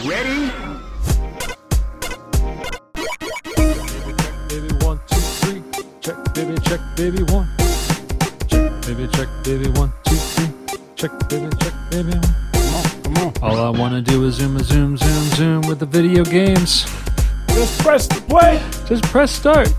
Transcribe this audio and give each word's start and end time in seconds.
Ready? 0.00 0.50
baby, 4.48 4.74
one, 4.80 4.98
two, 5.06 5.20
three. 5.38 5.62
Check, 6.00 6.16
baby, 6.34 6.56
check, 6.62 6.80
baby, 6.96 7.22
one. 7.24 7.46
Check, 8.48 8.72
baby, 8.86 9.06
check, 9.12 9.28
baby, 9.44 9.68
one, 9.78 9.92
two, 10.04 10.16
three. 10.16 10.48
Check, 10.96 11.12
baby, 11.28 11.48
check, 11.60 11.74
baby, 11.90 12.12
one. 12.14 12.34
Come 12.52 12.74
on, 12.74 13.02
come 13.02 13.16
on. 13.18 13.32
All 13.42 13.60
I 13.60 13.68
wanna 13.78 14.00
do 14.00 14.24
is 14.24 14.36
zoom, 14.36 14.56
a 14.56 14.64
zoom, 14.64 14.96
zoom, 14.96 15.24
zoom 15.36 15.60
with 15.68 15.78
the 15.78 15.86
video 15.86 16.24
games. 16.24 16.84
Just 17.48 17.78
press 17.80 18.06
the 18.08 18.20
play. 18.22 18.60
Just 18.88 19.04
press 19.04 19.30
start. 19.30 19.72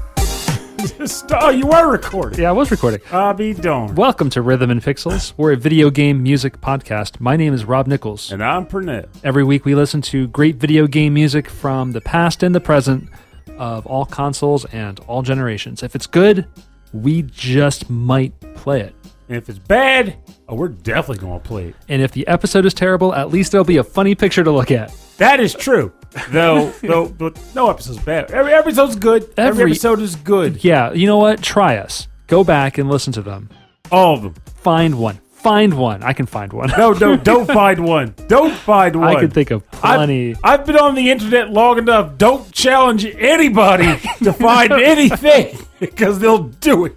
Just, 0.98 1.32
oh, 1.32 1.50
you 1.50 1.72
are 1.72 1.90
recording. 1.90 2.42
Yeah, 2.42 2.50
I 2.50 2.52
was 2.52 2.70
recording. 2.70 3.00
I'll 3.10 3.34
be 3.34 3.54
darned. 3.54 3.96
Welcome 3.96 4.30
to 4.32 4.42
Rhythm 4.42 4.70
and 4.70 4.82
Pixels. 4.82 5.34
We're 5.38 5.54
a 5.54 5.56
video 5.56 5.90
game 5.90 6.22
music 6.22 6.60
podcast. 6.60 7.22
My 7.22 7.38
name 7.38 7.54
is 7.54 7.64
Rob 7.64 7.88
Nichols. 7.88 8.34
And 8.34 8.44
I'm 8.44 8.66
Pernell. 8.66 9.08
Every 9.24 9.46
week 9.46 9.64
we 9.64 9.76
listen 9.76 10.02
to 10.02 10.28
great 10.28 10.58
video 10.58 10.86
game 10.86 11.14
music 11.14 11.50
from 11.50 11.94
the 11.94 12.02
past 12.02 12.44
and 12.44 12.54
the 12.54 12.60
present 12.60 13.10
of 13.58 13.86
all 13.86 14.06
consoles 14.06 14.66
and 14.74 15.00
all 15.08 15.22
generations. 15.22 15.84
If 15.84 15.96
it's 15.96 16.08
good, 16.08 16.48
we 16.92 17.22
just 17.22 17.90
might 17.90 18.38
play 18.56 18.82
it. 18.82 18.94
And 19.30 19.38
if 19.38 19.48
it's 19.48 19.60
bad, 19.60 20.18
oh, 20.50 20.56
we're 20.56 20.68
definitely 20.68 21.20
going 21.26 21.40
to 21.40 21.48
play 21.48 21.68
it. 21.70 21.76
And 21.88 22.02
if 22.02 22.12
the 22.12 22.28
episode 22.28 22.66
is 22.66 22.74
terrible, 22.74 23.16
at 23.16 23.30
least 23.30 23.54
there'll 23.54 23.64
be 23.64 23.78
a 23.78 23.86
funny 23.86 24.16
picture 24.16 24.44
to 24.44 24.52
look 24.52 24.70
at. 24.70 24.94
That 25.18 25.40
is 25.40 25.54
true. 25.54 25.94
Though, 26.30 26.70
though, 26.82 27.08
though 27.08 27.34
no 27.56 27.70
episode's 27.70 28.00
bad. 28.00 28.32
Every 28.32 28.54
episode's 28.54 28.96
good. 28.96 29.24
Every, 29.38 29.62
Every- 29.62 29.72
episode 29.72 30.00
is 30.00 30.16
good. 30.16 30.64
Yeah, 30.64 30.94
you 30.94 31.08
know 31.08 31.18
what? 31.18 31.42
Try 31.42 31.78
us. 31.78 32.08
Go 32.28 32.44
back 32.44 32.78
and 32.78 32.90
listen 32.90 33.14
to 33.14 33.22
them. 33.22 33.50
All 33.92 34.16
of 34.16 34.22
them. 34.24 34.34
Find 34.56 34.98
one. 35.00 35.20
Find 35.34 35.74
one. 35.74 36.04
I 36.04 36.14
can 36.14 36.26
find 36.26 36.54
one. 36.54 36.72
No, 36.78 36.94
no, 36.94 37.18
don't 37.32 37.46
find 37.48 37.84
one. 37.84 38.16
Don't 38.28 38.54
find 38.54 38.96
one. 38.96 39.16
I 39.16 39.20
can 39.20 39.30
think 39.30 39.52
of 39.52 39.70
plenty. 39.72 40.36
I've, 40.36 40.62
I've 40.62 40.66
been 40.66 40.78
on 40.78 40.96
the 40.96 41.12
internet 41.12 41.50
long 41.50 41.78
enough. 41.80 42.18
Don't 42.18 42.50
challenge 42.54 43.06
anybody 43.06 43.86
to 44.24 44.32
find 44.32 44.72
anything 44.72 45.58
because 45.82 46.20
they'll 46.20 46.44
do 46.44 46.86
it. 46.86 46.96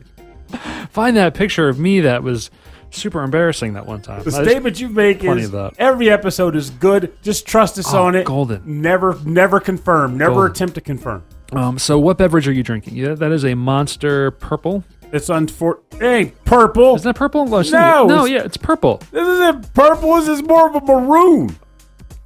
Find 0.91 1.17
that 1.17 1.35
picture 1.35 1.69
of 1.69 1.79
me 1.81 2.01
that 2.03 2.23
was 2.23 2.51
super 2.91 3.23
embarrassing 3.23 3.75
that 3.75 3.87
one 3.87 4.01
time. 4.03 4.23
The 4.23 4.37
I 4.39 4.43
statement 4.45 4.81
you 4.81 4.89
make 4.89 5.23
is 5.25 5.55
every 5.79 6.11
episode 6.11 6.57
is 6.57 6.71
good. 6.71 7.13
Just 7.23 7.47
trust 7.47 7.79
us 7.79 7.93
Oh, 7.93 8.05
on 8.05 8.15
it. 8.15 8.25
golden. 8.27 8.63
Never, 8.83 9.19
never 9.25 9.61
confirm. 9.61 10.17
Never 10.17 10.33
Golden. 10.35 10.51
attempt 10.53 10.75
to 10.77 10.81
confirm. 10.81 11.23
um, 11.53 11.79
so, 11.79 11.99
what 11.99 12.19
beverage 12.19 12.49
are 12.49 12.53
you 12.53 12.63
drinking? 12.63 12.97
Yeah, 12.97 13.15
that 13.15 13.33
is 13.33 13.45
a 13.45 13.55
Monster 13.55 14.31
Purple. 14.33 14.85
It's 15.13 15.29
unfor. 15.29 15.79
Hey, 16.01 16.33
purple. 16.45 16.97
Isn't 16.97 17.09
that 17.09 17.17
purple? 17.17 17.47
No, 17.47 17.61
No, 17.63 18.07
no, 18.07 18.25
it's- 18.27 18.31
yeah, 18.31 18.43
it's 18.45 18.57
purple. 18.57 19.01
This 19.13 19.27
isn't 19.29 19.73
purple. 19.73 20.15
This 20.17 20.29
is 20.29 20.43
more 20.43 20.69
of 20.69 20.75
a 20.75 20.81
maroon. 20.85 21.57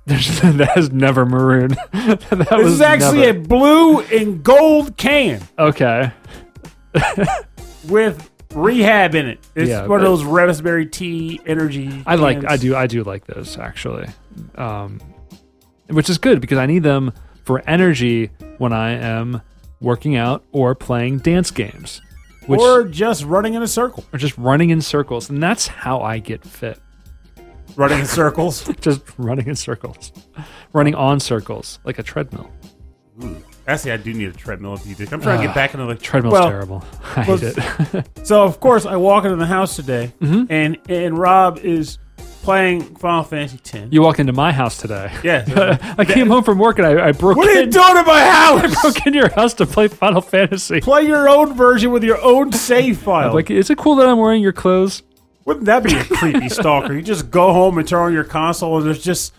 There's, 0.07 0.41
that 0.43 0.77
is 0.79 0.91
never 0.91 1.27
maroon. 1.27 1.77
that 1.93 2.47
This 2.51 2.67
is 2.67 2.81
actually 2.81 3.19
never. 3.21 3.39
a 3.39 3.43
blue 3.43 4.01
and 4.01 4.43
gold 4.43 4.97
can 4.97 5.43
okay. 5.59 6.11
with 7.89 8.31
rehab 8.55 9.15
in 9.15 9.27
it. 9.27 9.39
It's 9.55 9.69
Yeah, 9.71 9.87
one 9.87 10.01
of 10.01 10.05
those 10.05 10.25
raspberry 10.25 10.87
tea 10.87 11.41
energy. 11.47 12.03
I 12.07 12.17
like. 12.17 12.41
cans. 12.41 12.53
I 12.53 12.57
do. 12.57 12.77
I 12.77 12.87
do 12.87 13.03
like 13.05 13.27
those 13.27 13.57
actually, 13.59 14.09
um, 14.57 15.01
which 15.89 16.09
is 16.11 16.19
good 16.19 16.41
because 16.41 16.59
I 16.59 16.67
need 16.67 16.83
them 16.83 17.13
for 17.45 17.63
energy 17.67 18.31
when 18.59 18.73
I 18.73 18.91
am 18.93 19.43
working 19.81 20.17
out 20.17 20.45
or 20.53 20.75
playing 20.75 21.19
dance 21.19 21.51
games, 21.51 22.01
which 22.47 22.61
or 22.61 22.85
just 22.85 23.25
running 23.25 23.55
in 23.55 23.63
a 23.63 23.69
circle. 23.69 24.05
or 24.13 24.19
just 24.19 24.37
running 24.37 24.71
in 24.71 24.81
circles, 24.83 25.31
and 25.31 25.43
that's 25.43 25.67
how 25.67 26.01
I 26.01 26.19
get 26.19 26.45
fit. 26.45 26.79
Running 27.77 28.01
in 28.01 28.07
circles. 28.07 28.69
Just 28.81 29.01
running 29.17 29.47
in 29.47 29.55
circles, 29.55 30.11
running 30.73 30.97
on 30.97 31.21
circles 31.21 31.79
like 31.85 32.01
a 32.01 32.03
treadmill. 32.03 32.51
Actually, 33.71 33.93
I 33.93 33.97
do 33.99 34.13
need 34.13 34.29
a 34.29 34.33
treadmill 34.33 34.75
if 34.75 34.87
you 34.87 34.95
think. 34.95 35.13
I'm 35.13 35.21
trying 35.23 35.41
to 35.41 35.47
get 35.47 35.55
back 35.55 35.75
into 35.75 35.87
the 35.87 35.95
Treadmill's 35.95 36.33
well, 36.33 36.49
terrible. 36.49 36.85
I 37.17 37.23
hate 37.23 37.43
it. 37.43 38.07
So 38.27 38.43
of 38.45 38.61
course 38.61 38.85
I 38.87 38.97
walk 38.97 39.25
into 39.25 39.37
the 39.37 39.47
house 39.47 39.77
today, 39.77 40.13
Mm-hmm. 40.21 40.53
and 40.53 40.79
and 40.89 41.19
Rob 41.19 41.59
is 41.59 41.99
playing 42.43 42.81
Final 42.97 43.23
Fantasy 43.23 43.59
X. 43.79 43.89
you 43.93 44.01
walk 44.03 44.19
into 44.19 44.33
my 44.33 44.51
house 44.53 44.79
today. 44.79 45.13
Yeah. 45.23 45.77
I 45.99 46.05
came 46.07 46.27
home 46.29 46.43
from 46.43 46.59
work 46.59 46.79
and 46.79 46.87
I, 46.87 47.09
I 47.09 47.13
broke 47.13 47.37
what 47.37 47.47
are 47.49 47.53
you 47.53 47.61
in, 47.63 47.71
doing 47.71 47.97
in 47.99 48.07
my 48.07 48.21
house? 48.25 48.65
I 48.65 48.81
broke 48.83 49.07
into 49.07 49.19
your 49.19 49.29
house 49.31 49.53
to 49.55 49.67
play 49.67 49.89
Final 49.89 50.23
Fantasy. 50.23 50.81
Play 50.81 51.03
your 51.07 51.29
own 51.29 51.53
version 51.55 51.91
with 51.91 52.03
your 52.03 52.21
own 52.23 52.51
save 52.53 52.99
file. 52.99 53.35
Like, 53.35 53.51
is 53.51 53.69
it 53.69 53.77
cool 53.79 53.97
that 53.97 54.09
I'm 54.09 54.17
wearing 54.19 54.43
your 54.43 54.53
clothes? 54.55 55.03
Wouldn't 55.45 55.67
that 55.67 55.83
be 55.83 55.95
a 55.95 56.03
creepy 56.05 56.49
stalker? 56.49 56.95
You 56.95 57.03
just 57.03 57.31
go 57.31 57.53
home 57.53 57.77
and 57.79 57.87
turn 57.87 58.01
on 58.01 58.13
your 58.13 58.25
console, 58.25 58.77
and 58.79 58.87
there's 58.87 59.03
just 59.03 59.35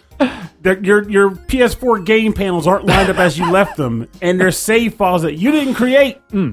your 0.64 1.10
your 1.10 1.32
PS4 1.32 2.06
game 2.06 2.34
panels 2.34 2.68
aren't 2.68 2.86
lined 2.86 3.10
up 3.10 3.18
as 3.18 3.38
you 3.38 3.50
left 3.52 3.78
them, 3.78 4.08
and 4.22 4.40
there's 4.40 4.58
save 4.58 4.96
files 4.96 5.22
that 5.24 5.36
you 5.36 5.52
didn't 5.52 5.74
create. 5.76 6.18
Hmm. 6.32 6.52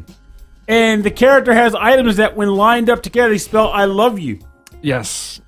And 0.67 1.03
the 1.03 1.11
character 1.11 1.55
has 1.55 1.75
items 1.75 2.17
that, 2.17 2.37
when 2.37 2.49
lined 2.49 2.91
up 2.91 3.03
together, 3.03 3.31
they 3.31 3.39
spell 3.39 3.69
"I 3.69 3.85
love 3.87 4.19
you." 4.19 4.39
Yes. 4.83 5.41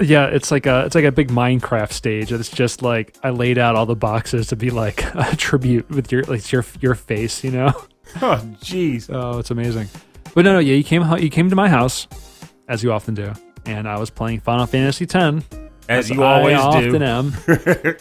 Yeah, 0.00 0.26
it's 0.26 0.50
like 0.50 0.64
a 0.66 0.84
it's 0.86 0.94
like 0.94 1.04
a 1.04 1.12
big 1.12 1.28
Minecraft 1.28 1.92
stage. 1.92 2.32
It's 2.32 2.48
just 2.48 2.80
like 2.80 3.16
I 3.22 3.30
laid 3.30 3.58
out 3.58 3.76
all 3.76 3.84
the 3.86 3.94
boxes 3.96 4.46
to 4.48 4.56
be 4.56 4.70
like 4.70 5.04
a 5.14 5.36
tribute 5.36 5.88
with 5.90 6.10
your 6.10 6.22
like 6.24 6.50
your 6.50 6.64
your 6.80 6.94
face, 6.94 7.44
you 7.44 7.50
know. 7.50 7.72
Oh, 8.16 8.42
jeez. 8.60 9.08
Oh, 9.08 9.38
it's 9.38 9.52
amazing. 9.52 9.86
But 10.34 10.44
no, 10.44 10.54
no, 10.54 10.58
yeah, 10.58 10.74
you 10.74 10.82
came 10.82 11.04
you 11.18 11.30
came 11.30 11.48
to 11.48 11.54
my 11.54 11.68
house, 11.68 12.08
as 12.66 12.82
you 12.82 12.90
often 12.92 13.14
do, 13.14 13.32
and 13.66 13.86
I 13.86 14.00
was 14.00 14.10
playing 14.10 14.40
Final 14.40 14.66
Fantasy 14.66 15.04
X, 15.04 15.44
As 15.90 16.08
you 16.08 16.22
always 16.22 16.56
I 16.56 16.60
often 16.60 16.92
do. 16.92 17.02
am. 17.04 17.34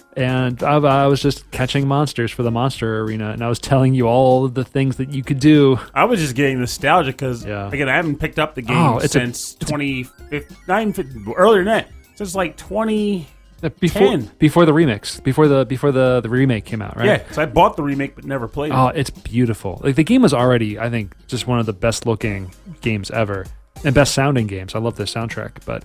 and 0.16 0.64
I, 0.64 0.76
I 0.78 1.08
was 1.08 1.22
just 1.22 1.50
catching 1.52 1.88
monsters 1.88 2.32
for 2.32 2.44
the 2.44 2.52
monster 2.52 3.02
arena, 3.02 3.32
and 3.32 3.44
I 3.44 3.50
was 3.50 3.60
telling 3.60 3.94
you 3.94 4.06
all 4.08 4.48
the 4.48 4.64
things 4.64 4.98
that 4.98 5.10
you 5.10 5.24
could 5.24 5.40
do. 5.40 5.80
I 5.94 6.06
was 6.06 6.20
just 6.20 6.36
getting 6.36 6.60
nostalgic 6.60 7.16
because 7.18 7.46
Yeah. 7.46 7.68
again, 7.72 7.90
I 7.90 7.96
haven't 7.96 8.18
picked 8.20 8.38
up 8.40 8.56
the 8.56 8.62
game 8.62 8.78
Oh, 8.78 8.98
it's 9.00 9.16
a- 9.16 9.20
since 9.20 9.56
2015, 9.56 11.34
earlier 11.36 11.64
than 11.64 11.74
that, 11.74 11.88
since 12.16 12.36
like 12.36 12.58
20. 12.58 13.28
Uh, 13.62 13.68
Before 13.82 14.08
10. 14.08 14.32
before 14.40 14.66
the 14.66 14.72
remix, 14.72 15.22
before 15.22 15.50
the 15.50 15.66
before 15.66 15.92
the 15.92 16.22
the 16.22 16.30
remake 16.30 16.64
came 16.64 16.82
out, 16.82 16.96
right? 16.96 17.06
Yeah, 17.08 17.24
so 17.32 17.42
I 17.42 17.46
bought 17.46 17.76
the 17.76 17.84
remake 17.84 18.16
but 18.16 18.24
never 18.24 18.48
played 18.48 18.72
it. 18.72 18.76
Oh, 18.76 18.88
it's 18.88 19.10
beautiful. 19.10 19.82
Like 19.84 19.96
the 19.96 20.04
game 20.06 20.22
was 20.22 20.34
already, 20.34 20.80
I 20.80 20.90
think, 20.90 21.14
just 21.28 21.46
one 21.46 21.60
of 21.60 21.66
the 21.66 21.74
best 21.74 22.06
looking 22.06 22.52
games 22.80 23.12
ever 23.12 23.46
and 23.84 23.94
best 23.94 24.14
sounding 24.14 24.48
games. 24.48 24.76
I 24.76 24.80
love 24.80 24.96
the 24.96 25.04
soundtrack, 25.04 25.66
but 25.66 25.84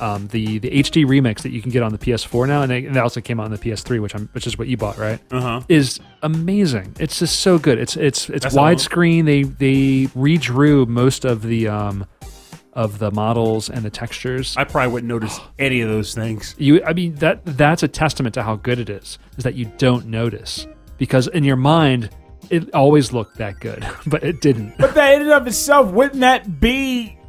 um, 0.00 0.28
the 0.28 0.58
the 0.58 0.70
HD 0.70 1.04
remix 1.04 1.42
that 1.42 1.50
you 1.50 1.60
can 1.60 1.70
get 1.70 1.82
on 1.82 1.92
the 1.92 1.98
PS4 1.98 2.48
now, 2.48 2.62
and, 2.62 2.70
they, 2.70 2.86
and 2.86 2.94
that 2.94 3.02
also 3.02 3.20
came 3.20 3.38
out 3.38 3.44
on 3.44 3.50
the 3.50 3.58
PS3, 3.58 4.00
which 4.00 4.14
I'm 4.14 4.28
which 4.32 4.46
is 4.46 4.58
what 4.58 4.68
you 4.68 4.76
bought, 4.76 4.98
right? 4.98 5.20
Uh 5.30 5.40
huh. 5.40 5.60
Is 5.68 6.00
amazing. 6.22 6.96
It's 6.98 7.18
just 7.18 7.40
so 7.40 7.58
good. 7.58 7.78
It's 7.78 7.96
it's 7.96 8.28
it's 8.30 8.44
That's 8.44 8.56
widescreen. 8.56 9.24
They 9.24 9.42
they 9.42 10.06
redrew 10.14 10.86
most 10.86 11.24
of 11.24 11.42
the 11.42 11.68
um 11.68 12.06
of 12.72 12.98
the 12.98 13.10
models 13.10 13.68
and 13.68 13.84
the 13.84 13.90
textures. 13.90 14.56
I 14.56 14.64
probably 14.64 14.92
wouldn't 14.92 15.08
notice 15.08 15.38
any 15.58 15.80
of 15.80 15.88
those 15.88 16.14
things. 16.14 16.54
You, 16.58 16.82
I 16.84 16.92
mean 16.92 17.16
that 17.16 17.44
that's 17.44 17.82
a 17.82 17.88
testament 17.88 18.34
to 18.34 18.42
how 18.42 18.56
good 18.56 18.78
it 18.78 18.88
is. 18.88 19.18
Is 19.36 19.44
that 19.44 19.54
you 19.54 19.70
don't 19.78 20.06
notice 20.06 20.66
because 20.98 21.26
in 21.28 21.44
your 21.44 21.56
mind 21.56 22.10
it 22.48 22.74
always 22.74 23.12
looked 23.12 23.36
that 23.38 23.60
good, 23.60 23.86
but 24.06 24.22
it 24.24 24.40
didn't. 24.40 24.78
But 24.78 24.94
that 24.94 25.14
in 25.14 25.22
and 25.22 25.30
of 25.30 25.46
itself, 25.46 25.92
wouldn't 25.92 26.20
that 26.20 26.60
be? 26.60 27.19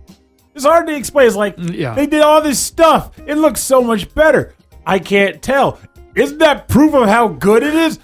It's 0.61 0.67
hard 0.69 0.85
to 0.87 0.95
explain. 0.95 1.25
It's 1.25 1.35
like 1.35 1.57
Mm, 1.57 1.73
yeah. 1.75 1.95
they 1.95 2.05
did 2.05 2.21
all 2.21 2.39
this 2.41 2.59
stuff. 2.59 3.11
It 3.25 3.35
looks 3.35 3.61
so 3.61 3.81
much 3.81 4.13
better. 4.13 4.53
I 4.85 4.99
can't 4.99 5.41
tell. 5.41 5.79
Isn't 6.15 6.37
that 6.37 6.67
proof 6.67 6.93
of 6.93 7.07
how 7.07 7.29
good 7.29 7.63
it 7.63 7.73
is? 7.73 7.97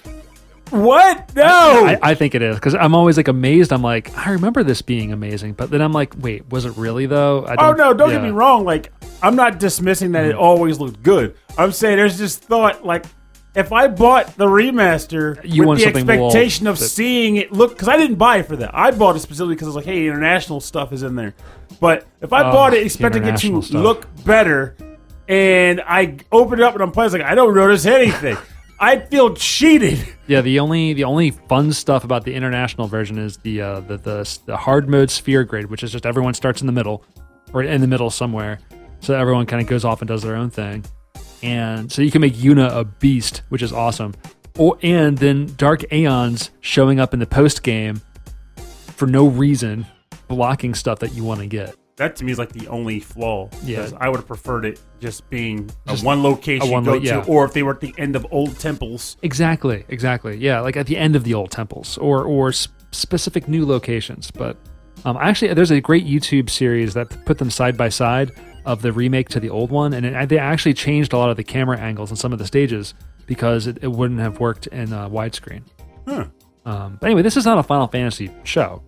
What? 0.71 1.33
No. 1.35 1.45
I, 1.85 1.99
I 2.01 2.13
think 2.15 2.33
it 2.35 2.41
is 2.41 2.55
because 2.55 2.73
I'm 2.75 2.93
always 2.95 3.15
like 3.15 3.27
amazed. 3.27 3.71
I'm 3.71 3.81
like, 3.83 4.11
I 4.17 4.31
remember 4.31 4.63
this 4.63 4.81
being 4.81 5.13
amazing, 5.13 5.53
but 5.53 5.69
then 5.69 5.81
I'm 5.81 5.93
like, 5.93 6.13
wait, 6.19 6.49
was 6.51 6.65
it 6.65 6.75
really 6.77 7.05
though? 7.05 7.45
I 7.45 7.55
oh 7.59 7.73
no! 7.73 7.93
Don't 7.93 8.09
yeah. 8.09 8.15
get 8.17 8.23
me 8.23 8.31
wrong. 8.31 8.65
Like 8.65 8.91
I'm 9.21 9.35
not 9.35 9.59
dismissing 9.59 10.11
that 10.13 10.25
it 10.25 10.35
always 10.35 10.79
looked 10.79 11.01
good. 11.03 11.35
I'm 11.57 11.71
saying 11.71 11.97
there's 11.97 12.17
just 12.17 12.41
thought 12.41 12.83
like. 12.85 13.05
If 13.55 13.73
I 13.73 13.87
bought 13.87 14.37
the 14.37 14.45
remaster 14.45 15.39
You 15.43 15.63
with 15.63 15.67
want 15.67 15.79
the 15.79 15.87
expectation 15.87 16.67
of 16.67 16.77
that- 16.77 16.85
seeing 16.89 17.37
it 17.37 17.51
look, 17.51 17.71
because 17.71 17.87
I 17.87 17.97
didn't 17.97 18.17
buy 18.17 18.37
it 18.37 18.43
for 18.45 18.55
that. 18.57 18.69
I 18.71 18.91
bought 18.91 19.15
it 19.15 19.19
specifically 19.21 19.55
because 19.55 19.65
I 19.65 19.69
was 19.69 19.75
like, 19.77 19.85
"Hey, 19.85 20.05
international 20.05 20.59
stuff 20.59 20.93
is 20.93 21.01
in 21.01 21.15
there." 21.15 21.33
But 21.79 22.07
if 22.21 22.33
I 22.33 22.41
Oh, 22.49 22.51
bought 22.51 22.73
it 22.73 22.83
expecting 22.85 23.23
it 23.25 23.37
to 23.37 23.61
stuff. 23.61 23.81
look 23.83 24.07
better, 24.25 24.75
and 25.27 25.81
I 25.87 26.17
open 26.31 26.59
it 26.59 26.63
up 26.63 26.73
and 26.73 26.81
I'm 26.83 26.91
playing, 26.91 27.07
it's 27.07 27.13
like 27.13 27.23
I 27.23 27.35
don't 27.35 27.53
notice 27.55 27.85
anything. 27.85 28.37
I 28.79 28.99
feel 28.99 29.33
cheated. 29.33 29.97
Yeah, 30.27 30.41
the 30.41 30.59
only 30.59 30.93
the 30.93 31.03
only 31.03 31.31
fun 31.31 31.73
stuff 31.73 32.03
about 32.03 32.23
the 32.25 32.33
international 32.35 32.87
version 32.87 33.17
is 33.17 33.37
the 33.37 33.61
uh, 33.61 33.79
the, 33.81 33.97
the 33.97 34.39
the 34.45 34.57
hard 34.57 34.87
mode 34.89 35.09
sphere 35.09 35.43
grid, 35.43 35.69
which 35.69 35.83
is 35.83 35.91
just 35.91 36.05
everyone 36.05 36.33
starts 36.35 36.61
in 36.61 36.67
the 36.67 36.73
middle 36.73 37.03
or 37.53 37.63
in 37.63 37.81
the 37.81 37.87
middle 37.87 38.09
somewhere, 38.11 38.59
so 38.99 39.15
everyone 39.15 39.45
kind 39.45 39.61
of 39.61 39.67
goes 39.67 39.83
off 39.85 40.01
and 40.01 40.07
does 40.07 40.21
their 40.21 40.35
own 40.35 40.49
thing, 40.51 40.85
and 41.41 41.91
so 41.91 42.01
you 42.03 42.11
can 42.11 42.21
make 42.21 42.33
Yuna 42.35 42.69
a 42.75 42.83
beast, 42.85 43.41
which 43.49 43.61
is 43.63 43.71
awesome. 43.73 44.13
Or 44.59 44.77
and 44.83 45.17
then 45.17 45.53
Dark 45.57 45.91
Aeons 45.91 46.51
showing 46.61 46.99
up 46.99 47.13
in 47.13 47.19
the 47.19 47.25
post 47.27 47.63
game 47.63 48.01
for 48.95 49.07
no 49.07 49.27
reason, 49.27 49.85
blocking 50.27 50.73
stuff 50.73 50.99
that 50.99 51.13
you 51.13 51.23
want 51.23 51.39
to 51.41 51.47
get. 51.47 51.75
That 51.97 52.15
to 52.17 52.25
me 52.25 52.31
is 52.31 52.37
like 52.37 52.51
the 52.51 52.67
only 52.67 52.99
flaw. 52.99 53.49
Yeah. 53.63 53.89
I 53.99 54.07
would 54.07 54.17
have 54.17 54.27
preferred 54.27 54.65
it 54.65 54.79
just 54.99 55.27
being 55.31 55.69
a 55.87 55.97
one 55.97 56.21
location 56.21 56.67
a 56.67 56.71
one 56.71 56.83
go 56.83 56.93
lo- 56.93 56.99
yeah. 56.99 57.21
to, 57.21 57.27
or 57.27 57.43
if 57.43 57.53
they 57.53 57.63
were 57.63 57.73
at 57.73 57.79
the 57.81 57.93
end 57.97 58.15
of 58.15 58.25
old 58.29 58.59
temples. 58.59 59.17
Exactly, 59.23 59.83
exactly. 59.87 60.37
Yeah, 60.37 60.59
like 60.59 60.77
at 60.77 60.85
the 60.85 60.95
end 60.95 61.15
of 61.15 61.23
the 61.23 61.33
old 61.33 61.49
temples 61.49 61.97
or 61.97 62.23
or 62.23 62.49
s- 62.49 62.67
specific 62.91 63.47
new 63.47 63.65
locations. 63.65 64.29
But 64.29 64.57
um, 65.05 65.17
actually, 65.17 65.53
there's 65.55 65.71
a 65.71 65.81
great 65.81 66.05
YouTube 66.05 66.51
series 66.51 66.93
that 66.93 67.25
put 67.25 67.39
them 67.39 67.49
side 67.49 67.77
by 67.77 67.89
side 67.89 68.31
of 68.65 68.83
the 68.83 68.91
remake 68.91 69.29
to 69.29 69.39
the 69.39 69.49
old 69.49 69.71
one, 69.71 69.93
and 69.93 70.05
it, 70.05 70.29
they 70.29 70.37
actually 70.37 70.75
changed 70.75 71.13
a 71.13 71.17
lot 71.17 71.31
of 71.31 71.37
the 71.37 71.43
camera 71.43 71.79
angles 71.79 72.11
on 72.11 72.17
some 72.17 72.31
of 72.31 72.37
the 72.37 72.45
stages 72.45 72.93
because 73.25 73.65
it, 73.65 73.79
it 73.81 73.87
wouldn't 73.87 74.19
have 74.19 74.39
worked 74.39 74.67
in 74.67 74.93
uh, 74.93 75.09
widescreen. 75.09 75.63
Huh. 76.07 76.27
Um, 76.65 76.97
but 76.99 77.07
anyway, 77.07 77.23
this 77.23 77.37
is 77.37 77.45
not 77.45 77.57
a 77.57 77.63
Final 77.63 77.87
Fantasy 77.87 78.29
show. 78.43 78.83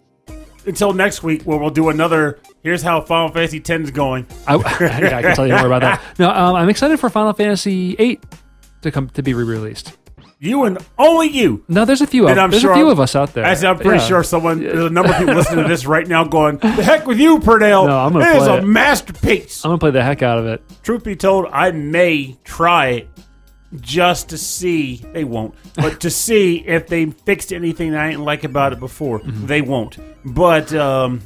Until 0.70 0.94
next 0.94 1.24
week, 1.24 1.42
where 1.44 1.58
we'll 1.58 1.70
do 1.72 1.90
another. 1.90 2.40
Here's 2.64 2.82
how 2.82 3.02
Final 3.02 3.30
Fantasy 3.34 3.58
X 3.58 3.70
is 3.70 3.92
going. 3.92 4.26
I, 4.48 4.56
yeah, 4.56 5.18
I 5.18 5.22
can 5.24 5.36
tell 5.36 5.48
you 5.48 5.56
more 5.56 5.66
about 5.68 5.82
that. 5.82 6.02
No, 6.20 6.30
um, 6.30 6.56
I'm 6.56 6.70
excited 6.70 7.00
for 7.00 7.10
Final 7.10 7.34
Fantasy 7.34 7.96
VIII 7.96 8.20
to 8.84 8.92
come 8.92 9.10
to 9.10 9.24
be 9.24 9.34
re-released. 9.34 9.98
You 10.42 10.64
and 10.64 10.78
only 10.98 11.28
you. 11.28 11.66
No, 11.68 11.84
there's 11.84 12.00
a 12.02 12.08
few. 12.08 12.26
Of, 12.28 12.38
I'm 12.38 12.50
there's 12.52 12.62
sure 12.62 12.72
a 12.72 12.76
few 12.76 12.90
of 12.90 13.00
us 13.00 13.14
out 13.16 13.34
there. 13.34 13.44
As 13.44 13.62
I'm 13.64 13.76
pretty 13.78 14.00
Yeah. 14.00 14.08
sure 14.08 14.24
someone, 14.24 14.62
there's 14.62 14.86
a 14.86 14.90
number 14.90 15.12
of 15.12 15.18
people 15.18 15.34
listening 15.34 15.64
to 15.64 15.68
this 15.70 15.86
right 15.86 16.08
now 16.08 16.24
going, 16.24 16.58
"The 16.60 16.70
heck 16.70 17.06
with 17.08 17.20
you, 17.20 17.40
Pernell! 17.40 17.88
No, 17.88 17.98
I'm 17.98 18.14
gonna 18.14 18.26
it 18.26 18.36
is 18.38 18.44
play 18.44 18.58
a 18.58 18.62
it. 18.62 18.66
masterpiece." 18.66 19.66
I'm 19.66 19.70
gonna 19.72 19.80
play 19.80 19.92
the 19.92 20.04
heck 20.04 20.22
out 20.22 20.38
of 20.38 20.46
it. 20.46 20.62
Truth 20.84 21.04
be 21.04 21.16
told, 21.18 21.48
I 21.52 21.72
may 21.72 22.38
try 22.46 22.88
it 22.90 23.10
just 23.82 24.30
to 24.30 24.38
see. 24.38 24.98
They 25.14 25.24
won't, 25.24 25.54
but 25.76 26.00
to 26.02 26.10
see 26.10 26.58
if 26.66 26.88
they 26.88 27.06
fixed 27.06 27.54
anything 27.54 27.94
I 27.96 28.10
didn't 28.12 28.26
like 28.26 28.44
about 28.44 28.74
it 28.74 28.80
before. 28.80 29.20
Mm-hmm. 29.20 29.46
They 29.46 29.62
won't. 29.62 29.98
But 30.26 30.74
um, 30.74 31.22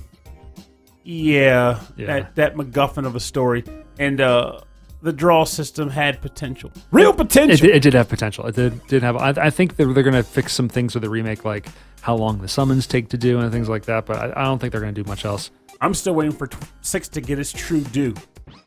yeah, 1.04 1.80
Yeah. 1.96 2.06
that 2.08 2.36
that 2.36 2.56
MacGuffin 2.56 3.06
of 3.06 3.16
a 3.16 3.20
story 3.20 3.64
and 4.00 4.22
uh, 4.22 4.60
the 5.02 5.12
draw 5.14 5.44
system 5.44 5.90
had 5.90 6.22
potential, 6.22 6.72
real 6.92 7.10
It, 7.12 7.18
potential. 7.18 7.58
did- 7.68 7.76
it 7.76 7.82
did 7.82 7.94
have 7.94 8.08
potential. 8.10 8.46
It 8.48 8.56
did 8.56 8.86
did 8.88 9.04
have. 9.04 9.18
I, 9.18 9.30
I 9.38 9.50
think 9.50 9.76
they're, 9.76 9.92
they're 9.94 10.04
gonna 10.04 10.24
fix 10.24 10.54
some 10.54 10.70
things 10.70 10.94
with 10.96 11.04
the 11.04 11.10
remake, 11.10 11.44
like 11.46 11.68
how 12.02 12.16
long 12.16 12.40
the 12.40 12.48
summons 12.48 12.88
take 12.88 13.10
to 13.10 13.18
do 13.18 13.40
and 13.40 13.52
things 13.52 13.70
like 13.70 13.86
that. 13.86 14.06
But 14.06 14.18
I, 14.18 14.42
I 14.42 14.44
don't 14.46 14.60
think 14.60 14.72
they're 14.72 14.82
gonna 14.82 14.94
do 14.94 15.04
much 15.06 15.26
else. 15.26 15.52
I'm 15.82 15.94
still 15.94 16.14
waiting 16.16 16.32
for 16.36 16.48
tw- 16.48 16.58
six 16.82 17.10
to 17.10 17.22
get 17.22 17.40
its 17.40 17.52
true 17.52 17.82
due. 17.82 18.14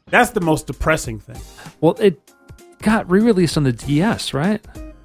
That's 0.08 0.30
the 0.30 0.40
most 0.40 0.66
depressing 0.66 1.18
thing. 1.18 1.40
Well, 1.80 1.94
it 1.98 2.20
got 2.82 3.08
re-released 3.10 3.56
on 3.56 3.62
the 3.64 3.72
DS, 3.72 4.32
right? 4.34 4.64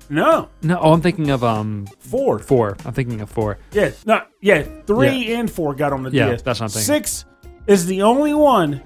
No, 0.09 0.49
No, 0.61 0.77
oh, 0.81 0.91
I'm 0.91 1.01
thinking 1.01 1.29
of 1.29 1.41
um 1.43 1.87
four. 1.99 2.37
four. 2.39 2.75
I'm 2.85 2.93
thinking 2.93 3.21
of 3.21 3.29
four. 3.29 3.57
Yeah, 3.71 3.91
no, 4.05 4.21
yeah, 4.41 4.63
three 4.85 5.33
and 5.33 5.49
four 5.49 5.73
got 5.73 5.93
on 5.93 6.03
the 6.03 6.11
Yeah, 6.11 6.31
DS. 6.31 6.41
that's 6.41 6.59
what 6.59 6.65
I'm 6.65 6.69
thinking. 6.69 6.85
Six 6.85 7.25
is 7.67 7.85
the 7.85 8.01
only 8.01 8.33
one 8.33 8.81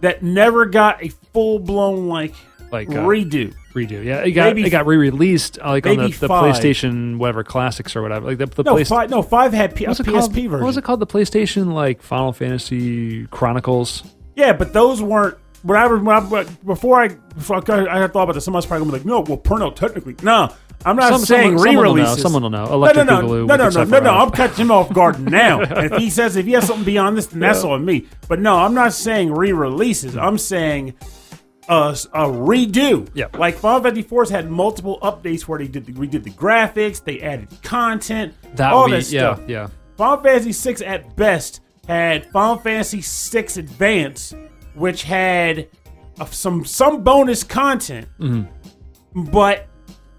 that 0.00 0.22
never 0.22 0.64
got 0.66 1.02
a 1.04 1.08
full 1.34 1.58
blown 1.58 2.08
like 2.08 2.34
Like 2.70 2.88
uh, 2.88 2.92
redo. 2.94 3.54
redo. 3.74 4.02
Yeah, 4.02 4.20
it 4.20 4.30
got 4.32 4.54
Maybe 4.54 4.66
it 4.66 4.70
got 4.70 4.86
re-released 4.86 5.58
uh, 5.62 5.68
like 5.68 5.86
on 5.86 5.96
the, 5.96 6.02
maybe 6.04 6.14
the 6.14 6.28
five. 6.28 6.54
PlayStation 6.54 7.18
whatever 7.18 7.44
classics 7.44 7.94
or 7.94 8.00
whatever. 8.00 8.28
Like 8.28 8.38
the, 8.38 8.46
the 8.46 8.62
No, 8.62 8.76
PlayStation. 8.76 8.88
five. 8.88 9.10
No, 9.10 9.20
five 9.22 9.52
had 9.52 9.74
P- 9.74 9.84
a 9.84 9.90
PSP 9.90 10.04
called? 10.06 10.32
version. 10.32 10.50
What 10.52 10.62
was 10.62 10.76
it 10.78 10.82
called? 10.84 11.00
The 11.00 11.06
PlayStation 11.06 11.74
like 11.74 12.00
Final 12.00 12.32
Fantasy 12.32 13.26
Chronicles. 13.26 14.02
Yeah, 14.34 14.54
but 14.54 14.72
those 14.72 15.02
weren't. 15.02 15.36
When 15.62 15.78
I, 15.78 15.86
when 15.86 16.08
I 16.16 16.44
before 16.64 17.02
I 17.02 17.08
before 17.08 17.62
I, 17.70 17.86
I 17.86 17.98
had 18.00 18.12
thought 18.12 18.24
about 18.24 18.32
this, 18.34 18.44
someone's 18.44 18.66
probably 18.66 18.86
gonna 18.86 18.98
be 18.98 18.98
like, 18.98 19.06
"No, 19.06 19.20
well, 19.20 19.38
Pernell 19.38 19.74
technically." 19.76 20.16
No, 20.22 20.52
I'm 20.84 20.96
not 20.96 21.12
Some- 21.12 21.20
saying 21.24 21.58
someone- 21.58 21.58
someone 21.58 21.76
will 21.76 21.82
know. 21.84 21.92
re-releases. 21.94 22.22
Someone 22.22 22.42
will 22.42 22.50
know. 22.50 22.64
No, 22.64 22.92
no, 22.92 22.92
no, 23.04 23.20
no, 23.20 23.44
no, 23.56 23.68
no, 23.68 23.84
no, 23.84 24.00
no. 24.00 24.10
I'm 24.10 24.30
catching 24.32 24.64
him 24.64 24.70
off 24.72 24.92
guard 24.92 25.20
now. 25.30 25.60
If 25.60 25.92
he 25.98 26.10
says 26.10 26.34
if 26.36 26.46
he 26.46 26.52
has 26.52 26.66
something 26.66 26.84
beyond 26.84 27.16
this, 27.16 27.26
then 27.26 27.40
that's 27.40 27.62
on 27.64 27.84
me. 27.84 28.06
But 28.28 28.40
no, 28.40 28.56
I'm 28.56 28.74
not 28.74 28.92
saying 28.92 29.32
re-releases. 29.32 30.16
I'm 30.16 30.36
saying 30.38 30.94
a, 31.68 31.96
a 32.12 32.24
redo. 32.26 33.08
Yeah. 33.14 33.26
Like 33.38 33.54
Final 33.56 33.82
Fantasy 33.84 34.02
4's 34.02 34.30
had 34.30 34.50
multiple 34.50 34.98
updates 35.02 35.42
where 35.42 35.60
they 35.60 35.68
did 35.68 35.86
the, 35.86 35.92
redid 35.92 36.24
the 36.24 36.30
graphics, 36.30 37.02
they 37.04 37.20
added 37.20 37.48
content, 37.62 38.34
That 38.56 38.72
all 38.72 38.86
be 38.86 38.92
that 38.96 39.10
yeah, 39.12 39.34
stuff. 39.36 39.48
yeah. 39.48 39.68
Final 39.96 40.16
Fantasy 40.24 40.74
VI 40.74 40.84
at 40.84 41.14
best 41.14 41.60
had 41.86 42.26
Final 42.32 42.56
Fantasy 42.58 43.00
VI 43.00 43.46
Advance, 43.60 44.34
which 44.74 45.02
had 45.04 45.68
uh, 46.20 46.24
some 46.26 46.64
some 46.64 47.02
bonus 47.02 47.44
content, 47.44 48.08
but 49.14 49.68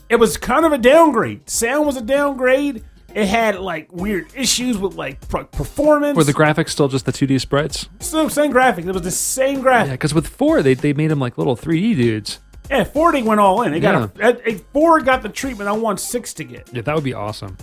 it 0.10 0.18
was 0.18 0.38
kind 0.38 0.66
of 0.66 0.72
a 0.72 0.78
downgrade. 0.78 1.50
Sound 1.50 1.86
was 1.86 1.98
a 1.98 2.02
downgrade. 2.02 2.84
It 3.16 3.28
had 3.28 3.60
like 3.60 3.92
weird 3.92 4.28
issues 4.36 4.78
with 4.78 4.96
like 4.96 5.28
pro- 5.28 5.46
performance. 5.46 6.18
Were 6.18 6.24
the 6.24 6.34
graphics 6.34 6.70
still 6.70 6.88
just 6.88 7.06
the 7.06 7.12
2D 7.12 7.40
sprites? 7.40 7.88
Still 8.00 8.28
same 8.30 8.52
graphics. 8.52 8.88
It 8.88 8.92
was 8.92 9.04
the 9.04 9.12
same 9.12 9.62
graphics. 9.62 9.86
Yeah, 9.86 9.92
because 9.92 10.14
with 10.16 10.28
four, 10.28 10.64
they, 10.64 10.74
they 10.74 10.94
made 10.94 11.08
them 11.08 11.20
like 11.20 11.38
little 11.38 11.56
3D 11.56 11.96
dudes. 11.96 12.40
Yeah, 12.72 12.86
four 12.86 13.12
they 13.12 13.22
went 13.22 13.40
all 13.40 13.62
in. 13.62 13.72
They 13.72 13.80
got 13.80 14.10
a, 14.20 14.28
a, 14.30 14.50
a- 14.54 14.58
four 14.74 15.00
got 15.02 15.22
the 15.22 15.30
treatment 15.30 15.70
I 15.70 15.74
want 15.74 16.00
six 16.00 16.34
to 16.36 16.44
get. 16.44 16.70
Yeah, 16.74 16.82
that 16.82 16.96
would 16.96 17.04
be 17.04 17.14
awesome. 17.14 17.56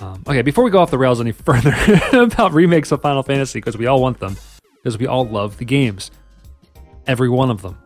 Um, 0.00 0.22
okay, 0.26 0.40
before 0.42 0.64
we 0.64 0.70
go 0.70 0.78
off 0.78 0.90
the 0.90 0.96
rails 0.98 1.20
any 1.20 1.32
further 1.32 1.74
about 2.14 2.52
remakes 2.54 2.92
of 2.92 3.02
Final 3.02 3.22
Fantasy, 3.22 3.58
because 3.58 3.76
we 3.76 3.86
all 3.86 4.00
want 4.00 4.20
them, 4.20 4.36
because 4.86 4.98
we 4.98 5.06
all 5.08 5.26
love 5.26 5.58
the 5.58 5.64
games, 5.64 6.12
every 7.08 7.28
one 7.28 7.50
of 7.50 7.60
them, 7.60 7.76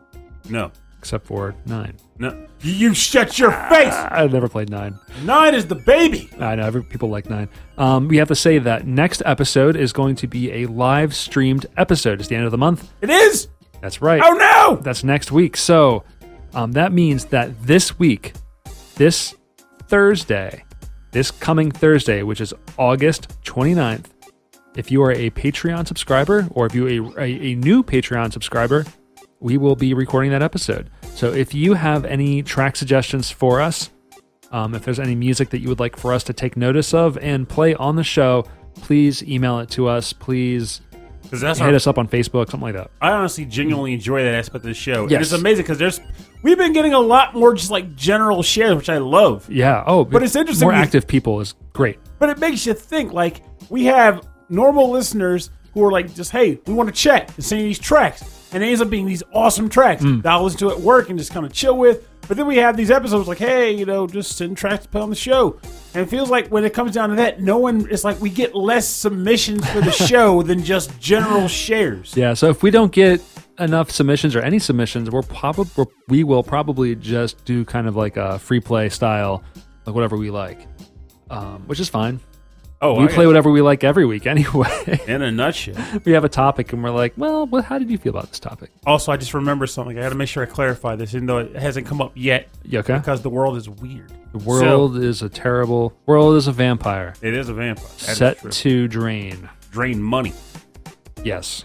No, 0.51 0.71
except 0.99 1.25
for 1.27 1.55
nine. 1.65 1.97
no, 2.19 2.47
you, 2.61 2.73
you 2.75 2.95
shut 2.95 3.39
your 3.39 3.53
face. 3.53 3.95
I've 3.95 4.35
never 4.35 4.51
played 4.51 4.69
nine. 4.69 4.99
Nine 5.25 5.55
is 5.55 5.67
the 5.67 5.77
baby. 5.77 6.29
I 6.39 6.57
know 6.57 6.67
every, 6.67 6.85
people 6.85 7.09
like 7.09 7.31
nine. 7.31 7.49
Um, 7.79 8.07
we 8.07 8.19
have 8.19 8.29
to 8.29 8.35
say 8.35 8.59
that 8.59 8.87
next 8.87 9.23
episode 9.25 9.77
is 9.77 9.95
going 9.95 10.15
to 10.17 10.27
be 10.27 10.53
a 10.53 10.67
live 10.67 11.15
streamed 11.15 11.65
episode. 11.79 12.21
It's 12.21 12.29
the 12.29 12.37
end 12.37 12.45
of 12.45 12.51
the 12.51 12.59
month. 12.59 12.93
It 13.01 13.09
is. 13.09 13.49
That's 13.81 14.03
right. 14.03 14.21
Oh 14.23 14.33
no. 14.33 14.77
That's 14.83 15.03
next 15.03 15.33
week. 15.33 15.57
So 15.57 16.05
um, 16.53 16.73
that 16.73 16.93
means 16.93 17.25
that 17.27 17.63
this 17.63 17.99
week, 17.99 18.35
this 18.97 19.35
Thursday, 19.89 20.65
this 21.13 21.31
coming 21.31 21.71
Thursday, 21.71 22.23
which 22.23 22.43
is 22.43 22.53
August 22.77 23.29
29th, 23.45 24.05
if 24.77 24.91
you 24.91 25.03
are 25.03 25.13
a 25.13 25.31
Patreon 25.31 25.87
subscriber 25.87 26.49
or 26.53 26.67
if 26.67 26.75
you 26.75 26.87
are 26.87 27.21
a, 27.21 27.25
a, 27.25 27.53
a 27.53 27.55
new 27.57 27.83
Patreon 27.83 28.33
subscriber, 28.33 28.85
we 29.41 29.57
will 29.57 29.77
be 29.77 29.95
recording 29.95 30.31
that 30.31 30.43
episode. 30.43 30.91
So 31.15 31.33
if 31.33 31.55
you 31.55 31.75
have 31.75 32.05
any 32.05 32.43
track 32.43 32.77
suggestions 32.77 33.31
for 33.31 33.61
us, 33.61 33.91
um, 34.53 34.75
if 34.75 34.85
there's 34.85 35.01
any 35.01 35.15
music 35.15 35.51
that 35.51 35.61
you 35.61 35.69
would 35.69 35.81
like 35.81 35.97
for 35.97 36.13
us 36.13 36.25
to 36.25 36.33
take 36.33 36.57
notice 36.57 36.93
of 36.93 37.17
and 37.19 37.49
play 37.49 37.75
on 37.75 37.97
the 37.97 38.05
show, 38.05 38.45
please 38.75 39.23
email 39.23 39.59
it 39.61 39.71
to 39.71 39.89
us. 39.89 40.13
Please 40.13 40.81
hit 41.31 41.43
our, 41.61 41.75
us 41.75 41.87
up 41.87 41.99
on 41.99 42.09
Facebook, 42.09 42.51
something 42.51 42.61
like 42.61 42.75
that. 42.75 42.91
I 43.01 43.11
honestly 43.13 43.45
genuinely 43.45 43.93
enjoy 43.95 44.23
that 44.25 44.35
aspect 44.35 44.57
of 44.65 44.69
the 44.69 44.75
show. 44.75 45.03
And 45.03 45.11
Yes. 45.11 45.23
it's 45.23 45.33
amazing 45.33 45.63
because 45.65 45.79
there's 45.79 46.01
we've 46.43 46.59
been 46.59 46.73
getting 46.73 46.93
a 46.93 46.99
lot 46.99 47.35
more 47.35 47.55
just 47.55 47.71
like 47.71 47.95
general 47.95 48.43
shares, 48.43 48.75
which 48.77 48.89
I 48.89 48.99
love. 48.99 49.49
Yeah. 49.51 49.85
Oh, 49.87 50.05
But 50.05 50.23
it's 50.23 50.35
interesting 50.37 50.67
More 50.67 50.73
active 50.75 51.07
people 51.07 51.41
is 51.41 51.55
great. 51.73 51.99
But 52.19 52.31
it 52.31 52.39
makes 52.39 52.67
you 52.67 52.75
think 52.75 53.13
like 53.13 53.43
we 53.69 53.85
have 53.85 54.27
normal 54.51 54.91
listeners 54.91 55.51
who 55.73 55.85
are 55.85 55.93
like 55.93 56.13
just 56.15 56.31
hey, 56.33 56.59
we 56.67 56.75
want 56.75 56.89
to 56.89 56.95
check 56.95 57.29
and 57.37 57.45
sing 57.45 57.61
these 57.61 57.79
tracks. 57.79 58.25
And 58.53 58.65
it 58.65 58.67
ends 58.67 58.81
up 58.81 58.91
being 58.91 59.07
these 59.07 59.23
awesome 59.33 59.69
tracks 59.69 60.03
Mm. 60.03 60.23
that 60.25 60.33
I'll 60.33 60.43
listen 60.43 60.59
to 60.59 60.71
at 60.71 60.81
work 60.81 61.09
and 61.09 61.17
just 61.19 61.33
kind 61.33 61.47
of 61.47 61.53
chill 61.53 61.77
with. 61.79 62.09
But 62.27 62.37
then 62.37 62.47
we 62.49 62.57
have 62.57 62.77
these 62.77 62.91
episodes 62.91 63.29
like, 63.29 63.39
hey, 63.39 63.71
you 63.73 63.87
know, 63.87 64.07
just 64.09 64.37
send 64.37 64.57
tracks 64.57 64.85
to 64.85 64.89
put 64.89 65.03
on 65.03 65.09
the 65.11 65.17
show. 65.17 65.59
And 65.95 66.03
it 66.05 66.09
feels 66.11 66.31
like 66.31 66.49
when 66.49 66.65
it 66.65 66.75
comes 66.75 66.93
down 66.93 67.11
to 67.11 67.15
that, 67.17 67.41
no 67.41 67.59
one 67.59 67.87
it's 67.91 68.03
like 68.05 68.21
we 68.21 68.29
get 68.31 68.55
less 68.55 68.89
submissions 68.89 69.65
for 69.71 69.81
the 69.81 69.91
show 70.09 70.43
than 70.43 70.65
just 70.65 70.99
general 71.01 71.47
shares. 71.47 72.17
Yeah. 72.17 72.35
So 72.35 72.49
if 72.51 72.63
we 72.65 72.71
don't 72.73 72.91
get 72.93 73.23
enough 73.61 73.91
submissions 73.93 74.35
or 74.35 74.41
any 74.41 74.59
submissions, 74.59 75.11
we're 75.11 75.23
probably 75.23 75.87
we 76.09 76.25
will 76.25 76.43
probably 76.43 76.97
just 76.97 77.45
do 77.45 77.65
kind 77.65 77.87
of 77.87 77.95
like 77.95 78.17
a 78.17 78.39
free 78.41 78.61
play 78.61 78.89
style, 78.89 79.45
like 79.87 79.95
whatever 79.95 80.17
we 80.17 80.31
like, 80.31 80.67
um, 81.31 81.63
which 81.69 81.79
is 81.79 81.89
fine. 81.89 82.19
Oh, 82.83 82.95
we 82.95 83.05
I 83.05 83.09
play 83.09 83.27
whatever 83.27 83.51
we 83.51 83.61
like 83.61 83.85
every 83.85 84.07
week 84.07 84.27
anyway. 84.35 85.01
in 85.07 85.21
a 85.21 85.31
nutshell. 85.31 85.75
we 86.05 86.13
have 86.13 86.25
a 86.25 86.29
topic 86.31 86.73
and 86.73 86.83
we're 86.83 86.91
like, 86.91 87.13
well, 87.17 87.47
well, 87.47 87.61
how 87.63 87.79
did 87.79 87.91
you 87.91 87.99
feel 87.99 88.11
about 88.17 88.29
this 88.31 88.41
topic? 88.41 88.71
Also, 88.87 89.13
I 89.13 89.19
just 89.19 89.35
remember 89.35 89.67
something. 89.67 89.99
I 89.99 90.03
got 90.03 90.09
to 90.09 90.15
make 90.15 90.29
sure 90.29 90.43
I 90.43 90.47
clarify 90.47 90.97
this, 90.97 91.15
even 91.15 91.27
though 91.27 91.39
it 91.39 91.55
hasn't 91.57 91.87
come 91.87 92.01
up 92.01 92.13
yet, 92.15 92.49
You 92.65 92.79
okay? 92.79 92.97
because 92.97 93.21
the 93.21 93.29
world 93.31 93.57
is 93.59 93.69
weird. 93.69 94.11
The 94.33 94.39
world 94.39 94.97
is 94.97 95.21
a 95.23 95.29
terrible 95.29 95.93
world 96.07 96.37
is 96.37 96.47
a 96.47 96.53
vampire 96.53 97.15
It 97.21 97.35
is 97.35 97.49
a 97.49 97.55
vampire. 97.55 97.85
That 98.07 98.17
set 98.17 98.51
to 98.53 98.89
drain. 98.89 99.49
drain 99.73 100.01
money. 100.03 100.33
Yes. 101.23 101.65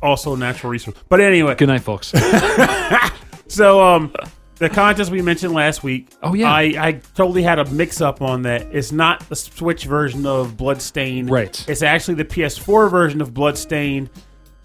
Also, 0.00 0.34
natural 0.34 0.70
resource. 0.72 0.96
But 1.08 1.20
anyway, 1.20 1.56
Good 1.56 1.68
night, 1.68 1.82
folks. 1.82 2.08
so 3.48 3.82
um, 3.82 4.14
the 4.62 4.70
contest 4.70 5.10
we 5.10 5.20
mentioned 5.22 5.52
last 5.52 5.82
week. 5.82 6.08
Oh, 6.22 6.34
yeah. 6.34 6.50
I, 6.50 6.62
I 6.78 6.92
totally 7.14 7.42
had 7.42 7.58
a 7.58 7.64
mix 7.70 8.00
up 8.00 8.22
on 8.22 8.42
that. 8.42 8.62
It's 8.72 8.92
not 8.92 9.28
the 9.28 9.36
Switch 9.36 9.84
version 9.84 10.24
of 10.24 10.56
Bloodstained. 10.56 11.30
Right. 11.30 11.68
It's 11.68 11.82
actually 11.82 12.14
the 12.14 12.24
PS4 12.24 12.90
version 12.90 13.20
of 13.20 13.34
Bloodstained. 13.34 14.08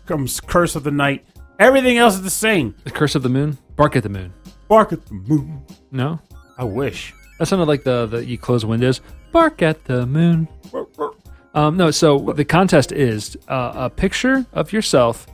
Comes 0.06 0.40
Curse 0.40 0.76
of 0.76 0.84
the 0.84 0.92
Night. 0.92 1.26
Everything 1.60 1.98
else 1.98 2.14
is 2.14 2.22
the 2.22 2.30
same. 2.30 2.76
the 2.84 2.92
Curse 2.92 3.16
of 3.16 3.24
the 3.24 3.30
Moon. 3.30 3.58
Bark 3.76 3.96
at 3.96 4.04
the 4.04 4.10
Moon. 4.10 4.34
Bark 4.68 4.94
at 4.94 5.06
the 5.06 5.14
moon. 5.14 5.64
No, 5.92 6.20
I 6.58 6.64
wish. 6.64 7.14
that 7.40 7.48
sounded 7.48 7.68
like 7.68 7.84
the 7.84 8.06
the 8.06 8.24
you 8.26 8.38
close 8.38 8.66
windows. 8.66 9.02
Bark 9.32 9.62
at 9.62 9.86
the 9.86 10.06
moon. 10.06 10.48
Um, 11.54 11.78
no, 11.78 11.90
so 11.90 12.20
the 12.20 12.46
contest 12.46 12.92
is 12.92 13.38
uh, 13.48 13.72
a 13.76 13.90
picture 13.90 14.46
of 14.54 14.74
yourself 14.74 15.26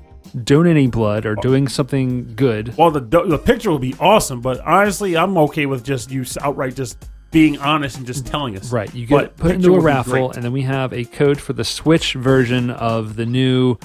donating 0.43 0.89
blood 0.89 1.25
or 1.25 1.35
doing 1.35 1.67
something 1.67 2.33
good. 2.35 2.75
Well, 2.77 2.91
the 2.91 2.99
the 3.01 3.37
picture 3.37 3.69
will 3.71 3.79
be 3.79 3.95
awesome, 3.99 4.41
but 4.41 4.59
honestly, 4.61 5.15
I'm 5.17 5.37
okay 5.37 5.65
with 5.65 5.83
just 5.83 6.11
you 6.11 6.25
outright 6.41 6.75
just 6.75 7.07
being 7.31 7.57
honest 7.57 7.97
and 7.97 8.05
just 8.05 8.25
telling 8.25 8.55
us. 8.57 8.71
Right, 8.71 8.93
you 8.93 9.05
get 9.05 9.35
put 9.37 9.51
into 9.51 9.75
a 9.75 9.79
raffle, 9.79 10.31
and 10.31 10.43
then 10.43 10.51
we 10.51 10.61
have 10.63 10.93
a 10.93 11.03
code 11.03 11.39
for 11.41 11.53
the 11.53 11.63
Switch 11.63 12.13
version 12.13 12.69
of 12.69 13.15
the 13.15 13.25
new 13.25 13.77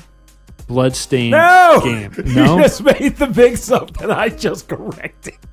Bloodstained 0.66 1.30
No, 1.32 1.80
game. 1.82 2.12
you 2.26 2.34
No, 2.34 2.58
just 2.60 2.82
made 2.82 3.16
the 3.16 3.26
big 3.26 3.56
that 3.56 4.10
I 4.10 4.28
just 4.28 4.68
corrected. 4.68 5.34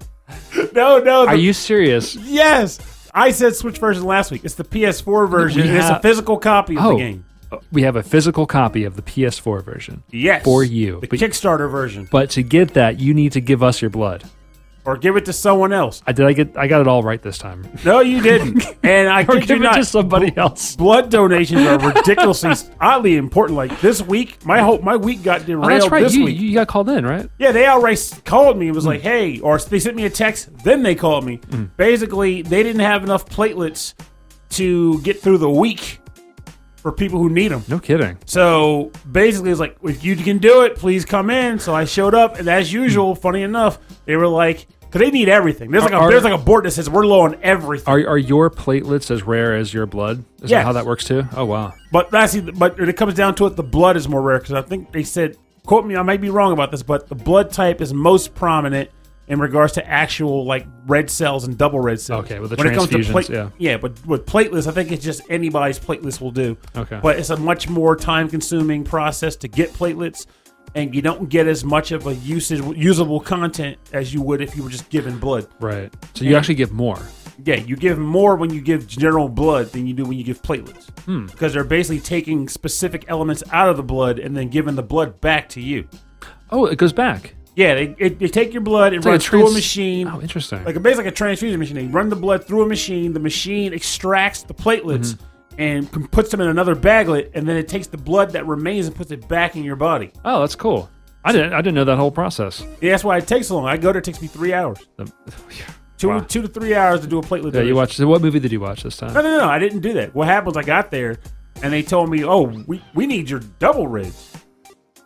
No, 0.74 1.00
no. 1.00 1.28
are 1.28 1.36
you 1.36 1.54
serious? 1.54 2.16
Yes, 2.16 2.80
I 3.14 3.32
said 3.32 3.56
Switch 3.56 3.78
version 3.78 4.04
last 4.04 4.32
week. 4.32 4.44
It's 4.44 4.56
the 4.56 4.64
PS4 4.64 5.30
version. 5.30 5.62
We 5.62 5.68
and 5.70 5.78
it's 5.78 5.90
a 5.90 6.00
physical 6.00 6.38
copy 6.38 6.75
of 6.78 6.84
Oh, 6.86 6.90
the 6.94 6.98
game. 6.98 7.25
We 7.72 7.84
have 7.84 7.96
a 7.96 8.04
physical 8.04 8.46
copy 8.46 8.84
of 8.84 8.96
the 8.96 9.02
PS4 9.02 9.64
version. 9.64 10.04
Yes, 10.12 10.44
for 10.44 10.64
you. 10.64 11.00
the 11.02 11.08
But- 11.08 11.20
Kickstarter 11.20 11.70
version, 11.70 12.08
But 12.12 12.30
to 12.32 12.44
get 12.44 12.74
that, 12.76 13.00
you 13.00 13.14
need 13.14 13.32
to 13.34 13.42
give 13.42 13.62
us 13.64 13.82
your 13.82 13.90
blood. 13.90 14.24
or 14.88 14.96
give 14.98 15.16
it 15.16 15.26
to 15.26 15.34
someone 15.34 15.74
else. 15.74 16.04
I 16.06 16.12
did. 16.12 16.28
I 16.28 16.34
get. 16.34 16.56
I 16.56 16.68
got 16.68 16.80
it 16.82 16.88
all 16.88 17.02
right 17.02 17.20
this 17.20 17.40
time. 17.40 17.68
No, 17.84 18.02
you 18.02 18.22
didn't. 18.22 18.64
And 18.84 19.10
I 19.10 19.22
Or 19.24 19.34
kid 19.34 19.42
you 19.42 19.48
give 19.48 19.58
it 19.58 19.64
not, 19.64 19.74
to 19.78 19.84
somebody 19.86 20.32
else. 20.38 20.76
blood 20.76 21.10
donations 21.10 21.62
are 21.66 21.80
ridiculously 21.94 22.54
oddly 22.80 23.18
important. 23.18 23.58
Like 23.58 23.82
this 23.82 24.00
week, 24.04 24.46
my 24.46 24.60
whole 24.60 24.78
my 24.84 24.96
week 24.96 25.24
got 25.24 25.44
derailed 25.48 25.66
Oh, 25.66 25.70
that's 25.80 25.90
right. 25.92 26.04
this 26.04 26.14
You, 26.14 26.26
week. 26.26 26.40
you 26.40 26.54
got 26.54 26.68
called 26.68 26.88
in, 26.90 27.04
right? 27.04 27.28
Yeah, 27.40 27.52
they 27.52 27.66
outright 27.66 28.22
called 28.26 28.60
me 28.60 28.68
and 28.68 28.76
was 28.76 28.84
Hmm. 28.84 28.90
like, 28.92 29.02
"Hey," 29.02 29.40
or 29.40 29.58
they 29.58 29.80
sent 29.80 29.96
me 29.96 30.06
a 30.06 30.10
text. 30.12 30.50
Then 30.64 30.84
they 30.84 30.94
called 30.94 31.26
me. 31.26 31.40
Basically, 31.78 32.44
they 32.44 32.62
didn't 32.62 32.82
have 32.82 33.04
enough 33.04 33.26
platelets 33.26 33.96
to 34.52 35.02
get 35.02 35.20
through 35.20 35.40
the 35.40 35.50
week 35.50 36.00
for 36.86 36.92
people 36.92 37.18
who 37.18 37.32
need 37.32 37.48
them. 37.48 37.63
No 37.68 37.80
kidding. 37.80 38.15
So 38.27 38.92
basically, 39.12 39.50
it's 39.50 39.60
like, 39.60 39.75
if 39.82 40.04
you 40.04 40.15
can 40.15 40.38
do 40.38 40.62
it, 40.62 40.75
please 40.75 41.04
come 41.04 41.32
in. 41.32 41.58
So 41.58 41.74
I 41.74 41.86
showed 41.86 42.13
up, 42.13 42.38
and 42.38 42.48
as 42.48 42.72
usual, 42.72 43.15
funny 43.15 43.42
enough, 43.42 43.80
they 44.06 44.15
were 44.15 44.27
like, 44.27 44.68
because 44.82 45.01
they 45.01 45.10
need 45.10 45.27
everything. 45.27 45.72
There's 45.72 45.84
like 45.84 45.94
a 45.94 45.96
Are- 45.96 46.12
there's 46.12 46.24
like 46.24 46.39
a 46.39 46.44
board 46.44 46.65
that 46.65 46.72
says 46.72 46.88
we're 46.88 47.08
low 47.08 47.22
on 47.22 47.38
everything. 47.42 47.92
Are 47.92 48.08
are 48.08 48.18
your 48.20 48.51
platelets 48.51 49.10
as 49.10 49.24
rare 49.24 49.56
as 49.56 49.74
your 49.74 49.88
blood? 49.88 50.20
Is 50.44 50.51
Yes. 50.51 50.60
that 50.60 50.63
how 50.65 50.74
that 50.74 50.86
works 50.86 51.06
too? 51.06 51.24
Oh 51.36 51.46
wow. 51.46 51.74
But 51.92 52.12
that's 52.12 52.38
but 52.38 52.77
when 52.77 52.88
it 52.88 52.96
comes 52.96 53.15
down 53.15 53.34
to 53.36 53.48
it, 53.48 53.56
the 53.56 53.63
blood 53.63 53.98
is 53.98 54.08
more 54.08 54.22
rare 54.22 54.38
because 54.38 54.54
I 54.54 54.62
think 54.62 54.92
they 54.92 55.01
said, 55.04 55.38
quote 55.65 55.88
me, 55.88 55.96
I 55.96 56.04
might 56.04 56.22
be 56.22 56.30
wrong 56.30 56.54
about 56.54 56.70
this, 56.70 56.84
but 56.84 57.10
the 57.10 57.15
blood 57.15 57.51
type 57.51 57.82
is 57.82 57.96
most 57.96 58.36
prominent 58.36 58.92
in 59.27 59.39
regards 59.39 59.74
to 59.74 59.88
actual 59.88 60.46
like 60.46 60.67
red 60.86 61.10
cells 61.10 61.46
and 61.46 61.58
double 61.58 61.79
red 61.79 62.00
cells. 62.00 62.25
Okay, 62.25 62.39
with 62.39 62.51
the 62.51 62.55
when 62.55 62.67
it 62.67 62.75
comes 62.75 62.89
to 62.89 62.98
transfusions, 62.98 63.12
plate, 63.12 63.29
yeah. 63.29 63.50
yeah, 63.58 63.77
but 63.77 64.05
with 64.05 64.25
platelets, 64.25 64.67
I 64.67 64.72
think 64.72 64.91
it's 64.91 65.03
just 65.03 65.22
anybody's 65.29 65.79
platelets 65.79 66.22
will 66.22 66.32
do. 66.32 66.58
Okay. 66.75 67.00
but 67.01 67.17
it's 67.17 67.29
a 67.29 67.38
much 67.38 67.67
more 67.70 67.96
time 67.96 68.29
consuming 68.29 68.84
process 68.84 69.36
to 69.38 69.48
get 69.48 69.74
platelets. 69.74 70.25
And 70.74 70.94
you 70.94 71.01
don't 71.01 71.29
get 71.29 71.48
as 71.48 71.63
much 71.63 71.94
of 71.94 72.05
a 72.05 72.15
usage 72.15 72.60
usable 72.75 73.22
content 73.22 73.77
as 73.94 74.13
you 74.13 74.22
would 74.22 74.41
if 74.41 74.58
you 74.58 74.63
were 74.63 74.70
just 74.70 74.89
given 74.89 75.17
blood. 75.20 75.48
Right. 75.62 75.94
So 76.15 76.25
you 76.25 76.36
actually 76.36 76.55
give 76.55 76.74
more. 76.74 77.00
Yeah, 77.44 77.55
you 77.55 77.77
give 77.77 77.98
more 77.98 78.36
when 78.36 78.51
you 78.51 78.60
give 78.60 78.86
general 78.86 79.29
blood 79.29 79.67
than 79.67 79.88
you 79.88 79.94
do 79.94 80.03
when 80.03 80.17
you 80.17 80.25
give 80.25 80.41
platelets. 80.41 80.89
Hmm. 81.01 81.27
Because 81.27 81.53
they're 81.53 81.63
basically 81.63 82.01
taking 82.01 82.50
specific 82.50 83.05
elements 83.08 83.41
out 83.53 83.70
of 83.70 83.77
the 83.77 83.84
blood 83.84 84.20
and 84.20 84.36
then 84.36 84.50
giving 84.50 84.75
the 84.75 84.84
blood 84.84 85.22
back 85.22 85.48
to 85.50 85.62
you. 85.62 85.88
Oh, 86.50 86.65
it 86.65 86.77
goes 86.77 86.91
back. 86.94 87.36
Yeah, 87.56 87.76
they, 87.76 87.96
it, 87.98 88.20
they 88.20 88.28
take 88.28 88.52
your 88.54 88.62
blood 88.62 88.94
and 88.94 89.04
like 89.04 89.10
run 89.12 89.16
a 89.16 89.20
through 89.20 89.40
a 89.40 89.42
trans- 89.44 89.56
machine. 89.56 90.08
Oh, 90.08 90.22
interesting. 90.22 90.64
Like 90.66 90.76
a, 90.76 90.80
basically 90.80 91.06
like 91.06 91.14
a 91.14 91.16
transfusion 91.16 91.60
machine. 91.60 91.76
They 91.78 91.88
run 91.88 92.10
the 92.10 92.16
blood 92.16 92.46
through 92.46 92.64
a 92.64 92.68
machine. 92.68 93.14
The 93.14 93.20
machine 93.20 93.74
extracts 93.74 94.44
the 94.44 94.54
platelets 94.54 95.16
Mm-hmm. 95.16 95.62
and 95.62 96.12
puts 96.12 96.32
them 96.32 96.42
in 96.42 96.48
another 96.50 96.76
baglet, 96.76 97.32
and 97.34 97.48
then 97.48 97.56
it 97.56 97.70
takes 97.70 97.88
the 97.88 97.98
blood 97.98 98.32
that 98.32 98.46
remains 98.46 98.88
and 98.88 98.96
puts 98.96 99.12
it 99.12 99.26
back 99.30 99.56
in 99.56 99.64
your 99.64 99.78
body. 99.78 100.12
oh, 100.26 100.42
that's 100.42 100.56
cool. 100.56 100.90
I 101.24 101.32
didn't. 101.32 101.54
I 101.54 101.58
didn't 101.62 101.76
know 101.76 101.86
that 101.86 101.96
whole 101.98 102.12
process. 102.12 102.62
Yeah, 102.82 102.92
that's 102.92 103.04
why 103.06 103.18
it 103.18 103.26
takes 103.26 103.48
so 103.48 103.56
long. 103.56 103.66
I 103.66 103.78
go 103.78 103.92
there, 103.94 104.00
it 104.00 104.04
takes 104.04 104.22
me 104.22 104.28
three 104.28 104.54
hours, 104.54 104.78
two 105.98 106.10
Wow. 106.10 106.20
two 106.20 106.42
to 106.42 106.48
three 106.48 106.76
hours 106.76 107.02
to 107.02 107.08
do 107.08 107.20
a 107.20 107.22
platelet. 107.22 107.46
Yeah, 107.46 107.52
donation. 107.52 107.68
you 107.68 107.76
watched. 107.76 107.96
So 107.98 108.06
what 108.08 108.22
movie 108.22 108.40
did 108.40 108.52
you 108.52 108.60
watch 108.60 108.84
this 108.84 108.98
time? 108.98 109.14
No, 109.14 109.22
no, 109.22 109.38
no, 109.40 109.46
I 109.50 109.60
didn't 109.60 109.80
do 109.80 109.94
that. 109.94 110.14
What 110.14 110.28
happens? 110.28 110.58
I 110.58 110.62
got 110.64 110.92
there 110.92 111.16
and 111.64 111.72
they 111.72 111.82
told 111.82 112.10
me, 112.10 112.24
"Oh, 112.26 112.42
we, 112.68 112.82
we 112.94 113.08
need 113.08 113.30
your 113.30 113.40
double 113.60 113.88
ribs." 113.88 114.34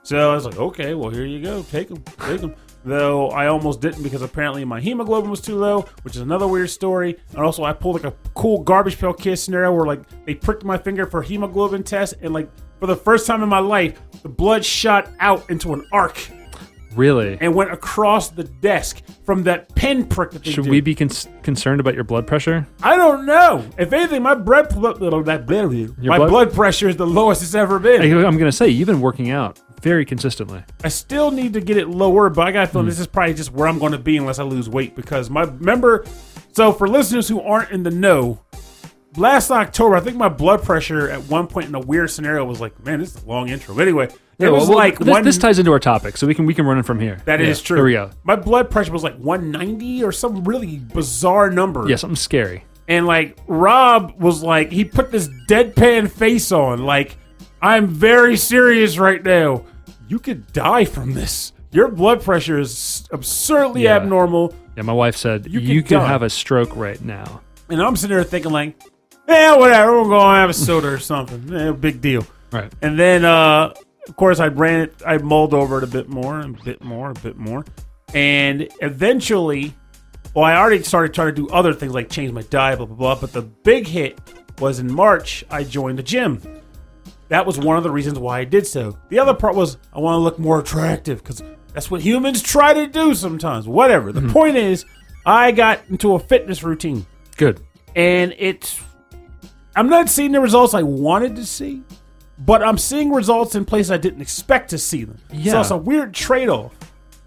So 0.10 0.32
I 0.32 0.34
was 0.34 0.44
like, 0.46 0.58
"Okay, 0.58 0.96
well 0.96 1.12
here 1.12 1.24
you 1.24 1.40
go, 1.40 1.62
take 1.62 1.88
them, 1.90 2.04
take 2.26 2.42
them." 2.42 2.56
Though 2.84 3.30
I 3.30 3.46
almost 3.46 3.80
didn't 3.80 4.02
because 4.02 4.24
apparently 4.24 4.66
my 4.66 4.80
hemoglobin 4.82 5.30
was 5.30 5.40
too 5.40 5.56
low, 5.56 5.82
which 6.02 6.16
is 6.16 6.22
another 6.24 6.48
weird 6.48 6.72
story. 6.72 7.16
And 7.36 7.44
also, 7.46 7.64
I 7.64 7.74
pulled 7.74 8.02
like 8.02 8.12
a 8.12 8.18
cool 8.34 8.64
garbage 8.64 8.98
pail 8.98 9.14
kid 9.14 9.36
scenario 9.38 9.72
where 9.72 9.86
like 9.86 10.02
they 10.26 10.34
pricked 10.34 10.64
my 10.64 10.80
finger 10.80 11.06
for 11.06 11.22
hemoglobin 11.22 11.84
test, 11.84 12.16
and 12.24 12.34
like 12.34 12.50
for 12.80 12.88
the 12.88 12.96
first 12.96 13.28
time 13.28 13.44
in 13.44 13.50
my 13.50 13.60
life, 13.60 14.02
the 14.24 14.30
blood 14.30 14.66
shot 14.66 15.12
out 15.20 15.48
into 15.52 15.74
an 15.74 15.86
arc 15.92 16.18
Really? 16.96 17.38
and 17.40 17.54
went 17.54 17.72
across 17.72 18.30
the 18.30 18.46
desk 18.46 19.04
from 19.26 19.44
that 19.44 19.76
pin 19.76 20.08
prick 20.08 20.32
that 20.32 20.44
they 20.44 20.50
Should 20.52 20.64
did. 20.64 20.72
we 20.72 20.82
be 20.82 20.96
con- 20.96 21.10
concerned 21.44 21.80
about 21.80 21.94
your 21.94 22.04
blood 22.04 22.26
pressure? 22.26 22.66
I 22.82 22.96
don't 22.96 23.28
know. 23.28 23.64
If 23.78 23.94
anything, 23.94 24.24
my 24.24 24.34
blood 24.34 24.70
that 24.72 25.46
my 26.02 26.18
blood- 26.18 26.30
blood? 26.30 26.54
pressure 26.54 26.90
is 26.90 26.96
the 26.96 27.06
lowest 27.06 27.44
it's 27.44 27.54
ever 27.54 27.78
been. 27.78 28.02
I'm 28.26 28.38
gonna 28.40 28.52
say 28.52 28.70
you've 28.70 28.88
been 28.88 29.02
working 29.02 29.30
out 29.30 29.60
very 29.82 30.06
consistently. 30.06 30.64
I 30.84 30.90
still 30.90 31.32
need 31.32 31.54
to 31.54 31.62
get 31.62 31.78
it 31.78 31.88
lower, 31.88 32.30
but 32.30 32.48
I 32.48 32.52
got 32.52 32.62
to 32.62 32.68
feel 32.68 32.82
hmm. 32.82 32.88
this 32.88 33.00
is 33.00 33.08
probably 33.08 33.34
just 33.34 33.52
where 33.52 33.68
I'm 33.68 33.80
going 33.80 33.92
to 33.92 33.98
be 33.98 34.18
unless 34.18 34.40
I 34.40 34.44
lose 34.44 34.70
weight 34.70 34.96
because 34.96 35.30
my 35.30 35.44
remember. 35.44 36.06
So 36.52 36.74
for 36.74 36.88
listeners 36.88 37.28
who 37.28 37.42
aren't 37.42 37.72
in 37.72 37.84
the 37.84 37.92
know, 37.92 38.42
last 39.16 39.52
October 39.52 39.96
I 39.96 40.00
think 40.00 40.18
my 40.18 40.30
blood 40.30 40.64
pressure 40.64 41.10
at 41.10 41.24
one 41.24 41.48
point 41.48 41.68
in 41.68 41.76
a 41.76 41.80
weird 41.80 42.10
scenario 42.10 42.44
was 42.46 42.60
like, 42.60 42.84
man, 42.86 43.00
this 43.00 43.16
is 43.16 43.24
a 43.24 43.28
long 43.28 43.50
intro. 43.50 43.76
But 43.76 43.84
anyway, 43.84 44.06
it 44.06 44.16
Yeah, 44.40 44.50
was 44.50 44.68
well, 44.68 44.78
like 44.78 44.98
this, 45.00 45.08
one. 45.08 45.24
this 45.24 45.38
ties 45.38 45.60
into 45.60 45.72
our 45.72 45.80
topic, 45.80 46.18
so 46.18 46.26
we 46.26 46.34
can 46.34 46.46
we 46.46 46.54
can 46.54 46.66
run 46.66 46.80
it 46.80 46.86
from 46.86 47.00
here. 47.00 47.22
That 47.26 47.42
is 47.42 47.60
is 47.60 47.62
true. 47.62 47.78
Here 47.78 47.86
we 47.86 47.94
go. 47.94 48.10
My 48.24 48.36
blood 48.36 48.72
pressure 48.72 48.92
was 48.92 49.04
like 49.04 49.18
190 49.18 50.04
or 50.04 50.12
some 50.12 50.44
really 50.44 50.78
bizarre 50.80 51.50
number. 51.50 51.88
Yeah, 51.90 51.98
something 51.98 52.16
scary. 52.16 52.64
And 52.88 53.06
like 53.06 53.38
Rob 53.48 54.20
was 54.20 54.42
like, 54.42 54.72
he 54.72 54.84
put 54.84 55.12
this 55.12 55.30
deadpan 55.48 56.10
face 56.10 56.52
on, 56.52 56.86
like, 56.86 57.18
I'm 57.62 57.88
very 57.88 58.38
serious 58.38 58.98
right 58.98 59.24
now. 59.24 59.66
You 60.08 60.20
could 60.20 60.52
die 60.54 60.86
from 60.86 61.14
this. 61.14 61.52
Your 61.72 61.88
blood 61.90 62.22
pressure 62.24 62.60
is 62.60 63.08
absurdly 63.12 63.84
Yeah. 63.84 63.98
abnormal. 63.98 64.54
Yeah, 64.76 64.84
my 64.84 64.94
wife 64.94 65.16
said 65.16 65.46
You 65.48 65.60
you, 65.60 65.82
could 65.82 65.90
could 65.90 65.96
die. 66.00 66.08
have 66.08 66.24
a 66.24 66.30
stroke 66.30 66.76
right 66.76 67.00
now. 67.04 67.42
And 67.70 67.82
I'm 67.82 67.96
sitting 67.96 68.16
there 68.16 68.24
thinking, 68.24 68.52
like, 68.52 68.82
yeah, 69.28 69.56
whatever, 69.56 70.02
we're 70.02 70.10
going 70.10 70.34
to 70.34 70.40
have 70.40 70.50
a 70.50 70.54
soda 70.54 70.88
or 70.88 70.98
something. 71.00 71.54
Eh, 71.56 71.72
big 71.74 72.02
deal. 72.02 72.26
Right. 72.52 72.72
And 72.82 72.98
then, 72.98 73.24
uh, 73.26 73.74
of 74.08 74.16
course, 74.16 74.40
I 74.40 74.48
ran 74.48 74.82
it, 74.82 74.96
I 75.06 75.20
mulled 75.20 75.54
over 75.54 75.78
it 75.78 75.84
a 75.84 75.88
bit 75.88 76.10
more, 76.10 76.40
and 76.40 76.60
a 76.60 76.64
bit 76.64 76.84
more, 76.84 77.12
a 77.12 77.14
bit 77.14 77.38
more. 77.38 77.64
And 78.16 78.68
eventually, 78.82 79.76
well, 80.34 80.46
I 80.46 80.56
already 80.56 80.82
started 80.82 81.14
trying 81.14 81.28
to 81.36 81.42
do 81.42 81.48
other 81.50 81.74
things 81.74 81.94
like 81.94 82.10
change 82.10 82.32
my 82.32 82.42
diet, 82.44 82.78
blah, 82.80 82.88
blah, 82.88 82.96
blah. 82.96 83.16
But 83.22 83.34
the 83.34 83.44
big 83.44 83.86
hit 83.86 84.18
was 84.60 84.80
in 84.80 84.92
March, 84.92 85.46
I 85.52 85.64
joined 85.64 86.00
the 86.00 86.04
gym. 86.04 86.42
That 87.30 87.46
was 87.46 87.58
one 87.58 87.78
of 87.78 87.84
the 87.84 87.92
reasons 87.92 88.20
why 88.20 88.40
I 88.40 88.44
did 88.44 88.68
so. 88.68 88.98
The 89.10 89.20
other 89.20 89.34
part 89.34 89.56
was 89.56 89.78
I 89.94 90.00
want 90.00 90.16
to 90.16 90.20
look 90.20 90.40
more 90.40 90.60
attractive 90.60 91.24
because 91.24 91.42
that's 91.74 91.90
what 91.90 92.02
humans 92.02 92.42
try 92.42 92.74
to 92.74 92.88
do 92.88 93.14
sometimes. 93.14 93.68
Whatever. 93.68 94.12
The 94.12 94.28
point 94.34 94.58
is, 94.58 94.86
I 95.26 95.52
got 95.52 95.82
into 95.90 96.16
a 96.16 96.20
fitness 96.20 96.64
routine 96.64 97.06
Good. 97.38 97.62
and 97.96 98.34
it's 98.38 98.82
I'm 99.76 99.88
not 99.88 100.10
seeing 100.10 100.32
the 100.32 100.42
results 100.42 100.74
I 100.74 100.82
wanted 100.82 101.36
to 101.36 101.46
see, 101.46 101.84
but 102.40 102.64
I'm 102.64 102.78
seeing 102.78 103.12
results 103.12 103.54
in 103.56 103.64
places 103.64 103.92
I 103.92 103.98
didn't 103.98 104.22
expect 104.22 104.72
to 104.72 104.78
see 104.80 105.04
them. 105.04 105.20
Yeah. 105.32 105.52
So 105.54 105.62
it's 105.62 105.72
a 105.72 105.78
weird 105.78 106.14
trade-off. 106.14 106.74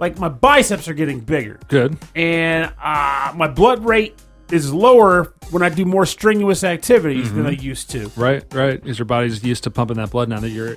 Like 0.01 0.19
my 0.19 0.29
biceps 0.29 0.89
are 0.89 0.95
getting 0.95 1.21
bigger, 1.21 1.61
Good. 1.69 1.97
and 2.17 2.73
uh, 2.83 3.33
my 3.37 3.47
blood 3.47 3.85
rate 3.85 4.21
is 4.53 4.73
lower 4.73 5.35
when 5.51 5.63
I 5.63 5.69
do 5.69 5.85
more 5.85 6.07
strenuous 6.07 6.63
activities 6.63 7.33
than 7.33 7.47
I 7.47 7.51
used 7.51 7.91
to. 7.91 8.11
Right. 8.17 8.45
Right. 8.53 8.81
Because 8.81 8.99
your 8.99 9.07
body's 9.07 9.43
used 9.43 9.65
to 9.65 9.71
pumping 9.71 9.97
that 9.97 10.11
blood 10.11 10.29
now 10.29 10.41
that 10.41 10.51
you're. 10.51 10.77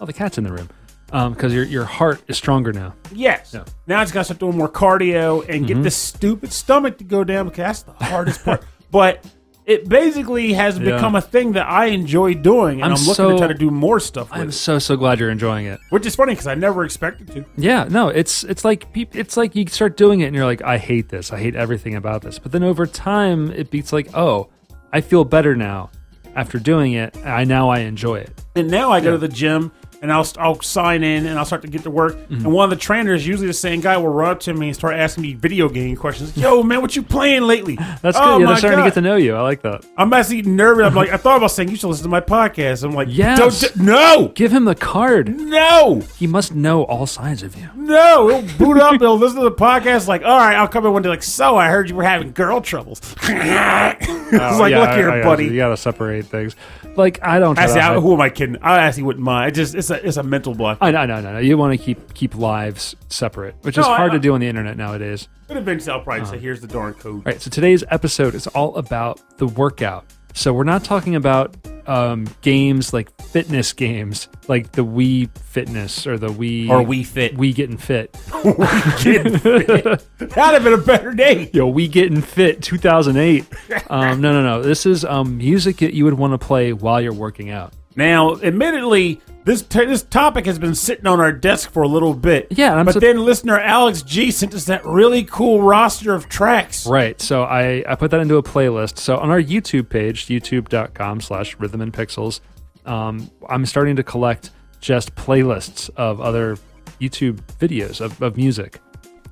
Oh, 0.00 0.06
the 0.06 0.12
cat's 0.12 0.38
in 0.38 0.44
the 0.44 0.52
room. 0.52 0.68
Um, 1.10 1.32
because 1.32 1.54
your 1.54 1.64
your 1.64 1.84
heart 1.84 2.22
is 2.28 2.36
stronger 2.36 2.72
now. 2.72 2.94
Yes. 3.12 3.52
Yeah. 3.54 3.64
Now 3.86 4.00
I 4.00 4.04
just 4.04 4.14
got 4.14 4.20
to 4.20 4.24
start 4.24 4.40
doing 4.40 4.56
more 4.56 4.68
cardio 4.68 5.46
and 5.48 5.66
get 5.66 5.82
this 5.82 5.96
stupid 5.96 6.52
stomach 6.52 6.98
to 6.98 7.04
go 7.04 7.24
down 7.24 7.48
because 7.48 7.82
that's 7.82 7.82
the 7.82 8.04
hardest 8.04 8.44
part. 8.44 8.64
But 8.90 9.22
it 9.68 9.88
basically 9.88 10.54
has 10.54 10.78
Yeah. 10.78 10.94
become 10.94 11.14
a 11.14 11.20
thing 11.20 11.52
that 11.52 11.68
I 11.68 11.86
enjoy 11.86 12.34
doing, 12.34 12.80
and 12.82 12.92
I'm, 12.92 12.98
I'm 12.98 13.06
looking 13.06 13.28
to 13.30 13.36
try 13.38 13.46
to 13.48 13.54
do 13.54 13.70
more 13.70 14.00
stuff 14.00 14.30
with 14.30 14.40
I'm 14.40 14.48
it. 14.48 14.52
so 14.52 14.78
so 14.78 14.96
glad 14.96 15.20
you're 15.20 15.30
enjoying 15.30 15.66
it. 15.66 15.78
Which 15.90 16.06
is 16.06 16.16
funny 16.16 16.32
because 16.32 16.46
I 16.46 16.54
never 16.54 16.84
expected 16.84 17.28
to. 17.32 17.44
Yeah, 17.56 17.86
no, 17.90 18.08
it's 18.08 18.42
it's 18.44 18.64
like 18.64 18.92
peop- 18.92 19.14
it's 19.14 19.36
like 19.36 19.54
you 19.54 19.66
start 19.68 19.96
doing 19.96 20.20
it 20.20 20.26
and 20.26 20.34
you're 20.34 20.46
like, 20.46 20.62
I 20.62 20.78
hate 20.78 21.10
this, 21.10 21.32
I 21.32 21.38
hate 21.38 21.54
everything 21.54 21.94
about 21.94 22.22
this. 22.22 22.38
But 22.38 22.50
then 22.52 22.64
over 22.64 22.86
time, 22.86 23.50
it 23.52 23.70
beats 23.70 23.92
like, 23.92 24.08
oh, 24.16 24.48
I 24.92 25.00
feel 25.02 25.24
better 25.24 25.54
now 25.54 25.90
after 26.34 26.58
doing 26.58 26.94
it. 26.94 27.14
I 27.24 27.44
now 27.44 27.68
I 27.68 27.80
enjoy 27.80 28.16
it. 28.20 28.30
And 28.56 28.70
now 28.70 28.90
I 28.90 29.00
go 29.00 29.10
to 29.12 29.18
the 29.18 29.28
gym 29.28 29.70
and 30.02 30.12
I'll 30.12 30.26
I'll 30.38 30.60
sign 30.60 31.02
in 31.02 31.26
and 31.26 31.38
I'll 31.38 31.44
start 31.44 31.62
to 31.62 31.68
get 31.68 31.82
to 31.82 31.90
work. 31.90 32.14
Mm-hmm. 32.16 32.34
And 32.34 32.52
one 32.52 32.64
of 32.64 32.70
the 32.70 32.76
trainers, 32.76 33.26
usually 33.26 33.46
the 33.46 33.52
same 33.52 33.80
guy, 33.80 33.96
will 33.96 34.08
run 34.08 34.32
up 34.32 34.40
to 34.40 34.54
me 34.54 34.68
and 34.68 34.76
start 34.76 34.94
asking 34.94 35.22
me 35.22 35.34
video 35.34 35.68
game 35.68 35.96
questions. 35.96 36.36
Yo, 36.36 36.62
man, 36.62 36.80
what 36.80 36.94
you 36.96 37.02
playing 37.02 37.42
lately? 37.42 37.76
That's 38.02 38.16
oh, 38.20 38.38
good. 38.38 38.42
Yeah, 38.42 38.46
they're 38.48 38.56
starting 38.56 38.78
God. 38.78 38.84
to 38.84 38.90
get 38.90 38.94
to 38.94 39.00
know 39.00 39.16
you. 39.16 39.34
I 39.34 39.40
like 39.42 39.62
that. 39.62 39.84
I'm 39.96 40.12
actually 40.12 40.42
nervous. 40.42 40.86
I'm 40.86 40.94
like, 40.94 41.10
I 41.10 41.16
thought 41.16 41.36
about 41.36 41.50
saying 41.50 41.68
you 41.68 41.76
should 41.76 41.88
listen 41.88 42.04
to 42.04 42.08
my 42.08 42.20
podcast. 42.20 42.84
I'm 42.84 42.92
like, 42.92 43.08
Yes. 43.10 43.38
don't, 43.38 43.76
no, 43.76 44.28
Give 44.34 44.52
him 44.52 44.64
the 44.64 44.74
card. 44.74 45.36
no, 45.38 46.02
He 46.16 46.26
must 46.26 46.54
know 46.54 46.82
all 46.84 47.06
sides 47.06 47.42
of 47.42 47.56
you. 47.56 47.68
no. 47.76 48.28
He'll 48.28 48.58
boot 48.58 48.78
up. 48.80 49.00
He'll 49.00 49.18
listen 49.18 49.38
to 49.38 49.44
the 49.44 49.52
podcast. 49.54 50.06
Like, 50.06 50.22
all 50.22 50.38
right, 50.38 50.56
I'll 50.56 50.68
come 50.68 50.86
in 50.86 50.92
one 50.92 51.02
day. 51.02 51.08
Like, 51.08 51.22
so 51.22 51.56
I 51.56 51.68
heard 51.68 51.88
you 51.88 51.96
were 51.96 52.02
having 52.04 52.32
girl 52.32 52.60
troubles. 52.60 53.00
it's 53.22 54.58
like, 54.60 54.70
Yeah, 54.70 54.80
look 54.80 54.90
here, 54.96 55.10
I 55.10 55.22
buddy. 55.22 55.44
You, 55.44 55.50
You 55.50 55.56
gotta 55.58 55.76
separate 55.76 56.26
things. 56.26 56.54
Like 56.96 57.20
I 57.22 57.38
don't. 57.38 57.56
Actually, 57.58 57.80
I, 57.80 58.00
who 58.00 58.12
am 58.12 58.20
I 58.20 58.28
kidding? 58.28 58.56
I 58.60 58.80
actually 58.80 59.04
wouldn't 59.04 59.24
mind. 59.24 59.50
It 59.50 59.54
just 59.54 59.74
it's 59.74 59.87
a 59.90 60.06
it's 60.06 60.16
a 60.16 60.22
mental 60.22 60.54
block. 60.54 60.78
I 60.80 60.90
know, 60.90 61.06
no, 61.06 61.20
no, 61.20 61.32
no. 61.34 61.38
You 61.38 61.56
want 61.58 61.78
to 61.78 61.84
keep 61.84 62.14
keep 62.14 62.34
lives 62.34 62.94
separate, 63.08 63.54
which 63.62 63.76
is 63.78 63.84
No, 63.84 63.92
I- 63.92 63.96
hard 63.96 64.10
I- 64.12 64.14
to 64.14 64.20
do 64.20 64.34
on 64.34 64.40
the 64.40 64.46
internet 64.48 64.76
nowadays. 64.76 65.28
But 65.46 65.56
eventually, 65.56 65.92
I'll 65.92 66.00
probably 66.00 66.22
Uh-huh. 66.22 66.32
say, 66.32 66.38
"Here's 66.38 66.60
the 66.60 66.66
darn 66.66 66.94
code." 66.94 67.14
All 67.16 67.22
right, 67.24 67.40
so 67.40 67.50
today's 67.50 67.82
episode 67.90 68.34
is 68.34 68.46
all 68.48 68.76
about 68.76 69.20
the 69.38 69.46
workout. 69.46 70.04
So 70.34 70.52
we're 70.52 70.64
not 70.64 70.84
talking 70.84 71.16
about 71.16 71.56
um, 71.86 72.26
games 72.42 72.92
like 72.92 73.08
fitness 73.22 73.72
games, 73.72 74.28
like 74.46 74.72
the 74.72 74.84
Wii 74.84 75.30
Fitness 75.38 76.06
or 76.06 76.18
the 76.18 76.28
Wii 76.28 76.68
Or 76.68 76.82
we 76.82 77.02
fit. 77.02 77.36
We 77.36 77.54
Getting 77.54 77.78
Fit. 77.78 78.14
Getting 79.02 79.38
fit. 79.38 79.84
That'd 80.18 80.36
have 80.36 80.64
been 80.64 80.74
a 80.74 80.76
better 80.76 81.12
name. 81.14 81.48
Yo, 81.54 81.66
We 81.66 81.88
Getting 81.88 82.20
Fit 82.20 82.62
2008. 82.62 83.46
Um, 83.90 84.20
no, 84.20 84.32
no, 84.34 84.42
no. 84.42 84.62
This 84.62 84.84
is 84.84 85.02
um, 85.06 85.38
music 85.38 85.78
that 85.78 85.94
you 85.94 86.04
would 86.04 86.14
want 86.14 86.38
to 86.38 86.38
play 86.46 86.74
while 86.74 87.00
you're 87.00 87.12
working 87.14 87.48
out. 87.50 87.72
Now, 87.96 88.36
admittedly, 88.42 89.20
this 89.48 89.62
t- 89.62 89.86
this 89.86 90.02
topic 90.02 90.44
has 90.44 90.58
been 90.58 90.74
sitting 90.74 91.06
on 91.06 91.20
our 91.20 91.32
desk 91.32 91.70
for 91.70 91.82
a 91.82 91.88
little 91.88 92.12
bit. 92.12 92.48
Yeah, 92.50 92.74
I'm 92.74 92.84
but 92.84 92.92
sup- 92.92 93.00
then 93.00 93.24
listener 93.24 93.58
Alex 93.58 94.02
G 94.02 94.30
sent 94.30 94.54
us 94.54 94.66
that 94.66 94.84
really 94.84 95.24
cool 95.24 95.62
roster 95.62 96.14
of 96.14 96.28
tracks. 96.28 96.86
Right. 96.86 97.18
So 97.20 97.44
I, 97.44 97.82
I 97.88 97.94
put 97.94 98.10
that 98.10 98.20
into 98.20 98.36
a 98.36 98.42
playlist. 98.42 98.98
So 98.98 99.16
on 99.16 99.30
our 99.30 99.40
YouTube 99.40 99.88
page, 99.88 100.26
youtube.com 100.26 101.22
slash 101.22 101.58
rhythm 101.58 101.80
and 101.80 101.92
pixels, 101.92 102.40
um, 102.84 103.30
I'm 103.48 103.64
starting 103.64 103.96
to 103.96 104.02
collect 104.02 104.50
just 104.80 105.14
playlists 105.14 105.88
of 105.96 106.20
other 106.20 106.58
YouTube 107.00 107.40
videos 107.58 108.00
of, 108.02 108.20
of 108.20 108.36
music. 108.36 108.80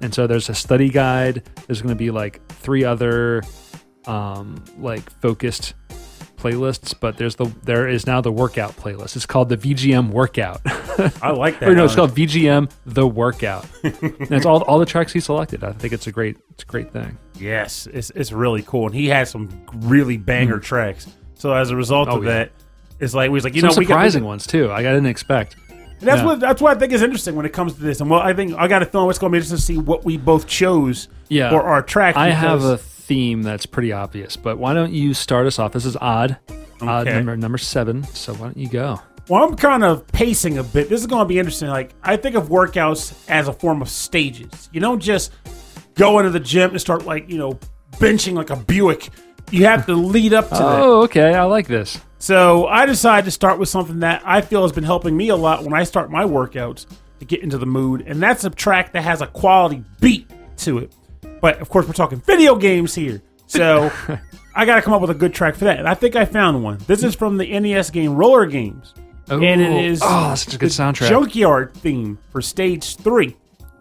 And 0.01 0.15
so 0.15 0.27
there's 0.27 0.49
a 0.49 0.55
study 0.55 0.89
guide. 0.89 1.43
There's 1.67 1.83
going 1.83 1.95
to 1.95 1.99
be 1.99 2.11
like 2.11 2.41
three 2.49 2.85
other 2.85 3.43
um, 4.07 4.65
like 4.79 5.11
focused 5.21 5.75
playlists, 6.37 6.95
but 6.99 7.17
there's 7.17 7.37
the 7.37 7.47
there 7.65 7.89
is 7.89 8.07
now 8.07 8.21
the 8.21 8.33
workout 8.33 8.77
playlist. 8.77 9.17
It's 9.17 9.27
called 9.27 9.49
the 9.49 9.57
VGM 9.57 10.11
workout. 10.11 10.61
I 11.23 11.31
like 11.31 11.61
that. 11.61 11.69
or 11.69 11.75
no, 11.75 11.85
it's 11.85 11.95
called 11.95 12.13
VGM 12.13 12.71
the 12.85 13.07
workout. 13.07 13.67
and 13.83 14.33
it's 14.33 14.47
all 14.47 14.63
all 14.63 14.79
the 14.79 14.87
tracks 14.87 15.13
he 15.13 15.21
selected. 15.21 15.65
I 15.65 15.73
think 15.73 15.93
it's 15.93 16.07
a 16.07 16.13
great 16.13 16.37
it's 16.51 16.63
a 16.63 16.67
great 16.67 16.93
thing. 16.93 17.19
Yes, 17.39 17.87
it's 17.93 18.11
it's 18.11 18.33
really 18.33 18.63
cool, 18.63 18.87
and 18.87 18.95
he 18.95 19.09
has 19.09 19.31
some 19.31 19.49
really 19.75 20.17
banger 20.17 20.57
hmm. 20.57 20.63
tracks. 20.63 21.07
So 21.35 21.53
as 21.53 21.71
a 21.71 21.77
result. 21.77 22.09
Oh, 22.09 22.19
of 22.19 22.25
yeah. 22.25 22.31
that, 22.31 22.53
it's 22.99 23.15
like 23.15 23.31
we 23.31 23.35
was 23.35 23.45
like, 23.45 23.55
you 23.55 23.61
Some 23.61 23.71
know, 23.71 23.77
we 23.77 23.85
got- 23.85 23.95
surprising 23.95 24.25
ones 24.25 24.47
too. 24.47 24.71
I 24.73 24.83
didn't 24.83 25.07
expect. 25.07 25.57
And 25.69 26.09
that's 26.09 26.21
Yeah. 26.21 26.27
what 26.27 26.41
that's 26.41 26.61
what 26.61 26.77
I 26.77 26.79
think 26.79 26.93
is 26.93 27.03
interesting 27.03 27.37
when 27.37 27.47
it 27.47 27.53
comes 27.53 27.75
to 27.75 27.81
this. 27.81 28.01
And 28.01 28.11
well, 28.11 28.21
I 28.21 28.35
think 28.35 28.55
I 28.57 28.69
got 28.69 28.83
a 28.83 28.87
feeling 28.87 29.09
it's 29.09 29.19
going 29.19 29.31
to 29.31 29.33
be 29.33 29.39
interesting 29.39 29.57
to 29.57 29.63
see 29.63 29.79
what 29.79 30.05
we 30.05 30.17
both 30.17 30.47
chose 30.47 31.09
Yeah. 31.29 31.51
for 31.51 31.63
our 31.63 31.83
track. 31.83 32.17
I 32.17 32.31
have 32.31 32.65
a 32.65 32.79
theme 33.07 33.43
that's 33.43 33.67
pretty 33.67 33.93
obvious, 33.93 34.37
but 34.37 34.59
why 34.59 34.75
don't 34.75 34.93
you 34.93 35.15
start 35.15 35.47
us 35.47 35.59
off? 35.59 35.73
This 35.73 35.85
is 35.85 35.97
odd, 35.97 36.37
odd 36.81 37.07
number 37.07 37.37
number 37.37 37.59
seven. 37.59 38.03
So 38.05 38.35
why 38.35 38.47
don't 38.47 38.57
you 38.57 38.69
go? 38.69 39.01
Well, 39.29 39.43
I'm 39.45 39.57
kind 39.57 39.83
of 39.83 40.07
pacing 40.09 40.59
a 40.59 40.63
bit. 40.63 40.89
This 40.89 41.01
is 41.01 41.07
going 41.07 41.25
to 41.25 41.29
be 41.29 41.39
interesting. 41.39 41.69
Like, 41.69 41.95
I 42.03 42.17
think 42.17 42.37
of 42.37 42.49
workouts 42.49 43.13
as 43.29 43.49
a 43.49 43.53
form 43.53 43.83
of 43.83 43.89
stages. 43.89 44.69
You 44.73 44.81
don't 44.81 45.01
just 45.01 45.33
go 45.95 46.19
into 46.21 46.31
the 46.31 46.39
gym 46.41 46.71
and 46.71 46.81
start, 46.81 47.05
like, 47.07 47.29
you 47.29 47.39
know, 47.39 47.59
benching 47.95 48.35
like 48.35 48.51
a 48.51 48.57
Buick. 48.57 49.09
You 49.51 49.65
have 49.67 49.87
to 49.87 49.95
lead 49.95 50.33
up 50.33 50.49
to 50.51 50.55
that. 50.55 50.81
Oh, 50.81 51.03
okay. 51.05 51.35
I 51.35 51.43
like 51.45 51.67
this. 51.67 52.01
So 52.19 52.67
I 52.67 52.87
decided 52.87 53.25
to 53.25 53.31
start 53.33 53.59
with 53.59 53.69
something 53.69 54.01
that 54.01 54.23
I 54.25 54.41
feel 54.43 54.63
has 54.63 54.73
been 54.73 54.85
helping 54.85 55.17
me 55.17 55.29
a 55.31 55.37
lot 55.37 55.65
when 55.65 55.75
I 55.75 55.83
start 55.85 56.11
my 56.11 56.25
workouts 56.25 56.87
to 57.19 57.25
get 57.25 57.43
into 57.43 57.59
the 57.59 57.67
mood. 57.67 58.03
And 58.07 58.23
that's 58.23 58.45
a 58.45 58.51
track 58.51 58.93
that 58.93 59.03
has 59.03 59.23
a 59.23 59.27
quality 59.27 59.83
beat 60.01 60.31
to 60.59 60.79
it. 60.79 60.93
But 61.47 61.61
of 61.61 61.69
course, 61.69 61.87
we're 61.87 61.93
talking 61.93 62.19
video 62.19 62.57
games 62.57 62.93
here. 62.93 63.23
So 63.47 63.93
I 64.57 64.67
got 64.67 64.75
to 64.75 64.83
come 64.83 64.93
up 64.93 65.01
with 65.01 65.11
a 65.11 65.15
good 65.15 65.33
track 65.33 65.55
for 65.55 65.67
that. 65.67 65.79
And 65.79 65.89
I 65.89 65.95
think 65.95 66.17
I 66.17 66.25
found 66.25 66.61
one. 66.65 66.79
This 66.89 67.05
is 67.05 67.15
from 67.15 67.37
the 67.37 67.61
NES 67.61 67.91
game 67.91 68.17
Roller 68.17 68.47
Games. 68.47 68.93
and 69.29 69.45
it 69.45 69.85
is 69.85 70.01
oh, 70.03 70.35
such 70.35 70.55
a 70.55 70.59
good 70.59 70.71
soundtrack. 70.71 71.09
Junkyard 71.09 71.73
theme 71.75 72.19
for 72.33 72.43
stage 72.43 72.97
three, 72.97 73.37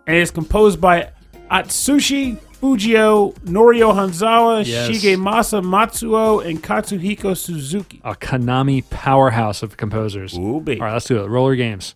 and 0.06 0.15
it's 0.15 0.30
composed 0.30 0.80
by 0.80 1.10
Atsushi 1.49 2.38
Fujio, 2.62 3.34
Norio 3.39 3.95
Hanzawa, 3.95 4.63
Yes. 4.63 4.91
Shigemasa 4.91 5.63
Matsuo, 5.63 6.45
and 6.47 6.62
Katsuhiko 6.62 7.36
Suzuki. 7.36 7.99
a 8.04 8.13
Konami 8.13 8.88
powerhouse 8.91 9.63
of 9.63 9.75
composers. 9.75 10.38
Ooh. 10.38 10.58
All 10.58 10.60
right, 10.62 10.93
let's 10.93 11.06
do 11.06 11.23
it. 11.23 11.28
Roller 11.28 11.56
games. 11.56 11.95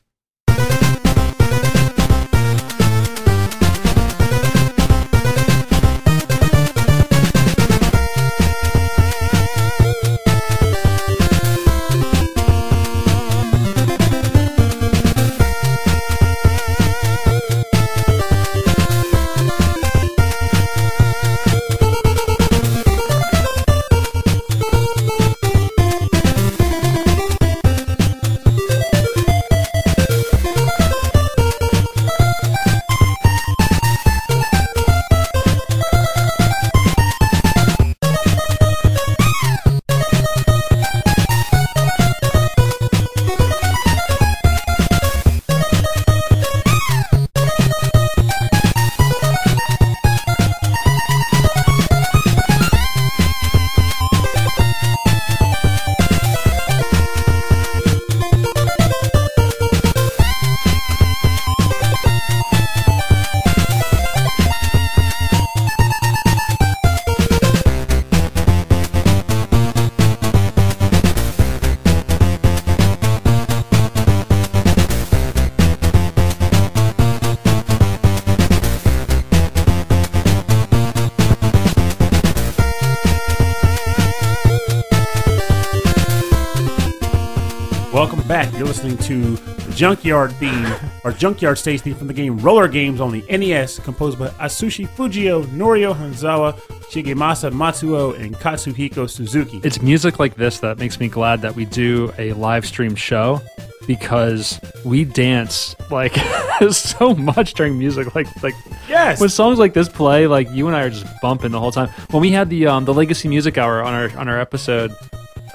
To 89.10 89.38
the 89.38 89.74
Junkyard 89.74 90.32
theme, 90.34 90.72
or 91.04 91.12
Junkyard 91.12 91.58
stage 91.58 91.82
theme 91.82 91.96
from 91.96 92.06
the 92.06 92.14
game 92.14 92.38
Roller 92.38 92.68
Games 92.68 93.02
on 93.02 93.12
the 93.12 93.24
NES, 93.28 93.80
composed 93.80 94.20
by 94.20 94.28
Atsushi 94.28 94.88
Fujio, 94.88 95.44
Norio 95.46 95.96
Hanzawa, 95.96 96.54
Shigemasa 96.92 97.52
Matsuo, 97.52 98.16
and 98.20 98.36
Katsuhiko 98.36 99.10
Suzuki. 99.10 99.62
It's 99.64 99.82
music 99.82 100.20
like 100.20 100.36
this 100.36 100.60
that 100.60 100.78
makes 100.78 101.00
me 101.00 101.08
glad 101.08 101.42
that 101.42 101.56
we 101.56 101.66
do 101.66 102.14
a 102.20 102.34
live 102.34 102.68
stream 102.68 102.94
show 102.94 103.42
because 103.88 104.62
we 104.86 105.06
dance 105.06 105.76
like 105.90 106.16
so 106.70 107.16
much 107.16 107.56
during 107.56 107.80
music 107.80 108.14
like 108.14 108.28
like 108.44 108.54
yes, 108.88 109.20
when 109.20 109.30
songs 109.30 109.58
like 109.58 109.74
this 109.74 109.90
play 109.90 110.28
like 110.28 110.52
you 110.52 110.68
and 110.68 110.76
I 110.76 110.84
are 110.84 110.92
just 110.92 111.08
bumping 111.20 111.50
the 111.50 111.60
whole 111.60 111.72
time. 111.72 111.90
When 112.12 112.22
we 112.22 112.30
had 112.30 112.52
the 112.52 112.68
um 112.68 112.86
the 112.86 112.94
legacy 112.94 113.28
music 113.28 113.58
hour 113.58 113.82
on 113.82 113.92
our 113.92 114.16
on 114.20 114.30
our 114.30 114.40
episode 114.40 114.96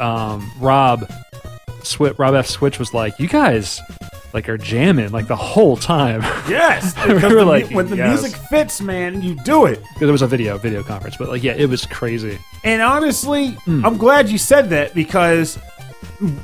um 0.01 0.51
Rob 0.59 1.09
Switch 1.87 2.19
Rob 2.19 2.35
F 2.35 2.47
Switch 2.47 2.79
was 2.79 2.93
like 2.95 3.19
you 3.19 3.29
guys 3.29 3.81
like 4.33 4.49
are 4.49 4.59
jamming 4.59 5.13
like 5.13 5.29
the 5.29 5.37
whole 5.37 5.77
time. 5.77 6.21
yes. 6.49 6.95
We 7.07 7.15
Because 7.15 7.33
were 7.33 7.39
the 7.41 7.45
like, 7.45 7.71
when 7.71 7.89
the 7.89 7.97
yes. 7.97 8.21
music 8.23 8.39
fits, 8.49 8.81
man, 8.81 9.23
you 9.23 9.37
do 9.45 9.67
it. 9.67 9.81
there 10.01 10.11
was 10.11 10.23
a 10.23 10.27
video 10.27 10.59
video 10.59 10.83
conference 10.83 11.17
but 11.17 11.29
like 11.29 11.43
yeah 11.43 11.53
it 11.53 11.67
was 11.69 11.87
crazy. 11.87 12.39
And 12.65 12.83
honestly, 12.83 13.49
Hmm. 13.65 13.85
I'm 13.85 13.97
glad 13.97 14.29
you 14.29 14.39
said 14.39 14.71
that 14.71 14.95
because 14.95 15.57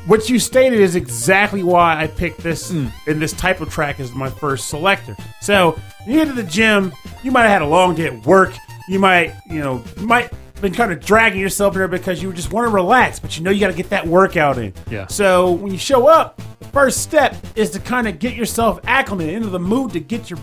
what 0.07 0.29
you 0.29 0.39
stated 0.39 0.79
is 0.81 0.95
exactly 0.97 1.63
why 1.63 2.01
I 2.03 2.07
picked 2.07 2.39
this 2.43 2.71
in 2.71 2.91
this 3.07 3.33
type 3.33 3.61
of 3.61 3.71
track 3.71 3.99
as 4.01 4.13
my 4.13 4.29
first 4.29 4.69
selector. 4.69 5.17
So 5.41 5.79
you 6.07 6.15
get 6.15 6.27
to 6.27 6.33
the 6.33 6.43
gym, 6.43 6.93
you 7.23 7.31
might 7.31 7.43
have 7.43 7.51
had 7.51 7.63
a 7.63 7.67
long 7.67 7.95
day 7.95 8.07
at 8.07 8.27
work. 8.27 8.53
You 8.89 8.99
might, 8.99 9.33
you 9.47 9.61
know, 9.61 9.83
might 9.99 10.33
been 10.61 10.75
kind 10.75 10.93
of 10.93 11.01
dragging 11.01 11.41
yourself 11.41 11.75
there 11.75 11.89
because 11.89 12.23
you 12.23 12.33
just 12.33 12.53
want 12.53 12.67
to 12.69 12.75
relax, 12.75 13.19
but 13.19 13.37
you 13.37 13.45
know 13.45 13.51
you 13.51 13.61
got 13.61 13.69
to 13.69 13.77
get 13.77 13.91
that 13.91 14.07
workout 14.07 14.59
in. 14.59 14.73
Yeah. 14.91 15.07
So 15.07 15.53
when 15.53 15.73
you 15.73 15.79
show 15.79 16.09
up, 16.09 16.41
the 16.59 16.67
first 16.67 17.03
step 17.03 17.37
is 17.57 17.71
to 17.71 17.81
kind 17.81 18.07
of 18.09 18.19
get 18.19 18.35
yourself 18.35 18.81
acclimated 18.85 19.35
into 19.37 19.49
the 19.49 19.59
mood 19.59 19.93
to 19.93 20.01
get 20.01 20.31
your 20.31 20.39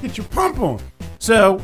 get 0.00 0.16
your 0.16 0.26
pump 0.28 0.60
on. 0.60 0.80
So 1.18 1.62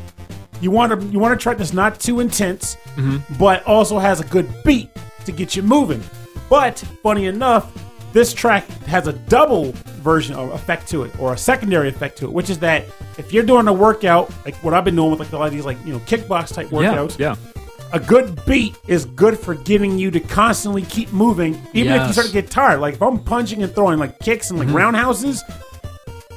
you 0.60 0.70
want 0.70 1.00
to 1.00 1.06
you 1.08 1.18
want 1.18 1.34
a 1.34 1.36
track 1.36 1.58
that's 1.58 1.72
not 1.72 2.00
too 2.00 2.20
intense, 2.20 2.76
mm-hmm. 2.96 3.18
but 3.38 3.64
also 3.64 3.98
has 3.98 4.20
a 4.20 4.24
good 4.24 4.48
beat 4.64 4.90
to 5.24 5.32
get 5.32 5.56
you 5.56 5.62
moving. 5.62 6.02
But 6.48 6.78
funny 7.02 7.26
enough, 7.26 7.72
this 8.12 8.32
track 8.32 8.66
has 8.86 9.06
a 9.06 9.12
double 9.12 9.72
version 9.98 10.34
or 10.34 10.50
effect 10.52 10.88
to 10.88 11.02
it, 11.02 11.18
or 11.20 11.34
a 11.34 11.36
secondary 11.38 11.88
effect 11.88 12.18
to 12.18 12.24
it, 12.26 12.32
which 12.32 12.50
is 12.50 12.58
that 12.60 12.84
if 13.18 13.32
you're 13.32 13.44
doing 13.44 13.68
a 13.68 13.72
workout 13.72 14.32
like 14.44 14.54
what 14.56 14.74
I've 14.74 14.84
been 14.84 14.96
doing 14.96 15.10
with 15.10 15.20
like 15.20 15.32
a 15.32 15.36
lot 15.36 15.46
of 15.46 15.52
these 15.52 15.64
like 15.66 15.78
you 15.84 15.92
know 15.92 15.98
kickbox 16.00 16.52
type 16.52 16.70
Yeah, 16.72 16.78
workouts, 16.78 17.18
yeah. 17.18 17.36
A 17.92 18.00
good 18.00 18.44
beat 18.46 18.76
is 18.86 19.04
good 19.04 19.38
for 19.38 19.54
getting 19.54 19.98
you 19.98 20.10
to 20.10 20.20
constantly 20.20 20.82
keep 20.82 21.12
moving, 21.12 21.60
even 21.72 21.92
if 21.92 22.06
you 22.06 22.12
start 22.12 22.26
to 22.26 22.32
get 22.32 22.50
tired. 22.50 22.80
Like 22.80 22.94
if 22.94 23.02
I'm 23.02 23.18
punching 23.22 23.62
and 23.62 23.74
throwing 23.74 23.98
like 23.98 24.18
kicks 24.18 24.50
and 24.50 24.58
like 24.58 24.68
mm-hmm. 24.68 24.76
roundhouses, 24.76 25.42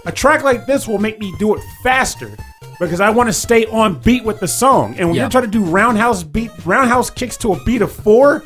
a 0.06 0.12
track 0.12 0.44
like 0.44 0.66
this 0.66 0.88
will 0.88 0.98
make 1.00 1.20
me 1.20 1.34
do 1.40 1.54
it 1.56 1.62
faster 1.84 2.36
because 2.80 3.00
I 3.02 3.10
want 3.10 3.28
to 3.28 3.34
stay 3.34 3.66
on 3.66 4.00
beat 4.00 4.24
with 4.24 4.40
the 4.40 4.48
song. 4.48 4.96
And 4.98 5.08
when 5.08 5.16
Yeah. 5.16 5.24
you're 5.24 5.30
trying 5.30 5.44
to 5.44 5.50
do 5.50 5.64
roundhouse 5.64 6.24
beat, 6.24 6.52
roundhouse 6.66 7.10
kicks 7.10 7.38
to 7.38 7.54
a 7.54 7.64
beat 7.64 7.82
of 7.82 7.92
four, 7.92 8.44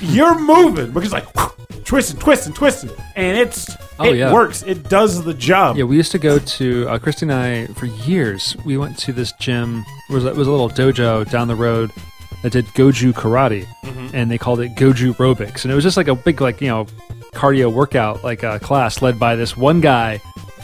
you're 0.00 0.38
moving 0.38 0.92
because 0.92 1.12
like 1.12 1.26
twisting, 1.86 2.18
twisting, 2.18 2.52
twisting, 2.52 2.90
and 3.14 3.38
it's 3.38 3.74
Oh, 3.98 4.04
it 4.12 4.16
yeah. 4.18 4.32
works. 4.32 4.62
It 4.62 4.90
does 4.90 5.24
the 5.24 5.32
job. 5.32 5.76
Yeah, 5.78 5.84
we 5.84 5.96
used 5.96 6.12
to 6.12 6.18
go 6.18 6.38
to 6.38 6.86
uh, 6.88 6.98
Christy 6.98 7.24
and 7.24 7.32
I 7.32 7.66
for 7.68 7.86
years. 7.86 8.54
We 8.66 8.76
went 8.76 8.98
to 8.98 9.12
this 9.12 9.32
gym. 9.40 9.86
It 10.10 10.12
was, 10.12 10.24
it 10.26 10.36
was 10.36 10.46
a 10.46 10.50
little 10.50 10.68
dojo 10.68 11.28
down 11.30 11.48
the 11.48 11.54
road 11.54 11.90
that 12.42 12.52
did 12.52 12.66
Goju 12.66 13.12
karate, 13.14 13.66
and 14.12 14.30
they 14.30 14.36
called 14.36 14.60
it 14.60 14.74
Goju 14.74 15.14
aerobics, 15.16 15.62
and 15.64 15.72
it 15.72 15.74
was 15.74 15.82
just 15.84 15.96
like 15.96 16.08
a 16.08 16.14
big 16.14 16.42
like 16.42 16.60
you 16.60 16.68
know 16.68 16.84
cardio 17.32 17.72
workout 17.72 18.22
like 18.22 18.42
a 18.42 18.58
class 18.60 19.00
led 19.00 19.18
by 19.18 19.34
this 19.34 19.56
one 19.56 19.80
guy, 19.80 20.20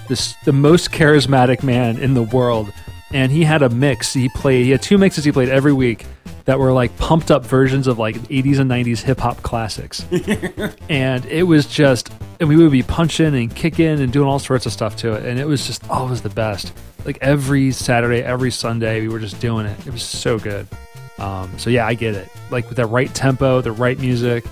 this 0.09 0.35
the 0.45 0.53
most 0.53 0.91
charismatic 0.91 1.63
man 1.63 1.97
in 1.99 2.13
the 2.13 2.23
world, 2.25 2.71
and 3.13 3.33
he 3.33 3.43
had 3.45 3.63
a 3.63 3.71
mix. 3.71 4.13
He 4.13 4.29
played. 4.29 4.67
He 4.67 4.73
had 4.73 4.83
two 4.83 4.99
mixes 4.99 5.25
he 5.25 5.33
played 5.33 5.49
every 5.49 5.73
week 5.73 6.05
that 6.45 6.59
were 6.59 6.73
like 6.73 6.97
pumped 6.99 7.31
up 7.31 7.45
versions 7.45 7.87
of 7.87 7.99
like 7.99 8.17
80s 8.17 8.59
and 8.59 8.71
90s 8.71 9.03
hip 9.03 9.21
hop 9.21 9.43
classics. 9.43 10.05
And 10.89 11.25
it 11.27 11.45
was 11.45 11.67
just 11.67 12.13
and 12.41 12.49
we 12.49 12.57
would 12.57 12.73
be 12.73 12.83
punching 12.83 13.35
and 13.35 13.55
kicking 13.55 14.01
and 14.01 14.13
doing 14.13 14.29
all 14.29 14.39
sorts 14.39 14.67
of 14.67 14.73
stuff 14.73 14.97
to 14.97 15.13
it. 15.15 15.25
And 15.25 15.39
it 15.39 15.47
was 15.47 15.67
just 15.67 15.89
always 15.89 16.23
the 16.23 16.29
best. 16.31 16.73
Like 17.05 17.19
every 17.21 17.73
saturday 17.73 18.23
every 18.23 18.51
sunday 18.51 19.01
we 19.01 19.09
were 19.09 19.19
just 19.19 19.41
doing 19.41 19.67
it. 19.67 19.87
It 19.87 19.93
was 19.93 20.03
so 20.03 20.39
good. 20.39 20.67
Um, 21.19 21.57
so 21.59 21.71
yeah 21.71 21.87
i 21.87 21.95
get 21.95 22.15
it. 22.15 22.29
Like 22.51 22.69
with 22.69 22.77
the 22.77 22.87
right 22.87 23.13
tempo 23.15 23.61
the 23.61 23.73
right 23.73 23.99
music 23.99 24.45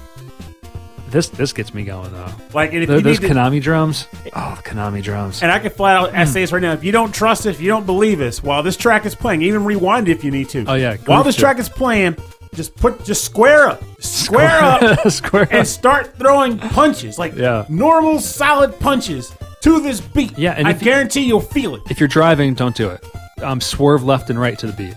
this 1.11 1.29
this 1.29 1.53
gets 1.53 1.75
me 1.75 1.85
going 1.85 2.11
though 2.13 2.29
Like 2.55 2.73
and 2.73 2.83
if 2.83 2.89
Th- 2.89 2.99
you 2.99 3.03
those 3.03 3.21
need 3.21 3.29
to- 3.29 3.35
konami 3.35 3.61
drums 3.63 4.07
oh 4.35 4.55
the 4.57 4.63
konami 4.69 5.03
drums 5.03 5.43
And 5.43 5.51
I 5.53 5.59
can 5.59 5.71
flat 5.71 5.97
out 6.15 6.29
say 6.29 6.41
this 6.41 6.53
right 6.53 6.63
now. 6.63 6.73
If 6.73 6.85
you 6.85 6.93
don't 6.93 7.13
trust 7.15 7.47
it, 7.47 7.51
if 7.51 7.61
you 7.61 7.69
don't 7.69 7.87
believe 7.87 8.21
us, 8.21 8.43
while 8.43 8.63
this 8.63 8.77
track 8.77 9.07
is 9.07 9.15
playing, 9.15 9.43
even 9.43 9.65
rewind 9.65 10.09
if 10.09 10.23
you 10.25 10.31
need 10.31 10.49
to. 10.51 10.65
Oh, 10.67 10.75
yeah, 10.75 10.97
While 11.07 11.23
groove 11.23 11.27
this 11.27 11.35
to 11.37 11.41
track 11.41 11.59
is 11.59 11.69
playing, 11.69 12.17
just 12.55 12.75
put 12.77 13.05
just 13.05 13.25
square 13.25 13.69
up, 13.69 13.83
square 14.01 14.61
up, 14.63 15.09
square 15.11 15.47
and 15.51 15.61
up. 15.61 15.67
start 15.67 16.17
throwing 16.19 16.59
punches 16.59 17.19
like 17.19 17.35
Yeah. 17.37 17.65
normal 17.69 18.19
solid 18.21 18.79
punches 18.81 19.33
to 19.63 19.81
this 19.81 20.01
beat. 20.01 20.37
Yeah, 20.39 20.55
and 20.57 20.67
I 20.67 20.71
if 20.73 20.81
you- 20.83 20.85
guarantee 20.91 21.23
you'll 21.23 21.41
feel 21.41 21.75
it. 21.77 21.83
if 21.91 22.01
you're 22.01 22.09
driving 22.09 22.55
don't 22.55 22.75
do 22.77 22.89
it 22.91 23.05
um, 23.43 23.61
swerve 23.61 24.03
left 24.05 24.31
and 24.31 24.39
right 24.41 24.59
to 24.59 24.67
the 24.67 24.73
beat 24.75 24.95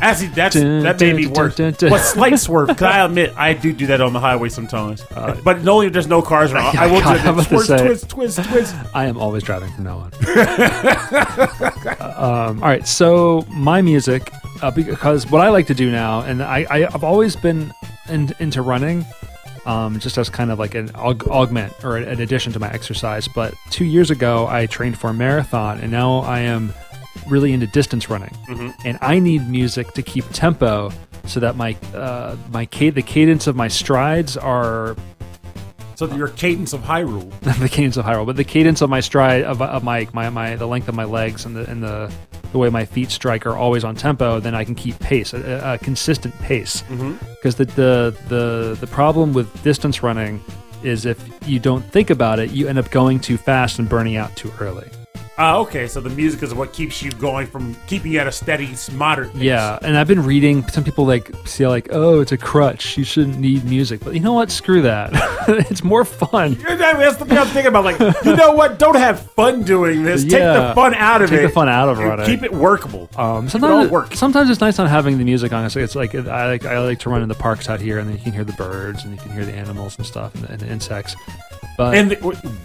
Actually, 0.00 0.28
that's 0.28 0.54
Dun, 0.54 0.82
that 0.82 0.98
may 1.00 1.08
dun, 1.08 1.16
be 1.16 1.24
dun, 1.24 1.34
worse. 1.34 1.56
But 1.56 1.98
slight 1.98 2.38
swerve, 2.38 2.68
because 2.68 2.82
I 2.82 3.04
admit 3.04 3.34
I 3.36 3.52
do 3.54 3.72
do 3.72 3.86
that 3.88 4.00
on 4.00 4.12
the 4.12 4.20
highway 4.20 4.48
sometimes. 4.48 5.02
but 5.44 5.66
only 5.68 5.86
if 5.88 5.92
there's 5.92 6.06
no 6.06 6.22
cars 6.22 6.52
around. 6.52 6.76
I 6.78 6.86
will 6.86 7.00
God, 7.02 7.14
do 7.22 7.28
I'm 7.28 7.36
the 7.36 7.42
about 7.42 7.48
to 7.48 7.54
twist, 7.54 7.68
twist, 7.68 8.08
twist, 8.08 8.44
twist. 8.50 8.74
I 8.94 9.06
am 9.06 9.16
always 9.18 9.42
driving 9.42 9.70
from 9.72 9.84
now 9.84 9.98
on. 9.98 10.12
um, 12.00 12.62
all 12.62 12.68
right, 12.68 12.86
so 12.86 13.44
my 13.48 13.82
music, 13.82 14.32
uh, 14.62 14.70
because 14.70 15.30
what 15.30 15.40
I 15.40 15.48
like 15.48 15.66
to 15.68 15.74
do 15.74 15.90
now, 15.90 16.20
and 16.22 16.42
I, 16.42 16.66
I, 16.70 16.86
I've 16.86 17.04
always 17.04 17.36
been 17.36 17.72
in, 18.08 18.32
into 18.38 18.62
running, 18.62 19.04
um, 19.66 19.98
just 20.00 20.16
as 20.18 20.30
kind 20.30 20.50
of 20.50 20.58
like 20.58 20.74
an 20.74 20.88
aug- 20.90 21.28
augment 21.28 21.72
or 21.84 21.96
an 21.96 22.20
addition 22.20 22.52
to 22.54 22.58
my 22.58 22.70
exercise. 22.70 23.28
But 23.28 23.54
two 23.70 23.84
years 23.84 24.10
ago, 24.10 24.46
I 24.48 24.66
trained 24.66 24.98
for 24.98 25.10
a 25.10 25.14
marathon, 25.14 25.78
and 25.80 25.90
now 25.92 26.18
I 26.20 26.40
am 26.40 26.72
really 27.30 27.52
into 27.52 27.66
distance 27.66 28.10
running, 28.10 28.34
and 28.84 28.98
I 29.00 29.18
need 29.18 29.48
music 29.48 29.92
to 29.94 30.02
keep 30.02 30.24
tempo 30.32 30.90
so 31.26 31.40
that 31.40 31.56
my 31.56 31.76
uh, 31.94 32.36
my 32.50 32.66
ca- 32.66 32.90
the 32.90 33.02
cadence 33.02 33.46
of 33.46 33.56
my 33.56 33.68
strides 33.68 34.36
are 34.36 34.96
So 35.96 36.06
that 36.06 36.16
your 36.16 36.28
cadence 36.28 36.72
of 36.72 36.80
Hyrule. 36.80 37.30
the 37.60 37.68
cadence 37.68 37.96
of 37.96 38.04
Hyrule, 38.04 38.26
but 38.26 38.36
the 38.36 38.44
cadence 38.44 38.80
of 38.80 38.88
my 38.90 39.00
stride 39.00 39.44
of, 39.44 39.60
of 39.62 39.84
my, 39.84 40.08
my 40.12 40.30
my 40.30 40.56
the 40.56 40.66
length 40.66 40.88
of 40.88 40.94
my 40.94 41.04
legs 41.04 41.44
and 41.46 41.54
the 41.56 41.70
and 41.70 41.82
the 41.82 42.10
the 42.52 42.58
way 42.58 42.68
my 42.68 42.84
feet 42.84 43.10
strike 43.12 43.46
are 43.46 43.56
always 43.56 43.84
on 43.84 43.94
tempo, 43.94 44.40
then 44.40 44.56
I 44.56 44.64
can 44.64 44.74
keep 44.74 44.98
pace, 44.98 45.32
a, 45.34 45.74
a 45.74 45.78
consistent 45.78 46.34
pace. 46.40 46.82
Because 47.36 47.54
the, 47.54 47.64
the 47.66 48.16
the 48.28 48.76
the 48.80 48.86
problem 48.88 49.32
with 49.32 49.62
distance 49.62 50.02
running 50.02 50.42
is 50.82 51.04
if 51.06 51.18
you 51.46 51.60
don't 51.60 51.84
think 51.92 52.10
about 52.10 52.38
it, 52.40 52.50
you 52.50 52.66
end 52.66 52.78
up 52.78 52.90
going 52.90 53.20
too 53.20 53.36
fast 53.36 53.78
and 53.78 53.88
burning 53.88 54.16
out 54.16 54.34
too 54.34 54.50
early. 54.58 54.88
Ah, 55.38 55.56
okay. 55.58 55.86
So 55.86 56.00
the 56.00 56.10
music 56.10 56.42
is 56.42 56.52
what 56.52 56.72
keeps 56.72 57.02
you 57.02 57.10
going 57.12 57.46
from 57.46 57.74
keeping 57.86 58.12
you 58.12 58.18
at 58.18 58.26
a 58.26 58.32
steady, 58.32 58.74
moderate. 58.92 59.32
Pace. 59.32 59.42
Yeah, 59.42 59.78
and 59.80 59.96
I've 59.96 60.06
been 60.06 60.22
reading. 60.22 60.66
Some 60.68 60.84
people 60.84 61.06
like 61.06 61.30
say 61.46 61.66
like, 61.66 61.88
"Oh, 61.92 62.20
it's 62.20 62.32
a 62.32 62.36
crutch. 62.36 62.98
You 62.98 63.04
shouldn't 63.04 63.38
need 63.38 63.64
music." 63.64 64.00
But 64.00 64.14
you 64.14 64.20
know 64.20 64.34
what? 64.34 64.50
Screw 64.50 64.82
that. 64.82 65.10
it's 65.70 65.82
more 65.82 66.04
fun. 66.04 66.54
That's 66.54 67.16
the 67.16 67.24
thing 67.24 67.38
I'm 67.38 67.46
thinking 67.46 67.68
about. 67.68 67.84
Like, 67.84 67.98
you 68.24 68.36
know 68.36 68.52
what? 68.52 68.78
Don't 68.78 68.96
have 68.96 69.30
fun 69.32 69.62
doing 69.62 70.02
this. 70.02 70.22
Take 70.22 70.42
the 70.42 70.72
fun 70.74 70.94
out 70.94 71.22
of 71.22 71.30
Take 71.30 71.38
it. 71.38 71.42
Take 71.42 71.50
the 71.50 71.54
fun 71.54 71.68
out 71.68 71.88
of 71.88 71.98
running. 71.98 72.26
Keep 72.26 72.42
it 72.42 72.52
workable. 72.52 73.08
Um, 73.16 73.48
sometimes, 73.48 73.90
work. 73.90 74.14
sometimes 74.14 74.50
it's 74.50 74.60
nice 74.60 74.78
not 74.78 74.88
having 74.88 75.16
the 75.16 75.24
music 75.24 75.52
on. 75.52 75.64
It's, 75.64 75.76
it's 75.76 75.94
like 75.94 76.14
I 76.14 76.48
like 76.48 76.66
I 76.66 76.80
like 76.80 76.98
to 77.00 77.10
run 77.10 77.22
in 77.22 77.28
the 77.28 77.34
parks 77.34 77.68
out 77.68 77.80
here, 77.80 77.98
and 77.98 78.08
then 78.08 78.16
you 78.16 78.22
can 78.22 78.32
hear 78.32 78.44
the 78.44 78.52
birds, 78.52 79.04
and 79.04 79.14
you 79.14 79.20
can 79.20 79.32
hear 79.32 79.46
the 79.46 79.54
animals 79.54 79.96
and 79.96 80.06
stuff, 80.06 80.34
and, 80.34 80.44
and 80.50 80.60
the 80.60 80.68
insects. 80.68 81.16
But 81.76 81.94
and 81.94 82.10
the, 82.10 82.16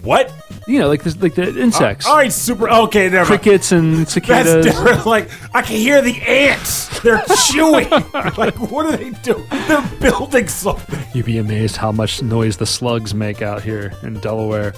what? 0.02 0.30
you 0.66 0.78
know, 0.78 0.88
like 0.88 1.02
this, 1.02 1.16
like 1.16 1.34
the 1.34 1.58
insects, 1.58 2.06
All 2.06 2.16
right, 2.16 2.32
super. 2.32 2.65
Okay, 2.70 3.08
never. 3.08 3.28
mind. 3.30 3.42
crickets 3.42 3.72
and 3.72 3.98
That's 3.98 4.12
cicadas. 4.12 4.66
different. 4.66 5.06
Like 5.06 5.30
I 5.54 5.62
can 5.62 5.76
hear 5.76 6.00
the 6.02 6.20
ants. 6.22 7.00
They're 7.00 7.22
chewing. 7.50 7.88
like 8.36 8.56
what 8.58 8.86
are 8.86 8.96
they 8.96 9.10
doing? 9.22 9.44
They're 9.50 9.90
building 10.00 10.48
something. 10.48 10.98
You'd 11.14 11.26
be 11.26 11.38
amazed 11.38 11.76
how 11.76 11.92
much 11.92 12.22
noise 12.22 12.56
the 12.56 12.66
slugs 12.66 13.14
make 13.14 13.42
out 13.42 13.62
here 13.62 13.92
in 14.02 14.14
Delaware. 14.20 14.72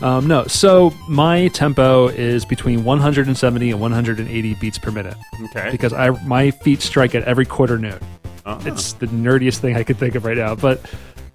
Um, 0.00 0.26
no, 0.26 0.44
so 0.46 0.92
my 1.08 1.46
tempo 1.48 2.08
is 2.08 2.44
between 2.44 2.82
170 2.84 3.70
and 3.70 3.80
180 3.80 4.54
beats 4.54 4.78
per 4.78 4.90
minute 4.90 5.14
Okay. 5.44 5.68
because 5.70 5.92
I 5.92 6.10
my 6.24 6.50
feet 6.50 6.82
strike 6.82 7.14
at 7.14 7.22
every 7.24 7.46
quarter 7.46 7.78
note. 7.78 8.02
Uh-huh. 8.44 8.60
It's 8.68 8.94
the 8.94 9.06
nerdiest 9.06 9.58
thing 9.58 9.76
I 9.76 9.84
could 9.84 9.98
think 9.98 10.16
of 10.16 10.24
right 10.24 10.36
now, 10.36 10.56
but 10.56 10.80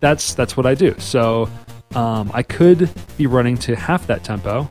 that's 0.01 0.33
that's 0.33 0.57
what 0.57 0.65
I 0.65 0.75
do. 0.75 0.93
So 0.99 1.49
um, 1.95 2.29
I 2.33 2.43
could 2.43 2.89
be 3.17 3.25
running 3.27 3.57
to 3.59 3.75
half 3.77 4.05
that 4.07 4.25
tempo, 4.25 4.67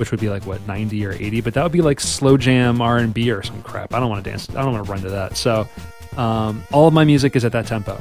which 0.00 0.10
would 0.10 0.18
be 0.18 0.30
like 0.30 0.46
what 0.46 0.66
90 0.66 1.04
or 1.04 1.12
80, 1.12 1.42
but 1.42 1.52
that 1.54 1.62
would 1.62 1.72
be 1.72 1.82
like 1.82 2.00
slow 2.00 2.38
jam 2.38 2.80
R 2.80 2.96
and 2.96 3.12
B 3.12 3.30
or 3.30 3.42
some 3.42 3.62
crap. 3.62 3.92
I 3.92 4.00
don't 4.00 4.08
want 4.08 4.24
to 4.24 4.30
dance. 4.30 4.48
I 4.48 4.62
don't 4.62 4.72
want 4.72 4.86
to 4.86 4.90
run 4.90 5.02
to 5.02 5.10
that. 5.10 5.36
So 5.36 5.68
um, 6.16 6.64
all 6.72 6.88
of 6.88 6.94
my 6.94 7.04
music 7.04 7.36
is 7.36 7.44
at 7.44 7.52
that 7.52 7.66
tempo. 7.66 8.00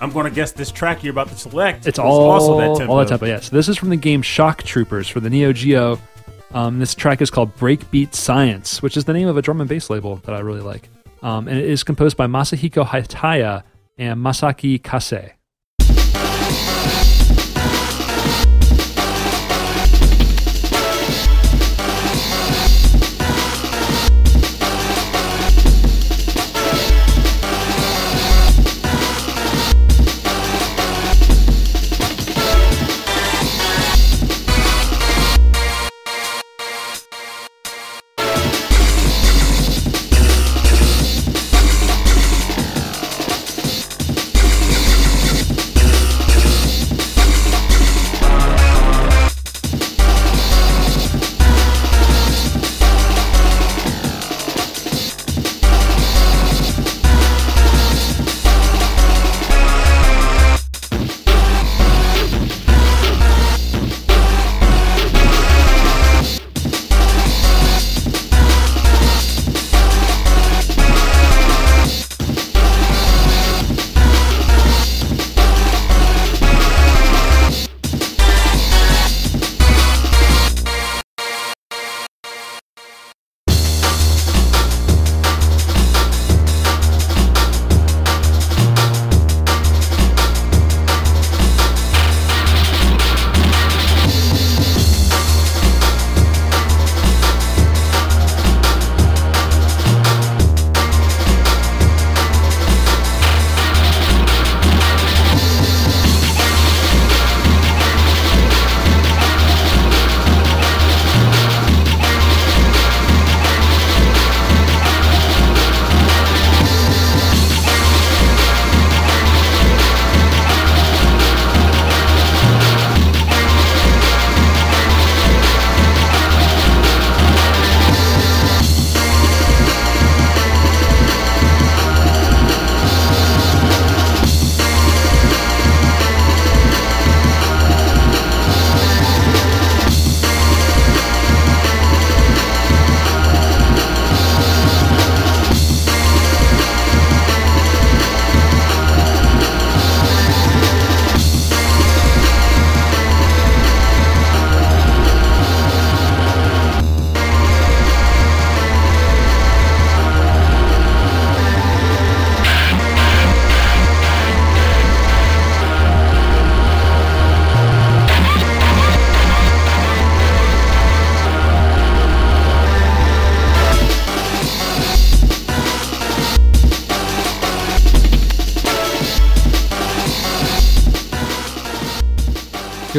I'm 0.00 0.10
going 0.10 0.24
to 0.28 0.34
guess 0.34 0.50
this 0.50 0.72
track 0.72 1.04
you're 1.04 1.12
about 1.12 1.28
to 1.28 1.36
select. 1.36 1.86
It's 1.86 1.96
is 1.96 2.00
all 2.00 2.28
also 2.28 2.58
that 2.58 2.78
tempo. 2.78 2.92
all 2.92 2.98
that 2.98 3.08
tempo. 3.08 3.26
Yes, 3.26 3.48
this 3.48 3.68
is 3.68 3.78
from 3.78 3.90
the 3.90 3.96
game 3.96 4.20
Shock 4.20 4.64
Troopers 4.64 5.08
for 5.08 5.20
the 5.20 5.30
Neo 5.30 5.52
Geo. 5.52 6.00
Um, 6.50 6.80
this 6.80 6.96
track 6.96 7.22
is 7.22 7.30
called 7.30 7.56
Breakbeat 7.56 8.12
Science, 8.12 8.82
which 8.82 8.96
is 8.96 9.04
the 9.04 9.12
name 9.12 9.28
of 9.28 9.36
a 9.36 9.42
drum 9.42 9.60
and 9.60 9.70
bass 9.70 9.88
label 9.88 10.16
that 10.16 10.34
I 10.34 10.40
really 10.40 10.60
like. 10.60 10.88
Um, 11.22 11.46
and 11.46 11.56
it 11.56 11.64
is 11.64 11.84
composed 11.84 12.16
by 12.16 12.26
Masahiko 12.26 12.84
Hataya 12.84 13.62
and 13.96 14.20
Masaki 14.20 14.82
Kase. 14.82 15.30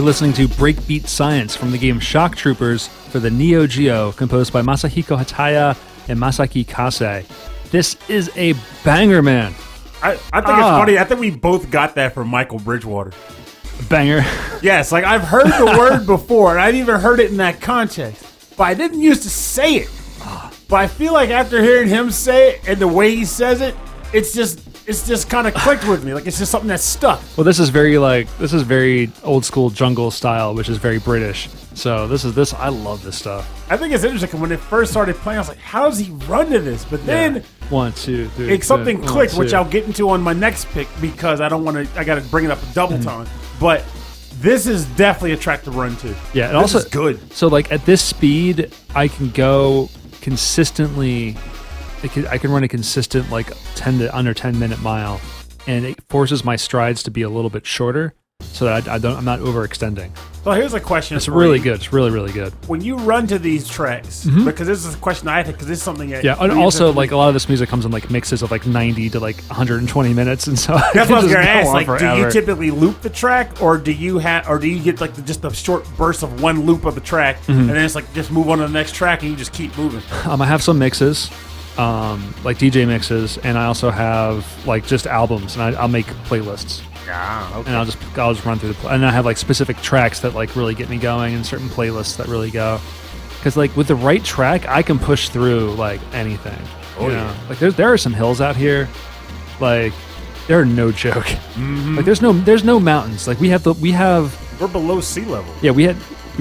You're 0.03 0.09
listening 0.09 0.33
to 0.33 0.49
Breakbeat 0.49 1.07
Science 1.07 1.55
from 1.55 1.71
the 1.71 1.77
game 1.77 1.97
Shock 1.97 2.35
Troopers 2.35 2.87
for 2.89 3.19
the 3.19 3.31
Neo 3.31 3.65
Geo, 3.65 4.11
composed 4.11 4.51
by 4.51 4.61
Masahiko 4.61 5.17
Hataya 5.17 5.77
and 6.09 6.19
Masaki 6.19 6.67
Kase. 6.67 7.25
This 7.71 7.95
is 8.09 8.29
a 8.35 8.53
banger, 8.83 9.21
man. 9.21 9.53
I, 10.01 10.09
I 10.11 10.15
think 10.15 10.25
it's 10.33 10.35
Ah. 10.35 10.77
funny. 10.79 10.97
I 10.99 11.05
think 11.05 11.21
we 11.21 11.31
both 11.31 11.71
got 11.71 11.95
that 11.95 12.13
from 12.13 12.27
Michael 12.27 12.59
Bridgewater. 12.59 13.13
Banger. 13.87 14.25
Yes, 14.61 14.91
like 14.91 15.05
I've 15.05 15.21
heard 15.23 15.45
the 15.47 15.73
word 15.79 16.05
before, 16.05 16.51
and 16.51 16.59
I've 16.59 16.75
even 16.75 16.99
heard 16.99 17.21
it 17.21 17.31
in 17.31 17.37
that 17.37 17.61
context, 17.61 18.57
but 18.57 18.63
I 18.65 18.73
didn't 18.73 18.99
used 18.99 19.23
to 19.23 19.29
say 19.29 19.75
it. 19.75 19.89
But 20.67 20.75
I 20.81 20.87
feel 20.87 21.13
like 21.13 21.29
after 21.29 21.61
hearing 21.63 21.87
him 21.87 22.11
say 22.11 22.55
it 22.55 22.67
and 22.67 22.77
the 22.77 22.89
way 22.89 23.15
he 23.15 23.23
says 23.23 23.61
it, 23.61 23.73
it's 24.11 24.33
just 24.33 24.62
it's 24.85 25.07
just 25.07 25.29
kind 25.29 25.47
of 25.47 25.53
clicked 25.53 25.87
with 25.87 26.03
me. 26.03 26.13
Like 26.13 26.27
it's 26.27 26.37
just 26.37 26.51
something 26.51 26.67
that's 26.67 26.83
stuck. 26.83 27.21
Well, 27.37 27.43
this 27.43 27.59
is 27.59 27.69
very 27.69 27.97
like 27.97 28.27
this 28.37 28.53
is 28.53 28.63
very 28.63 29.11
old 29.23 29.45
school 29.45 29.69
jungle 29.69 30.11
style, 30.11 30.53
which 30.53 30.69
is 30.69 30.77
very 30.77 30.99
British. 30.99 31.49
So 31.73 32.07
this 32.07 32.25
is 32.25 32.35
this. 32.35 32.53
I 32.53 32.69
love 32.69 33.03
this 33.03 33.17
stuff. 33.17 33.49
I 33.71 33.77
think 33.77 33.93
it's 33.93 34.03
interesting 34.03 34.39
when 34.39 34.51
it 34.51 34.59
first 34.59 34.91
started 34.91 35.15
playing, 35.17 35.37
I 35.37 35.41
was 35.41 35.49
like, 35.49 35.57
"How 35.59 35.89
does 35.89 35.99
he 35.99 36.11
run 36.27 36.51
to 36.51 36.59
this?" 36.59 36.85
But 36.85 37.05
then 37.05 37.43
one, 37.69 37.93
two, 37.93 38.27
three. 38.29 38.53
it, 38.53 38.63
something 38.63 38.99
four, 38.99 39.07
clicked, 39.07 39.33
one, 39.33 39.39
which 39.39 39.51
two. 39.51 39.57
I'll 39.57 39.69
get 39.69 39.85
into 39.85 40.09
on 40.09 40.21
my 40.21 40.33
next 40.33 40.65
pick 40.69 40.87
because 40.99 41.41
I 41.41 41.49
don't 41.49 41.63
want 41.63 41.87
to. 41.87 41.99
I 41.99 42.03
got 42.03 42.15
to 42.15 42.21
bring 42.21 42.45
it 42.45 42.51
up 42.51 42.61
a 42.61 42.73
double 42.73 42.97
mm-hmm. 42.97 43.03
time. 43.03 43.27
But 43.59 43.85
this 44.35 44.67
is 44.67 44.85
definitely 44.97 45.31
a 45.31 45.37
track 45.37 45.63
to 45.63 45.71
run 45.71 45.95
to. 45.97 46.15
Yeah, 46.33 46.47
and 46.49 46.55
this 46.55 46.75
also 46.75 46.79
is 46.79 46.85
good. 46.85 47.33
So 47.33 47.47
like 47.47 47.71
at 47.71 47.85
this 47.85 48.01
speed, 48.01 48.73
I 48.93 49.07
can 49.07 49.29
go 49.29 49.89
consistently. 50.21 51.37
I 52.03 52.07
can, 52.07 52.27
I 52.27 52.37
can 52.37 52.51
run 52.51 52.63
a 52.63 52.67
consistent 52.67 53.29
like 53.31 53.51
ten 53.75 53.97
to 53.99 54.15
under 54.15 54.33
ten 54.33 54.59
minute 54.59 54.81
mile, 54.81 55.19
and 55.67 55.85
it 55.85 55.97
forces 56.09 56.43
my 56.43 56.55
strides 56.55 57.03
to 57.03 57.11
be 57.11 57.21
a 57.21 57.29
little 57.29 57.49
bit 57.49 57.65
shorter, 57.65 58.13
so 58.41 58.65
that 58.65 58.87
I, 58.87 58.95
I 58.95 58.97
don't 58.99 59.15
I'm 59.15 59.25
not 59.25 59.39
overextending. 59.39 60.11
So 60.43 60.51
here's 60.51 60.73
a 60.73 60.81
question. 60.81 61.15
It's 61.15 61.29
really 61.29 61.59
you. 61.59 61.63
good. 61.63 61.75
It's 61.75 61.93
really 61.93 62.11
really 62.11 62.33
good. 62.33 62.51
when 62.67 62.81
you 62.81 62.97
run 62.97 63.25
to 63.27 63.39
these 63.39 63.65
tracks, 63.69 64.25
because 64.25 64.67
this 64.67 64.83
is 64.85 64.93
a 64.93 64.97
question 64.97 65.29
I 65.29 65.41
think 65.41 65.55
because 65.55 65.67
this 65.69 65.77
is 65.77 65.83
something 65.83 66.09
that 66.09 66.25
Yeah, 66.25 66.35
and 66.37 66.51
also 66.51 66.91
like 66.91 67.11
a 67.11 67.15
lot 67.15 67.29
of 67.29 67.33
this 67.33 67.47
music 67.47 67.69
comes 67.69 67.85
in 67.85 67.91
like 67.91 68.09
mixes 68.11 68.41
of 68.41 68.51
like 68.51 68.67
90 68.67 69.11
to 69.11 69.21
like 69.21 69.37
120 69.43 70.13
minutes, 70.13 70.47
and 70.47 70.59
so 70.59 70.73
that's 70.93 71.09
what 71.09 71.19
I 71.19 71.23
was 71.23 71.31
gonna 71.33 71.45
ask. 71.45 71.71
Like, 71.71 71.99
do 71.99 72.17
you 72.17 72.29
typically 72.29 72.71
loop 72.71 73.01
the 73.01 73.09
track, 73.09 73.61
or 73.61 73.77
do 73.77 73.93
you 73.93 74.17
have, 74.17 74.49
or 74.49 74.59
do 74.59 74.67
you 74.67 74.83
get 74.83 74.99
like 74.99 75.13
the, 75.13 75.21
just 75.21 75.45
a 75.45 75.53
short 75.53 75.87
burst 75.95 76.23
of 76.23 76.41
one 76.41 76.65
loop 76.65 76.83
of 76.83 76.95
the 76.95 77.01
track, 77.01 77.37
Mm-hmm. 77.43 77.51
and 77.61 77.69
then 77.69 77.77
it's 77.85 77.95
like 77.95 78.13
just 78.13 78.29
move 78.29 78.49
on 78.49 78.57
to 78.57 78.67
the 78.67 78.73
next 78.73 78.93
track, 78.93 79.21
and 79.21 79.31
you 79.31 79.37
just 79.37 79.53
keep 79.53 79.77
moving? 79.77 80.01
Um, 80.25 80.41
I 80.41 80.45
have 80.45 80.61
some 80.61 80.77
mixes, 80.77 81.29
um, 81.77 82.33
like 82.43 82.57
DJ 82.57 82.87
mixes, 82.87 83.37
and 83.39 83.57
I 83.57 83.65
also 83.65 83.89
have 83.89 84.45
like 84.67 84.85
just 84.85 85.07
albums, 85.07 85.55
and 85.55 85.63
I, 85.63 85.79
I'll 85.81 85.87
make 85.87 86.05
playlists. 86.25 86.81
Yeah, 87.05 87.49
okay. 87.57 87.67
and 87.67 87.75
I'll 87.77 87.85
just 87.85 87.97
I'll 88.17 88.33
just 88.33 88.45
run 88.45 88.59
through 88.59 88.69
the 88.69 88.75
pl- 88.75 88.89
and 88.91 89.05
I 89.05 89.11
have 89.11 89.25
like 89.25 89.37
specific 89.37 89.77
tracks 89.81 90.21
that 90.21 90.33
like 90.33 90.55
really 90.55 90.73
get 90.73 90.89
me 90.89 90.97
going 90.97 91.35
and 91.35 91.45
certain 91.45 91.67
playlists 91.67 92.15
that 92.17 92.27
really 92.27 92.49
go 92.49 92.79
because 93.37 93.57
like 93.57 93.75
with 93.75 93.89
the 93.89 93.95
right 93.95 94.23
track 94.23 94.65
I 94.69 94.81
can 94.83 94.97
push 94.97 95.27
through 95.29 95.73
like 95.73 95.99
anything. 96.13 96.57
Oh, 96.97 97.07
you 97.07 97.13
yeah. 97.15 97.23
know? 97.25 97.35
like 97.49 97.59
there's 97.59 97.75
there 97.75 97.91
are 97.91 97.97
some 97.97 98.13
hills 98.13 98.39
out 98.39 98.55
here, 98.55 98.87
like 99.59 99.91
they're 100.47 100.63
no 100.65 100.91
joke. 100.91 101.25
Mm-hmm. 101.25 101.95
Like 101.97 102.05
there's 102.05 102.21
no 102.21 102.31
there's 102.33 102.63
no 102.63 102.79
mountains. 102.79 103.27
Like 103.27 103.39
we 103.39 103.49
have 103.49 103.63
the 103.63 103.73
we 103.73 103.91
have 103.91 104.33
We're 104.61 104.67
below 104.69 105.01
sea 105.01 105.25
level. 105.25 105.53
yeah 105.61 105.71
we 105.71 105.83
had 105.83 105.97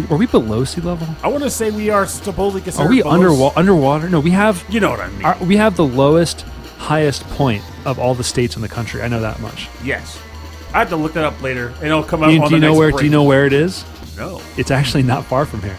were 0.08 0.16
we 0.16 0.26
below 0.26 0.64
sea 0.64 0.80
level? 0.80 1.06
I 1.22 1.28
want 1.28 1.42
to 1.44 1.50
say 1.50 1.70
we 1.70 1.90
are. 1.90 2.06
Are 2.06 2.88
we 2.88 3.02
underwater? 3.02 3.58
Underwater? 3.58 4.08
No, 4.08 4.20
we 4.20 4.30
have 4.30 4.64
You 4.68 4.80
know 4.80 4.90
what 4.90 5.00
I 5.00 5.08
mean? 5.08 5.24
our, 5.24 5.36
we 5.44 5.56
have 5.56 5.76
the 5.76 5.84
lowest 5.84 6.42
highest 6.78 7.22
point 7.30 7.62
of 7.84 7.98
all 7.98 8.14
the 8.14 8.24
states 8.24 8.56
in 8.56 8.62
the 8.62 8.68
country. 8.68 9.02
I 9.02 9.08
know 9.08 9.20
that 9.20 9.40
much. 9.40 9.68
yes. 9.84 10.18
I 10.74 10.78
have 10.78 10.88
to 10.88 10.96
look 10.96 11.12
that 11.12 11.24
up 11.24 11.40
later, 11.42 11.68
and 11.76 11.84
it'll 11.84 12.02
come 12.02 12.22
out. 12.22 12.28
Do 12.28 12.32
you, 12.34 12.42
on 12.42 12.48
do 12.48 12.54
you 12.54 12.60
the 12.60 12.66
know 12.66 12.74
where? 12.74 12.90
break. 12.90 13.00
Do 13.00 13.04
you 13.04 13.10
know 13.10 13.24
where 13.24 13.44
it 13.44 13.52
is? 13.52 13.84
No. 14.16 14.40
It's 14.56 14.70
actually 14.70 15.02
not 15.02 15.26
far 15.26 15.44
from 15.44 15.60
here. 15.60 15.76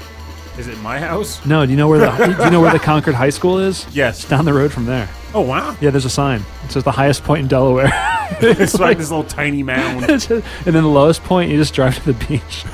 Is 0.56 0.68
it 0.68 0.78
my 0.82 1.00
house? 1.00 1.44
No, 1.48 1.66
do 1.66 1.72
you 1.72 1.78
know 1.78 1.88
where 1.88 1.98
the 1.98 2.36
do 2.38 2.44
you 2.44 2.52
know 2.52 2.62
where 2.62 2.72
the 2.72 2.78
Concord 2.78 3.16
High 3.16 3.32
School 3.32 3.58
is? 3.58 3.88
Yes. 3.92 4.20
It's 4.20 4.30
down 4.30 4.46
the 4.46 4.54
road 4.54 4.72
from 4.72 4.86
there. 4.86 5.10
Oh 5.34 5.42
wow! 5.42 5.76
Yeah, 5.82 5.90
there's 5.90 6.06
a 6.06 6.12
sign. 6.12 6.44
It 6.64 6.72
says 6.72 6.84
the 6.84 6.92
highest 6.92 7.24
point 7.24 7.42
in 7.42 7.48
Delaware. 7.48 7.92
It's 8.42 8.80
like 8.80 8.98
this 9.00 9.10
little 9.12 9.26
tiny 9.26 9.64
mound. 9.64 10.06
And 10.10 10.22
then 10.22 10.74
the 10.74 10.82
lowest 10.88 11.24
point, 11.24 11.52
you 11.52 11.58
just 11.58 11.74
drive 11.74 11.96
to 12.04 12.14
the 12.14 12.26
beach. 12.28 12.66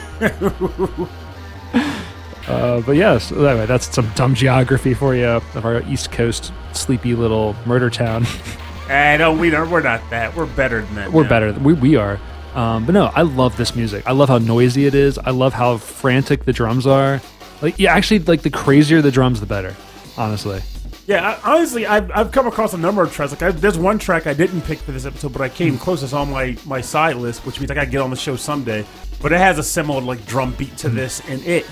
uh, 2.48 2.82
but 2.82 2.94
yes, 2.94 3.32
anyway, 3.32 3.66
that's 3.66 3.94
some 3.94 4.10
dumb 4.16 4.36
geography 4.36 4.94
for 4.94 5.16
you 5.16 5.26
of 5.26 5.66
our 5.66 5.82
East 5.84 6.12
Coast 6.12 6.52
sleepy 6.74 7.16
little 7.16 7.56
murder 7.66 7.90
town. 7.90 8.26
I 8.90 9.18
don't. 9.18 9.38
We 9.38 9.50
don't. 9.50 9.70
We're 9.70 9.82
not 9.82 10.02
that. 10.10 10.36
We're 10.36 10.48
better 10.48 10.82
than 10.82 10.96
that. 10.96 11.12
We're 11.12 11.24
now. 11.24 11.30
better. 11.30 11.54
We, 11.54 11.74
we 11.74 11.96
are. 11.96 12.20
Um, 12.56 12.86
but 12.86 12.94
no, 12.94 13.12
I 13.14 13.22
love 13.22 13.56
this 13.58 13.76
music. 13.76 14.08
I 14.08 14.14
love 14.14 14.30
how 14.30 14.40
noisy 14.40 14.86
it 14.86 14.96
is. 14.96 15.20
I 15.20 15.30
love 15.30 15.54
how 15.54 15.78
frantic 15.78 16.46
the 16.46 16.54
drums 16.54 16.88
are. 16.88 17.22
Like, 17.62 17.78
yeah, 17.78 17.94
actually, 17.94 18.20
like 18.20 18.42
the 18.42 18.50
crazier 18.50 19.02
the 19.02 19.12
drums, 19.12 19.40
the 19.40 19.46
better. 19.46 19.76
Honestly. 20.18 20.62
Yeah, 21.10 21.40
I, 21.44 21.56
honestly, 21.56 21.88
I've, 21.88 22.12
I've 22.12 22.32
come 22.32 22.46
across 22.46 22.76
a 22.76 22.78
number 22.78 23.02
of 23.02 23.12
tracks. 23.12 23.32
Like, 23.32 23.42
I, 23.42 23.50
there's 23.50 23.80
one 23.80 23.98
track 23.98 24.28
I 24.28 24.34
didn't 24.36 24.62
pick 24.62 24.78
for 24.78 24.92
this 24.92 25.08
episode, 25.08 25.34
but 25.34 25.42
I 25.42 25.50
came 25.50 25.74
Hmm. 25.74 25.80
closest 25.80 26.14
on 26.14 26.30
my 26.30 26.56
my 26.68 26.82
side 26.82 27.16
list, 27.16 27.48
which 27.48 27.60
means 27.60 27.72
I 27.72 27.74
gotta 27.74 27.88
get 27.90 28.00
on 28.00 28.12
the 28.12 28.16
show 28.16 28.36
someday. 28.36 28.86
But 29.20 29.32
it 29.32 29.40
has 29.40 29.58
a 29.58 29.64
similar 29.64 30.02
like 30.02 30.24
drum 30.28 30.54
beat 30.54 30.78
to 30.78 30.88
this 30.90 31.20
and 31.28 31.44
it, 31.48 31.66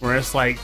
where 0.00 0.16
it's 0.16 0.34
like 0.34 0.58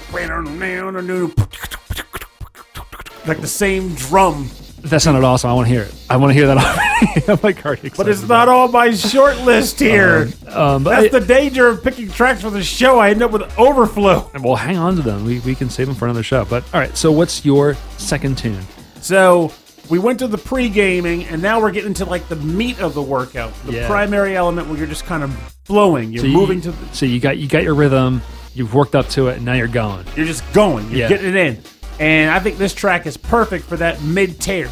like 3.29 3.41
the 3.41 3.47
same 3.47 3.95
drum, 3.95 4.51
That 4.83 5.03
sounded 5.03 5.25
awesome. 5.25 5.51
I 5.51 5.55
want 5.55 5.69
to 5.69 5.73
hear 5.75 5.83
it. 5.83 5.95
I 6.09 6.17
want 6.17 6.31
to 6.31 6.35
hear 6.35 6.47
that. 6.47 7.25
I'm 7.29 7.39
like 7.43 7.65
already 7.65 7.89
excited. 7.89 7.97
but 7.97 8.09
it's 8.09 8.27
not 8.27 8.49
on 8.49 8.73
my 8.73 8.91
short 8.93 9.37
list 9.39 9.79
here. 9.79 10.29
Um, 10.49 10.85
That's 10.85 11.11
the 11.13 11.21
danger 11.21 11.69
of 11.69 11.83
picking 11.85 12.09
tracks 12.11 12.41
for 12.43 12.51
the 12.51 12.63
show. 12.63 12.99
I 12.99 13.11
end 13.11 13.23
up 13.23 13.31
with 13.31 13.43
overflow. 13.59 14.31
well, 14.43 14.57
hang 14.57 14.77
on 14.79 14.97
to 14.97 15.03
them. 15.03 15.25
We, 15.25 15.41
we 15.41 15.55
can 15.55 15.69
save 15.71 15.87
them 15.87 15.95
for 15.97 16.07
another 16.07 16.23
show. 16.23 16.45
But 16.45 16.65
all 16.75 16.81
right. 16.81 16.97
So, 16.97 17.13
what's 17.13 17.45
your 17.45 17.75
second 17.99 18.39
tune? 18.39 18.61
So 19.01 19.53
we 19.89 19.99
went 19.99 20.19
to 20.21 20.27
the 20.29 20.39
pre-gaming, 20.39 21.25
and 21.25 21.41
now 21.43 21.61
we're 21.61 21.73
getting 21.73 21.95
to 21.95 22.05
like 22.05 22.29
the 22.29 22.37
meat 22.37 22.81
of 22.81 22.95
the 22.95 23.03
workout, 23.03 23.53
the 23.65 23.73
Yeah. 23.73 23.87
primary 23.87 24.37
element 24.37 24.69
where 24.69 24.79
you're 24.79 24.87
just 24.87 25.05
kind 25.05 25.23
of 25.23 25.33
flowing. 25.65 26.13
You're 26.13 26.23
So 26.23 26.27
you- 26.29 26.37
moving 26.37 26.61
to, 26.63 26.71
the, 26.73 26.95
So 26.95 27.07
you 27.07 27.21
got 27.21 27.39
you 27.39 27.49
got 27.49 27.63
your 27.63 27.75
rhythm. 27.75 28.23
You've 28.55 28.75
worked 28.75 28.95
up 28.97 29.09
to 29.11 29.29
it, 29.29 29.37
and 29.37 29.45
now 29.45 29.53
you're 29.55 29.69
going. 29.69 30.05
you're 30.17 30.27
just 30.27 30.43
going. 30.53 30.89
You're 30.91 31.01
Yeah. 31.01 31.09
getting 31.09 31.29
it 31.29 31.37
in, 31.37 31.63
and 32.01 32.31
I 32.31 32.41
think 32.41 32.57
this 32.57 32.75
track 32.75 33.07
is 33.07 33.17
perfect 33.17 33.67
for 33.67 33.77
that 33.77 34.03
mid 34.03 34.41
tier. 34.41 34.71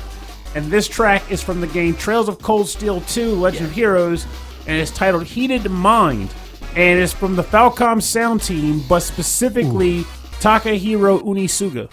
And 0.54 0.70
this 0.70 0.88
track 0.88 1.30
is 1.30 1.42
from 1.42 1.60
the 1.60 1.66
game 1.66 1.94
Trails 1.94 2.28
of 2.28 2.40
Cold 2.40 2.68
Steel 2.68 3.02
2: 3.02 3.34
Legend 3.34 3.66
of 3.66 3.72
Heroes, 3.72 4.26
and 4.66 4.80
it's 4.80 4.90
titled 4.90 5.24
"Heated 5.24 5.70
Mind," 5.70 6.34
and 6.74 6.98
it's 6.98 7.12
from 7.12 7.36
the 7.36 7.44
Falcom 7.44 8.02
sound 8.02 8.42
team, 8.42 8.82
but 8.88 9.00
specifically 9.00 10.04
Takahiro 10.40 11.22
Unisuga. 11.22 11.90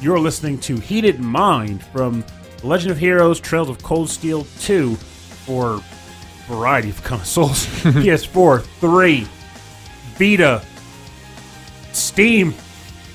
You're 0.00 0.18
listening 0.18 0.58
to 0.60 0.76
Heated 0.78 1.20
Mind 1.20 1.84
from 1.84 2.24
The 2.60 2.66
Legend 2.66 2.90
of 2.92 2.98
Heroes 2.98 3.38
Trails 3.38 3.68
of 3.68 3.82
Cold 3.82 4.08
Steel 4.08 4.46
2 4.60 4.94
for 4.96 5.74
a 5.74 5.82
variety 6.48 6.88
of 6.88 7.02
consoles 7.04 7.66
PS4, 7.66 8.62
3, 8.62 9.26
Vita, 10.16 10.62
Steam. 11.92 12.54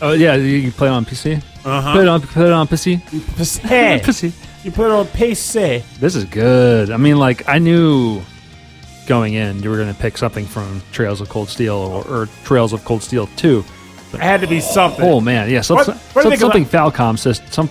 Oh 0.01 0.11
yeah, 0.11 0.35
you 0.35 0.61
can 0.61 0.71
play 0.73 0.87
it 0.87 0.91
on 0.91 1.05
PC. 1.05 1.41
Uh 1.63 1.93
Put 1.93 2.01
it 2.01 2.05
huh. 2.05 2.11
on, 2.11 2.21
put 2.21 2.45
it 2.45 2.51
on 2.51 2.67
PC. 2.67 3.01
PC. 3.01 3.99
PC. 4.01 4.63
You 4.63 4.71
put 4.71 4.85
it 4.85 4.91
on 4.91 5.05
PC. 5.07 5.83
This 5.99 6.15
is 6.15 6.25
good. 6.25 6.91
I 6.91 6.97
mean, 6.97 7.17
like 7.17 7.47
I 7.47 7.57
knew 7.57 8.21
going 9.07 9.35
in 9.35 9.61
you 9.63 9.69
were 9.69 9.77
going 9.77 9.93
to 9.93 9.99
pick 9.99 10.17
something 10.17 10.45
from 10.45 10.81
Trails 10.91 11.21
of 11.21 11.29
Cold 11.29 11.47
Steel 11.49 11.75
or, 11.75 12.07
or 12.07 12.25
Trails 12.43 12.73
of 12.73 12.83
Cold 12.85 13.01
Steel 13.01 13.27
Two. 13.37 13.63
It 14.13 14.19
had 14.21 14.41
to 14.41 14.47
be 14.47 14.59
something. 14.59 15.03
Oh 15.03 15.19
man, 15.19 15.49
yeah, 15.49 15.61
some, 15.61 15.77
What- 15.77 15.87
what 15.87 16.23
think 16.25 16.39
something 16.39 16.65
Falcom 16.65 17.17
system, 17.19 17.47
some 17.51 17.69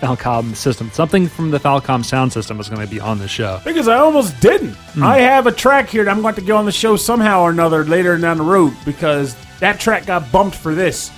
Falcom 0.00 0.54
system, 0.54 0.90
something 0.92 1.26
from 1.26 1.50
the 1.50 1.58
Falcom 1.58 2.04
sound 2.04 2.32
system 2.32 2.60
is 2.60 2.68
going 2.68 2.82
to 2.82 2.86
be 2.92 3.00
on 3.00 3.18
the 3.18 3.28
show. 3.28 3.60
Because 3.64 3.88
I 3.88 3.96
almost 3.96 4.38
didn't. 4.40 4.74
Hmm. 4.74 5.02
I 5.04 5.18
have 5.20 5.46
a 5.46 5.52
track 5.52 5.88
here 5.88 6.04
that 6.04 6.10
I'm 6.10 6.20
going 6.22 6.34
to 6.34 6.40
get 6.42 6.52
on 6.52 6.66
the 6.66 6.72
show 6.72 6.96
somehow 6.96 7.40
or 7.42 7.50
another 7.50 7.84
later 7.84 8.16
down 8.18 8.36
the 8.36 8.44
road 8.44 8.74
because 8.84 9.34
that 9.60 9.80
track 9.80 10.04
got 10.06 10.30
bumped 10.30 10.56
for 10.56 10.74
this. 10.74 11.10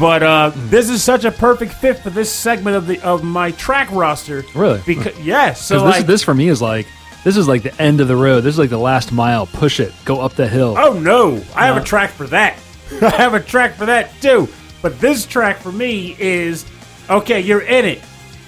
But 0.00 0.24
uh, 0.24 0.50
Hmm. 0.50 0.68
this 0.70 0.90
is 0.90 1.04
such 1.04 1.24
a 1.24 1.30
perfect 1.30 1.72
fit 1.74 2.00
for 2.00 2.10
this 2.10 2.32
segment 2.32 2.74
of 2.76 2.88
the 2.88 3.00
of 3.02 3.22
my 3.22 3.52
track 3.52 3.88
roster. 3.92 4.44
Really? 4.56 4.82
Because 4.84 5.16
yes, 5.20 5.62
so 5.62 5.78
Because 5.78 5.98
this, 5.98 6.04
this 6.04 6.22
for 6.24 6.34
me 6.34 6.48
is 6.48 6.60
like 6.60 6.88
this 7.22 7.36
is 7.36 7.46
like 7.46 7.62
the 7.62 7.80
end 7.80 8.00
of 8.00 8.08
the 8.08 8.16
road. 8.16 8.40
This 8.40 8.54
is 8.54 8.58
like 8.58 8.70
the 8.70 8.78
last 8.78 9.12
mile. 9.12 9.46
Push 9.46 9.78
it, 9.78 9.92
go 10.04 10.20
up 10.20 10.34
the 10.34 10.48
hill. 10.48 10.74
oh 10.76 10.94
no, 10.98 11.40
I 11.54 11.66
have 11.66 11.76
a 11.76 11.84
track 11.84 12.10
for 12.10 12.26
that. 12.28 12.58
I 13.02 13.10
have 13.10 13.34
a 13.34 13.40
track 13.40 13.74
for 13.74 13.86
that 13.86 14.12
too. 14.20 14.48
But 14.82 15.00
this 15.00 15.26
track 15.26 15.58
for 15.58 15.72
me 15.72 16.16
is 16.18 16.64
okay. 17.10 17.40
You're 17.40 17.62
in 17.62 17.84
it. 17.84 18.00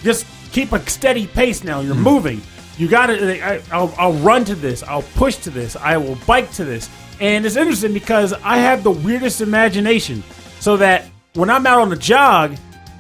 Just 0.03 0.27
keep 0.53 0.73
a 0.73 0.89
steady 0.89 1.27
pace 1.27 1.65
now. 1.65 1.81
Hmm. 1.81 1.87
You're 1.87 1.97
moving. 1.97 2.41
You 2.77 2.89
got 2.89 3.07
to. 3.07 3.63
I'll, 3.73 3.93
I'll 3.99 4.13
run 4.15 4.45
to 4.45 4.55
this. 4.55 4.83
I'll 4.83 5.03
push 5.03 5.37
to 5.39 5.51
this. 5.51 5.75
I 5.77 5.97
will 5.97 6.17
bike 6.27 6.51
to 6.53 6.65
this. 6.65 6.89
And 7.21 7.45
it's 7.45 7.57
interesting 7.57 7.93
because 7.93 8.33
I 8.33 8.59
have 8.59 8.85
the 8.85 8.93
weirdest 8.93 9.41
imagination. 9.41 10.23
So 10.61 10.77
that 10.77 11.07
when 11.35 11.51
I'm 11.51 11.67
out 11.67 11.81
on 11.81 11.89
the 11.89 11.97
jog, 11.97 12.57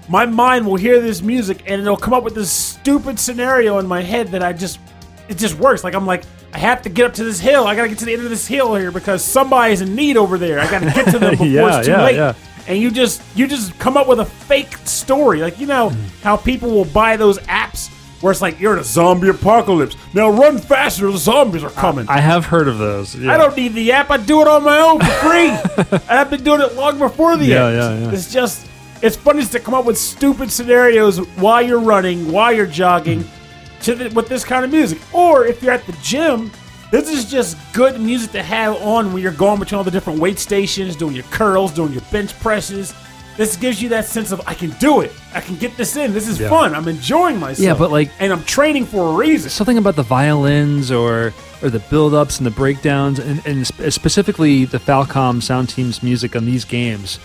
my 0.09 0.27
mind 0.27 0.66
will 0.66 0.77
hear 0.77 1.01
this 1.01 1.22
music 1.22 1.62
and 1.66 1.81
it'll 1.81 1.96
come 1.96 2.14
up 2.14 2.24
with 2.24 2.35
this 2.35 2.51
stupid 2.51 3.20
scenario 3.20 3.79
in 3.79 3.87
my 3.87 4.01
head 4.01 4.29
that 4.29 4.42
I 4.42 4.53
just 4.53 4.81
it 5.29 5.38
just 5.38 5.55
works. 5.59 5.85
Like 5.85 5.94
I'm 5.94 6.07
like, 6.07 6.24
I 6.52 6.58
have 6.58 6.82
to 6.82 6.88
get 6.88 7.06
up 7.06 7.14
to 7.14 7.24
this 7.24 7.38
hill. 7.40 7.66
I 7.66 7.74
gotta 7.76 7.88
get 7.88 7.98
to 7.98 8.04
the 8.04 8.12
end 8.14 8.22
of 8.22 8.30
this 8.30 8.46
hill 8.46 8.74
here 8.74 8.90
because 8.90 9.22
somebody's 9.24 9.80
in 9.80 9.94
need 9.94 10.16
over 10.16 10.38
there. 10.38 10.58
I 10.61 10.70
gotta 10.70 10.87
get 10.87 11.11
to 11.12 11.18
them 11.18 11.30
before 11.32 11.46
Yeah, 11.46 11.78
it's 11.78 11.87
too 11.87 11.92
yeah, 11.92 12.02
late. 12.04 12.16
yeah. 12.16 12.34
And 12.66 12.78
you 12.78 12.90
just 12.90 13.22
you 13.34 13.46
just 13.46 13.78
come 13.78 13.96
up 13.96 14.08
with 14.08 14.20
a 14.20 14.24
fake 14.24 14.76
story. 14.84 15.40
Like 15.40 15.58
you 15.58 15.66
know 15.66 15.90
hmm. 15.90 16.04
how 16.22 16.37
people 16.37 16.70
will 16.70 16.84
buy 16.87 17.16
those 17.16 17.38
apps 17.40 17.90
where 18.20 18.30
it's 18.32 18.40
like 18.42 18.58
you're 18.61 18.72
in 18.72 18.78
a 18.78 18.84
zombie 18.84 19.28
apocalypse. 19.28 19.96
Now 20.12 20.30
run 20.30 20.58
faster, 20.58 21.11
the 21.11 21.18
zombies 21.18 21.62
are 21.62 21.70
coming. 21.70 22.06
I 22.08 22.20
have 22.20 22.46
heard 22.46 22.66
of 22.68 22.78
those. 22.78 23.14
Yeah. 23.14 23.32
I 23.32 23.38
don't 23.38 23.56
need 23.56 23.74
the 23.74 23.92
app. 23.92 24.11
I 24.11 24.16
do 24.16 24.40
it 24.40 24.48
on 24.48 24.64
my 24.64 24.78
own 24.80 24.98
for 24.98 25.06
free. 25.06 25.98
and 26.08 26.11
I've 26.11 26.30
been 26.30 26.42
doing 26.42 26.61
it 26.61 26.74
long 26.74 26.98
before 26.98 27.37
the 27.37 27.44
Yeah, 27.44 27.66
app. 27.68 27.72
yeah, 27.74 27.99
yeah. 27.99 28.12
It's 28.12 28.32
just, 28.32 28.66
it's 29.03 29.14
fun 29.16 29.38
just 29.38 29.53
to 29.53 29.61
come 29.61 29.74
up 29.74 29.84
with 29.84 29.96
stupid 29.96 30.51
scenarios 30.51 31.18
while 31.36 31.62
you're 31.62 31.78
running, 31.78 32.32
while 32.32 32.53
you're 32.53 32.66
jogging, 32.66 33.20
hmm. 33.22 33.38
To 33.83 33.95
the, 33.95 34.09
with 34.11 34.29
this 34.29 34.45
kind 34.45 34.64
of 34.64 34.70
music. 34.70 34.99
Or 35.12 35.47
if 35.47 35.62
you're 35.62 35.72
at 35.72 35.87
the 35.87 35.97
gym, 36.03 36.51
this 36.91 37.09
is 37.11 37.31
just 37.31 37.57
good 37.72 38.01
music 38.01 38.33
to 38.33 38.43
have 38.43 38.74
on 38.83 39.12
when 39.12 39.22
you're 39.22 39.33
going 39.33 39.59
between 39.61 39.79
all 39.79 39.85
the 39.85 39.91
different 39.91 40.18
weight 40.20 40.39
stations, 40.39 40.97
doing 40.97 41.14
your 41.14 41.24
curls, 41.24 41.72
doing 41.72 41.93
your 41.93 42.03
bench 42.12 42.39
presses. 42.41 42.95
This 43.37 43.57
gives 43.57 43.81
you 43.81 43.89
that 43.91 44.05
sense 44.05 44.33
of 44.33 44.41
I 44.49 44.55
can 44.55 44.70
do 44.81 45.01
it. 45.01 45.12
I 45.33 45.41
can 45.41 45.55
get 45.57 45.76
this 45.76 45.95
in. 45.97 46.12
This 46.12 46.26
is 46.26 46.41
Yeah. 46.41 46.49
fun. 46.49 46.74
I'm 46.74 46.89
enjoying 46.89 47.39
myself. 47.39 47.64
Yeah, 47.64 47.74
but, 47.74 47.93
like- 47.93 48.11
and 48.18 48.33
I'm 48.33 48.43
training 48.43 48.87
for 48.87 49.12
a 49.12 49.16
reason. 49.16 49.49
something 49.51 49.79
about 49.79 49.95
the 49.97 50.03
violins 50.03 50.91
or 50.91 51.33
or 51.61 51.70
the 51.70 51.81
build-ups 51.81 52.39
and 52.39 52.47
the 52.47 52.53
breakdowns 52.53 53.18
and, 53.18 53.43
and 53.45 53.66
sp- 53.66 53.91
specifically 53.91 54.64
the 54.64 54.79
Falcom 54.79 55.43
sound 55.43 55.68
team's 55.68 56.05
music 56.05 56.37
on 56.37 56.47
these 56.47 56.64
games. 56.64 57.18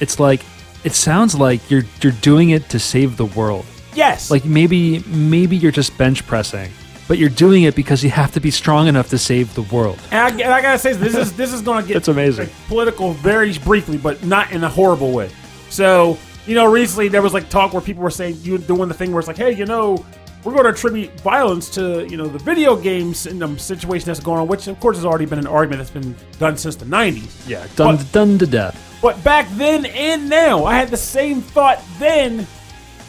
It's 0.00 0.18
like 0.20 0.40
it 0.84 0.94
sounds 0.94 1.34
like 1.36 1.60
you're 1.70 1.84
you're 2.00 2.12
doing 2.22 2.50
it 2.50 2.68
to 2.70 2.78
save 2.80 3.16
the 3.16 3.26
world. 3.26 3.64
Yes. 3.94 4.30
Like 4.30 4.44
maybe 4.44 5.00
maybe 5.06 5.56
you're 5.56 5.72
just 5.72 5.96
bench 5.98 6.26
pressing, 6.26 6.70
but 7.08 7.18
you're 7.18 7.28
doing 7.30 7.64
it 7.64 7.74
because 7.74 8.02
you 8.02 8.10
have 8.10 8.32
to 8.32 8.40
be 8.40 8.50
strong 8.50 8.86
enough 8.88 9.08
to 9.10 9.18
save 9.18 9.54
the 9.54 9.62
world. 9.62 9.98
And 10.10 10.20
I, 10.20 10.28
and 10.44 10.52
I 10.54 10.62
gotta 10.62 10.78
say, 10.78 10.92
this 10.94 11.14
is 11.14 11.32
this 11.34 11.52
is 11.52 11.60
gonna 11.62 11.86
get 11.86 11.96
It's 11.96 12.08
amazing. 12.08 12.48
political 12.68 13.12
very 13.12 13.56
briefly, 13.58 13.98
but 13.98 14.24
not 14.24 14.50
in 14.52 14.64
a 14.64 14.68
horrible 14.68 15.12
way. 15.12 15.30
So 15.70 16.18
you 16.46 16.54
know, 16.54 16.70
recently 16.70 17.08
there 17.08 17.22
was 17.22 17.32
like 17.34 17.48
talk 17.50 17.72
where 17.72 17.82
people 17.82 18.02
were 18.02 18.10
saying 18.10 18.38
you 18.42 18.58
doing 18.58 18.88
the 18.88 18.94
thing 18.94 19.12
where 19.12 19.20
it's 19.20 19.28
like, 19.28 19.36
hey, 19.36 19.52
you 19.52 19.64
know, 19.64 20.04
we're 20.42 20.50
going 20.52 20.64
to 20.64 20.70
attribute 20.70 21.20
violence 21.20 21.70
to 21.70 22.04
you 22.10 22.16
know 22.16 22.26
the 22.26 22.38
video 22.40 22.74
games 22.74 23.26
and 23.26 23.40
the 23.40 23.56
situation 23.58 24.06
that's 24.06 24.18
going 24.18 24.40
on, 24.40 24.48
which 24.48 24.66
of 24.66 24.80
course 24.80 24.96
has 24.96 25.04
already 25.04 25.24
been 25.26 25.38
an 25.38 25.46
argument 25.46 25.78
that's 25.78 25.90
been 25.90 26.16
done 26.40 26.56
since 26.56 26.74
the 26.76 26.84
'90s. 26.86 27.46
Yeah, 27.48 27.64
done 27.76 27.96
But- 27.96 28.12
done 28.12 28.38
to 28.38 28.46
death. 28.46 28.88
But 29.00 29.22
back 29.24 29.48
then 29.52 29.86
and 29.86 30.28
now, 30.28 30.64
I 30.64 30.74
had 30.76 30.88
the 30.88 30.96
same 30.96 31.42
thought 31.42 31.80
then 31.98 32.46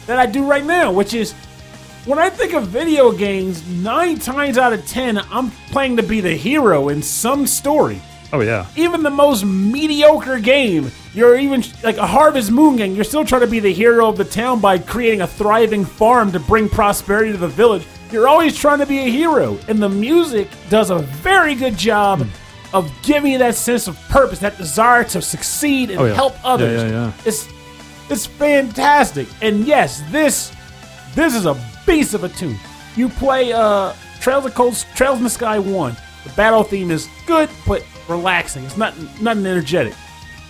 that 0.06 0.18
I 0.18 0.26
do 0.26 0.46
right 0.46 0.64
now, 0.64 0.92
which 0.92 1.14
is 1.14 1.32
when 2.04 2.18
I 2.18 2.28
think 2.30 2.52
of 2.52 2.68
video 2.68 3.12
games, 3.12 3.66
nine 3.68 4.18
times 4.18 4.58
out 4.58 4.72
of 4.72 4.86
ten, 4.86 5.18
I'm 5.18 5.50
playing 5.70 5.96
to 5.96 6.02
be 6.02 6.20
the 6.20 6.36
hero 6.36 6.88
in 6.90 7.02
some 7.02 7.46
story. 7.46 8.00
Oh 8.32 8.40
yeah. 8.40 8.66
Even 8.76 9.02
the 9.02 9.10
most 9.10 9.44
mediocre 9.44 10.38
game, 10.40 10.90
you're 11.14 11.38
even 11.38 11.62
like 11.82 11.96
a 11.98 12.06
Harvest 12.06 12.50
Moon 12.50 12.76
game, 12.76 12.94
you're 12.94 13.04
still 13.04 13.24
trying 13.24 13.42
to 13.42 13.46
be 13.46 13.60
the 13.60 13.72
hero 13.72 14.08
of 14.08 14.16
the 14.16 14.24
town 14.24 14.60
by 14.60 14.76
creating 14.78 15.20
a 15.20 15.26
thriving 15.26 15.84
farm 15.84 16.32
to 16.32 16.40
bring 16.40 16.68
prosperity 16.68 17.32
to 17.32 17.38
the 17.38 17.48
village. 17.48 17.86
You're 18.10 18.28
always 18.28 18.56
trying 18.56 18.80
to 18.80 18.86
be 18.86 18.98
a 18.98 19.08
hero. 19.08 19.58
And 19.68 19.82
the 19.82 19.88
music 19.88 20.48
does 20.68 20.90
a 20.90 20.98
very 20.98 21.54
good 21.54 21.76
job 21.76 22.22
hmm. 22.22 22.76
of 22.76 22.92
giving 23.02 23.32
you 23.32 23.38
that 23.38 23.54
sense 23.54 23.86
of 23.88 23.98
purpose, 24.08 24.40
that 24.40 24.58
desire 24.58 25.04
to 25.04 25.22
succeed 25.22 25.90
and 25.90 26.00
Oh, 26.00 26.04
yeah. 26.06 26.14
help 26.14 26.34
Yeah, 26.34 26.40
others. 26.44 26.82
yeah, 26.82 26.88
yeah. 26.90 27.12
It's 27.24 27.48
it's 28.10 28.26
fantastic. 28.26 29.28
And 29.42 29.64
yes, 29.66 30.02
this 30.10 30.52
this 31.14 31.34
is 31.34 31.46
a 31.46 31.54
beast 31.86 32.14
of 32.14 32.24
a 32.24 32.28
tune. 32.28 32.58
You 32.96 33.08
play 33.08 33.52
uh 33.52 33.92
Trails 34.20 34.46
of 34.46 34.54
Cold 34.54 34.74
Trails 34.94 35.18
in 35.18 35.24
the 35.24 35.30
Sky 35.30 35.58
1. 35.58 35.96
The 36.24 36.30
battle 36.30 36.62
theme 36.62 36.90
is 36.90 37.08
good 37.26 37.50
but 37.66 37.84
relaxing. 38.08 38.64
It's 38.64 38.76
not 38.76 38.94
nothing 39.20 39.46
energetic. 39.46 39.94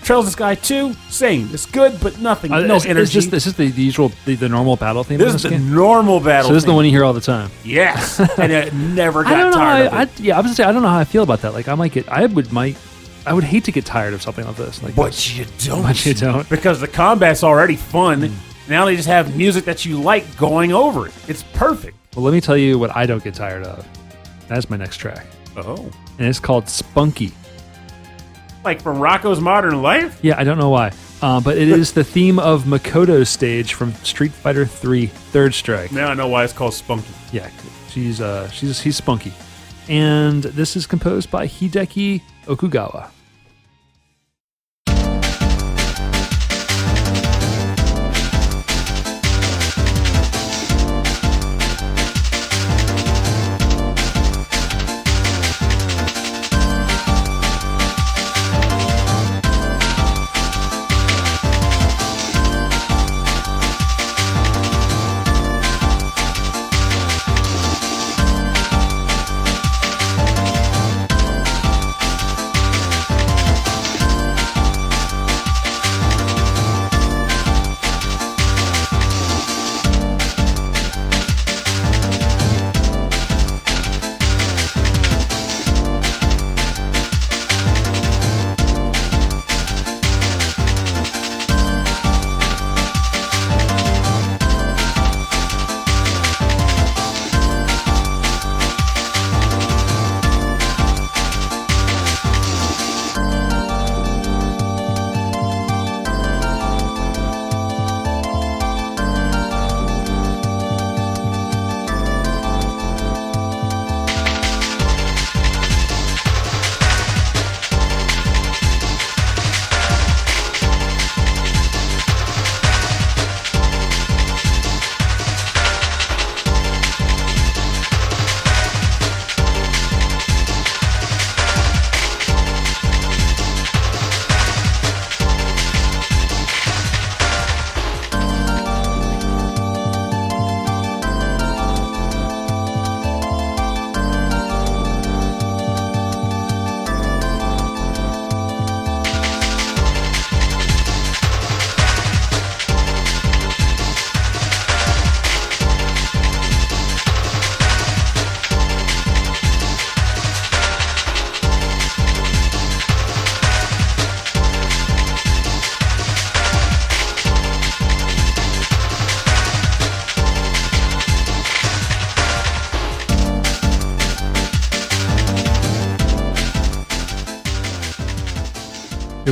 Trails 0.05 0.27
of 0.27 0.33
the 0.33 0.33
Sky 0.33 0.55
2, 0.55 0.93
same. 1.09 1.49
It's 1.53 1.65
good 1.65 1.99
but 2.03 2.19
nothing. 2.21 2.53
Uh, 2.53 2.61
no 2.61 2.77
is, 2.77 2.85
energy. 2.85 3.19
Is 3.19 3.25
this, 3.25 3.27
this 3.27 3.47
is 3.47 3.55
the, 3.55 3.71
the 3.71 3.83
usual 3.83 4.13
the, 4.27 4.35
the 4.35 4.51
normal 4.51 4.77
battle 4.77 5.03
theme. 5.03 5.19
this 5.19 5.31
in 5.31 5.37
is 5.37 5.43
the 5.45 5.49
game? 5.49 5.75
normal 5.75 6.21
battle 6.21 6.49
So 6.49 6.55
this 6.55 6.63
is 6.63 6.67
the 6.67 6.75
one 6.75 6.85
you 6.85 6.91
hear 6.91 7.05
all 7.05 7.15
the 7.15 7.23
time. 7.23 7.51
Yes. 7.65 8.21
and 8.39 8.53
it 8.53 8.75
never 8.75 9.23
got 9.25 9.33
I 9.33 9.37
don't 9.39 9.51
know. 9.53 9.57
tired 9.57 9.93
I, 9.93 10.03
of 10.03 10.09
it. 10.11 10.21
I, 10.21 10.23
yeah, 10.23 10.35
I 10.35 10.39
was 10.41 10.45
gonna 10.49 10.55
say 10.57 10.65
I 10.65 10.73
don't 10.73 10.83
know 10.83 10.89
how 10.91 10.99
I 10.99 11.05
feel 11.05 11.23
about 11.23 11.41
that. 11.41 11.55
Like 11.55 11.69
I 11.69 11.75
might 11.75 11.93
get, 11.93 12.07
I 12.11 12.27
would 12.27 12.53
might, 12.53 12.77
I 13.27 13.33
would 13.33 13.45
hate 13.45 13.65
to 13.65 13.73
get 13.73 13.85
tired 13.87 14.13
of 14.15 14.23
something 14.23 14.45
like 14.47 14.57
this. 14.57 14.83
Like, 14.83 14.95
But 14.95 15.37
you 15.37 15.47
don't. 15.59 15.83
But 15.83 16.05
you 16.05 16.15
don't. 16.15 16.49
Because 16.49 16.81
the 16.81 16.89
combat's 16.89 17.43
already 17.43 17.77
fun. 17.77 18.31
Now 18.69 18.85
they 18.85 18.97
just 18.97 19.09
have 19.09 19.37
music 19.37 19.65
that 19.67 19.85
you 19.85 20.01
like 20.01 20.37
going 20.37 20.73
over 20.73 21.07
it. 21.07 21.15
It's 21.29 21.43
perfect. 21.55 21.97
well, 22.17 22.25
let 22.25 22.33
me 22.33 22.41
tell 22.41 22.57
you 22.57 22.79
what 22.79 22.95
I 22.97 23.07
don't 23.07 23.23
get 23.25 23.35
tired 23.35 23.65
of. 23.65 23.87
That's 24.49 24.69
my 24.71 24.77
next 24.77 24.99
track, 24.99 25.27
Oh. 25.57 25.77
and 26.19 26.27
it's 26.29 26.39
called 26.41 26.69
Spunky. 26.69 27.33
Like 28.65 28.81
from 28.81 28.99
Rocko's 28.99 29.41
Modern 29.41 29.83
Life? 29.83 30.19
Yeah, 30.23 30.39
I 30.39 30.45
don't 30.45 30.57
know 30.59 30.71
why, 30.71 30.93
uh, 31.21 31.41
but 31.41 31.59
it 31.59 31.69
is 31.69 31.93
the 31.93 32.05
theme 32.05 32.39
of 32.39 32.65
Makoto's 32.65 33.29
stage 33.29 33.75
from 33.75 33.93
Street 33.97 34.33
Fighter 34.33 34.65
3 34.65 35.07
Third 35.07 35.53
Strike. 35.55 35.93
Now 35.93 36.09
I 36.09 36.15
know 36.15 36.29
why 36.29 36.45
it's 36.45 36.53
called 36.55 36.73
Spunky. 36.73 37.13
Yeah, 37.33 37.51
she's 37.91 38.21
uh, 38.23 38.49
she's 38.51 38.81
he's 38.81 38.97
spunky, 38.97 39.33
and 39.89 40.43
this 40.43 40.77
is 40.77 40.87
composed 40.87 41.31
by 41.31 41.47
Hideki 41.47 42.23
Okugawa. 42.47 43.11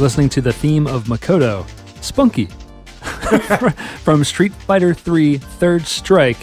Listening 0.03 0.29
to 0.31 0.41
the 0.41 0.53
theme 0.53 0.87
of 0.87 1.05
Makoto, 1.05 1.65
Spunky, 2.03 2.47
from 4.03 4.25
Street 4.25 4.53
Fighter 4.53 4.93
3 4.93 5.39
Third 5.39 5.87
Strike. 5.87 6.39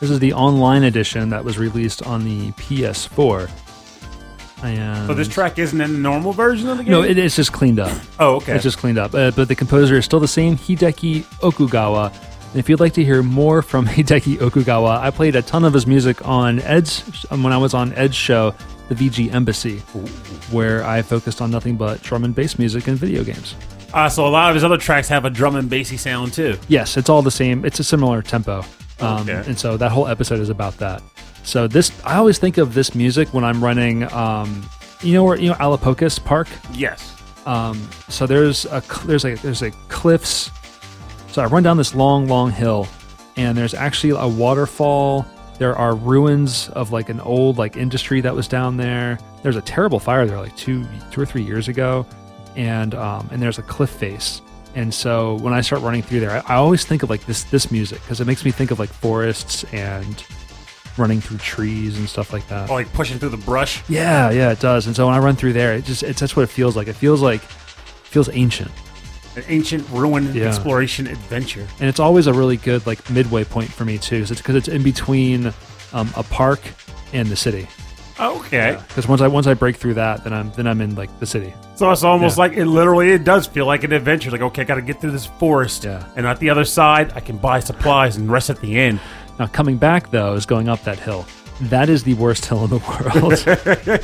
This 0.00 0.10
is 0.10 0.18
the 0.18 0.32
online 0.32 0.84
edition 0.84 1.28
that 1.30 1.44
was 1.44 1.58
released 1.58 2.02
on 2.06 2.24
the 2.24 2.50
PS4. 2.52 3.50
And 4.62 5.06
So 5.06 5.14
this 5.14 5.28
track 5.28 5.58
isn't 5.58 5.78
in 5.80 5.92
the 5.92 5.98
normal 5.98 6.32
version 6.32 6.68
of 6.68 6.78
the 6.78 6.84
game. 6.84 6.90
no, 6.92 7.02
it, 7.02 7.16
it's 7.18 7.36
just 7.36 7.52
cleaned 7.52 7.80
up. 7.80 7.92
oh, 8.18 8.36
okay. 8.36 8.54
It's 8.54 8.62
just 8.64 8.78
cleaned 8.78 8.98
up. 8.98 9.14
Uh, 9.14 9.30
but 9.30 9.48
the 9.48 9.54
composer 9.54 9.96
is 9.96 10.04
still 10.04 10.20
the 10.20 10.28
same, 10.28 10.56
Hideki 10.56 11.22
Okugawa. 11.40 12.12
And 12.50 12.58
if 12.58 12.68
you'd 12.68 12.80
like 12.80 12.94
to 12.94 13.04
hear 13.04 13.22
more 13.22 13.60
from 13.62 13.86
Hideki 13.96 14.38
Okugawa, 14.38 14.98
I 15.00 15.10
played 15.10 15.36
a 15.36 15.42
ton 15.42 15.64
of 15.64 15.72
his 15.74 15.86
music 15.86 16.26
on 16.26 16.60
Ed's 16.60 17.00
when 17.30 17.52
I 17.52 17.58
was 17.58 17.74
on 17.74 17.92
Ed's 17.94 18.16
show, 18.16 18.54
The 18.90 18.96
VG 18.96 19.32
Embassy, 19.32 19.78
where 20.50 20.84
I 20.84 21.00
focused 21.02 21.40
on 21.40 21.50
nothing 21.50 21.76
but 21.76 22.02
drum 22.02 22.24
and 22.24 22.34
bass 22.34 22.58
music 22.58 22.88
and 22.88 22.98
video 22.98 23.22
games. 23.22 23.54
uh, 23.94 24.08
so 24.08 24.26
a 24.26 24.28
lot 24.28 24.50
of 24.50 24.54
his 24.56 24.64
other 24.64 24.76
tracks 24.76 25.06
have 25.08 25.24
a 25.24 25.30
drum 25.30 25.54
and 25.56 25.70
bassy 25.70 25.96
sound 25.96 26.32
too. 26.32 26.58
Yes, 26.68 26.96
it's 26.96 27.08
all 27.08 27.22
the 27.22 27.30
same. 27.30 27.64
It's 27.64 27.78
a 27.78 27.84
similar 27.84 28.20
tempo. 28.20 28.64
Um, 29.00 29.22
Okay. 29.28 29.42
And 29.46 29.56
so 29.58 29.76
that 29.76 29.90
whole 29.92 30.08
episode 30.08 30.40
is 30.40 30.50
about 30.50 30.76
that. 30.78 31.02
So 31.44 31.66
this, 31.68 31.90
I 32.04 32.16
always 32.16 32.38
think 32.38 32.58
of 32.58 32.74
this 32.74 32.94
music 32.94 33.32
when 33.32 33.44
I'm 33.44 33.62
running, 33.62 34.12
um, 34.12 34.68
you 35.02 35.14
know, 35.14 35.24
where 35.24 35.38
you 35.38 35.48
know 35.50 35.54
Alapocas 35.54 36.22
Park. 36.22 36.48
Yes. 36.74 37.16
Um, 37.46 37.88
so 38.08 38.26
there's 38.26 38.66
a 38.66 38.82
there's 39.06 39.24
a 39.24 39.36
there's 39.36 39.62
a 39.62 39.70
cliffs. 39.88 40.50
So 41.28 41.40
I 41.42 41.46
run 41.46 41.62
down 41.62 41.76
this 41.76 41.94
long, 41.94 42.26
long 42.28 42.50
hill, 42.50 42.88
and 43.36 43.56
there's 43.56 43.72
actually 43.72 44.10
a 44.10 44.26
waterfall. 44.28 45.24
There 45.60 45.76
are 45.76 45.94
ruins 45.94 46.70
of 46.70 46.90
like 46.90 47.10
an 47.10 47.20
old 47.20 47.58
like 47.58 47.76
industry 47.76 48.22
that 48.22 48.34
was 48.34 48.48
down 48.48 48.78
there. 48.78 49.18
There's 49.42 49.56
a 49.56 49.60
terrible 49.60 50.00
fire 50.00 50.24
there 50.24 50.38
like 50.38 50.56
two 50.56 50.86
two 51.10 51.20
or 51.20 51.26
three 51.26 51.42
years 51.42 51.68
ago, 51.68 52.06
and 52.56 52.94
um, 52.94 53.28
and 53.30 53.42
there's 53.42 53.58
a 53.58 53.62
cliff 53.62 53.90
face. 53.90 54.40
And 54.74 54.94
so 54.94 55.34
when 55.40 55.52
I 55.52 55.60
start 55.60 55.82
running 55.82 56.00
through 56.00 56.20
there, 56.20 56.30
I, 56.30 56.54
I 56.54 56.56
always 56.56 56.86
think 56.86 57.02
of 57.02 57.10
like 57.10 57.26
this 57.26 57.44
this 57.44 57.70
music 57.70 58.00
because 58.00 58.22
it 58.22 58.26
makes 58.26 58.42
me 58.42 58.52
think 58.52 58.70
of 58.70 58.78
like 58.78 58.88
forests 58.88 59.64
and 59.64 60.24
running 60.96 61.20
through 61.20 61.36
trees 61.36 61.98
and 61.98 62.08
stuff 62.08 62.32
like 62.32 62.48
that. 62.48 62.70
Or 62.70 62.76
like 62.76 62.90
pushing 62.94 63.18
through 63.18 63.28
the 63.28 63.36
brush. 63.36 63.82
Yeah, 63.86 64.30
yeah, 64.30 64.52
it 64.52 64.60
does. 64.60 64.86
And 64.86 64.96
so 64.96 65.08
when 65.08 65.14
I 65.14 65.18
run 65.18 65.36
through 65.36 65.52
there, 65.52 65.74
it 65.74 65.84
just 65.84 66.02
it's 66.02 66.20
that's 66.20 66.34
what 66.34 66.44
it 66.44 66.48
feels 66.48 66.74
like. 66.74 66.88
It 66.88 66.94
feels 66.94 67.20
like 67.20 67.42
feels 67.42 68.30
ancient. 68.32 68.70
An 69.36 69.44
ancient 69.48 69.88
ruin 69.90 70.34
Yeah. 70.34 70.46
exploration 70.46 71.06
adventure. 71.06 71.66
And 71.78 71.88
it's 71.88 72.00
always 72.00 72.26
a 72.26 72.32
really 72.32 72.56
good 72.56 72.84
like 72.86 73.08
midway 73.10 73.44
point 73.44 73.70
for 73.70 73.84
me 73.84 73.96
too. 73.98 74.26
So 74.26 74.32
it's 74.32 74.40
because 74.40 74.56
it's 74.56 74.68
in 74.68 74.82
between 74.82 75.52
um, 75.92 76.10
a 76.16 76.22
park 76.24 76.60
and 77.12 77.28
the 77.28 77.36
city. 77.36 77.66
Okay. 78.18 78.76
Because 78.88 79.08
once 79.08 79.20
I 79.22 79.28
once 79.28 79.46
I 79.46 79.54
break 79.54 79.76
through 79.76 79.94
that, 79.94 80.24
then 80.24 80.32
I'm 80.32 80.52
then 80.52 80.66
I'm 80.66 80.80
in 80.80 80.94
like 80.94 81.10
the 81.20 81.26
city. 81.26 81.54
So 81.76 81.90
it's 81.90 82.02
almost 82.02 82.36
Yeah. 82.36 82.42
like 82.42 82.52
it 82.54 82.66
literally 82.66 83.12
it 83.12 83.24
does 83.24 83.46
feel 83.46 83.66
like 83.66 83.84
an 83.84 83.92
adventure. 83.92 84.30
Like, 84.30 84.42
okay, 84.42 84.62
I 84.62 84.64
gotta 84.64 84.82
get 84.82 85.00
through 85.00 85.12
this 85.12 85.26
forest. 85.26 85.84
Yeah. 85.84 86.04
And 86.16 86.26
at 86.26 86.38
the 86.40 86.50
other 86.50 86.64
side 86.64 87.12
I 87.14 87.20
can 87.20 87.38
buy 87.38 87.60
supplies 87.60 88.16
and 88.16 88.30
rest 88.30 88.50
at 88.50 88.60
the 88.60 88.78
inn. 88.78 89.00
Now 89.38 89.46
coming 89.46 89.78
back 89.78 90.10
though 90.10 90.34
is 90.34 90.44
going 90.44 90.68
up 90.68 90.82
that 90.84 90.98
hill. 90.98 91.24
That 91.62 91.88
is 91.88 92.02
the 92.04 92.14
worst 92.14 92.46
hill 92.46 92.64
in 92.64 92.70
the 92.70 92.78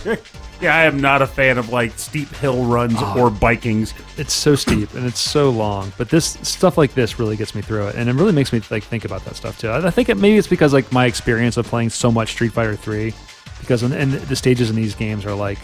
world. 0.04 0.18
Yeah, 0.58 0.74
I 0.74 0.84
am 0.84 1.02
not 1.02 1.20
a 1.20 1.26
fan 1.26 1.58
of 1.58 1.68
like 1.68 1.98
steep 1.98 2.30
hill 2.36 2.64
runs 2.64 2.94
Oh. 2.96 3.24
or 3.24 3.30
bikings. 3.30 3.92
it's 4.18 4.32
so 4.32 4.54
steep 4.54 4.94
and 4.94 5.04
it's 5.04 5.20
so 5.20 5.50
long. 5.50 5.92
But 5.98 6.08
this 6.08 6.38
stuff 6.42 6.78
like 6.78 6.94
this 6.94 7.18
really 7.18 7.36
gets 7.36 7.54
me 7.54 7.60
through 7.60 7.88
it, 7.88 7.94
and 7.94 8.08
it 8.08 8.14
really 8.14 8.32
makes 8.32 8.54
me 8.54 8.62
like 8.70 8.82
think 8.82 9.04
about 9.04 9.22
that 9.26 9.36
stuff 9.36 9.58
too. 9.58 9.68
I 9.68 9.86
I 9.86 9.90
think 9.90 10.08
it, 10.08 10.16
maybe 10.16 10.38
it's 10.38 10.48
because 10.48 10.72
like 10.72 10.90
my 10.90 11.04
experience 11.04 11.58
of 11.58 11.66
playing 11.66 11.90
so 11.90 12.10
much 12.10 12.30
Street 12.30 12.52
Fighter 12.52 12.74
Three, 12.74 13.12
because 13.60 13.82
in, 13.82 13.92
and 13.92 14.12
the 14.14 14.34
stages 14.34 14.70
in 14.70 14.76
these 14.76 14.94
games 14.94 15.26
are 15.26 15.34
like 15.34 15.58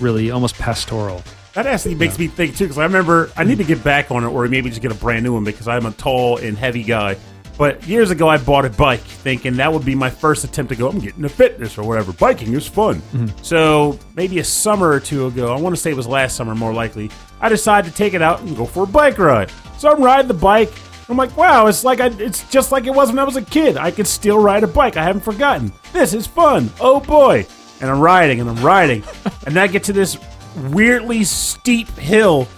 really 0.00 0.30
almost 0.30 0.58
pastoral. 0.58 1.22
That 1.54 1.64
actually 1.66 1.94
makes 1.94 2.18
me 2.18 2.26
think 2.26 2.58
too, 2.58 2.64
because 2.64 2.76
I 2.76 2.82
remember 2.84 3.30
I 3.38 3.44
need 3.44 3.56
to 3.56 3.64
get 3.64 3.82
back 3.82 4.10
on 4.10 4.22
it, 4.22 4.26
or 4.28 4.46
maybe 4.48 4.68
just 4.68 4.82
get 4.82 4.92
a 4.92 4.96
brand 4.96 5.24
new 5.24 5.32
one 5.32 5.44
because 5.44 5.66
I'm 5.66 5.86
a 5.86 5.92
tall 5.92 6.36
and 6.36 6.58
heavy 6.58 6.82
guy. 6.82 7.16
But 7.58 7.86
years 7.86 8.10
ago, 8.10 8.28
I 8.28 8.36
bought 8.36 8.66
a 8.66 8.70
bike 8.70 9.00
thinking 9.00 9.56
that 9.56 9.72
would 9.72 9.84
be 9.84 9.94
my 9.94 10.10
first 10.10 10.44
attempt 10.44 10.70
to 10.70 10.76
go. 10.76 10.88
I'm 10.88 10.98
getting 10.98 11.22
into 11.22 11.28
fitness 11.28 11.78
or 11.78 11.86
whatever. 11.86 12.12
Biking 12.12 12.52
is 12.52 12.66
fun. 12.66 12.96
Mm-hmm. 12.96 13.42
So 13.42 13.98
maybe 14.14 14.38
a 14.40 14.44
summer 14.44 14.90
or 14.90 15.00
two 15.00 15.26
ago, 15.26 15.54
I 15.54 15.60
want 15.60 15.74
to 15.74 15.80
say 15.80 15.90
it 15.90 15.96
was 15.96 16.06
last 16.06 16.36
summer, 16.36 16.54
more 16.54 16.74
likely. 16.74 17.10
I 17.40 17.48
decided 17.48 17.90
to 17.90 17.96
take 17.96 18.14
it 18.14 18.22
out 18.22 18.40
and 18.40 18.56
go 18.56 18.66
for 18.66 18.84
a 18.84 18.86
bike 18.86 19.18
ride. 19.18 19.50
So 19.78 19.90
I'm 19.90 20.02
riding 20.02 20.28
the 20.28 20.34
bike. 20.34 20.72
I'm 21.08 21.16
like, 21.16 21.36
wow, 21.36 21.66
it's 21.66 21.84
like 21.84 22.00
I, 22.00 22.08
it's 22.18 22.48
just 22.50 22.72
like 22.72 22.86
it 22.86 22.94
was 22.94 23.10
when 23.10 23.18
I 23.18 23.24
was 23.24 23.36
a 23.36 23.42
kid. 23.42 23.76
I 23.76 23.90
can 23.90 24.04
still 24.04 24.38
ride 24.38 24.64
a 24.64 24.66
bike. 24.66 24.96
I 24.96 25.04
haven't 25.04 25.22
forgotten. 25.22 25.72
This 25.92 26.14
is 26.14 26.26
fun. 26.26 26.70
Oh 26.80 27.00
boy! 27.00 27.46
And 27.80 27.90
I'm 27.90 28.00
riding 28.00 28.40
and 28.40 28.50
I'm 28.50 28.64
riding, 28.64 29.04
and 29.46 29.56
I 29.56 29.68
get 29.68 29.84
to 29.84 29.92
this 29.92 30.18
weirdly 30.70 31.22
steep 31.22 31.88
hill. 31.90 32.48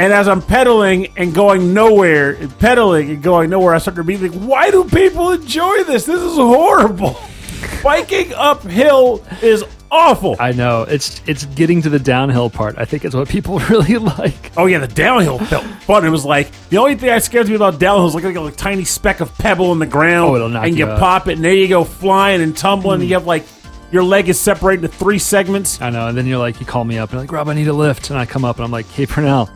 And 0.00 0.14
as 0.14 0.28
I'm 0.28 0.40
pedaling 0.40 1.12
and 1.18 1.34
going 1.34 1.74
nowhere, 1.74 2.30
and 2.30 2.58
pedaling 2.58 3.10
and 3.10 3.22
going 3.22 3.50
nowhere, 3.50 3.74
I 3.74 3.78
start 3.78 3.96
to 3.96 4.02
be 4.02 4.16
like, 4.16 4.32
why 4.32 4.70
do 4.70 4.84
people 4.84 5.30
enjoy 5.30 5.84
this? 5.84 6.06
This 6.06 6.22
is 6.22 6.36
horrible. 6.36 7.20
Biking 7.82 8.32
uphill 8.32 9.22
is 9.42 9.62
awful. 9.90 10.36
I 10.40 10.52
know 10.52 10.84
it's 10.84 11.20
it's 11.26 11.44
getting 11.44 11.82
to 11.82 11.90
the 11.90 11.98
downhill 11.98 12.48
part. 12.48 12.78
I 12.78 12.86
think 12.86 13.04
is 13.04 13.14
what 13.14 13.28
people 13.28 13.58
really 13.68 13.98
like. 13.98 14.56
Oh 14.56 14.64
yeah, 14.64 14.78
the 14.78 14.88
downhill 14.88 15.38
felt 15.38 15.66
fun. 15.82 16.06
It 16.06 16.08
was 16.08 16.24
like 16.24 16.50
the 16.70 16.78
only 16.78 16.94
thing 16.94 17.08
that 17.10 17.22
scares 17.22 17.50
me 17.50 17.56
about 17.56 17.78
downhill 17.78 18.06
is 18.06 18.14
like, 18.14 18.24
like 18.24 18.36
a 18.36 18.40
like, 18.40 18.56
tiny 18.56 18.86
speck 18.86 19.20
of 19.20 19.36
pebble 19.36 19.70
in 19.72 19.80
the 19.80 19.86
ground. 19.86 20.30
Oh, 20.30 20.36
it'll 20.36 20.48
knock 20.48 20.66
and 20.66 20.78
you 20.78 20.88
you 20.88 20.96
pop 20.96 21.28
it, 21.28 21.34
and 21.34 21.44
there 21.44 21.52
you 21.52 21.68
go, 21.68 21.84
flying 21.84 22.40
and 22.40 22.56
tumbling. 22.56 23.02
And 23.02 23.08
you 23.10 23.16
have 23.16 23.26
like 23.26 23.44
your 23.92 24.02
leg 24.02 24.30
is 24.30 24.40
separated 24.40 24.86
into 24.86 24.96
three 24.96 25.18
segments. 25.18 25.78
I 25.82 25.90
know. 25.90 26.08
And 26.08 26.16
then 26.16 26.24
you're 26.24 26.38
like, 26.38 26.58
you 26.58 26.64
call 26.64 26.84
me 26.84 26.96
up 26.96 27.10
and 27.10 27.18
you're 27.18 27.22
like, 27.24 27.32
Rob, 27.32 27.50
I 27.50 27.54
need 27.54 27.68
a 27.68 27.74
lift, 27.74 28.08
and 28.08 28.18
I 28.18 28.24
come 28.24 28.46
up 28.46 28.56
and 28.56 28.64
I'm 28.64 28.70
like, 28.70 28.88
Hey, 28.88 29.04
Pernell, 29.04 29.50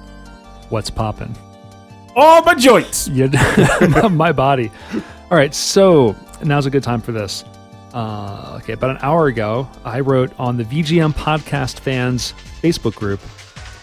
what's 0.75 0.91
popping? 0.91 1.33
All 2.17 2.43
my 2.43 2.57
joints. 2.57 3.09
My 4.11 4.33
body. 4.33 4.73
All 5.31 5.39
right, 5.39 5.55
so 5.55 6.17
now's 6.43 6.67
a 6.67 6.71
good 6.71 6.83
time 6.83 7.01
for 7.01 7.13
this. 7.13 7.45
Uh, 7.93 8.59
okay, 8.61 8.73
about 8.73 8.91
an 8.91 8.99
hour 9.01 9.29
ago, 9.29 9.69
I 9.85 10.01
wrote 10.01 10.33
on 10.37 10.57
the 10.57 10.65
VGM 10.65 11.13
Podcast 11.13 11.79
Fans 11.79 12.35
Facebook 12.61 12.97
group 12.97 13.21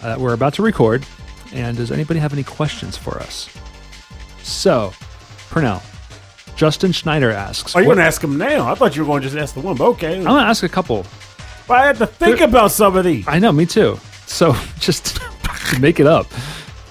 uh, 0.02 0.08
that 0.08 0.20
we're 0.20 0.34
about 0.34 0.52
to 0.54 0.62
record. 0.62 1.06
And 1.54 1.78
does 1.78 1.90
anybody 1.90 2.20
have 2.20 2.34
any 2.34 2.44
questions 2.44 2.94
for 2.94 3.18
us? 3.20 3.48
So, 4.42 4.92
Pernell, 5.48 5.82
Justin 6.56 6.92
Schneider 6.92 7.30
asks. 7.30 7.74
Are 7.74 7.80
you 7.80 7.88
what- 7.88 7.94
going 7.94 8.02
to 8.02 8.06
ask 8.06 8.22
him 8.22 8.36
now? 8.36 8.70
I 8.70 8.74
thought 8.74 8.94
you 8.94 9.02
were 9.02 9.06
going 9.06 9.22
to 9.22 9.28
just 9.28 9.38
ask 9.40 9.54
the 9.54 9.60
one, 9.60 9.76
but 9.76 9.86
okay. 9.92 10.18
I'm 10.18 10.24
going 10.24 10.42
to 10.42 10.48
ask 10.48 10.62
a 10.62 10.68
couple. 10.68 11.06
But 11.66 11.78
I 11.78 11.86
had 11.86 11.96
to 11.96 12.06
think 12.06 12.42
about 12.42 12.70
some 12.70 12.96
of 12.96 13.04
these. 13.04 13.26
I 13.26 13.38
know, 13.38 13.50
me 13.50 13.64
too. 13.64 13.98
So 14.26 14.54
just 14.78 15.20
make 15.80 16.00
it 16.00 16.06
up. 16.06 16.26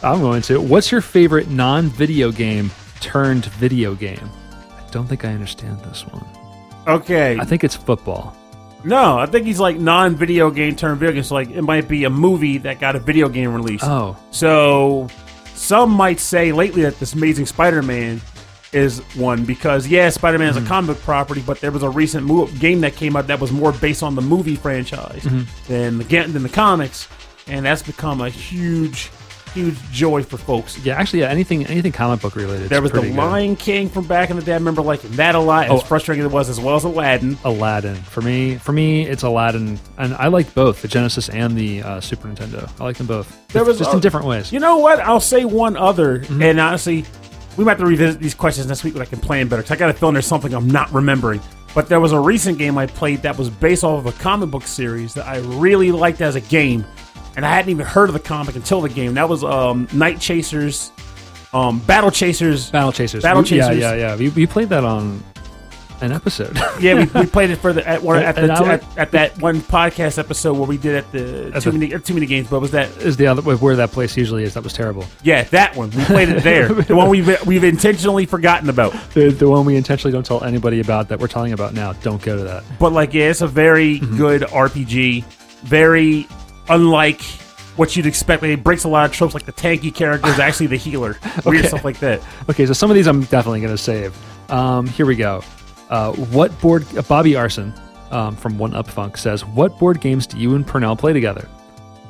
I'm 0.03 0.19
going 0.19 0.41
to. 0.43 0.59
What's 0.59 0.91
your 0.91 1.01
favorite 1.01 1.49
non 1.49 1.87
video 1.87 2.31
game 2.31 2.71
turned 2.99 3.45
video 3.45 3.95
game? 3.95 4.29
I 4.51 4.83
don't 4.91 5.07
think 5.07 5.25
I 5.25 5.29
understand 5.29 5.79
this 5.81 6.05
one. 6.05 6.25
Okay. 6.87 7.37
I 7.39 7.45
think 7.45 7.63
it's 7.63 7.75
football. 7.75 8.35
No, 8.83 9.19
I 9.19 9.25
think 9.25 9.45
he's 9.45 9.59
like 9.59 9.77
non-video 9.77 10.49
game 10.49 10.75
turned 10.75 10.99
video 10.99 11.13
game. 11.13 11.23
So 11.23 11.35
like 11.35 11.49
it 11.51 11.61
might 11.61 11.87
be 11.87 12.05
a 12.05 12.09
movie 12.09 12.57
that 12.59 12.79
got 12.79 12.95
a 12.95 12.99
video 12.99 13.29
game 13.29 13.53
release. 13.53 13.81
Oh, 13.83 14.17
So 14.31 15.07
some 15.53 15.91
might 15.91 16.19
say 16.19 16.51
lately 16.51 16.81
that 16.83 16.99
this 16.99 17.13
Amazing 17.13 17.45
Spider-Man 17.45 18.21
is 18.73 18.99
one 19.15 19.45
because 19.45 19.87
yeah, 19.87 20.09
Spider-Man 20.09 20.49
is 20.49 20.57
a 20.57 20.59
mm-hmm. 20.59 20.69
comic 20.69 20.97
property, 21.01 21.43
but 21.45 21.59
there 21.61 21.71
was 21.71 21.83
a 21.83 21.89
recent 21.89 22.25
mo- 22.25 22.47
game 22.47 22.81
that 22.81 22.95
came 22.95 23.15
out 23.15 23.27
that 23.27 23.39
was 23.39 23.51
more 23.51 23.71
based 23.73 24.01
on 24.01 24.15
the 24.15 24.21
movie 24.21 24.55
franchise 24.55 25.23
mm-hmm. 25.23 25.43
than 25.67 25.97
the 25.97 26.03
than 26.03 26.41
the 26.41 26.49
comics, 26.49 27.07
and 27.47 27.65
that's 27.65 27.83
become 27.83 28.21
a 28.21 28.29
huge, 28.29 29.11
huge 29.53 29.77
joy 29.91 30.23
for 30.23 30.37
folks. 30.37 30.77
yeah. 30.79 30.95
Actually, 30.95 31.19
yeah. 31.19 31.29
Anything, 31.29 31.65
anything 31.67 31.91
comic 31.91 32.21
book 32.21 32.35
related. 32.35 32.69
There 32.69 32.81
was 32.81 32.91
the 32.91 33.01
good. 33.01 33.15
Lion 33.15 33.55
King 33.55 33.89
from 33.89 34.07
back 34.07 34.29
in 34.29 34.35
the 34.37 34.41
day. 34.41 34.53
I 34.53 34.55
remember 34.57 34.81
liking 34.81 35.11
that 35.11 35.35
a 35.35 35.39
lot. 35.39 35.65
As 35.65 35.71
Oh. 35.71 35.77
frustrating 35.79 36.23
as 36.25 36.31
it 36.31 36.33
was, 36.33 36.49
as 36.49 36.59
well 36.59 36.75
as 36.75 36.83
Aladdin. 36.83 37.37
Aladdin. 37.43 37.95
For 37.95 38.21
me, 38.21 38.55
for 38.57 38.71
me, 38.71 39.05
it's 39.05 39.23
Aladdin, 39.23 39.79
and 39.97 40.13
I 40.15 40.27
like 40.27 40.53
both 40.53 40.81
the 40.81 40.87
Genesis 40.87 41.29
and 41.29 41.55
the 41.55 41.81
uh, 41.83 42.01
Super 42.01 42.27
Nintendo. 42.27 42.69
I 42.79 42.83
like 42.83 42.97
them 42.97 43.07
both. 43.07 43.47
There 43.49 43.63
was 43.63 43.77
just 43.77 43.91
a- 43.91 43.95
in 43.95 43.99
different 43.99 44.25
ways. 44.25 44.51
You 44.51 44.59
know 44.59 44.77
what? 44.77 44.99
I'll 44.99 45.19
say 45.19 45.45
one 45.45 45.75
other, 45.77 46.23
and 46.29 46.59
honestly, 46.59 47.05
we 47.57 47.65
might 47.65 47.71
have 47.71 47.79
to 47.79 47.85
revisit 47.85 48.21
these 48.21 48.33
questions 48.33 48.67
next 48.67 48.83
week 48.83 48.93
when 48.93 49.01
I 49.01 49.05
can 49.05 49.19
plan 49.19 49.47
better. 49.47 49.61
Because 49.61 49.75
I 49.75 49.79
got 49.79 49.89
a 49.89 49.93
feeling 49.93 50.13
there's 50.13 50.25
something 50.25 50.53
I'm 50.53 50.67
not 50.69 50.91
remembering. 50.93 51.41
But 51.73 51.87
there 51.87 51.99
was 52.01 52.11
a 52.11 52.19
recent 52.19 52.57
game 52.57 52.77
I 52.77 52.85
played 52.85 53.21
that 53.21 53.37
was 53.37 53.49
based 53.49 53.83
off 53.85 54.05
of 54.05 54.13
a 54.13 54.17
comic 54.21 54.49
book 54.51 54.63
series 54.63 55.13
that 55.13 55.25
I 55.25 55.37
really 55.39 55.91
liked 55.91 56.19
as 56.21 56.35
a 56.35 56.41
game, 56.41 56.85
and 57.35 57.45
I 57.45 57.49
hadn't 57.53 57.71
even 57.71 57.85
heard 57.85 58.09
of 58.09 58.13
the 58.13 58.19
comic 58.19 58.55
until 58.55 58.81
the 58.81 58.89
game. 58.89 59.13
That 59.15 59.29
was 59.29 59.43
um, 59.43 59.87
Night 59.93 60.19
Chasers, 60.19 60.91
um, 61.53 61.79
Battle 61.79 62.11
Chasers. 62.11 62.69
Battle 62.71 62.91
Chasers. 62.91 63.23
Battle 63.23 63.43
Chasers. 63.43 63.77
Yeah, 63.77 63.93
yeah, 63.93 64.13
yeah. 64.13 64.15
We, 64.15 64.29
we 64.29 64.45
played 64.47 64.69
that 64.69 64.83
on 64.83 65.23
an 66.01 66.11
episode. 66.11 66.57
Yeah, 66.81 66.95
we, 66.95 67.21
we 67.21 67.27
played 67.27 67.51
it 67.51 67.57
for 67.57 67.73
the 67.73 67.87
at, 67.87 68.03
at, 68.03 68.35
the, 68.35 68.51
I 68.51 68.73
at, 68.73 68.97
at 68.97 69.11
that 69.11 69.39
one 69.39 69.61
podcast 69.61 70.17
episode 70.17 70.53
where 70.57 70.67
we 70.67 70.77
did 70.77 70.95
at 70.95 71.11
the 71.11 71.51
At 71.53 71.61
too 71.61 71.69
the- 71.69 71.77
many 71.77 71.99
too 71.99 72.15
many 72.15 72.25
games. 72.25 72.49
But 72.49 72.59
was 72.59 72.71
that 72.71 72.89
is 72.97 73.17
the 73.17 73.27
other 73.27 73.43
where 73.43 73.75
that 73.75 73.91
place 73.91 74.17
usually 74.17 74.43
is. 74.43 74.55
That 74.55 74.63
was 74.63 74.73
terrible. 74.73 75.05
yeah 75.21 75.43
that 75.43 75.75
one? 75.75 75.91
We 75.91 76.03
played 76.05 76.29
it 76.29 76.41
there. 76.43 76.69
the 76.73 76.95
one 76.95 77.09
we've 77.09 77.45
we've 77.45 77.63
intentionally 77.63 78.25
forgotten 78.25 78.67
about. 78.69 78.93
The, 79.13 79.29
the 79.29 79.47
one 79.47 79.63
we 79.63 79.75
intentionally 79.75 80.11
don't 80.11 80.25
tell 80.25 80.43
anybody 80.43 80.79
about 80.79 81.09
that 81.09 81.19
we're 81.19 81.27
telling 81.27 81.53
about 81.53 81.75
now. 81.75 81.93
Don't 81.93 82.21
go 82.21 82.35
to 82.35 82.43
that. 82.45 82.63
But 82.79 82.93
like, 82.93 83.13
yeah, 83.13 83.29
it's 83.29 83.41
a 83.41 83.47
very 83.47 83.99
good 83.99 84.41
RPG. 84.41 85.23
Very 85.61 86.27
unlike 86.71 87.21
what 87.75 87.95
you'd 87.95 88.05
expect. 88.05 88.43
It 88.43 88.63
breaks 88.63 88.83
a 88.83 88.89
lot 88.89 89.05
of 89.05 89.11
tropes, 89.13 89.33
like 89.33 89.45
the 89.45 89.53
tanky 89.53 89.93
character 89.93 90.29
is 90.29 90.39
actually 90.47 90.67
the 90.67 90.77
healer, 90.77 91.17
weird 91.45 91.59
Okay. 91.59 91.67
stuff 91.67 91.85
like 91.85 91.99
that. 91.99 92.21
Okay, 92.49 92.65
so 92.65 92.73
some 92.73 92.89
of 92.89 92.95
these 92.95 93.07
I'm 93.07 93.21
definitely 93.23 93.61
going 93.61 93.73
to 93.73 93.81
save. 93.81 94.15
Um, 94.51 94.87
here 94.87 95.05
we 95.05 95.15
go. 95.15 95.43
Uh, 95.89 96.11
what 96.13 96.57
board? 96.61 96.85
Uh, 96.97 97.01
Bobby 97.03 97.35
Arson 97.35 97.73
um, 98.11 98.35
from 98.35 98.57
One 98.57 98.73
Up 98.73 98.87
Funk 98.87 99.17
says, 99.17 99.45
"What 99.45 99.77
board 99.79 100.01
games 100.01 100.25
do 100.27 100.37
you 100.37 100.55
and 100.55 100.65
Pernell 100.65 100.97
play 100.97 101.13
together?" 101.13 101.47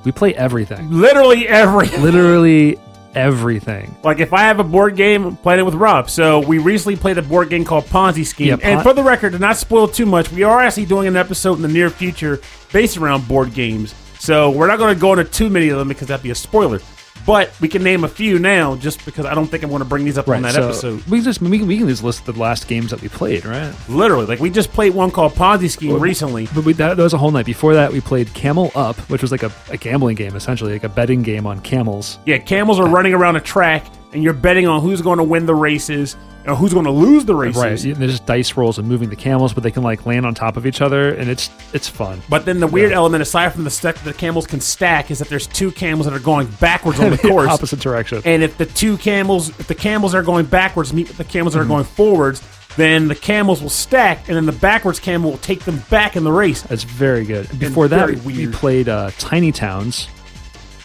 We 0.03 0.12
play 0.12 0.34
everything, 0.36 0.89
Literally 0.91 1.47
everything. 1.47 2.01
literally 2.03 2.80
everything. 3.14 3.95
Like 4.03 4.20
if 4.20 4.34
I 4.34 4.41
have 4.41 4.59
a 4.59 4.64
board 4.64 4.95
game, 4.95 5.26
I'm 5.26 5.38
playing 5.38 5.59
it 5.59 5.64
with 5.64 5.76
Rob. 5.76 6.09
So 6.09 6.39
we 6.39 6.57
recently 6.57 6.95
played 6.95 7.18
a 7.20 7.22
board 7.22 7.49
game 7.49 7.64
called 7.66 7.86
Ponzi 7.86 8.26
Scheme. 8.26 8.47
Yeah, 8.47 8.57
and 8.68 8.82
for 8.82 8.93
the 8.93 9.03
record, 9.03 9.34
to 9.34 9.39
not 9.39 9.57
spoil 9.57 9.88
too 9.88 10.05
much, 10.07 10.32
we 10.32 10.41
are 10.43 10.59
actually 10.59 10.86
doing 10.88 11.07
an 11.07 11.16
episode 11.16 11.55
in 11.55 11.62
the 11.62 11.68
near 11.68 11.89
future 11.91 12.39
based 12.74 12.97
around 12.97 13.28
board 13.28 13.53
games. 13.53 13.93
So 14.22 14.51
we're 14.51 14.67
not 14.67 14.78
going 14.78 14.93
to 14.93 15.01
go 15.01 15.13
into 15.13 15.26
too 15.26 15.49
many 15.49 15.69
of 15.69 15.80
them 15.80 15.88
because 15.88 16.07
that'd 16.09 16.22
be 16.22 16.30
a 16.30 16.36
spoiler. 16.36 16.80
But 17.26 17.51
we 17.59 17.67
can 17.67 17.82
name 17.82 18.03
a 18.03 18.07
few 18.07 18.38
now, 18.38 18.76
just 18.76 19.03
because 19.03 19.26
I 19.26 19.34
don't 19.34 19.47
think 19.47 19.63
I'm 19.63 19.69
going 19.69 19.82
to 19.82 19.88
bring 19.88 20.05
these 20.05 20.17
up 20.17 20.28
on 20.28 20.43
that 20.43 20.53
so 20.53 20.63
episode. 20.63 21.03
we 21.07 21.22
just 21.22 21.41
we 21.41 21.57
can, 21.57 21.67
we 21.67 21.78
can 21.80 21.88
just 21.88 22.03
list 22.03 22.26
the 22.26 22.34
last 22.34 22.67
games 22.67 22.91
that 22.91 23.01
we 23.01 23.09
played, 23.09 23.45
right? 23.45 23.74
Literally, 23.89 24.28
like 24.28 24.39
we 24.39 24.51
just 24.51 24.72
played 24.72 24.93
one 24.93 25.09
called 25.09 25.34
Ponzi 25.34 25.72
Scheme 25.72 25.99
recently. 25.99 26.47
But 26.53 26.65
we, 26.65 26.74
that, 26.74 26.97
that 26.97 27.03
was 27.03 27.13
a 27.13 27.17
whole 27.17 27.32
night. 27.32 27.47
Before 27.47 27.74
that, 27.74 27.91
we 27.91 27.99
played 27.99 28.32
Camel 28.36 28.72
Up, 28.76 28.95
which 29.09 29.24
was 29.24 29.32
like 29.32 29.41
a, 29.41 29.51
a 29.69 29.78
gambling 29.78 30.15
game, 30.15 30.36
essentially, 30.36 30.74
like 30.74 30.84
a 30.84 30.89
betting 30.89 31.24
game 31.24 31.47
on 31.47 31.59
camels. 31.59 32.19
Yeah, 32.28 32.38
camels 32.38 32.80
are 32.80 32.88
running 32.88 33.15
around 33.15 33.38
a 33.38 33.41
track, 33.41 33.88
and 34.13 34.24
you're 34.24 34.34
betting 34.34 34.67
on 34.67 34.82
who's 34.82 35.01
going 35.01 35.17
to 35.17 35.24
win 35.24 35.47
the 35.47 35.55
races 35.55 36.15
and 36.46 36.58
who's 36.58 36.74
going 36.74 36.86
to 36.86 36.92
lose 36.92 37.26
the 37.26 37.36
races. 37.36 37.86
Right. 37.86 37.96
There's 37.96 38.20
dice 38.20 38.58
rolls 38.58 38.78
and 38.80 38.88
moving 38.88 39.10
the 39.10 39.16
camels, 39.16 39.54
but 39.54 39.64
they 39.64 39.72
can 39.72 39.84
like 39.84 40.06
land 40.06 40.26
on 40.26 40.34
top 40.34 40.58
of 40.58 40.66
each 40.66 40.82
other, 40.82 41.14
and 41.14 41.30
it's 41.30 41.50
it's 41.74 41.88
fun. 41.88 42.22
But 42.30 42.46
then 42.46 42.60
the 42.60 42.68
weird 42.68 42.92
element, 42.92 43.22
aside 43.22 43.50
from 43.54 43.64
the 43.64 43.70
stack 43.70 43.96
that 43.96 44.04
the 44.06 44.14
camels 44.14 44.48
can 44.48 44.60
stack, 44.60 45.12
is 45.12 45.20
that 45.20 45.30
there's 45.30 45.48
two 45.48 45.72
camels 45.72 46.06
that 46.06 46.14
are 46.14 46.20
going 46.20 46.48
backwards 46.60 47.00
on 47.00 47.12
the 47.12 47.18
course. 47.30 47.50
Opposite 47.50 47.80
direction. 47.80 48.22
And 48.26 48.44
if 48.44 48.58
the 48.58 48.66
two 48.66 48.98
camels, 48.98 49.50
if 49.60 49.68
the 49.68 49.76
camels 49.76 50.14
are 50.16 50.24
going 50.24 50.46
backwards 50.46 50.94
meet 50.94 51.08
with 51.08 51.18
the 51.18 51.24
camels 51.24 51.54
that 51.54 51.60
Mm-hmm. 51.62 51.72
are 51.72 51.76
going 51.76 51.86
forwards, 51.86 52.42
then 52.78 53.08
the 53.08 53.16
camels 53.16 53.62
will 53.62 53.70
stack, 53.70 54.28
and 54.30 54.36
then 54.38 54.46
the 54.46 54.52
backwards 54.54 55.00
camel 55.00 55.32
will 55.32 55.38
take 55.39 55.60
them 55.66 55.80
back 55.89 56.16
in 56.16 56.24
the 56.24 56.32
race. 56.32 56.62
That's 56.64 56.84
very 56.84 57.26
good. 57.26 57.48
Before 57.60 57.88
that, 57.89 58.10
we 58.24 58.48
played 58.48 58.88
uh, 58.89 59.12
Tiny 59.20 59.52
Towns. 59.52 60.08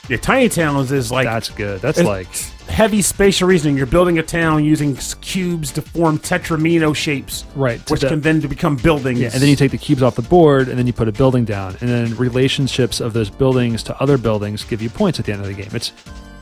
Yeah, 0.08 0.16
Tiny 0.18 0.48
Towns 0.48 0.92
is 0.92 1.10
like 1.10 1.26
That's 1.26 1.48
good. 1.50 1.80
That's 1.80 2.02
like 2.02 2.28
heavy 2.68 3.02
spatial 3.02 3.48
reasoning. 3.48 3.76
You're 3.76 3.86
building 3.86 4.18
a 4.18 4.22
town 4.22 4.64
using 4.64 4.96
cubes 5.20 5.72
to 5.72 5.82
form 5.82 6.18
tetromino 6.18 6.94
shapes, 6.94 7.44
Right, 7.54 7.80
Which 7.90 8.00
can 8.02 8.20
then 8.20 8.40
become 8.40 8.76
buildings. 8.76 9.20
yeah, 9.20 9.30
and 9.32 9.40
then 9.42 9.48
you 9.48 9.56
take 9.56 9.70
the 9.70 9.78
cubes 9.78 10.02
off 10.02 10.14
the 10.16 10.22
board, 10.22 10.68
and 10.68 10.78
then 10.78 10.86
you 10.86 10.92
put 10.92 11.08
a 11.08 11.12
building 11.12 11.44
down, 11.44 11.76
and 11.80 11.88
then 11.88 12.16
relationships 12.16 13.00
of 13.00 13.12
those 13.12 13.30
buildings 13.30 13.82
to 13.84 14.00
other 14.00 14.18
buildings 14.18 14.64
give 14.64 14.82
you 14.82 14.90
points 14.90 15.18
at 15.18 15.24
the 15.26 15.32
end 15.32 15.40
of 15.42 15.46
the 15.48 15.54
game. 15.54 15.70
It's 15.72 15.92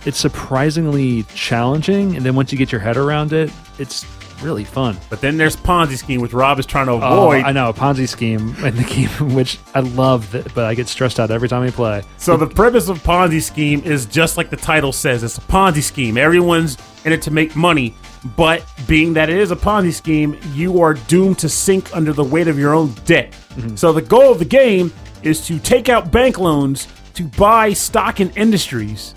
it's 0.06 0.18
surprisingly 0.18 1.22
challenging, 1.34 2.14
and 2.16 2.26
then 2.26 2.34
once 2.34 2.52
you 2.52 2.58
get 2.58 2.70
your 2.70 2.80
head 2.80 2.96
around 2.96 3.32
it, 3.32 3.50
it's 3.78 4.04
really 4.44 4.64
fun. 4.64 4.96
But 5.10 5.20
then 5.20 5.36
there's 5.36 5.56
Ponzi 5.56 5.96
scheme, 5.96 6.20
which 6.20 6.32
Rob 6.32 6.58
is 6.58 6.66
trying 6.66 6.86
to 6.86 6.92
Oh, 6.92 6.98
avoid. 7.00 7.44
I 7.44 7.52
know 7.52 7.70
a 7.70 7.72
Ponzi 7.74 8.08
scheme 8.08 8.54
in 8.64 8.76
the 8.76 8.84
game, 8.84 9.34
which 9.34 9.58
I 9.74 9.80
love, 9.80 10.30
that, 10.32 10.54
but 10.54 10.64
I 10.66 10.74
get 10.74 10.86
stressed 10.88 11.18
out 11.18 11.30
every 11.30 11.48
time 11.48 11.62
I 11.62 11.70
play. 11.70 12.02
So 12.18 12.36
the 12.36 12.46
premise 12.46 12.88
of 12.88 13.02
Ponzi 13.02 13.42
scheme 13.42 13.82
is 13.84 14.06
just 14.06 14.36
like 14.36 14.50
the 14.50 14.56
title 14.56 14.92
says. 14.92 15.22
It's 15.24 15.38
a 15.38 15.42
Ponzi 15.42 15.82
scheme. 15.82 16.16
Everyone's 16.18 16.76
in 17.04 17.12
it 17.12 17.22
to 17.22 17.30
make 17.30 17.56
money, 17.56 17.94
but 18.36 18.64
being 18.86 19.12
that 19.14 19.28
it 19.28 19.38
is 19.38 19.50
a 19.50 19.56
Ponzi 19.56 19.92
scheme, 19.92 20.38
you 20.52 20.80
are 20.80 20.94
doomed 20.94 21.38
to 21.40 21.48
sink 21.48 21.94
under 21.96 22.12
the 22.12 22.24
weight 22.24 22.48
of 22.48 22.58
your 22.58 22.74
own 22.74 22.92
debt. 23.04 23.32
Mm-hmm. 23.56 23.76
So 23.76 23.92
the 23.92 24.02
goal 24.02 24.30
of 24.32 24.38
the 24.38 24.44
game 24.44 24.92
is 25.22 25.46
to 25.46 25.58
take 25.58 25.88
out 25.88 26.10
bank 26.10 26.38
loans 26.38 26.86
to 27.14 27.24
buy 27.24 27.72
stock 27.72 28.20
in 28.20 28.30
industries, 28.30 29.14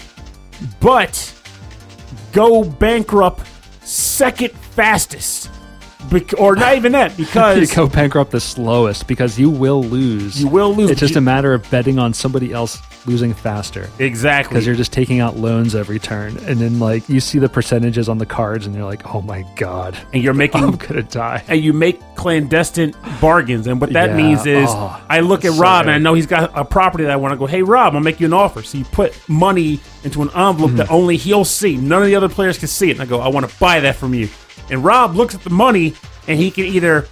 but 0.80 1.34
go 2.32 2.64
bankrupt 2.64 3.48
second 3.82 4.52
fastest. 4.82 5.50
Bec- 6.12 6.40
or 6.40 6.56
not 6.56 6.76
even 6.78 6.92
that, 6.94 7.18
because 7.18 7.58
You 7.70 7.76
go 7.76 7.88
bankrupt 7.88 8.32
the 8.32 8.40
slowest 8.40 9.08
because 9.08 9.38
you 9.38 9.50
will 9.50 9.84
lose. 9.84 10.40
You 10.40 10.48
will 10.48 10.74
lose. 10.74 10.92
It's 10.92 11.00
just 11.02 11.16
a 11.18 11.22
matter 11.22 11.54
of 11.54 11.70
betting 11.72 11.98
on 12.00 12.14
somebody 12.14 12.54
else 12.54 12.80
losing 13.08 13.34
faster. 13.34 13.90
exactly 14.00 14.54
because 14.54 14.66
you're 14.66 14.76
just 14.76 14.94
taking 14.94 15.20
out 15.22 15.36
loans 15.38 15.74
every 15.76 15.98
turn 15.98 16.36
and 16.40 16.60
then 16.60 16.78
like 16.78 17.08
you 17.08 17.22
see 17.22 17.40
the 17.40 17.48
percentages 17.48 18.10
on 18.10 18.18
the 18.18 18.26
cards 18.26 18.66
and 18.66 18.76
you're 18.76 18.84
like 18.84 19.16
oh 19.16 19.22
my 19.22 19.46
god 19.56 19.98
and 20.14 20.22
you're 20.22 20.34
making 20.44 20.62
i'm 20.62 20.76
gonna 20.76 21.02
die 21.04 21.42
and 21.48 21.62
you 21.62 21.72
make 21.72 22.02
clandestine 22.16 22.94
bargains. 23.22 23.66
And 23.68 23.80
what 23.82 23.94
that 23.94 24.10
Yeah. 24.12 24.18
means 24.18 24.46
is, 24.46 24.68
Oh, 24.70 25.02
I 25.10 25.22
look 25.22 25.46
at 25.46 25.54
so 25.54 25.60
Rob 25.62 25.84
and 25.88 25.92
I 25.92 25.98
know 26.00 26.14
he's 26.14 26.28
got 26.28 26.52
a 26.58 26.64
property 26.66 27.04
that 27.06 27.12
I 27.12 27.16
want 27.18 27.32
to 27.34 27.38
go. 27.38 27.46
Hey, 27.48 27.62
Rob, 27.64 27.96
I'll 27.96 28.02
make 28.02 28.20
you 28.20 28.28
an 28.28 28.34
offer. 28.34 28.62
So 28.62 28.78
you 28.78 28.86
put 28.86 29.14
money 29.30 29.80
into 30.04 30.22
an 30.22 30.30
envelope 30.30 30.70
Mm-hmm. 30.72 30.76
that 30.78 30.92
only 30.92 31.16
he'll 31.18 31.46
see. 31.46 31.76
None 31.78 32.02
of 32.02 32.08
the 32.08 32.16
other 32.16 32.30
players 32.30 32.58
can 32.60 32.68
see 32.68 32.90
it. 32.90 32.94
And 32.94 33.02
I 33.02 33.06
go, 33.06 33.20
I 33.22 33.28
want 33.30 33.50
to 33.50 33.60
buy 33.60 33.80
that 33.82 33.96
from 33.96 34.14
you. 34.14 34.28
And 34.70 34.84
Rob 34.84 35.16
looks 35.16 35.36
at 35.36 35.42
the 35.44 35.50
money 35.50 35.94
and 36.28 36.38
he 36.40 36.52
can 36.52 36.66
either 36.66 37.08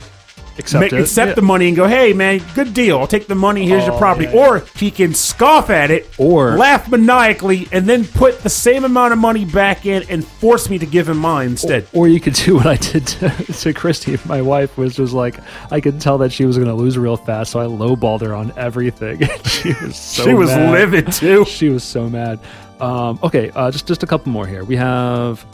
accept 0.57 0.79
make, 0.79 0.93
accept 0.93 1.29
Yeah. 1.29 1.35
the 1.35 1.41
money 1.41 1.67
and 1.67 1.75
go, 1.75 1.85
"Hey, 1.85 2.13
man, 2.13 2.41
good 2.53 2.73
deal. 2.73 2.97
I'll 2.99 3.07
take 3.07 3.27
the 3.27 3.35
money. 3.35 3.65
Here's 3.67 3.85
your 3.85 3.95
Oh, 3.95 3.97
property." 3.97 4.29
yeah. 4.33 4.39
Or 4.47 4.63
he 4.77 4.89
can 4.89 5.13
scoff 5.13 5.69
at 5.69 5.91
it, 5.91 6.09
Or- 6.17 6.57
laugh 6.57 6.89
maniacally, 6.89 7.67
and 7.73 7.87
then 7.87 8.05
put 8.05 8.41
the 8.41 8.49
same 8.49 8.85
amount 8.85 9.11
of 9.11 9.19
money 9.19 9.43
back 9.43 9.85
in 9.85 10.03
and 10.09 10.25
force 10.25 10.69
me 10.69 10.77
to 10.79 10.85
give 10.85 11.09
him 11.09 11.17
mine 11.17 11.49
instead. 11.51 11.87
or 11.93 12.07
you 12.07 12.21
could 12.21 12.35
do 12.35 12.55
what 12.57 12.67
I 12.67 12.75
did 12.77 13.05
to, 13.07 13.29
to 13.29 13.73
Christy, 13.73 14.17
my 14.25 14.41
wife, 14.41 14.77
which 14.77 14.97
was 14.97 15.11
like 15.13 15.39
I 15.71 15.81
could 15.81 15.99
tell 15.99 16.17
that 16.19 16.31
she 16.31 16.45
was 16.45 16.55
going 16.57 16.69
to 16.69 16.73
lose 16.75 16.97
real 16.97 17.17
fast, 17.17 17.51
so 17.51 17.59
I 17.59 17.65
lowballed 17.65 18.21
her 18.21 18.33
on 18.33 18.53
everything. 18.55 19.19
she 19.45 19.73
was 19.81 19.95
so 19.97 20.23
she 20.23 20.33
was 20.33 20.49
mad. 20.51 20.71
livid 20.71 21.11
too. 21.11 21.43
She 21.45 21.67
was 21.67 21.83
so 21.83 22.09
mad. 22.09 22.39
Um, 22.79 23.19
okay, 23.23 23.51
uh, 23.55 23.71
just 23.71 23.87
just 23.87 24.03
a 24.03 24.07
couple 24.07 24.31
more 24.31 24.47
here. 24.47 24.63
We 24.63 24.77
have 24.77 25.45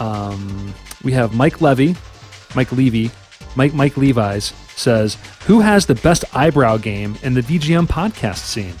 um, 0.00 0.74
we 1.02 1.12
have 1.12 1.34
Mike 1.34 1.60
Levy, 1.60 1.96
Mike 2.54 2.72
Levy, 2.72 3.10
Mike 3.56 3.74
Mike 3.74 3.96
Levi's 3.96 4.52
says 4.76 5.16
who 5.46 5.60
has 5.60 5.86
the 5.86 5.94
best 5.96 6.24
eyebrow 6.34 6.76
game 6.76 7.16
in 7.22 7.34
the 7.34 7.42
VGM 7.42 7.86
podcast 7.86 8.38
scene. 8.38 8.74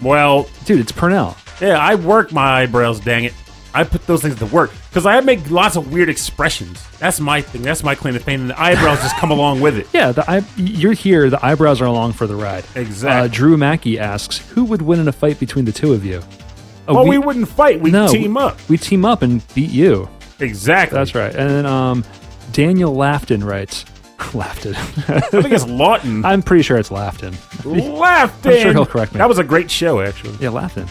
Well, 0.00 0.48
Dude, 0.64 0.80
it's 0.80 0.92
Pernell. 0.92 1.36
Yeah, 1.60 1.78
I 1.78 1.94
work 1.94 2.32
my 2.32 2.62
eyebrows, 2.62 3.00
dang 3.00 3.24
it. 3.24 3.34
I 3.76 3.82
put 3.82 4.06
those 4.06 4.22
things 4.22 4.36
to 4.38 4.46
work 4.46 4.70
because 4.88 5.04
I 5.04 5.18
make 5.20 5.50
lots 5.50 5.74
of 5.76 5.92
weird 5.92 6.08
expressions. 6.08 6.86
That's 6.98 7.18
my 7.18 7.40
thing. 7.40 7.62
That's 7.62 7.82
my 7.82 7.96
claim 7.96 8.14
to 8.14 8.20
fame, 8.20 8.42
and 8.42 8.50
the 8.50 8.60
eyebrows 8.60 9.00
just 9.00 9.16
come 9.16 9.32
along 9.32 9.60
with 9.60 9.76
it. 9.76 9.88
Yeah, 9.92 10.12
the 10.12 10.28
eye, 10.30 10.44
you're 10.56 10.92
here. 10.92 11.28
The 11.28 11.44
eyebrows 11.44 11.80
are 11.80 11.86
along 11.86 12.12
for 12.12 12.28
the 12.28 12.36
ride. 12.36 12.64
Exactly. 12.76 13.24
Uh, 13.24 13.28
Drew 13.28 13.56
Mackey 13.56 13.98
asks, 13.98 14.38
"Who 14.50 14.64
would 14.64 14.80
win 14.82 15.00
in 15.00 15.08
a 15.08 15.12
fight 15.12 15.40
between 15.40 15.64
the 15.64 15.72
two 15.72 15.92
of 15.92 16.04
you?" 16.04 16.22
Oh, 16.86 16.94
Well, 16.94 17.06
we, 17.08 17.18
wouldn't 17.18 17.48
fight. 17.48 17.80
We 17.80 17.90
no, 17.90 18.06
team 18.06 18.36
up. 18.36 18.58
We 18.68 18.76
team 18.76 19.04
up 19.04 19.22
and 19.22 19.42
beat 19.54 19.70
you. 19.70 20.08
Exactly. 20.40 20.96
That's 20.98 21.14
right. 21.14 21.34
And 21.34 21.50
then 21.50 21.66
um, 21.66 22.04
Daniel 22.52 22.94
Lafton 22.94 23.44
writes, 23.44 23.84
Lafton. 24.32 24.74
I 25.08 25.20
think 25.20 25.52
it's 25.52 25.66
Lawton. 25.66 26.24
I'm 26.24 26.42
pretty 26.42 26.62
sure 26.62 26.76
it's 26.78 26.90
Lafton. 26.90 27.34
Laughed 27.64 28.46
I'm 28.46 28.60
sure 28.60 28.72
he'll 28.72 28.86
correct 28.86 29.12
me. 29.12 29.18
That 29.18 29.28
was 29.28 29.38
a 29.38 29.44
great 29.44 29.70
show, 29.70 30.00
actually. 30.00 30.36
Yeah, 30.40 30.50
Lafton. 30.50 30.88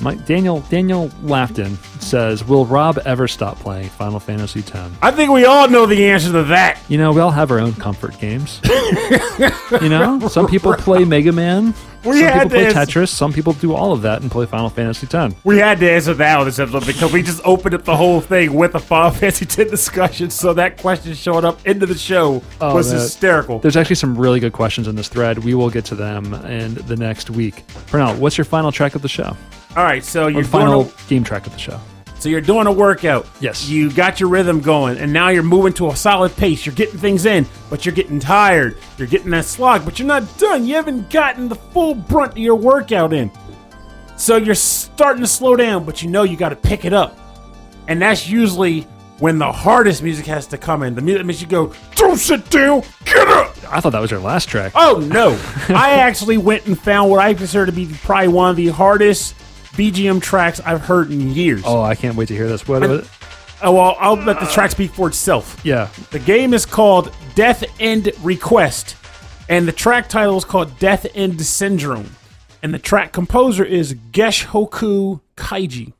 Mike 0.00 0.26
Daniel 0.26 0.60
Daniel 0.70 1.08
Lafton 1.22 1.76
says, 2.02 2.44
"Will 2.44 2.66
Rob 2.66 2.98
ever 3.04 3.28
stop 3.28 3.58
playing 3.60 3.88
Final 3.88 4.18
Fantasy 4.18 4.60
X?" 4.60 4.76
I 5.00 5.10
think 5.10 5.30
we 5.30 5.44
all 5.44 5.68
know 5.68 5.86
the 5.86 6.06
answer 6.10 6.32
to 6.32 6.42
that. 6.44 6.78
You 6.88 6.98
know, 6.98 7.12
we 7.12 7.20
all 7.20 7.30
have 7.30 7.50
our 7.50 7.60
own 7.60 7.74
comfort 7.74 8.18
games. 8.18 8.60
you 9.80 9.88
know, 9.88 10.28
some 10.28 10.46
people 10.46 10.74
play 10.74 11.04
Mega 11.04 11.32
Man. 11.32 11.74
We 12.04 12.20
some 12.20 12.28
had 12.28 12.34
people 12.34 12.48
play 12.50 12.64
this. 12.64 12.74
Tetris. 12.74 13.08
Some 13.08 13.32
people 13.32 13.52
do 13.54 13.74
all 13.74 13.92
of 13.92 14.02
that 14.02 14.20
and 14.22 14.30
play 14.30 14.46
Final 14.46 14.68
Fantasy 14.68 15.06
X. 15.16 15.34
We 15.44 15.58
had 15.58 15.80
to 15.80 15.90
answer 15.90 16.14
that 16.14 16.38
on 16.38 16.44
this 16.46 16.58
episode 16.58 16.86
because 16.86 17.12
we 17.12 17.22
just 17.22 17.40
opened 17.44 17.74
up 17.74 17.84
the 17.84 17.96
whole 17.96 18.20
thing 18.20 18.52
with 18.54 18.74
a 18.74 18.78
Final 18.78 19.10
Fantasy 19.18 19.44
X 19.44 19.70
discussion. 19.70 20.30
So 20.30 20.52
that 20.54 20.76
question 20.78 21.14
showing 21.14 21.44
up 21.44 21.66
into 21.66 21.86
the 21.86 21.94
show 21.96 22.42
Oh, 22.60 22.74
was 22.74 22.90
that- 22.90 22.98
hysterical. 23.00 23.58
There's 23.58 23.76
actually 23.76 23.96
some 23.96 24.16
really 24.16 24.40
good 24.40 24.52
questions 24.52 24.86
in 24.88 24.96
this 24.96 25.08
thread. 25.08 25.38
We 25.38 25.54
will 25.54 25.70
get 25.70 25.84
to 25.86 25.94
them 25.94 26.34
in 26.46 26.74
the 26.74 26.96
next 26.96 27.30
week. 27.30 27.60
For 27.86 27.98
now, 27.98 28.14
what's 28.16 28.36
your 28.38 28.44
final 28.44 28.70
track 28.72 28.94
of 28.94 29.02
the 29.02 29.08
show? 29.08 29.36
All 29.76 29.82
right, 29.84 30.04
so 30.04 30.28
your 30.28 30.44
final 30.44 30.90
game 31.08 31.24
track 31.24 31.46
of 31.46 31.52
the 31.52 31.58
show? 31.58 31.80
So 32.24 32.30
you're 32.30 32.40
doing 32.40 32.66
a 32.66 32.72
workout. 32.72 33.26
Yes. 33.38 33.68
You 33.68 33.92
got 33.92 34.18
your 34.18 34.30
rhythm 34.30 34.62
going, 34.62 34.96
and 34.96 35.12
now 35.12 35.28
you're 35.28 35.42
moving 35.42 35.74
to 35.74 35.90
a 35.90 35.94
solid 35.94 36.34
pace. 36.34 36.64
You're 36.64 36.74
getting 36.74 36.98
things 36.98 37.26
in, 37.26 37.46
but 37.68 37.84
you're 37.84 37.94
getting 37.94 38.18
tired. 38.18 38.78
You're 38.96 39.08
getting 39.08 39.28
that 39.32 39.44
slog, 39.44 39.84
but 39.84 39.98
you're 39.98 40.08
not 40.08 40.38
done. 40.38 40.64
You 40.64 40.76
haven't 40.76 41.10
gotten 41.10 41.50
the 41.50 41.54
full 41.54 41.94
brunt 41.94 42.32
of 42.32 42.38
your 42.38 42.54
workout 42.54 43.12
in. 43.12 43.30
So 44.16 44.38
you're 44.38 44.54
starting 44.54 45.20
to 45.20 45.26
slow 45.26 45.54
down, 45.54 45.84
but 45.84 46.02
you 46.02 46.08
know 46.08 46.22
you 46.22 46.38
got 46.38 46.48
to 46.48 46.56
pick 46.56 46.86
it 46.86 46.94
up. 46.94 47.14
And 47.88 48.00
that's 48.00 48.26
usually 48.26 48.86
when 49.18 49.38
the 49.38 49.52
hardest 49.52 50.02
music 50.02 50.24
has 50.24 50.46
to 50.46 50.56
come 50.56 50.82
in. 50.82 50.94
The 50.94 51.02
music 51.02 51.26
makes 51.26 51.42
you 51.42 51.46
go, 51.46 51.74
don't 51.94 52.16
sit 52.16 52.48
down, 52.48 52.84
get 53.04 53.28
up. 53.28 53.54
I 53.70 53.80
thought 53.80 53.92
that 53.92 54.00
was 54.00 54.10
your 54.10 54.20
last 54.20 54.48
track. 54.48 54.72
Oh 54.74 55.06
no! 55.12 55.38
I 55.76 55.96
actually 56.00 56.38
went 56.38 56.64
and 56.64 56.80
found 56.80 57.10
what 57.10 57.20
I 57.20 57.34
consider 57.34 57.66
to 57.66 57.72
be 57.72 57.86
probably 58.02 58.28
one 58.28 58.48
of 58.48 58.56
the 58.56 58.68
hardest 58.68 59.34
BGM 59.76 60.20
tracks 60.22 60.60
I've 60.60 60.80
heard 60.82 61.10
in 61.10 61.30
years. 61.30 61.62
Oh, 61.64 61.82
I 61.82 61.94
can't 61.94 62.16
wait 62.16 62.28
to 62.28 62.34
hear 62.34 62.48
this. 62.48 62.66
What? 62.68 62.82
what- 62.88 63.08
Oh, 63.62 63.72
well, 63.72 63.96
I'll 63.98 64.16
let 64.16 64.40
the 64.40 64.46
track 64.46 64.72
speak 64.72 64.90
for 64.92 65.08
itself. 65.08 65.58
yeah. 65.64 65.88
The 66.10 66.18
game 66.18 66.52
is 66.52 66.66
called 66.66 67.10
Death 67.34 67.64
End 67.80 68.10
Request, 68.22 68.94
and 69.48 69.66
the 69.66 69.72
track 69.72 70.08
title 70.10 70.36
is 70.36 70.44
called 70.44 70.78
Death 70.78 71.06
End 71.14 71.40
Syndrome. 71.40 72.10
and 72.62 72.74
the 72.74 72.78
track 72.78 73.12
composer 73.12 73.64
is 73.64 73.94
Gesshoku 74.12 75.20
Kaigi. 75.36 75.92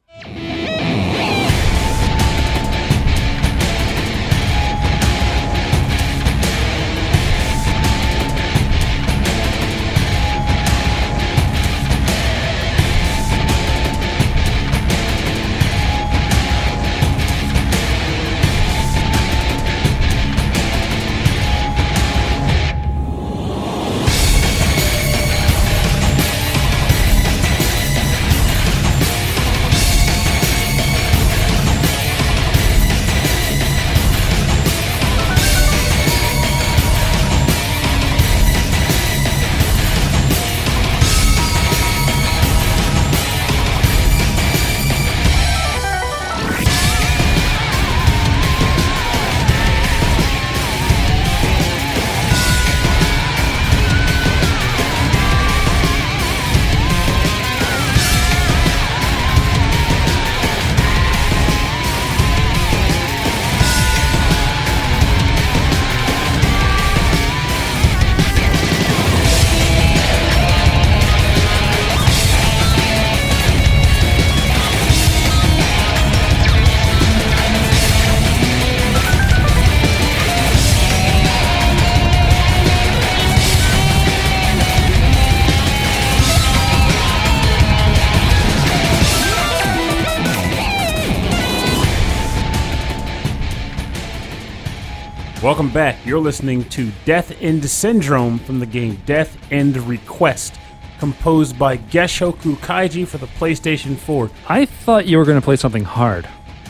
You're 96.14 96.22
listening 96.22 96.62
to 96.68 96.92
Death 97.04 97.36
End 97.42 97.68
Syndrome 97.68 98.38
from 98.38 98.60
the 98.60 98.66
game 98.66 99.02
Death 99.04 99.36
End 99.50 99.76
Request, 99.76 100.60
composed 101.00 101.58
by 101.58 101.76
Gesshoku 101.76 102.54
Kaigi 102.58 103.04
for 103.04 103.18
the 103.18 103.26
PlayStation 103.26 103.96
4. 103.96 104.30
I 104.48 104.64
thought 104.64 105.06
you 105.06 105.18
were 105.18 105.24
going 105.24 105.40
to 105.40 105.44
play 105.44 105.56
something 105.56 105.82
hard. 105.82 106.28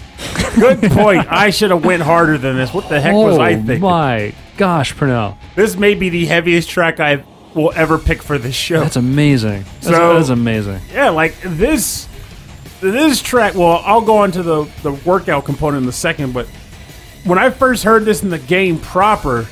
Good 0.54 0.90
point. 0.92 1.30
I 1.30 1.50
should 1.50 1.72
have 1.72 1.84
went 1.84 2.02
harder 2.02 2.38
than 2.38 2.56
this. 2.56 2.72
What 2.72 2.88
the 2.88 2.98
heck 2.98 3.12
was 3.12 3.36
I 3.36 3.52
oh 3.52 3.56
thinking? 3.56 3.84
Oh 3.84 3.90
my 3.90 4.32
gosh, 4.56 4.94
Pernell. 4.94 5.36
This 5.54 5.76
may 5.76 5.94
be 5.94 6.08
the 6.08 6.24
heaviest 6.24 6.70
track 6.70 6.98
I 6.98 7.22
will 7.54 7.70
ever 7.76 7.98
pick 7.98 8.22
for 8.22 8.38
this 8.38 8.54
show. 8.54 8.80
That's 8.80 8.96
amazing. 8.96 9.64
That's, 9.82 9.88
So- 9.88 10.14
that's 10.14 10.30
amazing. 10.30 10.80
yeah, 10.90 11.10
like 11.10 11.38
this 11.42 12.08
this 12.80 13.20
track, 13.20 13.54
well, 13.54 13.82
I'll 13.84 14.00
go 14.00 14.16
on 14.18 14.32
to 14.32 14.42
the, 14.42 14.64
the 14.82 14.92
workout 14.92 15.44
component 15.44 15.82
in 15.82 15.88
a 15.88 15.92
second, 15.92 16.32
but 16.32 16.46
when 17.24 17.38
I 17.38 17.50
first 17.50 17.84
heard 17.84 18.04
this 18.04 18.22
in 18.22 18.30
the 18.30 18.38
game 18.38 18.78
proper, 18.78 19.46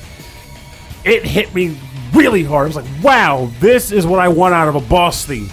it 1.04 1.24
hit 1.24 1.54
me 1.54 1.76
really 2.14 2.44
hard. 2.44 2.64
I 2.64 2.66
was 2.66 2.76
like, 2.76 3.02
wow, 3.04 3.50
this 3.60 3.90
is 3.92 4.06
what 4.06 4.20
I 4.20 4.28
want 4.28 4.54
out 4.54 4.68
of 4.68 4.74
a 4.74 4.80
boss 4.80 5.24
theme. 5.24 5.48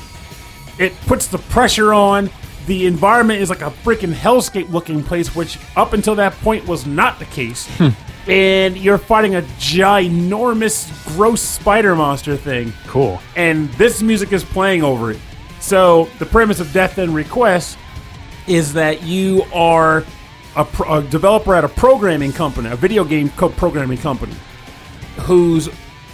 It 0.77 0.93
puts 1.01 1.27
the 1.27 1.37
pressure 1.37 1.93
on. 1.93 2.29
The 2.67 2.85
environment 2.85 3.41
is 3.41 3.49
like 3.49 3.61
a 3.61 3.71
freaking 3.71 4.13
hellscape 4.13 4.69
looking 4.69 5.03
place, 5.03 5.35
which 5.35 5.57
up 5.75 5.93
until 5.93 6.15
that 6.15 6.33
point 6.35 6.67
was 6.67 6.85
not 6.85 7.17
the 7.19 7.25
case. 7.25 7.67
Hmm. 7.77 7.89
and 8.29 8.77
you're 8.77 8.97
fighting 8.99 9.35
a 9.35 9.41
ginormous, 9.57 10.87
gross 11.15 11.41
spider 11.41 11.95
monster 11.95 12.35
thing 12.37 12.73
Cool. 12.85 13.19
and 13.35 13.69
this 13.73 14.01
music 14.01 14.33
is 14.33 14.43
playing 14.43 14.83
over 14.83 15.11
it. 15.11 15.19
So 15.59 16.09
the 16.19 16.25
premise 16.25 16.59
of 16.59 16.71
Death 16.71 16.97
End 16.99 17.15
Request 17.15 17.77
is 18.47 18.73
that 18.73 19.03
you 19.03 19.43
are 19.53 20.03
a, 20.59 20.83
a 20.89 21.01
developer 21.03 21.55
at 21.55 21.63
a 21.63 21.69
programming 21.69 22.31
company, 22.33 22.69
a 22.69 22.75
video 22.75 23.03
game 23.03 23.29
co- 23.29 23.49
programming 23.49 23.97
company, 23.97 24.35
whose 25.21 25.69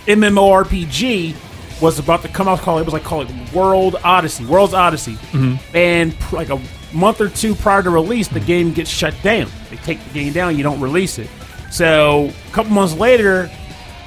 MMORPG 0.06 1.36
was 1.82 2.00
about 2.00 2.22
to 2.22 2.28
come 2.30 2.48
out. 2.48 2.60
Called 2.60 2.82
it 2.82 2.86
was 2.86 2.94
like 2.94 3.04
call 3.04 3.22
it 3.22 3.54
World 3.54 3.98
Odyssey, 4.04 4.46
World's 4.46 4.74
Odyssey, 4.74 5.14
mm-hmm. 5.14 5.56
and 5.76 6.18
pr- 6.20 6.36
like 6.36 6.50
a 6.50 6.62
month 6.94 7.22
or 7.22 7.30
two 7.30 7.56
prior 7.56 7.84
to 7.84 7.90
release, 7.90 8.28
the 8.28 8.40
game 8.40 8.72
gets 8.72 8.90
shut 8.90 9.16
down. 9.22 9.50
They 9.70 9.78
take 9.78 10.04
the 10.06 10.14
game 10.14 10.34
down, 10.34 10.58
you 10.58 10.64
don't 10.64 10.80
release 10.80 11.20
it. 11.20 11.30
So 11.72 12.32
a 12.48 12.52
couple 12.52 12.72
months 12.72 12.96
later, 12.96 13.50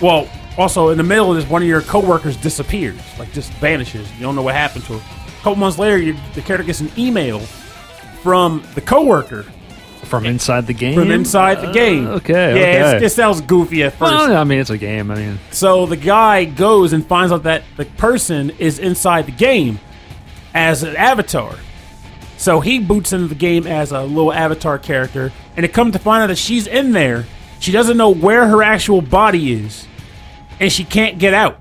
well, 0.01 0.29
also 0.57 0.89
in 0.89 0.97
the 0.97 1.05
middle 1.05 1.31
of 1.31 1.37
this, 1.37 1.49
one 1.49 1.63
of 1.63 1.69
your 1.69 1.83
coworkers 1.83 2.37
disappears, 2.37 3.01
like 3.19 3.33
just 3.33 3.53
vanishes. 3.55 4.11
You 4.15 4.23
don't 4.23 4.35
know 4.35 4.43
what 4.43 4.55
happened 4.55 4.85
to 4.87 4.99
her. 4.99 5.19
A 5.27 5.43
couple 5.43 5.57
months 5.57 5.79
later, 5.79 5.99
you, 5.99 6.17
the 6.35 6.41
character 6.43 6.65
gets 6.65 6.81
an 6.81 6.91
email 6.97 7.41
from 8.23 8.65
the 8.75 8.81
coworker 8.81 9.45
From 10.09 10.27
inside 10.27 10.67
the 10.67 10.73
game? 10.73 10.95
from 10.95 11.11
inside 11.11 11.61
the 11.61 11.73
game. 11.73 12.07
okay, 12.07 12.33
yeah, 12.33 12.87
okay. 12.89 12.97
it's, 12.97 13.13
it 13.13 13.17
sounds 13.17 13.41
goofy 13.41 13.83
at 13.85 13.93
first. 13.93 14.13
Well, 14.13 14.37
I 14.37 14.45
mean, 14.45 14.59
it's 14.59 14.71
a 14.71 14.79
game. 14.79 15.11
I 15.11 15.15
mean, 15.15 15.39
So 15.51 15.87
the 15.87 15.97
guy 15.97 16.45
goes 16.45 16.93
and 16.93 17.07
finds 17.07 17.33
out 17.33 17.45
that 17.45 17.63
the 17.77 17.85
person 17.85 18.51
is 18.59 18.79
inside 18.79 19.27
the 19.27 19.33
game 19.33 19.79
as 20.55 20.83
an 20.83 20.97
avatar. 20.97 21.55
So 22.37 22.61
he 22.61 22.79
boots 22.79 23.13
into 23.13 23.27
the 23.27 23.35
game 23.35 23.67
as 23.67 23.91
a 23.93 24.03
little 24.03 24.33
avatar 24.33 24.79
character, 24.79 25.33
and 25.57 25.65
it 25.65 25.73
comes 25.73 25.93
to 25.93 25.99
find 25.99 26.23
out 26.23 26.29
that 26.29 26.39
she's 26.39 26.67
in 26.67 26.93
there. 26.93 27.27
She 27.61 27.73
doesn't 27.73 27.97
know 27.97 28.11
where 28.11 28.47
her 28.47 28.63
actual 28.63 29.01
body 29.03 29.53
is, 29.53 29.87
and 30.61 30.71
she 30.73 30.85
can't 30.85 31.19
get 31.19 31.35
out. 31.35 31.57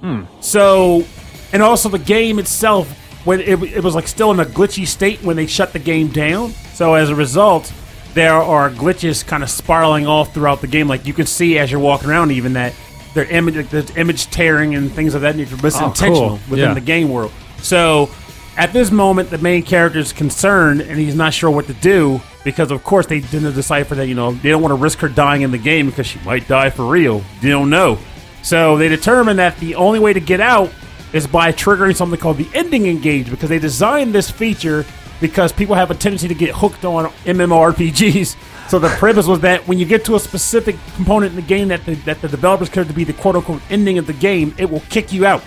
Hmm. 0.00 0.22
So, 0.40 1.04
and 1.52 1.60
also 1.62 1.88
the 1.88 1.98
game 1.98 2.38
itself, 2.38 2.88
when 3.24 3.40
it, 3.40 3.60
it 3.62 3.82
was 3.82 3.94
like 3.96 4.06
still 4.06 4.30
in 4.30 4.38
a 4.40 4.44
glitchy 4.44 4.86
state 4.86 5.22
when 5.22 5.36
they 5.36 5.46
shut 5.46 5.72
the 5.72 5.78
game 5.80 6.08
down. 6.08 6.50
So 6.72 6.94
as 6.94 7.10
a 7.10 7.14
result, 7.16 7.72
there 8.14 8.34
are 8.34 8.70
glitches 8.70 9.26
kind 9.26 9.42
of 9.42 9.50
spiraling 9.50 10.06
off 10.06 10.34
throughout 10.34 10.60
the 10.60 10.66
game. 10.66 10.88
Like 10.88 11.06
you 11.06 11.12
can 11.14 11.26
see 11.26 11.58
as 11.58 11.70
you're 11.70 11.80
walking 11.80 12.10
around, 12.10 12.32
even 12.32 12.52
that 12.54 12.74
their 13.14 13.24
image, 13.26 13.56
like, 13.56 13.70
there's 13.70 13.94
image 13.96 14.26
tearing 14.30 14.74
and 14.74 14.90
things 14.92 15.14
of 15.14 15.22
that 15.22 15.36
nature. 15.36 15.56
But 15.56 15.66
it's 15.66 15.80
Oh, 15.80 15.86
intentional 15.86 16.28
cool. 16.28 16.40
within 16.50 16.68
Yeah. 16.70 16.74
the 16.74 16.80
game 16.80 17.08
world. 17.10 17.32
So 17.62 18.10
at 18.56 18.72
this 18.72 18.90
moment, 18.90 19.30
the 19.30 19.38
main 19.38 19.62
character 19.62 19.98
is 19.98 20.12
concerned 20.12 20.80
and 20.82 20.98
he's 20.98 21.14
not 21.14 21.32
sure 21.34 21.50
what 21.50 21.66
to 21.68 21.74
do 21.74 22.20
because, 22.44 22.70
of 22.70 22.82
course, 22.84 23.06
they 23.06 23.20
didn't 23.20 23.54
decipher 23.54 23.94
that. 23.94 24.06
You 24.08 24.14
know, 24.14 24.32
they 24.32 24.50
don't 24.50 24.62
want 24.62 24.72
to 24.72 24.76
risk 24.76 24.98
her 25.00 25.08
dying 25.08 25.42
in 25.42 25.50
the 25.50 25.58
game 25.58 25.86
because 25.86 26.06
she 26.06 26.18
might 26.24 26.48
die 26.48 26.70
for 26.70 26.84
real. 26.84 27.22
You 27.40 27.50
don't 27.50 27.70
know. 27.70 27.98
So 28.42 28.76
they 28.76 28.88
determined 28.88 29.38
that 29.38 29.58
the 29.58 29.74
only 29.76 30.00
way 30.00 30.12
to 30.12 30.20
get 30.20 30.40
out 30.40 30.70
is 31.12 31.26
by 31.26 31.52
triggering 31.52 31.94
something 31.94 32.18
called 32.18 32.38
the 32.38 32.48
ending 32.54 32.86
engage 32.86 33.30
because 33.30 33.48
they 33.50 33.58
designed 33.58 34.14
this 34.14 34.30
feature 34.30 34.84
because 35.22 35.52
people 35.52 35.74
have 35.74 35.90
a 35.90 35.94
tendency 35.94 36.28
to 36.28 36.34
get 36.34 36.54
hooked 36.54 36.84
on 36.84 37.06
MMORPGs. 37.24 38.36
So 38.68 38.78
the 38.78 38.88
premise 38.88 39.26
was 39.26 39.40
that 39.40 39.66
when 39.66 39.78
you 39.78 39.86
get 39.86 40.04
to 40.06 40.16
a 40.16 40.20
specific 40.20 40.76
component 40.96 41.30
in 41.30 41.36
the 41.36 41.42
game 41.46 41.68
that 41.68 41.86
the, 41.86 41.94
that 42.06 42.20
the 42.20 42.28
developers 42.28 42.68
consider 42.68 42.88
to 42.88 42.94
be 42.94 43.04
the 43.04 43.14
quote 43.14 43.36
unquote 43.36 43.62
ending 43.70 43.96
of 43.96 44.06
the 44.06 44.12
game, 44.12 44.54
it 44.58 44.68
will 44.68 44.82
kick 44.90 45.12
you 45.12 45.24
out. 45.24 45.42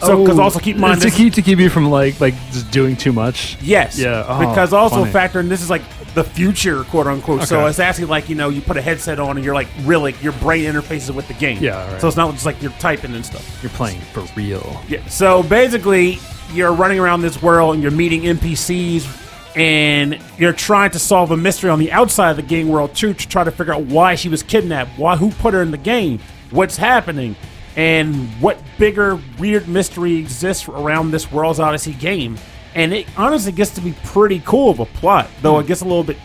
So 0.00 0.22
because 0.22 0.38
Oh, 0.38 0.42
also 0.42 0.58
keep 0.60 0.76
in 0.76 0.80
mind 0.80 1.00
to 1.00 1.08
this, 1.08 1.16
keep 1.16 1.34
to 1.34 1.42
keep 1.42 1.58
you 1.58 1.68
from 1.68 1.90
like 1.90 2.20
like 2.20 2.34
just 2.52 2.70
doing 2.70 2.96
too 2.96 3.12
much. 3.12 3.60
Yes. 3.60 3.98
Yeah, 3.98 4.24
oh, 4.26 4.38
because 4.38 4.72
also 4.72 5.00
funny. 5.00 5.12
factor 5.12 5.40
in 5.40 5.48
this 5.48 5.62
is 5.62 5.68
like 5.68 5.82
the 6.14 6.24
future, 6.24 6.84
quote 6.84 7.06
unquote. 7.06 7.44
So 7.44 7.66
it's 7.66 7.78
actually 7.78 8.06
like 8.06 8.28
you 8.28 8.34
know 8.34 8.48
you 8.48 8.60
put 8.60 8.76
a 8.76 8.82
headset 8.82 9.20
on 9.20 9.36
and 9.36 9.44
you're 9.44 9.54
like 9.54 9.68
really 9.82 10.14
your 10.20 10.32
brain 10.34 10.64
interfaces 10.64 11.14
with 11.14 11.28
the 11.28 11.34
game. 11.34 11.62
Yeah, 11.62 11.90
right. 11.92 12.00
So 12.00 12.08
it's 12.08 12.16
not 12.16 12.32
just 12.32 12.46
like 12.46 12.60
you're 12.62 12.72
typing 12.72 13.14
and 13.14 13.24
stuff. 13.24 13.62
You're 13.62 13.70
playing 13.70 14.00
for 14.00 14.22
real. 14.36 14.80
Yeah. 14.88 15.06
So 15.06 15.42
basically, 15.42 16.18
you're 16.52 16.72
running 16.72 16.98
around 16.98 17.22
this 17.22 17.42
world 17.42 17.74
and 17.74 17.82
you're 17.82 17.92
meeting 17.92 18.22
NPCs 18.22 19.18
and 19.56 20.20
you're 20.38 20.52
trying 20.52 20.90
to 20.92 20.98
solve 20.98 21.30
a 21.30 21.36
mystery 21.36 21.70
on 21.70 21.78
the 21.78 21.90
outside 21.92 22.30
of 22.30 22.36
the 22.36 22.42
game 22.42 22.68
world 22.68 22.94
too 22.94 23.14
to 23.14 23.28
try 23.28 23.42
to 23.44 23.50
figure 23.50 23.74
out 23.74 23.82
why 23.82 24.14
she 24.14 24.28
was 24.28 24.42
kidnapped, 24.42 24.98
why 24.98 25.16
who 25.16 25.30
put 25.32 25.54
her 25.54 25.62
in 25.62 25.70
the 25.70 25.78
game, 25.78 26.20
what's 26.50 26.76
happening, 26.76 27.34
and 27.76 28.28
what 28.40 28.58
bigger 28.78 29.20
weird 29.38 29.68
mystery 29.68 30.16
exists 30.16 30.68
around 30.68 31.10
this 31.10 31.30
World's 31.30 31.60
Odyssey 31.60 31.94
game. 31.94 32.36
And 32.74 32.92
it 32.92 33.06
honestly 33.16 33.52
gets 33.52 33.70
to 33.72 33.80
be 33.80 33.92
pretty 34.04 34.40
cool 34.44 34.70
of 34.70 34.78
a 34.80 34.86
plot, 34.86 35.28
though 35.42 35.58
it 35.58 35.66
gets 35.66 35.80
a 35.80 35.84
little 35.84 36.04
bit, 36.04 36.16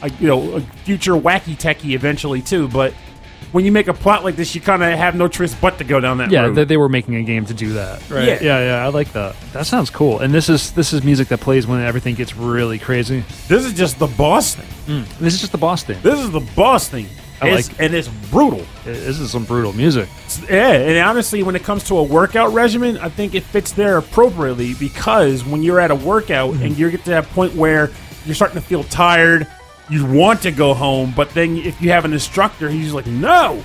like, 0.00 0.18
you 0.20 0.28
know, 0.28 0.60
future 0.84 1.12
wacky 1.12 1.58
techy 1.58 1.94
eventually 1.94 2.40
too. 2.40 2.68
But 2.68 2.92
when 3.50 3.64
you 3.64 3.72
make 3.72 3.88
a 3.88 3.94
plot 3.94 4.22
like 4.24 4.36
this, 4.36 4.54
you 4.54 4.60
kind 4.60 4.84
of 4.84 4.96
have 4.96 5.14
no 5.16 5.26
choice 5.26 5.54
but 5.54 5.78
to 5.78 5.84
go 5.84 5.98
down 6.00 6.18
that 6.18 6.30
Yeah, 6.30 6.42
road. 6.42 6.54
they, 6.54 6.64
they 6.64 6.76
were 6.76 6.88
making 6.88 7.16
a 7.16 7.22
game 7.22 7.46
to 7.46 7.54
do 7.54 7.72
that, 7.72 8.08
right? 8.10 8.24
Yeah. 8.28 8.38
yeah, 8.42 8.58
yeah. 8.80 8.84
I 8.84 8.88
like 8.88 9.10
that. 9.12 9.34
That 9.52 9.66
sounds 9.66 9.90
cool. 9.90 10.20
And 10.20 10.32
this 10.32 10.48
is 10.48 10.70
this 10.72 10.92
is 10.92 11.02
music 11.02 11.28
that 11.28 11.40
plays 11.40 11.66
when 11.66 11.80
everything 11.80 12.14
gets 12.14 12.36
really 12.36 12.78
crazy. 12.78 13.24
this 13.48 13.64
is 13.64 13.72
just 13.72 13.98
the 13.98 14.06
boss 14.06 14.54
thing. 14.54 15.02
Mm. 15.02 15.18
This 15.18 15.34
is 15.34 15.40
just 15.40 15.52
the 15.52 15.58
boss 15.58 15.82
thing. 15.82 15.98
This 16.02 16.20
is 16.20 16.30
the 16.30 16.40
boss 16.54 16.88
thing. 16.88 17.06
I 17.40 17.48
It's- 17.48 17.68
like 17.68 17.80
and 17.80 17.94
it's 17.94 18.08
brutal. 18.30 18.64
This 18.84 19.20
is 19.20 19.30
some 19.30 19.44
brutal 19.44 19.72
music. 19.72 20.08
Yeah, 20.50 20.72
and 20.72 20.98
honestly, 20.98 21.42
when 21.42 21.54
it 21.54 21.62
comes 21.62 21.84
to 21.84 21.98
a 21.98 22.02
workout 22.02 22.52
regimen, 22.52 22.98
I 22.98 23.08
think 23.08 23.34
it 23.34 23.44
fits 23.44 23.72
there 23.72 23.96
appropriately 23.98 24.74
because 24.74 25.44
when 25.44 25.62
you're 25.62 25.80
at 25.80 25.90
a 25.90 25.94
workout 25.94 26.54
and 26.54 26.60
mm-hmm. 26.60 26.80
you 26.80 26.90
get 26.90 27.04
to 27.04 27.10
that 27.10 27.28
point 27.30 27.54
where 27.54 27.90
you're 28.26 28.34
starting 28.34 28.60
to 28.60 28.66
feel 28.66 28.82
tired, 28.84 29.46
you 29.88 30.04
want 30.04 30.42
to 30.42 30.50
go 30.50 30.74
home, 30.74 31.12
but 31.16 31.30
then 31.30 31.56
if 31.56 31.80
you 31.80 31.90
have 31.90 32.04
an 32.04 32.12
instructor, 32.12 32.68
he's 32.68 32.92
like, 32.92 33.06
"No, 33.06 33.62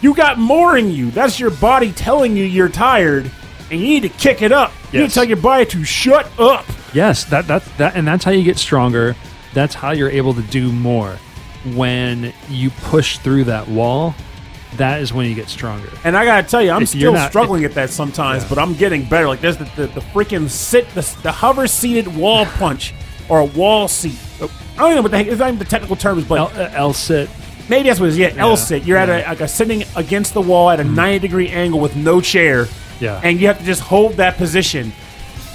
you 0.00 0.14
got 0.14 0.38
more 0.38 0.76
in 0.76 0.90
you. 0.90 1.10
That's 1.10 1.40
your 1.40 1.50
body 1.50 1.92
telling 1.92 2.36
you 2.36 2.44
you're 2.44 2.68
tired, 2.68 3.30
and 3.70 3.80
you 3.80 3.86
need 3.86 4.02
to 4.02 4.08
kick 4.08 4.42
it 4.42 4.52
up. 4.52 4.72
You 4.92 5.00
need 5.00 5.08
to 5.08 5.14
tell 5.14 5.24
your 5.24 5.38
body 5.38 5.64
to 5.66 5.84
shut 5.84 6.28
up." 6.38 6.66
Yes, 6.92 7.24
that 7.26 7.46
that 7.46 7.64
that, 7.78 7.96
and 7.96 8.06
that's 8.06 8.24
how 8.24 8.30
you 8.30 8.42
get 8.42 8.58
stronger. 8.58 9.16
That's 9.54 9.74
how 9.74 9.92
you're 9.92 10.10
able 10.10 10.34
to 10.34 10.42
do 10.42 10.72
more. 10.72 11.16
When 11.74 12.32
you 12.48 12.70
push 12.70 13.18
through 13.18 13.44
that 13.44 13.68
wall, 13.68 14.14
that 14.76 15.00
is 15.00 15.12
when 15.12 15.26
you 15.26 15.34
get 15.34 15.48
stronger. 15.48 15.88
And 16.04 16.16
I 16.16 16.24
gotta 16.24 16.46
tell 16.46 16.62
you, 16.62 16.70
I'm 16.70 16.82
If 16.82 16.90
still 16.90 17.12
not- 17.12 17.30
struggling 17.30 17.64
at 17.64 17.74
that 17.74 17.90
sometimes, 17.90 18.42
Yeah. 18.44 18.48
but 18.50 18.58
I'm 18.58 18.74
getting 18.74 19.04
better. 19.04 19.26
Like 19.28 19.40
there's 19.40 19.56
the, 19.56 19.64
the, 19.76 19.86
the 19.88 20.00
freaking 20.00 20.48
sit, 20.48 20.88
the, 20.90 21.00
the 21.22 21.32
hover 21.32 21.66
seated 21.66 22.14
wall 22.16 22.44
punch 22.58 22.94
or 23.28 23.40
a 23.40 23.44
wall 23.44 23.88
seat. 23.88 24.18
I 24.40 24.46
don't 24.82 24.94
know 24.94 25.02
what 25.02 25.10
the 25.10 25.18
heck. 25.18 25.26
It's 25.26 25.38
not 25.40 25.48
even 25.48 25.58
the 25.58 25.64
technical 25.64 25.96
terms, 25.96 26.24
but 26.24 26.38
L, 26.38 26.52
uh, 26.54 26.70
L 26.72 26.92
sit. 26.92 27.28
maybe 27.68 27.88
that's 27.88 27.98
what 27.98 28.06
it 28.06 28.10
is. 28.10 28.18
Yeah, 28.18 28.32
L 28.36 28.56
sit. 28.56 28.84
You're 28.84 28.98
at 28.98 29.08
a 29.08 29.28
like 29.28 29.40
a 29.40 29.48
sitting 29.48 29.82
against 29.96 30.34
the 30.34 30.40
wall 30.40 30.70
at 30.70 30.78
a 30.80 30.84
90 30.84 31.18
degree 31.18 31.48
angle 31.48 31.80
with 31.80 31.96
no 31.96 32.20
chair. 32.20 32.66
Yeah. 33.00 33.20
and 33.22 33.40
you 33.40 33.46
have 33.46 33.58
to 33.58 33.64
just 33.64 33.80
hold 33.80 34.14
that 34.14 34.36
position 34.38 34.90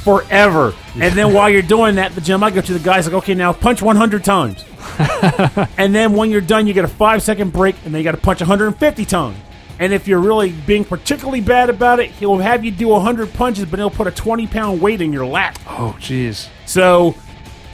forever. 0.04 0.74
And 1.00 1.14
then 1.14 1.34
while 1.34 1.50
you're 1.50 1.62
doing 1.62 1.96
that, 1.96 2.14
the 2.16 2.22
gym 2.22 2.44
I 2.44 2.52
go 2.52 2.62
to, 2.62 2.74
the 2.74 2.80
guy's 2.80 3.06
like, 3.06 3.16
okay, 3.16 3.34
now 3.34 3.54
punch 3.54 3.82
100 3.82 4.24
times. 4.24 4.64
and 5.78 5.94
then 5.94 6.14
when 6.14 6.30
you're 6.30 6.42
done, 6.42 6.68
you 6.68 6.74
get 6.74 6.86
a 6.86 6.90
five 6.90 7.22
second 7.22 7.54
break, 7.54 7.76
and 7.86 7.94
then 7.94 8.00
you 8.00 8.04
got 8.04 8.12
to 8.12 8.22
punch 8.22 8.40
150 8.40 9.06
times. 9.06 9.38
And 9.80 9.92
if 9.92 10.08
you're 10.08 10.20
really 10.20 10.52
being 10.52 10.86
particularly 10.86 11.42
bad 11.42 11.70
about 11.70 12.00
it, 12.00 12.12
he'll 12.12 12.38
have 12.38 12.64
you 12.64 12.72
do 12.72 12.90
100 12.90 13.34
punches, 13.34 13.66
but 13.66 13.80
he'll 13.80 13.90
put 13.90 14.08
a 14.08 14.12
20 14.12 14.48
pound 14.48 14.82
weight 14.82 15.02
in 15.02 15.12
your 15.12 15.26
lap. 15.26 15.58
Oh, 15.68 15.96
jeez. 16.00 16.48
So 16.66 17.16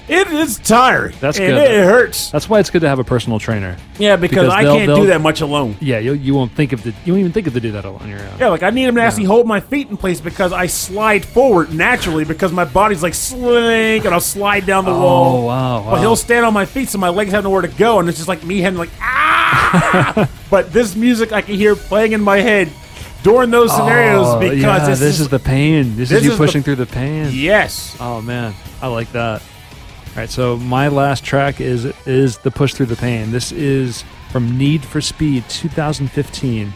it 0.09 0.27
is 0.27 0.57
tiring. 0.59 1.15
That's 1.19 1.37
and 1.39 1.47
good. 1.53 1.71
It, 1.71 1.83
hurts. 1.85 2.31
That's 2.31 2.49
why 2.49 2.59
it's 2.59 2.69
good 2.69 2.81
to 2.81 2.89
have 2.89 2.99
a 2.99 3.03
personal 3.03 3.39
trainer. 3.39 3.77
Yeah, 3.97 4.15
because, 4.15 4.45
because 4.45 4.53
I 4.53 4.63
they'll- 4.63 4.75
can't 4.77 4.95
do 4.95 5.05
that 5.07 5.21
much 5.21 5.41
alone. 5.41 5.75
Yeah, 5.79 5.99
you, 5.99 6.13
you 6.13 6.33
won't 6.33 6.51
think 6.53 6.73
of 6.73 6.83
the 6.83 6.93
you 7.05 7.13
won't 7.13 7.19
even 7.21 7.31
think 7.31 7.47
of 7.47 7.53
to 7.53 7.59
do 7.59 7.71
that 7.73 7.85
on 7.85 8.07
your 8.09 8.19
own. 8.19 8.39
Yeah, 8.39 8.47
like 8.47 8.63
I 8.63 8.69
need 8.71 8.85
him 8.85 8.95
to 8.95 9.01
actually 9.01 9.25
hold 9.25 9.45
my 9.47 9.59
feet 9.59 9.89
in 9.89 9.97
place 9.97 10.19
because 10.21 10.51
I 10.51 10.65
slide 10.65 11.23
forward 11.25 11.73
naturally 11.73 12.25
because 12.25 12.51
my 12.51 12.65
body's 12.65 13.03
like 13.03 13.13
slink 13.13 14.05
and 14.05 14.13
I'll 14.13 14.19
slide 14.19 14.65
down 14.65 14.85
the 14.85 14.91
Oh 14.91 14.99
wall. 14.99 15.45
wow, 15.47 15.81
wow. 15.83 15.91
But 15.91 15.99
he'll 15.99 16.15
stand 16.15 16.45
on 16.45 16.53
my 16.53 16.65
feet 16.65 16.89
so 16.89 16.97
my 16.97 17.09
legs 17.09 17.31
have 17.31 17.43
nowhere 17.43 17.61
to 17.61 17.67
go, 17.67 17.99
and 17.99 18.09
it's 18.09 18.17
just 18.17 18.27
like 18.27 18.43
me 18.43 18.59
having 18.59 18.79
like 18.79 18.89
ah. 18.99 20.29
but 20.49 20.71
this 20.73 20.95
music 20.95 21.31
I 21.31 21.41
can 21.41 21.55
hear 21.55 21.75
playing 21.75 22.13
in 22.13 22.21
my 22.21 22.37
head 22.37 22.69
during 23.23 23.51
those 23.51 23.75
scenarios 23.75 24.27
Oh, 24.27 24.39
because 24.39 24.61
yeah, 24.61 24.87
this, 24.87 24.99
this, 24.99 25.19
is, 25.19 25.27
the 25.29 25.39
pain. 25.39 25.95
This, 25.97 26.09
this 26.09 26.19
is 26.19 26.25
you 26.25 26.31
is 26.31 26.37
the- 26.37 26.45
pushing 26.45 26.63
through 26.63 26.75
the 26.77 26.85
pain. 26.85 27.29
yes. 27.33 27.95
Oh 27.99 28.21
man, 28.21 28.53
I 28.81 28.87
like 28.87 29.11
that. 29.11 29.41
All 30.09 30.15
right, 30.23 30.29
so 30.29 30.57
my 30.57 30.87
last 30.89 31.23
track 31.23 31.61
is 31.61 31.85
is 32.05 32.37
the 32.39 32.51
push 32.51 32.73
through 32.73 32.87
the 32.87 32.95
pain. 32.95 33.31
This 33.31 33.51
is 33.51 34.03
from 34.31 34.57
Need 34.57 34.83
for 34.83 35.01
Speed 35.01 35.43
2015. 35.49 36.73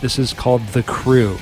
This 0.00 0.18
is 0.18 0.32
called 0.32 0.64
The 0.68 0.82
Crew. 0.82 1.38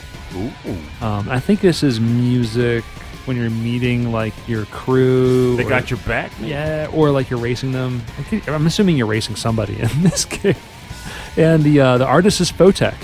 Um, 1.01 1.29
I 1.29 1.41
think 1.41 1.61
this 1.61 1.83
is 1.83 1.99
music 2.01 2.85
when 3.25 3.37
you're 3.37 3.51
meeting 3.51 4.13
like 4.13 4.35
your 4.47 4.67
crew. 4.67 5.57
They 5.57 5.65
or- 5.65 5.69
got 5.69 5.91
your 5.91 5.99
back. 6.01 6.39
man. 6.41 6.49
yeah, 6.51 6.89
or 6.93 7.11
like 7.11 7.31
you're 7.31 7.39
racing 7.41 7.73
them. 7.73 8.03
I 8.19 8.23
think, 8.23 8.49
I'm 8.49 8.67
assuming 8.67 8.97
you're 8.97 9.07
racing 9.07 9.37
somebody 9.37 9.81
in 9.81 10.03
this 10.03 10.25
game. 10.27 10.55
And 11.37 11.65
the 11.65 11.81
uh, 11.81 11.99
the 11.99 12.07
artist 12.07 12.41
is 12.41 12.53
Photek, 12.53 12.95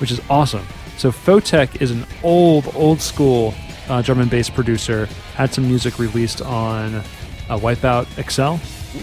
which 0.00 0.10
is 0.10 0.20
awesome. 0.30 0.66
So 0.96 1.10
Photek 1.12 1.80
is 1.80 1.90
an 1.90 2.06
old 2.22 2.70
old 2.74 3.00
school 3.00 3.54
uh, 3.88 4.02
drum 4.02 4.20
and 4.20 4.30
bass 4.30 4.50
producer. 4.50 5.06
Had 5.34 5.52
some 5.54 5.66
music 5.68 5.98
released 5.98 6.42
on 6.42 7.02
uh, 7.50 7.58
Wipeout 7.58 8.06
XL 8.30 8.56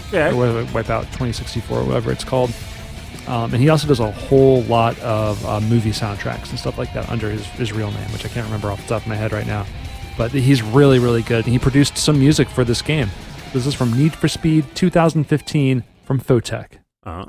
Okay. 0.08 0.30
or 0.32 0.36
whatever, 0.36 0.64
Wipeout 0.66 1.02
2064, 1.12 1.84
whatever 1.84 2.10
it's 2.12 2.24
called. 2.24 2.52
Um, 3.26 3.52
and 3.54 3.62
he 3.62 3.68
also 3.68 3.86
does 3.86 4.00
a 4.00 4.10
whole 4.10 4.62
lot 4.62 4.98
of 5.00 5.44
uh, 5.46 5.60
movie 5.60 5.90
soundtracks 5.92 6.50
and 6.50 6.58
stuff 6.58 6.76
like 6.78 6.92
that 6.94 7.08
under 7.10 7.30
his, 7.30 7.46
his 7.46 7.72
real 7.72 7.90
name, 7.90 8.12
which 8.12 8.24
I 8.24 8.28
can't 8.28 8.44
remember 8.46 8.70
off 8.70 8.80
the 8.82 8.88
top 8.88 9.02
of 9.02 9.08
my 9.08 9.16
head 9.16 9.32
right 9.32 9.46
now. 9.46 9.66
But 10.16 10.30
he's 10.32 10.62
really, 10.62 10.98
really 10.98 11.22
good. 11.22 11.44
And 11.44 11.52
he 11.52 11.58
produced 11.58 11.96
some 11.96 12.18
music 12.18 12.48
for 12.48 12.64
this 12.64 12.82
game. 12.82 13.08
This 13.52 13.66
is 13.66 13.74
from 13.74 13.96
Need 13.96 14.14
for 14.14 14.28
Speed 14.28 14.64
2015 14.74 15.84
from 16.04 16.20
Photek. 16.20 16.66
Uh-huh. 17.04 17.26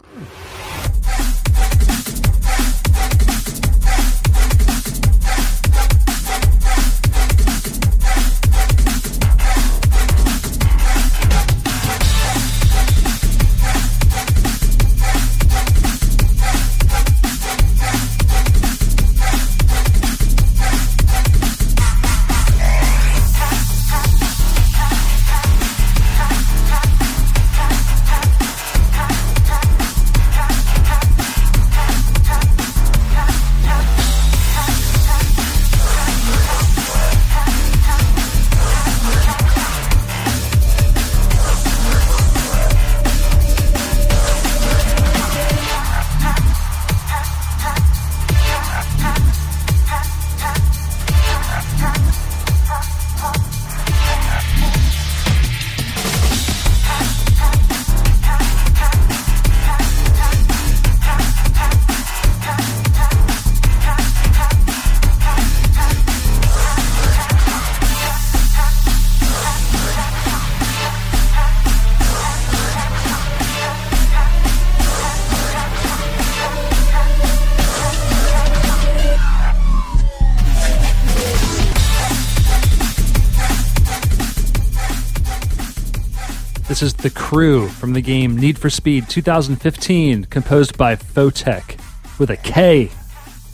This 86.80 86.94
is 86.94 86.94
The 86.94 87.10
Crew 87.10 87.68
from 87.68 87.92
the 87.92 88.00
game 88.00 88.38
Need 88.38 88.58
for 88.58 88.70
Speed 88.70 89.10
2015, 89.10 90.24
composed 90.24 90.78
by 90.78 90.96
Photek 90.96 91.78
with 92.18 92.30
a 92.30 92.38
K. 92.38 92.90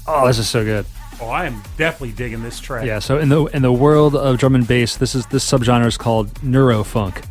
Oh, 0.05 0.27
this 0.27 0.37
is 0.37 0.47
so 0.47 0.63
good. 0.63 0.85
Oh, 1.19 1.29
I 1.29 1.45
am 1.45 1.63
definitely 1.75 2.11
digging 2.11 2.43
this 2.43 2.59
track. 2.59 2.85
Yeah, 2.85 2.99
so 2.99 3.17
in 3.17 3.29
the 3.29 3.45
in 3.45 3.63
the 3.63 3.73
world 3.73 4.15
of 4.15 4.37
drum 4.37 4.53
and 4.53 4.67
bass, 4.67 4.97
this 4.97 5.15
is 5.15 5.25
this 5.25 5.43
subgenre 5.43 5.87
is 5.87 5.97
called 5.97 6.35
neurofunk. 6.41 7.25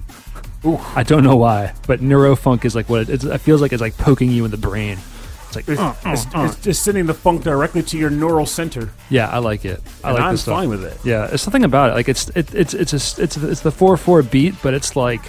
Ooh. 0.64 0.80
I 0.96 1.04
don't 1.04 1.22
know 1.22 1.36
why, 1.36 1.74
but 1.86 2.00
neurofunk 2.00 2.64
is 2.64 2.74
like 2.74 2.88
what 2.88 3.02
it, 3.02 3.10
it's, 3.10 3.22
it 3.24 3.38
feels 3.38 3.60
like. 3.60 3.72
It's 3.72 3.80
like 3.80 3.96
poking 3.96 4.32
you 4.32 4.44
in 4.44 4.50
the 4.50 4.56
brain. 4.56 4.98
It's 5.46 5.54
like, 5.54 5.68
It's, 5.68 5.80
uh, 5.80 5.90
uh, 5.90 5.94
it's, 6.06 6.26
uh. 6.34 6.48
it's 6.50 6.56
just 6.56 6.82
sending 6.82 7.06
the 7.06 7.14
funk 7.14 7.44
directly 7.44 7.84
to 7.84 7.96
your 7.96 8.10
neural 8.10 8.46
center. 8.46 8.90
yeah, 9.10 9.28
I 9.28 9.38
like 9.38 9.64
it. 9.64 9.80
I 10.02 10.08
and 10.08 10.18
like 10.18 10.24
I'm 10.24 10.34
this 10.34 10.42
stuff. 10.42 10.56
fine 10.56 10.70
with 10.70 10.82
it. 10.82 10.98
Yeah, 11.04 11.28
it's 11.30 11.44
something 11.44 11.62
about 11.62 11.90
it. 11.90 11.94
Like 11.94 12.08
it's 12.08 12.30
it, 12.30 12.52
it's 12.52 12.74
it's 12.74 12.92
a, 12.92 13.22
it's 13.22 13.36
it's 13.36 13.60
the 13.60 13.70
four 13.70 13.96
four 13.96 14.24
beat, 14.24 14.56
but 14.60 14.74
it's 14.74 14.96
like 14.96 15.20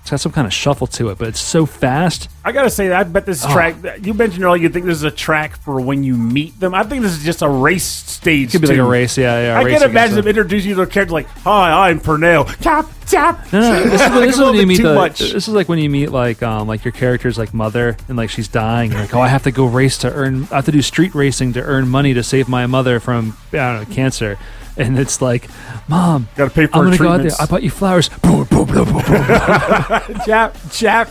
It's 0.00 0.10
got 0.10 0.20
some 0.20 0.32
kind 0.32 0.46
of 0.46 0.52
shuffle 0.52 0.86
to 0.88 1.10
it, 1.10 1.18
but 1.18 1.28
it's 1.28 1.40
so 1.40 1.66
fast. 1.66 2.28
I 2.44 2.52
gotta 2.52 2.70
say, 2.70 2.90
I 2.90 3.04
bet 3.04 3.26
this 3.26 3.44
Oh. 3.44 3.52
track. 3.52 3.76
You 4.02 4.14
mentioned 4.14 4.42
earlier, 4.44 4.62
you 4.62 4.68
think 4.70 4.86
this 4.86 4.96
is 4.96 5.04
a 5.04 5.10
track 5.10 5.56
for 5.58 5.80
when 5.80 6.02
you 6.02 6.16
meet 6.16 6.58
them. 6.58 6.74
I 6.74 6.84
think 6.84 7.02
this 7.02 7.12
is 7.12 7.22
just 7.22 7.42
a 7.42 7.48
race 7.48 7.84
stage. 7.84 8.48
It 8.48 8.52
could 8.52 8.62
be 8.62 8.68
like 8.68 8.78
a 8.78 8.84
race, 8.84 9.18
yeah, 9.18 9.54
yeah. 9.54 9.58
I 9.60 9.64
can 9.70 9.82
imagine 9.82 10.16
them. 10.16 10.26
introducing 10.26 10.70
you 10.70 10.76
to 10.76 10.82
a 10.82 10.86
character 10.86 11.12
like, 11.12 11.28
"Hi, 11.44 11.88
I'm 11.90 12.00
Pernell." 12.00 12.46
Tap 12.60 12.86
tap. 13.06 13.52
No, 13.52 13.60
no, 13.60 13.82
this 13.90 14.00
is, 14.00 14.00
Like 14.00 14.26
this 14.26 14.34
is 14.36 14.40
when 14.40 14.54
you 14.54 14.66
meet 14.66 14.76
too 14.78 14.82
the, 14.84 14.94
much. 14.94 15.18
This 15.18 15.48
is 15.48 15.48
like 15.48 15.68
when 15.68 15.78
you 15.78 15.90
meet 15.90 16.10
like 16.10 16.42
um 16.42 16.66
like 16.66 16.84
your 16.84 16.92
character's 16.92 17.36
like 17.36 17.52
mother 17.52 17.96
and 18.08 18.16
like 18.16 18.30
she's 18.30 18.48
dying. 18.48 18.92
Like, 18.92 19.14
oh, 19.14 19.20
I 19.20 19.28
have 19.28 19.42
to 19.44 19.50
go 19.50 19.66
race 19.66 19.98
to 19.98 20.12
earn. 20.12 20.48
I 20.50 20.56
have 20.56 20.64
to 20.64 20.72
do 20.72 20.80
street 20.82 21.14
racing 21.14 21.52
to 21.54 21.62
earn 21.62 21.88
money 21.88 22.14
to 22.14 22.22
save 22.22 22.48
my 22.48 22.66
mother 22.66 23.00
from 23.00 23.36
I 23.52 23.56
don't 23.56 23.88
know 23.88 23.94
cancer. 23.94 24.38
And 24.76 24.98
it's 24.98 25.20
like, 25.20 25.48
mom, 25.88 26.28
Gotta 26.36 26.50
pay 26.50 26.66
for 26.66 26.76
I'm 26.76 26.84
gonna 26.84 26.96
go 26.96 27.04
out 27.08 27.16
there. 27.18 27.30
treatments. 27.30 27.40
I 27.40 27.46
bought 27.46 27.62
you 27.62 27.70
flowers. 27.70 28.08
Boom, 28.22 28.44
boom, 28.44 28.66
boom, 28.66 28.84
boom, 28.84 29.02
boom. 29.02 29.02
Chap 30.26 30.56
chap. 30.72 31.10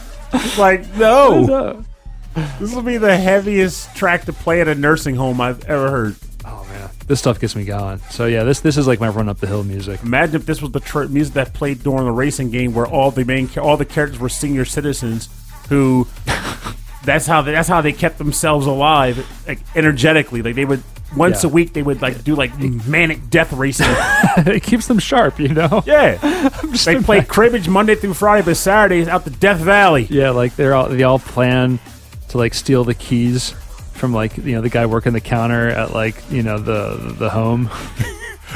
Like 0.57 0.91
no, 0.95 1.83
this 2.59 2.73
will 2.73 2.83
be 2.83 2.97
the 2.97 3.17
heaviest 3.17 3.95
track 3.95 4.25
to 4.25 4.33
play 4.33 4.61
at 4.61 4.67
a 4.67 4.75
nursing 4.75 5.15
home 5.15 5.41
I've 5.41 5.63
ever 5.65 5.89
heard. 5.89 6.15
Oh 6.45 6.65
man, 6.69 6.89
this 7.07 7.19
stuff 7.19 7.39
gets 7.39 7.55
me 7.55 7.65
going. 7.65 7.97
So 8.11 8.27
yeah, 8.27 8.43
this 8.43 8.59
this 8.59 8.77
is 8.77 8.85
like 8.87 8.99
my 8.99 9.09
run 9.09 9.27
up 9.27 9.39
the 9.39 9.47
hill 9.47 9.63
music. 9.63 10.01
Imagine 10.03 10.35
if 10.35 10.45
this 10.45 10.61
was 10.61 10.71
the 10.71 10.79
tr- 10.79 11.05
music 11.05 11.33
that 11.33 11.53
played 11.53 11.81
during 11.83 12.05
the 12.05 12.11
racing 12.11 12.51
game, 12.51 12.73
where 12.73 12.85
all 12.87 13.09
the 13.11 13.25
main 13.25 13.49
cha- 13.49 13.61
all 13.61 13.75
the 13.75 13.85
characters 13.85 14.19
were 14.19 14.29
senior 14.29 14.65
citizens 14.65 15.29
who. 15.69 16.07
That's 17.05 17.25
how 17.25 17.41
they, 17.41 17.53
that's 17.53 17.69
how 17.69 17.81
they 17.81 17.93
kept 17.93 18.17
themselves 18.17 18.67
alive, 18.67 19.25
like 19.47 19.59
energetically. 19.75 20.41
Like 20.41 20.53
they 20.55 20.65
would 20.65 20.83
once 21.15 21.43
Yeah. 21.43 21.49
a 21.49 21.53
week 21.53 21.73
they 21.73 21.81
would 21.81 22.01
like 22.01 22.23
do 22.23 22.35
like 22.35 22.57
manic 22.59 23.29
death 23.29 23.51
racing. 23.53 23.87
it 24.37 24.63
keeps 24.63 24.87
them 24.87 24.99
sharp, 24.99 25.39
you 25.39 25.49
know. 25.49 25.83
yeah, 25.85 26.49
they 26.85 26.99
play 27.01 27.21
cribbage 27.25 27.67
Monday 27.67 27.95
through 27.95 28.13
Friday, 28.13 28.45
but 28.45 28.55
Saturdays 28.55 29.07
out 29.07 29.23
the 29.25 29.31
Death 29.31 29.59
Valley. 29.59 30.03
Yeah, 30.09 30.29
like 30.31 30.55
they're 30.55 30.73
all 30.75 30.87
they 30.89 31.03
all 31.03 31.19
plan 31.19 31.79
to 32.29 32.37
like 32.37 32.53
steal 32.53 32.83
the 32.83 32.93
keys 32.93 33.51
from 33.93 34.13
like 34.13 34.37
you 34.37 34.55
know 34.55 34.61
the 34.61 34.69
guy 34.69 34.85
working 34.85 35.13
the 35.13 35.21
counter 35.21 35.67
at 35.69 35.91
like 35.93 36.15
you 36.31 36.43
know 36.43 36.57
the 36.59 37.15
the 37.17 37.29
home. 37.29 37.69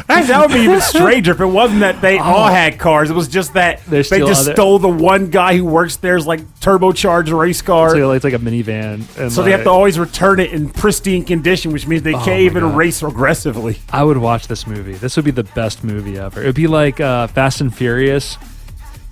Actually, 0.10 0.28
that 0.28 0.40
would 0.48 0.54
be 0.54 0.62
even 0.62 0.82
stranger 0.94 1.32
if 1.34 1.40
it 1.40 1.46
wasn't 1.46 1.82
that 1.82 2.02
they 2.02 2.18
all 2.18 2.48
had 2.48 2.80
cars. 2.80 3.10
It 3.10 3.14
was 3.14 3.28
just 3.28 3.54
that 3.54 3.86
They 3.86 4.02
they 4.02 4.20
just 4.20 4.42
other- 4.42 4.54
stole 4.54 4.80
the 4.80 4.90
one 4.90 5.28
guy 5.30 5.56
who 5.56 5.66
works 5.66 5.98
there's 5.98 6.26
like 6.26 6.42
turbocharged 6.60 7.38
race 7.38 7.62
car. 7.62 7.92
So 7.92 7.98
So, 7.98 8.08
like, 8.08 8.16
it's 8.18 8.24
like 8.26 8.34
a 8.34 8.40
minivan, 8.40 9.06
and 9.20 9.32
So 9.32 9.44
they 9.44 9.52
have 9.52 9.60
like- 9.62 9.66
to 9.66 9.70
always 9.72 10.00
return 10.00 10.40
it 10.40 10.52
in 10.52 10.70
pristine 10.70 11.24
condition, 11.26 11.72
which 11.72 11.86
means 11.88 12.02
they 12.04 12.16
Oh 12.16 12.24
can't 12.26 12.42
even 12.42 12.64
God. 12.64 12.76
race 12.76 13.04
aggressively. 13.04 13.78
I 13.92 14.04
would 14.04 14.18
watch 14.18 14.48
this 14.48 14.66
movie. 14.66 14.94
This 14.94 15.16
would 15.16 15.26
be 15.26 15.32
the 15.32 15.44
best 15.44 15.84
movie 15.84 16.18
ever. 16.18 16.42
It 16.42 16.46
would 16.48 16.56
be 16.56 16.68
like 16.68 17.00
uh, 17.00 17.28
Fast 17.28 17.62
and 17.62 17.74
Furious, 17.76 18.38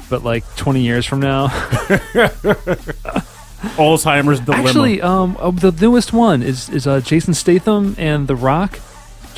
but 0.10 0.24
like 0.24 0.44
20 0.56 0.82
years 0.82 1.06
from 1.06 1.20
now. 1.20 1.48
Alzheimer's 3.78 4.40
dilemma. 4.40 4.68
Actually, 4.70 5.02
um, 5.02 5.38
uh, 5.40 5.52
the 5.52 5.72
newest 5.72 6.14
one 6.14 6.42
is 6.42 6.70
is 6.70 6.88
uh, 6.88 7.00
Jason 7.02 7.34
Statham 7.34 7.96
and 7.98 8.28
The 8.28 8.36
Rock. 8.36 8.80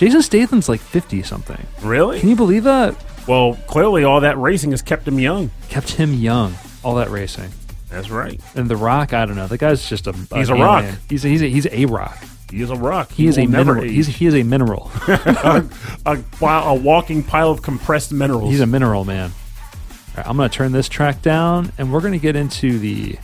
Jason 0.04 0.22
Statham's 0.22 0.68
like 0.68 0.82
50 0.82 1.24
something. 1.24 1.66
really? 1.82 2.20
Can 2.20 2.30
you 2.30 2.36
believe 2.36 2.64
that? 2.66 2.95
well, 3.28 3.56
clearly 3.68 4.04
all 4.04 4.20
that 4.22 4.38
racing 4.38 4.72
has 4.72 4.82
kept 4.82 5.08
him 5.08 5.18
young. 5.18 5.49
Kept 5.70 5.91
him 5.91 6.14
young. 6.14 6.56
All 6.84 6.95
that 6.95 7.10
racing. 7.10 7.51
That's 7.89 8.10
right. 8.10 8.41
And 8.56 8.68
The 8.70 8.76
Rock, 8.76 9.14
I 9.14 9.26
don't 9.26 9.36
know. 9.36 9.47
The 9.47 9.58
guy's 9.58 9.88
just 9.88 10.08
a. 10.08 10.12
He's 10.12 10.49
a 10.49 10.54
alien. 10.54 10.60
rock. 10.60 10.86
He's 11.10 11.24
a, 11.24 11.28
he's 11.30 11.41
a, 11.41 11.47
he's 11.47 11.68
a 11.68 11.86
rock. 11.86 12.18
He 12.51 12.62
is 12.62 12.70
a 12.70 12.76
rock. 12.76 13.12
He 13.12 13.28
is 13.28 13.38
a 13.38 13.45
mineral. 13.47 13.84
age. 13.84 13.91
He's 13.91 14.08
he 14.08 14.26
is 14.26 14.36
a 14.36 14.43
mineral. 14.43 14.91
a, 15.08 15.66
a, 16.06 16.45
a 16.45 16.74
walking 16.76 17.24
pile 17.24 17.49
of 17.49 17.62
compressed 17.62 18.12
minerals. 18.12 18.49
He's 18.51 18.60
a 18.60 18.66
mineral 18.66 19.06
man. 19.06 19.32
All 19.32 20.18
right, 20.18 20.28
I'm 20.28 20.36
going 20.38 20.49
to 20.49 20.56
turn 20.56 20.72
this 20.72 20.89
track 20.89 21.22
down, 21.22 21.72
and 21.78 21.93
we're 21.93 22.01
going 22.01 22.14
to 22.14 22.20
get 22.20 22.36
into 22.36 22.78
the 22.78 23.18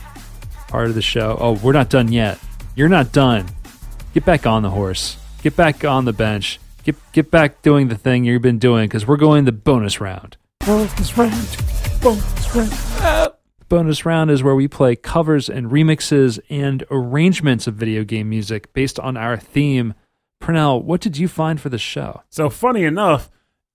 part 0.68 0.88
of 0.88 0.94
the 0.94 1.02
show. 1.02 1.36
Oh, 1.38 1.52
we're 1.52 1.72
not 1.72 1.90
done 1.90 2.10
yet. 2.10 2.38
You're 2.74 2.88
not 2.88 3.12
done. 3.12 3.46
Get 4.14 4.24
back 4.24 4.46
on 4.46 4.62
the 4.62 4.70
horse. 4.70 5.16
Get 5.42 5.56
back 5.56 5.84
on 5.84 6.06
the 6.06 6.12
bench. 6.12 6.58
Get 6.82 6.96
get 7.12 7.30
back 7.30 7.62
doing 7.62 7.88
the 7.88 7.96
thing 7.96 8.24
you've 8.24 8.42
been 8.42 8.58
doing 8.58 8.88
because 8.88 9.06
we're 9.06 9.16
going 9.16 9.44
the 9.44 9.52
bonus 9.52 10.00
round. 10.00 10.36
bonus 10.64 11.16
round. 11.16 11.56
Bonus 12.00 12.54
round. 12.54 13.32
Bonus 13.68 14.04
round 14.04 14.30
is 14.30 14.42
where 14.42 14.54
we 14.54 14.66
play 14.66 14.96
covers 14.96 15.48
and 15.48 15.70
remixes 15.70 16.40
and 16.48 16.82
arrangements 16.90 17.66
of 17.66 17.74
video 17.74 18.02
game 18.02 18.28
music 18.28 18.72
based 18.72 18.98
on 18.98 19.16
our 19.16 19.36
theme. 19.36 19.94
Pernell, 20.42 20.82
what 20.82 21.00
did 21.00 21.18
you 21.18 21.28
find 21.28 21.60
for 21.60 21.68
the 21.68 21.78
show? 21.78 22.22
So 22.30 22.48
funny 22.48 22.84
enough, 22.84 23.30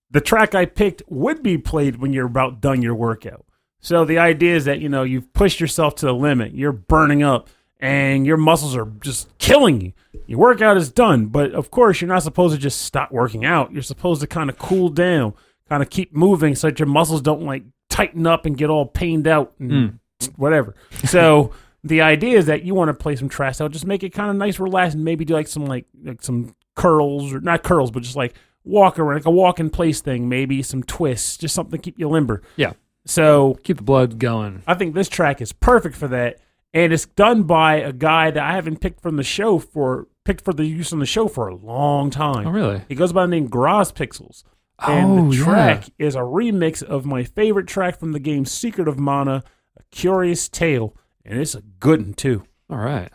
the 0.09 0.19
track 0.19 0.55
I 0.55 0.65
picked 0.65 1.03
would 1.07 1.43
be 1.43 1.57
played 1.57 1.97
when 1.97 2.11
you're 2.11 2.25
about 2.25 2.59
done 2.59 2.81
your 2.81 2.95
workout. 2.95 3.45
So 3.79 4.03
the 4.03 4.17
idea 4.17 4.55
is 4.55 4.65
that 4.65 4.79
you 4.79 4.89
know 4.89 5.03
you've 5.03 5.31
pushed 5.33 5.59
yourself 5.59 5.95
to 5.97 6.07
the 6.07 6.13
limit, 6.13 6.55
you're 6.55 6.71
burning 6.71 7.21
up, 7.21 7.49
and 7.79 8.25
your 8.25 8.37
muscles 8.37 8.75
are 8.75 8.85
just 9.01 9.35
killing 9.37 9.81
you. 9.81 9.93
Your 10.27 10.39
workout 10.39 10.77
is 10.77 10.91
done, 10.91 11.27
but 11.27 11.51
of 11.51 11.71
course 11.71 12.01
you're 12.01 12.07
not 12.07 12.23
supposed 12.23 12.55
to 12.55 12.59
just 12.59 12.81
stop 12.81 13.11
working 13.11 13.45
out. 13.45 13.71
You're 13.71 13.81
supposed 13.81 14.21
to 14.21 14.27
kind 14.27 14.49
of 14.49 14.57
cool 14.57 14.89
down, 14.89 15.33
kind 15.69 15.83
of 15.83 15.89
keep 15.89 16.13
moving 16.13 16.55
so 16.55 16.67
that 16.67 16.79
your 16.79 16.87
muscles 16.87 17.21
don't 17.21 17.43
like 17.43 17.63
tighten 17.89 18.25
up 18.25 18.45
and 18.45 18.57
get 18.57 18.69
all 18.69 18.85
pained 18.85 19.27
out 19.27 19.53
and 19.59 19.71
mm. 19.71 19.99
whatever. 20.37 20.75
So 21.05 21.51
the 21.83 22.01
idea 22.01 22.37
is 22.37 22.47
that 22.47 22.63
you 22.63 22.73
want 22.73 22.89
to 22.89 22.93
play 22.93 23.15
some 23.15 23.29
trash 23.29 23.61
out, 23.61 23.71
just 23.71 23.85
make 23.85 24.03
it 24.03 24.09
kind 24.09 24.29
of 24.29 24.35
nice, 24.35 24.59
relaxed, 24.59 24.95
and 24.95 25.05
maybe 25.05 25.25
do 25.25 25.33
like 25.33 25.47
some 25.47 25.65
like 25.65 25.85
like 26.03 26.23
some 26.23 26.55
curls 26.75 27.33
or 27.33 27.39
not 27.39 27.63
curls, 27.63 27.91
but 27.91 28.03
just 28.03 28.15
like 28.15 28.35
walk 28.63 28.99
around, 28.99 29.17
like 29.17 29.25
a 29.25 29.31
walk 29.31 29.59
in 29.59 29.69
place 29.69 30.01
thing, 30.01 30.27
maybe 30.27 30.61
some 30.61 30.83
twists, 30.83 31.37
just 31.37 31.55
something 31.55 31.71
to 31.71 31.77
keep 31.77 31.99
you 31.99 32.09
limber. 32.09 32.41
Yeah, 32.55 32.73
So 33.05 33.59
keep 33.63 33.77
the 33.77 33.83
blood 33.83 34.19
going. 34.19 34.63
I 34.67 34.73
think 34.73 34.95
this 34.95 35.07
track 35.07 35.41
is 35.41 35.53
perfect 35.53 35.95
for 35.95 36.07
that, 36.09 36.39
and 36.75 36.93
it's 36.93 37.05
done 37.07 37.43
by 37.43 37.77
a 37.77 37.91
guy 37.91 38.29
that 38.29 38.43
I 38.43 38.53
haven't 38.53 38.81
picked 38.81 39.01
from 39.01 39.15
the 39.15 39.23
show 39.23 39.57
for 39.57 40.07
picked 40.25 40.43
for 40.45 40.53
the 40.53 40.65
use 40.65 40.93
on 40.93 40.99
the 40.99 41.05
show 41.07 41.27
for 41.27 41.47
a 41.47 41.55
long 41.55 42.09
time. 42.11 42.45
Oh, 42.47 42.51
really? 42.51 42.81
He 42.89 42.93
goes 42.95 43.13
by 43.13 43.23
the 43.23 43.29
name 43.31 43.47
Graz 43.47 43.91
Pixels. 43.91 44.43
And 44.79 45.19
Oh, 45.19 45.31
the 45.31 45.37
yeah. 45.37 45.43
track 45.43 45.83
is 45.97 46.15
a 46.15 46.19
remix 46.19 46.83
of 46.83 47.05
my 47.05 47.23
favorite 47.23 47.67
track 47.67 47.97
from 47.97 48.11
the 48.11 48.19
game 48.19 48.43
Secret 48.45 48.87
of 48.87 48.99
Mana, 48.99 49.43
A 49.79 49.83
Curious 49.91 50.49
Tale, 50.49 50.93
and 51.23 51.39
it's 51.39 51.55
a 51.55 51.61
good 51.61 52.01
one 52.01 52.13
too. 52.13 52.43
All 52.69 52.77
right. 52.77 53.11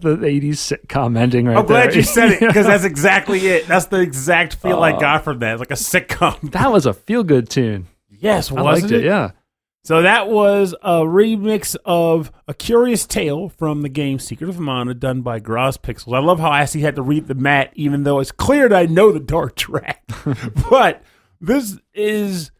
The 0.00 0.16
the 0.16 0.26
'80s 0.26 0.54
sitcom 0.54 1.16
ending 1.16 1.46
right 1.46 1.56
I'm 1.56 1.66
glad 1.66 1.90
there. 1.90 1.96
you 1.96 2.02
said 2.02 2.30
it 2.30 2.40
because 2.46 2.66
that's 2.66 2.84
exactly 2.84 3.46
it. 3.46 3.66
That's 3.66 3.86
the 3.86 4.00
exact 4.00 4.56
feel 4.56 4.82
I 4.82 4.92
oh. 4.92 5.00
got 5.00 5.24
from 5.24 5.38
that. 5.40 5.52
It's 5.52 5.60
like 5.60 5.70
a 5.70 5.74
sitcom. 5.74 6.52
that 6.52 6.70
was 6.72 6.86
a 6.86 6.92
feel 6.92 7.24
good 7.24 7.48
tune. 7.48 7.86
Yes, 8.08 8.52
I 8.52 8.60
liked 8.60 8.90
it. 8.90 9.04
Yeah. 9.04 9.32
So 9.82 10.02
that 10.02 10.28
was 10.28 10.74
a 10.82 11.00
remix 11.00 11.74
of 11.86 12.30
A 12.46 12.52
Curious 12.52 13.06
Tale 13.06 13.48
from 13.48 13.80
the 13.80 13.88
game 13.88 14.18
Secret 14.18 14.50
of 14.50 14.58
Mana 14.58 14.92
done 14.92 15.22
by 15.22 15.40
Groz 15.40 15.78
Pixels. 15.78 16.14
I 16.14 16.20
love 16.20 16.38
how 16.38 16.50
I 16.50 16.60
actually 16.60 16.82
had 16.82 16.96
to 16.96 17.02
read 17.02 17.28
the 17.28 17.34
mat, 17.34 17.72
even 17.74 18.02
though 18.02 18.20
it's 18.20 18.30
clear 18.30 18.68
that 18.68 18.76
I 18.76 18.84
know 18.86 19.10
the 19.10 19.20
dark 19.20 19.56
track. 19.56 20.04
but 20.70 21.02
this 21.40 21.78
is 21.94 22.50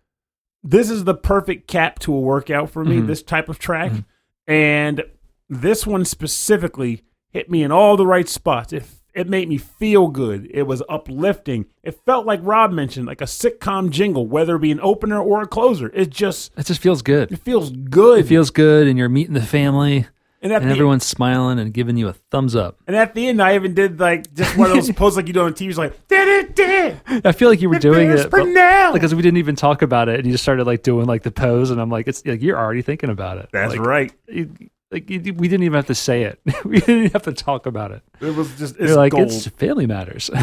this 0.63 0.89
is 0.89 1.05
the 1.05 1.15
perfect 1.15 1.69
cap 1.69 1.99
to 2.01 2.15
a 2.15 2.21
workout 2.21 2.71
for 2.71 2.85
me, 2.85 2.97
mm-hmm. 2.97 3.07
this 3.07 3.23
type 3.23 3.51
of 3.51 3.59
track. 3.59 3.93
Mm-hmm. 3.93 4.53
And 4.53 5.05
this 5.49 5.87
one 5.87 6.05
specifically 6.07 7.03
hit 7.31 7.51
me 7.51 7.63
in 7.63 7.73
all 7.73 7.97
the 7.97 8.07
right 8.07 8.29
spots. 8.29 8.73
It 8.73 8.85
it 9.13 9.29
made 9.29 9.49
me 9.49 9.57
feel 9.59 10.07
good. 10.07 10.49
It 10.55 10.63
was 10.69 10.85
uplifting. 10.89 11.67
It 11.83 11.99
felt 12.07 12.27
like 12.27 12.39
Rob 12.45 12.71
mentioned, 12.71 13.07
like 13.07 13.21
a 13.21 13.25
sitcom 13.25 13.91
jingle, 13.91 14.27
whether 14.27 14.55
it 14.55 14.61
be 14.61 14.71
an 14.71 14.79
opener 14.81 15.21
or 15.21 15.43
a 15.43 15.47
closer. 15.49 15.91
It 15.93 16.11
just 16.11 16.53
It 16.57 16.67
just 16.67 16.81
feels 16.81 17.03
good. 17.03 17.33
it 17.33 17.41
feels 17.41 17.71
good. 17.73 18.21
It 18.21 18.27
feels 18.29 18.51
good, 18.51 18.87
and 18.87 18.97
you're 18.97 19.09
meeting 19.09 19.35
the 19.35 19.43
family, 19.43 20.07
and 20.43 20.53
and 20.53 20.65
the 20.65 20.71
everyone's 20.71 21.05
smiling 21.05 21.59
and 21.59 21.75
giving 21.75 21.97
you 21.97 22.07
a 22.07 22.13
thumbs 22.13 22.55
up. 22.55 22.79
and 22.87 22.95
at 22.95 23.15
the 23.15 23.27
end, 23.27 23.43
I 23.43 23.57
even 23.57 23.75
did 23.75 23.99
like 23.99 24.33
just 24.33 24.57
one 24.57 24.71
of 24.71 24.77
those 24.77 24.93
posts 24.97 25.17
like 25.17 25.27
you 25.27 25.33
do 25.35 25.41
on 25.43 25.55
TV, 25.55 25.77
like 25.77 26.07
did 26.07 26.29
it 26.29 26.55
did 26.55 27.01
I 27.27 27.33
feel 27.33 27.49
like 27.49 27.61
you 27.61 27.69
were 27.69 27.81
doing 27.81 28.11
it, 28.11 28.31
but, 28.31 28.45
now. 28.47 28.93
because 28.93 29.13
we 29.15 29.23
didn't 29.23 29.39
even 29.39 29.57
talk 29.57 29.83
about 29.83 30.09
it, 30.09 30.17
and 30.21 30.27
you 30.27 30.33
just 30.33 30.45
started 30.45 30.69
like 30.69 30.85
doing 30.85 31.07
like 31.07 31.25
the 31.25 31.33
pose, 31.33 31.71
and 31.73 31.81
I'm 31.81 31.91
like, 31.91 32.07
it's 32.07 32.25
like 32.25 32.43
you're 32.43 32.57
already 32.59 32.83
thinking 32.83 33.11
about 33.11 33.39
it. 33.39 33.49
That's 33.53 33.73
Like, 33.73 33.81
right. 33.85 34.13
you- 34.29 34.55
like 34.91 35.09
we 35.09 35.19
didn't 35.19 35.63
even 35.63 35.75
have 35.77 35.87
to 35.87 35.95
say 35.95 36.23
it. 36.25 36.41
we 36.65 36.81
didn't 36.81 36.97
even 37.05 37.11
have 37.13 37.23
to 37.23 37.33
talk 37.33 37.67
about 37.67 37.93
it. 37.93 38.03
It 38.21 38.35
was 38.35 38.49
just 38.59 38.77
it's 38.77 38.89
You're 38.89 38.97
like 38.97 39.13
gold. 39.13 39.29
it's 39.29 39.47
family 39.49 39.87
matters. 39.87 40.31
All 40.35 40.43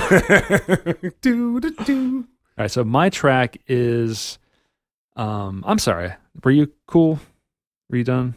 do, 1.21 1.59
do, 1.59 1.71
do. 1.85 2.27
right, 2.57 2.71
so 2.71 2.83
my 2.83 3.09
track 3.09 3.57
is, 3.67 4.39
um, 5.15 5.63
I'm 5.67 5.79
sorry. 5.79 6.13
Were 6.43 6.51
you 6.51 6.71
cool? 6.87 7.19
Were 7.89 7.97
you 7.97 8.03
done? 8.03 8.35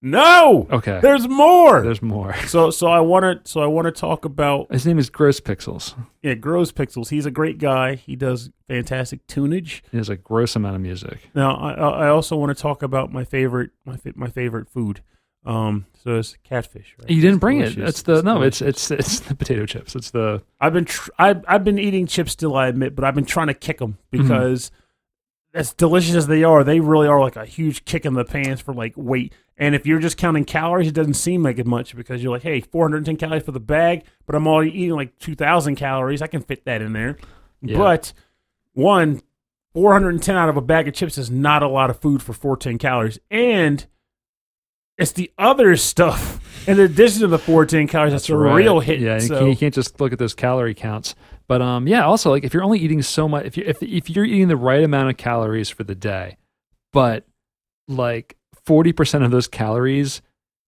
No, 0.00 0.68
Okay. 0.70 1.00
there's 1.02 1.26
more. 1.26 1.82
There's 1.82 2.02
more. 2.02 2.32
so 2.46 2.70
so 2.70 2.86
I 2.86 3.00
want 3.00 3.24
to 3.44 3.50
so 3.50 3.60
I 3.62 3.66
want 3.66 3.86
to 3.86 3.90
talk 3.90 4.24
about 4.24 4.70
His 4.70 4.86
name 4.86 4.96
is 4.96 5.10
Gross 5.10 5.40
Pixels. 5.40 5.96
yeah 6.22 6.34
Gross 6.34 6.70
Pixels. 6.70 7.08
He's 7.10 7.26
a 7.26 7.32
great 7.32 7.58
guy. 7.58 7.96
He 7.96 8.14
does 8.14 8.50
fantastic 8.68 9.26
tunage. 9.26 9.82
He 9.90 9.96
has 9.96 10.08
a 10.08 10.14
gross 10.16 10.54
amount 10.54 10.76
of 10.76 10.82
music. 10.82 11.30
Now 11.34 11.56
I 11.56 11.72
I 11.72 12.08
also 12.10 12.36
want 12.36 12.56
to 12.56 12.62
talk 12.62 12.84
about 12.84 13.12
my 13.12 13.24
favorite 13.24 13.70
my 13.84 13.98
my 14.14 14.28
favorite 14.28 14.68
food. 14.68 15.02
Um, 15.48 15.86
so 16.04 16.16
it's 16.16 16.36
catfish. 16.44 16.94
Right? 16.98 17.10
You 17.10 17.20
didn't 17.22 17.36
It's 17.36 17.40
bring 17.40 17.60
it. 17.60 17.74
delicious. 17.74 17.88
It's 17.88 18.02
the 18.02 18.22
no. 18.22 18.34
delicious. 18.34 18.60
It's 18.62 18.90
it's 18.90 19.00
it's 19.00 19.20
the 19.20 19.34
potato 19.34 19.66
chips. 19.66 19.96
It's 19.96 20.10
the 20.10 20.42
I've 20.60 20.72
been 20.74 20.84
tr- 20.84 21.10
I've, 21.18 21.44
I've 21.48 21.64
been 21.64 21.78
eating 21.78 22.06
chips 22.06 22.32
still, 22.32 22.54
I 22.54 22.68
admit, 22.68 22.94
but 22.94 23.04
I've 23.04 23.14
been 23.14 23.24
trying 23.24 23.46
to 23.48 23.54
kick 23.54 23.78
them 23.78 23.98
because 24.10 24.70
as 25.54 25.72
delicious 25.72 26.14
as 26.14 26.26
they 26.26 26.44
are, 26.44 26.62
they 26.62 26.80
really 26.80 27.08
are 27.08 27.18
like 27.20 27.36
a 27.36 27.46
huge 27.46 27.84
kick 27.86 28.04
in 28.04 28.12
the 28.12 28.24
pants 28.24 28.60
for 28.60 28.74
like 28.74 28.92
weight. 28.96 29.32
And 29.56 29.74
if 29.74 29.86
you're 29.86 29.98
just 29.98 30.18
counting 30.18 30.44
calories, 30.44 30.86
it 30.86 30.94
doesn't 30.94 31.14
seem 31.14 31.42
like 31.42 31.58
it 31.58 31.66
much 31.66 31.96
because 31.96 32.22
you're 32.22 32.30
like, 32.30 32.42
hey, 32.42 32.60
410 32.60 33.16
calories 33.16 33.42
for 33.42 33.50
the 33.52 33.58
bag, 33.58 34.04
but 34.26 34.36
I'm 34.36 34.46
already 34.46 34.70
eating 34.70 34.94
like 34.94 35.18
2,000 35.18 35.74
calories. 35.74 36.22
I 36.22 36.26
can 36.28 36.42
fit 36.42 36.64
that 36.66 36.80
in 36.82 36.92
there. 36.92 37.16
Yeah. 37.62 37.76
But 37.78 38.12
one, 38.74 39.20
410 39.72 40.36
out 40.36 40.48
of 40.48 40.56
a 40.56 40.60
bag 40.60 40.86
of 40.86 40.94
chips 40.94 41.18
is 41.18 41.30
not 41.30 41.62
a 41.62 41.68
lot 41.68 41.90
of 41.90 41.98
food 41.98 42.22
for 42.22 42.32
410 42.34 42.78
calories. 42.78 43.18
And 43.30 43.84
it's 44.98 45.12
the 45.12 45.30
other 45.38 45.76
stuff 45.76 46.40
in 46.68 46.78
addition 46.80 47.20
to 47.22 47.28
the 47.28 47.38
410 47.38 47.88
calories 47.88 48.12
that's, 48.12 48.28
a 48.28 48.36
right. 48.36 48.54
real 48.54 48.80
hit. 48.80 49.00
Yeah, 49.00 49.14
you, 49.14 49.20
so, 49.20 49.38
can't, 49.38 49.50
you 49.50 49.56
can't 49.56 49.74
just 49.74 50.00
look 50.00 50.12
at 50.12 50.18
those 50.18 50.34
calorie 50.34 50.74
counts. 50.74 51.14
But 51.46 51.62
um, 51.62 51.88
yeah. 51.88 52.04
Also, 52.04 52.30
like 52.30 52.44
if 52.44 52.52
you're 52.52 52.62
only 52.62 52.78
eating 52.78 53.00
so 53.00 53.26
much, 53.26 53.46
if 53.46 53.56
you 53.56 53.64
if 53.66 53.82
if 53.82 54.10
you're 54.10 54.24
eating 54.24 54.48
the 54.48 54.56
right 54.56 54.82
amount 54.82 55.08
of 55.08 55.16
calories 55.16 55.70
for 55.70 55.82
the 55.82 55.94
day, 55.94 56.36
but 56.92 57.26
like 57.88 58.36
forty 58.66 58.92
percent 58.92 59.24
of 59.24 59.30
those 59.30 59.48
calories 59.48 60.20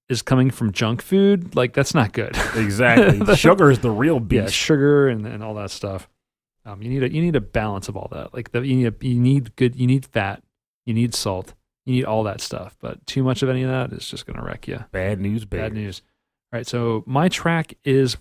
is 0.09 0.23
coming 0.23 0.51
from 0.51 0.73
junk 0.73 1.03
food, 1.03 1.55
like 1.55 1.75
that's 1.75 1.95
not 1.95 2.13
good. 2.13 2.35
Exactly. 2.55 3.37
Sugar 3.37 3.71
is 3.71 3.81
the 3.81 3.91
real 3.91 4.21
beast. 4.21 4.43
yeah, 4.43 4.49
sugar 4.49 5.09
and, 5.09 5.27
and 5.27 5.45
all 5.45 5.55
that 5.55 5.71
stuff. 5.71 6.09
Um, 6.65 6.83
you 6.83 6.89
need 6.89 7.03
a 7.03 7.13
you 7.13 7.21
need 7.21 7.37
a 7.37 7.41
balance 7.43 7.89
of 7.89 7.97
all 7.97 8.09
that. 8.13 8.33
Like 8.33 8.53
the, 8.53 8.63
you 8.63 8.77
need 8.77 8.87
a, 8.87 9.07
you 9.07 9.21
need 9.21 9.55
good 9.57 9.77
you 9.77 9.87
need 9.87 10.07
fat, 10.07 10.43
you 10.87 10.95
need 10.95 11.15
salt, 11.15 11.53
you 11.87 11.95
need 11.95 12.05
all 12.05 12.25
that 12.25 12.41
stuff. 12.41 12.77
But 12.81 13.07
too 13.07 13.23
much 13.23 13.43
of 13.43 13.49
any 13.49 13.63
of 13.63 13.71
that 13.71 13.93
is 13.93 14.09
just 14.09 14.27
gonna 14.27 14.45
wreck 14.45 14.69
you. 14.69 14.85
Bad 14.93 15.21
news, 15.21 15.45
bad, 15.45 15.61
Bad 15.61 15.73
news. 15.75 16.03
All 16.53 16.59
right, 16.59 16.67
so 16.67 17.05
my 17.07 17.29
track 17.29 17.75
is 17.85 18.17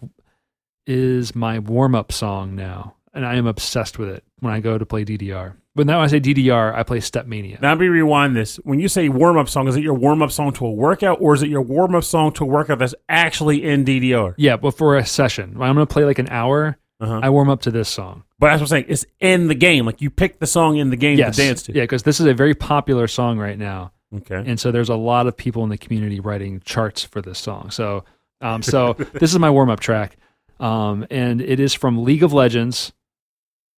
is 0.87 1.35
my 1.35 1.59
warm 1.59 1.93
up 1.93 2.11
song 2.11 2.55
now, 2.55 2.95
and 3.13 3.25
I 3.25 3.35
am 3.35 3.45
obsessed 3.45 3.99
with 3.99 4.09
it 4.09 4.23
when 4.39 4.53
I 4.53 4.59
go 4.59 4.77
to 4.77 4.85
play 4.85 5.05
DDR. 5.05 5.53
But 5.75 5.85
now 5.85 5.99
when 5.99 6.05
I 6.05 6.07
say 6.07 6.19
DDR, 6.19 6.73
I 6.75 6.83
play 6.83 6.97
StepMania. 6.97 7.61
Now 7.61 7.69
let 7.69 7.79
me 7.79 7.87
rewind 7.87 8.35
this. 8.35 8.57
When 8.63 8.79
you 8.79 8.87
say 8.87 9.07
warm 9.07 9.37
up 9.37 9.47
song, 9.47 9.67
is 9.67 9.77
it 9.77 9.83
your 9.83 9.93
warm 9.93 10.21
up 10.21 10.31
song 10.31 10.51
to 10.53 10.65
a 10.65 10.71
workout, 10.71 11.21
or 11.21 11.35
is 11.35 11.43
it 11.43 11.49
your 11.49 11.61
warm 11.61 11.95
up 11.95 12.03
song 12.03 12.33
to 12.33 12.43
a 12.43 12.47
workout 12.47 12.79
that's 12.79 12.95
actually 13.07 13.63
in 13.63 13.85
DDR? 13.85 14.33
Yeah, 14.37 14.57
but 14.57 14.71
for 14.71 14.97
a 14.97 15.05
session, 15.05 15.51
I'm 15.53 15.75
gonna 15.75 15.85
play 15.85 16.05
like 16.05 16.19
an 16.19 16.29
hour. 16.29 16.77
Uh-huh. 16.99 17.19
I 17.23 17.29
warm 17.29 17.49
up 17.49 17.61
to 17.61 17.71
this 17.71 17.87
song. 17.87 18.23
But 18.39 18.47
that's 18.47 18.59
what 18.59 18.65
I'm 18.65 18.67
saying. 18.67 18.85
It's 18.89 19.05
in 19.19 19.47
the 19.47 19.55
game. 19.55 19.85
Like 19.85 20.01
you 20.01 20.09
pick 20.09 20.39
the 20.39 20.47
song 20.47 20.77
in 20.77 20.89
the 20.89 20.97
game 20.97 21.17
Yes, 21.17 21.35
to 21.37 21.41
dance 21.41 21.63
to. 21.63 21.73
yeah, 21.73 21.83
because 21.83 22.03
this 22.03 22.19
is 22.19 22.25
a 22.25 22.33
very 22.33 22.53
popular 22.55 23.07
song 23.07 23.37
right 23.39 23.57
now. 23.57 23.91
Okay. 24.15 24.43
and 24.43 24.59
so 24.59 24.71
there's 24.71 24.89
a 24.89 24.95
lot 24.95 25.27
of 25.27 25.37
people 25.37 25.63
in 25.63 25.69
the 25.69 25.77
community 25.77 26.19
writing 26.19 26.61
charts 26.65 27.03
for 27.03 27.21
this 27.21 27.37
song. 27.37 27.69
So, 27.69 28.05
um, 28.41 28.63
so 28.63 28.93
this 29.13 29.31
is 29.31 29.37
my 29.39 29.51
warm 29.51 29.69
up 29.69 29.79
track, 29.79 30.17
um, 30.59 31.05
and 31.11 31.39
it 31.41 31.59
is 31.59 31.75
from 31.75 32.03
League 32.03 32.23
of 32.23 32.33
Legends, 32.33 32.91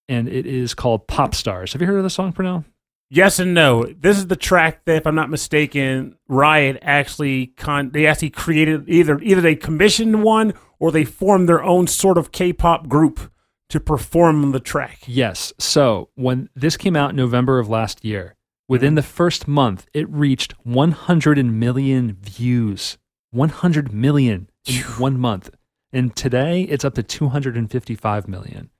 and 0.08 0.30
it 0.30 0.46
is 0.46 0.74
called 0.74 1.06
Pop 1.06 1.36
Stars. 1.36 1.74
Have 1.74 1.82
you 1.82 1.88
heard 1.88 1.98
of 1.98 2.04
the 2.04 2.10
song, 2.10 2.32
Pernell? 2.32 2.64
Yes 3.10 3.40
and 3.40 3.54
no. 3.54 3.84
This 3.84 4.18
is 4.18 4.28
the 4.28 4.38
track 4.38 4.86
that, 4.86 4.96
if 4.96 5.06
I'm 5.06 5.16
not 5.16 5.30
mistaken, 5.30 6.16
Riot 6.30 6.80
actually 6.82 7.48
con- 7.48 7.90
they 7.92 8.06
actually 8.08 8.30
created 8.30 8.86
either 8.88 9.20
either 9.20 9.42
they 9.42 9.56
commissioned 9.56 10.24
one 10.24 10.54
or 10.82 10.92
they 10.92 11.06
formed 11.06 11.48
their 11.48 11.64
own 11.64 11.86
sort 11.86 12.18
of 12.18 12.32
K-pop 12.32 12.90
group 12.90 13.32
to 13.70 13.80
perform 13.80 14.52
the 14.52 14.60
track. 14.60 15.00
Yes. 15.06 15.54
So 15.60 16.10
when 16.16 16.50
this 16.56 16.76
came 16.76 16.96
out 16.96 17.12
in 17.12 17.16
November 17.16 17.60
of 17.60 17.70
last 17.70 18.04
year, 18.04 18.36
within 18.68 18.96
the 18.96 19.04
first 19.04 19.48
month, 19.48 19.88
it 19.94 20.10
reached 20.10 20.54
100 20.66 21.46
million 21.46 22.18
views. 22.20 22.98
100 23.30 23.94
million 23.94 24.50
in 24.66 24.82
one 24.98 25.20
month. 25.20 25.52
And 25.94 26.16
today 26.16 26.64
it's 26.64 26.84
up 26.84 26.96
to 26.96 27.04
255 27.04 28.28
million. 28.28 28.72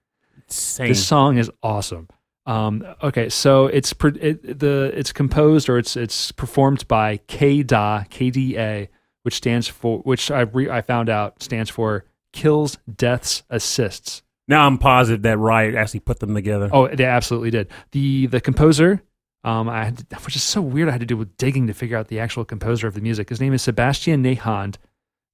Insane. 0.48 0.88
This 0.88 1.06
song 1.06 1.38
is 1.38 1.50
awesome. 1.62 2.08
Um, 2.44 2.84
okay, 3.00 3.28
so 3.28 3.66
it's 3.68 3.92
pro- 3.92 4.10
it, 4.20 4.58
the 4.58 4.90
it's 4.92 5.12
composed 5.12 5.68
or 5.68 5.78
it's 5.78 5.96
it's 5.96 6.32
performed 6.32 6.88
by 6.88 7.18
KDA 7.28 8.08
KDA, 8.08 8.88
which 9.22 9.34
stands 9.34 9.68
for 9.68 9.98
which 10.00 10.30
I 10.30 10.40
re- 10.42 10.70
I 10.70 10.80
found 10.82 11.08
out 11.08 11.42
stands 11.42 11.70
for 11.70 12.04
kills, 12.32 12.78
deaths, 12.94 13.42
assists. 13.50 14.22
now 14.48 14.66
I'm 14.66 14.78
positive 14.78 15.22
that 15.22 15.38
Riot 15.38 15.74
actually 15.74 16.00
put 16.00 16.20
them 16.20 16.34
together. 16.34 16.68
Oh, 16.72 16.88
they 16.88 17.04
absolutely 17.04 17.50
did. 17.50 17.68
The 17.92 18.26
the 18.26 18.40
composer, 18.40 19.02
um, 19.44 19.68
I 19.68 19.84
had 19.84 19.98
to, 20.10 20.16
which 20.24 20.36
is 20.36 20.42
so 20.42 20.60
weird. 20.62 20.88
I 20.88 20.92
had 20.92 21.00
to 21.00 21.06
do 21.06 21.16
with 21.16 21.36
digging 21.36 21.66
to 21.66 21.74
figure 21.74 21.96
out 21.96 22.08
the 22.08 22.20
actual 22.20 22.44
composer 22.44 22.86
of 22.86 22.94
the 22.94 23.00
music. 23.00 23.28
His 23.28 23.40
name 23.40 23.52
is 23.52 23.62
Sebastian 23.62 24.22
Nahand, 24.24 24.76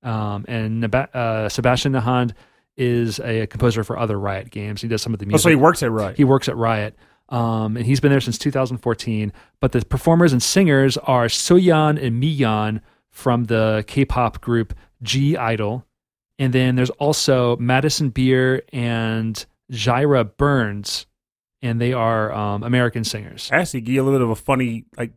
um, 0.03 0.45
and 0.49 0.95
uh, 0.95 1.49
Sebastian 1.49 1.93
Nahand 1.93 2.33
is 2.77 3.19
a, 3.21 3.47
composer 3.49 3.83
for 3.83 3.99
other 3.99 4.19
Riot 4.19 4.51
games. 4.51 4.81
He 4.83 4.89
does 4.89 5.03
some 5.03 5.13
of 5.13 5.19
the 5.19 5.27
Oh, 5.27 5.29
music. 5.29 5.43
so 5.43 5.49
he 5.49 5.57
works 5.57 5.83
at 5.83 5.91
Riot. 5.91 6.17
He 6.17 6.23
works 6.25 6.49
at 6.49 6.57
Riot. 6.57 6.95
Um, 7.29 7.77
and 7.77 7.85
he's 7.85 7.99
been 8.01 8.11
there 8.13 8.21
since 8.21 8.39
2014. 8.39 9.33
But 9.61 9.73
the 9.73 9.85
performers 9.85 10.33
and 10.33 10.41
singers 10.43 10.97
are 10.99 11.27
Soyeon 11.27 12.01
and 12.03 12.23
Miyeon 12.23 12.81
from 13.19 13.45
the 13.45 13.83
K-pop 13.89 14.41
group 14.41 14.73
G 15.03 15.37
Idol, 15.37 15.85
and 16.39 16.53
then 16.53 16.77
there's 16.77 16.91
also 16.91 17.57
Madison 17.57 18.11
Beer 18.11 18.63
and 18.73 19.45
Jaira 19.73 20.31
Burns, 20.37 21.07
and 21.61 21.81
they 21.81 21.93
are 21.93 22.33
um, 22.33 22.63
American 22.63 23.03
singers. 23.03 23.51
actually 23.53 23.81
give 23.81 23.95
you 23.97 24.03
a 24.03 24.05
little 24.05 24.21
bit 24.21 24.25
of 24.25 24.31
a 24.31 24.37
funny 24.37 24.85
like 24.97 25.13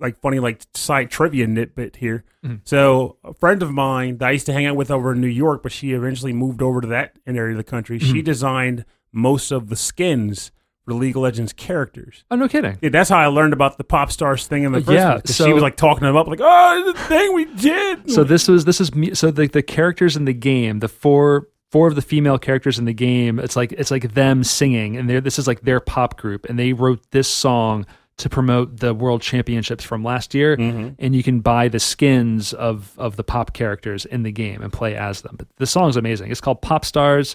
like 0.00 0.18
funny 0.20 0.38
like 0.40 0.62
side 0.74 1.10
trivia 1.10 1.46
nitbit 1.46 1.96
here. 1.96 2.24
Mhm. 2.44 2.60
So 2.64 3.18
a 3.22 3.34
friend 3.34 3.62
of 3.62 3.70
mine 3.70 4.16
that 4.18 4.28
I 4.28 4.32
used 4.32 4.46
to 4.46 4.52
hang 4.54 4.64
out 4.66 4.74
with 4.76 4.90
over 4.90 5.12
in 5.12 5.20
New 5.20 5.26
York, 5.28 5.62
but 5.62 5.70
she 5.70 5.92
eventually 5.92 6.32
moved 6.32 6.62
over 6.62 6.80
to 6.80 6.88
that 6.88 7.16
area 7.26 7.52
of 7.52 7.58
the 7.58 7.62
country. 7.64 7.98
She 7.98 8.06
Mm-hmm. 8.14 8.24
designed 8.24 8.84
most 9.12 9.52
of 9.52 9.68
the 9.68 9.76
skins 9.76 10.50
for 10.84 10.94
League 10.94 11.16
of 11.16 11.22
Legends 11.22 11.52
characters. 11.52 12.24
Oh, 12.30 12.36
no 12.36 12.48
kidding. 12.48 12.78
Yeah, 12.82 12.90
that's 12.90 13.08
how 13.10 13.18
I 13.18 13.26
learned 13.26 13.52
about 13.52 13.78
the 13.78 13.84
pop 13.84 14.12
stars 14.12 14.46
thing 14.46 14.64
in 14.64 14.72
the 14.72 14.80
first 14.80 14.90
Yeah. 14.92 15.20
'cause 15.20 15.34
so- 15.36 15.46
she 15.46 15.52
was 15.52 15.62
like 15.62 15.76
talking 15.76 16.04
them 16.04 16.16
up, 16.16 16.26
like, 16.26 16.40
"Oh, 16.42 16.92
the 16.92 16.98
thing 17.00 17.34
we 17.34 17.46
did." 17.46 18.10
So 18.10 18.24
this 18.24 18.48
was 18.48 18.64
this 18.64 18.80
is 18.80 18.94
me- 18.94 19.14
so 19.14 19.30
the 19.30 19.46
the 19.48 19.62
characters 19.62 20.16
in 20.16 20.24
the 20.26 20.34
game, 20.34 20.80
the 20.80 20.88
four 20.88 21.48
four 21.72 21.88
of 21.88 21.94
the 21.96 22.02
female 22.02 22.38
characters 22.38 22.78
in 22.78 22.84
the 22.84 22.92
game, 22.94 23.38
it's 23.40 23.56
like 23.56 23.72
it's 23.72 23.90
like 23.90 24.14
them 24.14 24.44
singing, 24.44 24.96
and 24.96 25.08
they're 25.10 25.20
this 25.20 25.38
is 25.38 25.46
like 25.46 25.62
their 25.62 25.80
pop 25.80 26.16
group, 26.18 26.46
and 26.48 26.58
they 26.58 26.72
wrote 26.72 27.00
this 27.10 27.26
song 27.28 27.84
to 28.16 28.28
promote 28.28 28.78
the 28.78 28.94
world 28.94 29.20
championships 29.22 29.82
from 29.82 30.04
last 30.04 30.34
year, 30.34 30.56
mm-hmm. 30.56 30.90
and 31.00 31.16
you 31.16 31.22
can 31.24 31.40
buy 31.40 31.66
the 31.66 31.80
skins 31.80 32.52
of 32.52 32.92
of 32.96 33.16
the 33.16 33.24
pop 33.24 33.52
characters 33.54 34.04
in 34.04 34.22
the 34.22 34.30
game 34.30 34.62
and 34.62 34.72
play 34.72 34.94
as 34.94 35.22
them. 35.22 35.34
But 35.36 35.48
the 35.56 35.66
song's 35.66 35.96
amazing. 35.96 36.30
It's 36.30 36.40
called 36.40 36.62
Pop 36.62 36.84
Stars 36.84 37.34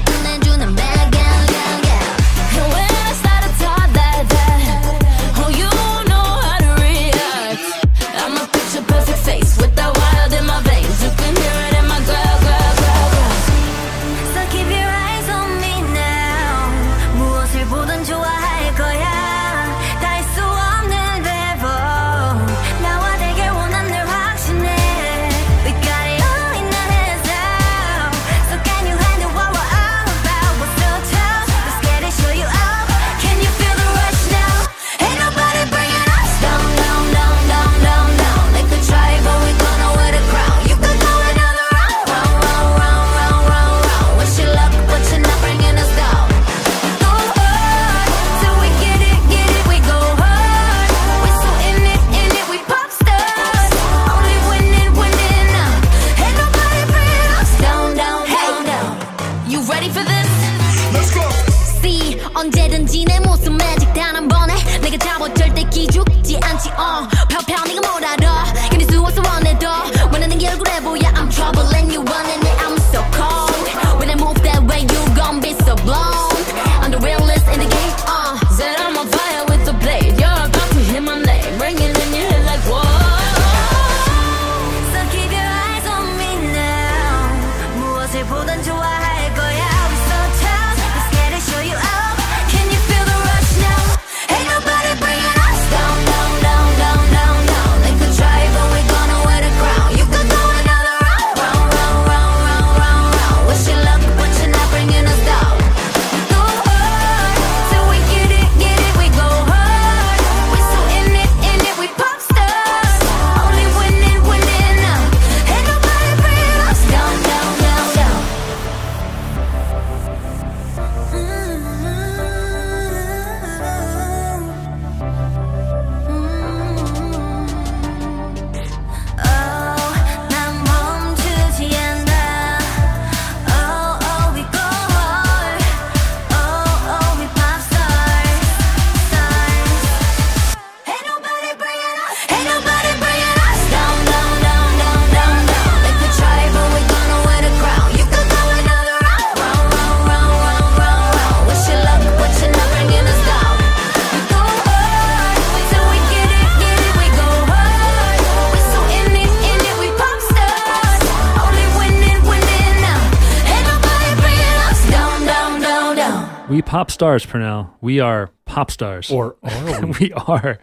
pop 166.81 166.89
stars, 166.89 167.23
Pernell. 167.27 167.69
We 167.79 167.99
are 167.99 168.31
pop 168.45 168.71
stars. 168.71 169.11
Or 169.11 169.35
are 169.43 169.85
we? 169.85 169.91
we 169.99 170.13
are. 170.13 170.57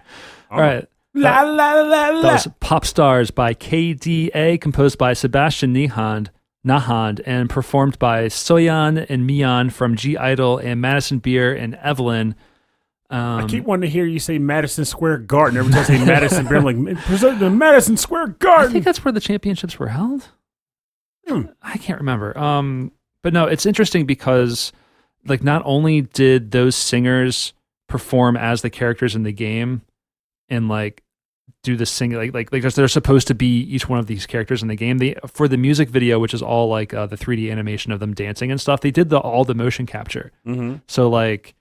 All 0.51 0.61
right. 0.61 0.85
La 1.15 1.43
la 1.43 1.75
la 1.75 1.89
That 1.91 2.15
la. 2.17 2.33
was 2.33 2.49
Pop 2.59 2.85
Stars 2.85 3.31
by 3.31 3.55
KDA, 3.55 4.61
composed 4.61 4.99
by 4.99 5.13
Sebastian 5.13 5.73
Nihand, 5.75 6.29
Nahand, 6.67 7.21
and 7.25 7.49
performed 7.49 8.01
by 8.01 8.25
Soyeon 8.27 9.07
and 9.09 9.29
Miyeon 9.31 9.71
from 9.71 9.95
G 9.95 10.17
Idol 10.17 10.59
and 10.59 10.81
Madison 10.81 11.19
Beer 11.21 11.55
and 11.55 11.77
Evelyn. 11.77 12.35
Um, 13.11 13.45
I 13.45 13.47
keep 13.47 13.63
wanting 13.65 13.83
to 13.83 13.89
hear 13.89 14.05
you 14.05 14.19
say 14.19 14.39
Madison 14.39 14.85
Square 14.85 15.19
Garden 15.19 15.57
every 15.57 15.73
time 15.73 15.83
I 15.83 15.85
say 15.85 16.05
Madison 16.05 16.47
Beer. 16.49 16.57
I'm 16.59 16.65
like, 16.65 17.39
the 17.39 17.49
Madison 17.51 17.97
Square 17.97 18.27
Garden. 18.41 18.71
I 18.71 18.73
think 18.73 18.85
that's 18.85 19.05
where 19.05 19.13
the 19.13 19.21
championships 19.21 19.79
were 19.79 19.89
held. 19.89 20.27
Hmm. 21.29 21.43
I 21.63 21.79
can't 21.79 22.01
remember. 22.01 22.37
Um, 22.37 22.91
but 23.23 23.33
no, 23.33 23.47
it's 23.47 23.67
interesting 23.67 24.05
because 24.05 24.73
like 25.29 25.43
not 25.43 25.63
only 25.65 26.03
did 26.03 26.51
those 26.51 26.77
singers 26.77 27.53
perform 27.89 28.37
as 28.37 28.63
the 28.63 28.71
characters 28.71 29.15
in 29.15 29.23
the 29.23 29.33
game 29.33 29.83
and 30.49 30.69
like 30.69 31.03
do 31.63 31.77
the 31.77 31.87
sing 31.87 32.13
like 32.13 32.33
like 32.35 32.53
like 32.53 32.63
they're 32.63 32.89
supposed 32.89 33.27
to 33.27 33.35
be 33.35 33.61
each 33.63 33.89
one 33.89 33.99
of 33.99 34.07
these 34.07 34.27
characters 34.27 34.63
in 34.63 34.69
the 34.69 34.77
game. 34.77 34.99
They 34.99 35.15
for 35.27 35.49
the 35.49 35.57
music 35.57 35.89
video, 35.89 36.19
which 36.19 36.35
is 36.35 36.43
all 36.43 36.69
like 36.69 36.95
uh, 36.95 37.07
the 37.07 37.17
3D 37.17 37.51
animation 37.51 37.93
of 37.93 38.01
them 38.01 38.15
dancing 38.15 38.51
and 38.51 38.61
stuff. 38.61 38.81
They 38.81 38.91
did 38.91 39.11
the 39.11 39.19
all 39.19 39.45
the 39.45 39.55
motion 39.55 39.87
capture. 39.87 40.33
mm-hmm. 40.47 40.77
So 40.87 41.09
like 41.09 41.55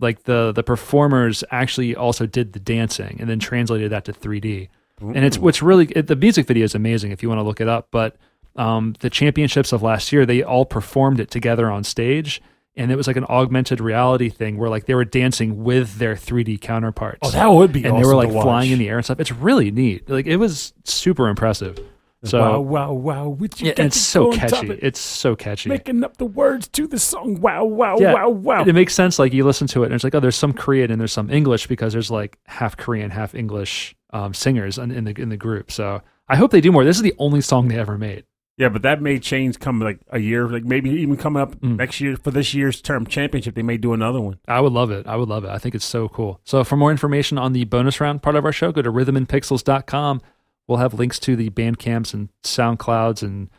like 0.00 0.24
the 0.24 0.52
the 0.52 0.62
performers 0.62 1.44
actually 1.50 1.94
also 1.94 2.26
did 2.26 2.52
the 2.52 2.60
dancing 2.60 3.16
and 3.20 3.28
then 3.28 3.38
translated 3.38 3.92
that 3.92 4.04
to 4.06 4.12
3D. 4.12 4.68
And 5.00 5.24
it's 5.24 5.38
what's 5.38 5.60
really 5.60 5.86
it, 5.86 6.06
the 6.06 6.16
music 6.16 6.46
video 6.46 6.64
is 6.64 6.74
amazing 6.74 7.10
if 7.10 7.22
you 7.22 7.28
want 7.28 7.40
to 7.40 7.42
look 7.42 7.60
it 7.60 7.68
up. 7.68 7.88
But 7.90 8.16
um, 8.56 8.94
the 9.00 9.10
championships 9.10 9.72
of 9.72 9.82
last 9.82 10.12
year, 10.12 10.24
they 10.24 10.42
all 10.42 10.64
performed 10.64 11.20
it 11.20 11.30
together 11.30 11.70
on 11.70 11.84
stage, 11.84 12.40
and 12.76 12.90
it 12.90 12.96
was 12.96 13.06
like 13.06 13.16
an 13.16 13.26
augmented 13.28 13.80
reality 13.80 14.28
thing 14.28 14.56
where 14.58 14.68
like 14.68 14.86
they 14.86 14.94
were 14.94 15.04
dancing 15.04 15.62
with 15.62 15.96
their 15.98 16.14
3D 16.14 16.60
counterparts. 16.60 17.20
Oh, 17.22 17.30
that 17.30 17.46
would 17.46 17.72
be 17.72 17.84
and 17.84 17.92
awesome 17.92 18.02
they 18.02 18.08
were 18.08 18.16
like 18.16 18.30
flying 18.30 18.70
in 18.70 18.78
the 18.78 18.88
air 18.88 18.96
and 18.96 19.04
stuff. 19.04 19.20
It's 19.20 19.32
really 19.32 19.70
neat. 19.70 20.08
Like 20.08 20.26
it 20.26 20.36
was 20.36 20.72
super 20.84 21.28
impressive. 21.28 21.78
So 22.24 22.40
wow, 22.40 22.60
wow, 22.60 22.92
wow. 22.92 23.28
What 23.28 23.60
you 23.60 23.66
yeah, 23.66 23.74
and 23.76 23.86
it's 23.88 24.00
so 24.00 24.24
go 24.24 24.32
on 24.32 24.38
top 24.38 24.50
catchy. 24.62 24.78
It's 24.80 24.98
so 24.98 25.36
catchy. 25.36 25.68
making 25.68 26.02
up 26.02 26.16
the 26.16 26.24
words 26.24 26.68
to 26.68 26.86
the 26.86 26.98
song. 26.98 27.40
Wow, 27.40 27.64
wow, 27.64 27.98
yeah, 27.98 28.14
wow, 28.14 28.30
wow. 28.30 28.64
It 28.64 28.74
makes 28.74 28.94
sense. 28.94 29.18
Like 29.18 29.34
you 29.34 29.44
listen 29.44 29.66
to 29.68 29.82
it, 29.82 29.86
and 29.86 29.94
it's 29.94 30.04
like, 30.04 30.14
oh, 30.14 30.20
there's 30.20 30.36
some 30.36 30.54
Korean 30.54 30.90
and 30.90 30.98
there's 30.98 31.12
some 31.12 31.30
English 31.30 31.66
because 31.66 31.92
there's 31.92 32.10
like 32.10 32.38
half 32.46 32.78
Korean, 32.78 33.10
half 33.10 33.34
English 33.34 33.94
um, 34.14 34.32
singers 34.32 34.78
in, 34.78 34.90
in 34.90 35.04
the 35.04 35.20
in 35.20 35.28
the 35.28 35.36
group. 35.36 35.70
So 35.70 36.00
I 36.26 36.36
hope 36.36 36.50
they 36.50 36.62
do 36.62 36.72
more. 36.72 36.82
This 36.82 36.96
is 36.96 37.02
the 37.02 37.14
only 37.18 37.42
song 37.42 37.68
they 37.68 37.78
ever 37.78 37.98
made. 37.98 38.24
Yeah, 38.56 38.68
but 38.68 38.82
that 38.82 39.02
may 39.02 39.18
change 39.18 39.58
come 39.58 39.80
like 39.80 39.98
a 40.10 40.20
year, 40.20 40.48
like 40.48 40.62
maybe 40.64 40.90
even 40.90 41.16
coming 41.16 41.42
up 41.42 41.56
Mm. 41.60 41.76
next 41.76 42.00
year 42.00 42.16
for 42.16 42.30
this 42.30 42.54
year's 42.54 42.80
term 42.80 43.04
championship. 43.06 43.54
They 43.56 43.62
may 43.62 43.76
do 43.76 43.92
another 43.92 44.20
one. 44.20 44.38
I 44.46 44.60
would 44.60 44.72
love 44.72 44.92
it. 44.92 45.06
I 45.08 45.16
would 45.16 45.28
love 45.28 45.44
it. 45.44 45.50
I 45.50 45.58
think 45.58 45.74
it's 45.74 45.84
so 45.84 46.08
cool. 46.08 46.40
So 46.44 46.62
for 46.62 46.76
more 46.76 46.92
information 46.92 47.36
on 47.36 47.52
the 47.52 47.64
bonus 47.64 48.00
round 48.00 48.22
part 48.22 48.36
of 48.36 48.44
our 48.44 48.52
show, 48.52 48.70
go 48.70 48.80
to 48.82 48.92
rhythmandpixels.com. 48.92 50.20
We'll 50.68 50.78
have 50.78 50.94
links 50.94 51.18
to 51.20 51.34
the 51.36 51.50
Bandcamps 51.50 52.14
and 52.14 52.28
SoundClouds 52.44 53.22
and 53.22 53.50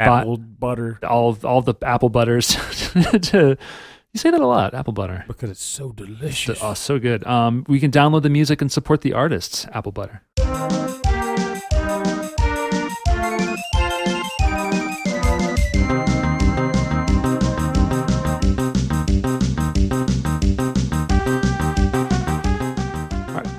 Apple 0.00 0.36
butter 0.38 0.98
all 1.06 1.36
all 1.44 1.60
the 1.60 1.74
apple 1.82 2.08
butters. 2.08 2.48
to, 3.22 3.58
you 4.12 4.18
say 4.18 4.30
that 4.30 4.40
a 4.40 4.46
lot, 4.46 4.72
apple 4.72 4.92
butter. 4.92 5.24
because 5.28 5.50
it's 5.50 5.62
so 5.62 5.90
delicious. 5.92 6.58
Oh, 6.62 6.72
so 6.74 6.98
good. 6.98 7.26
Um, 7.26 7.64
we 7.68 7.80
can 7.80 7.90
download 7.90 8.22
the 8.22 8.30
music 8.30 8.62
and 8.62 8.70
support 8.72 9.00
the 9.02 9.12
artists. 9.12 9.66
Apple 9.72 9.92
butter. 9.92 10.22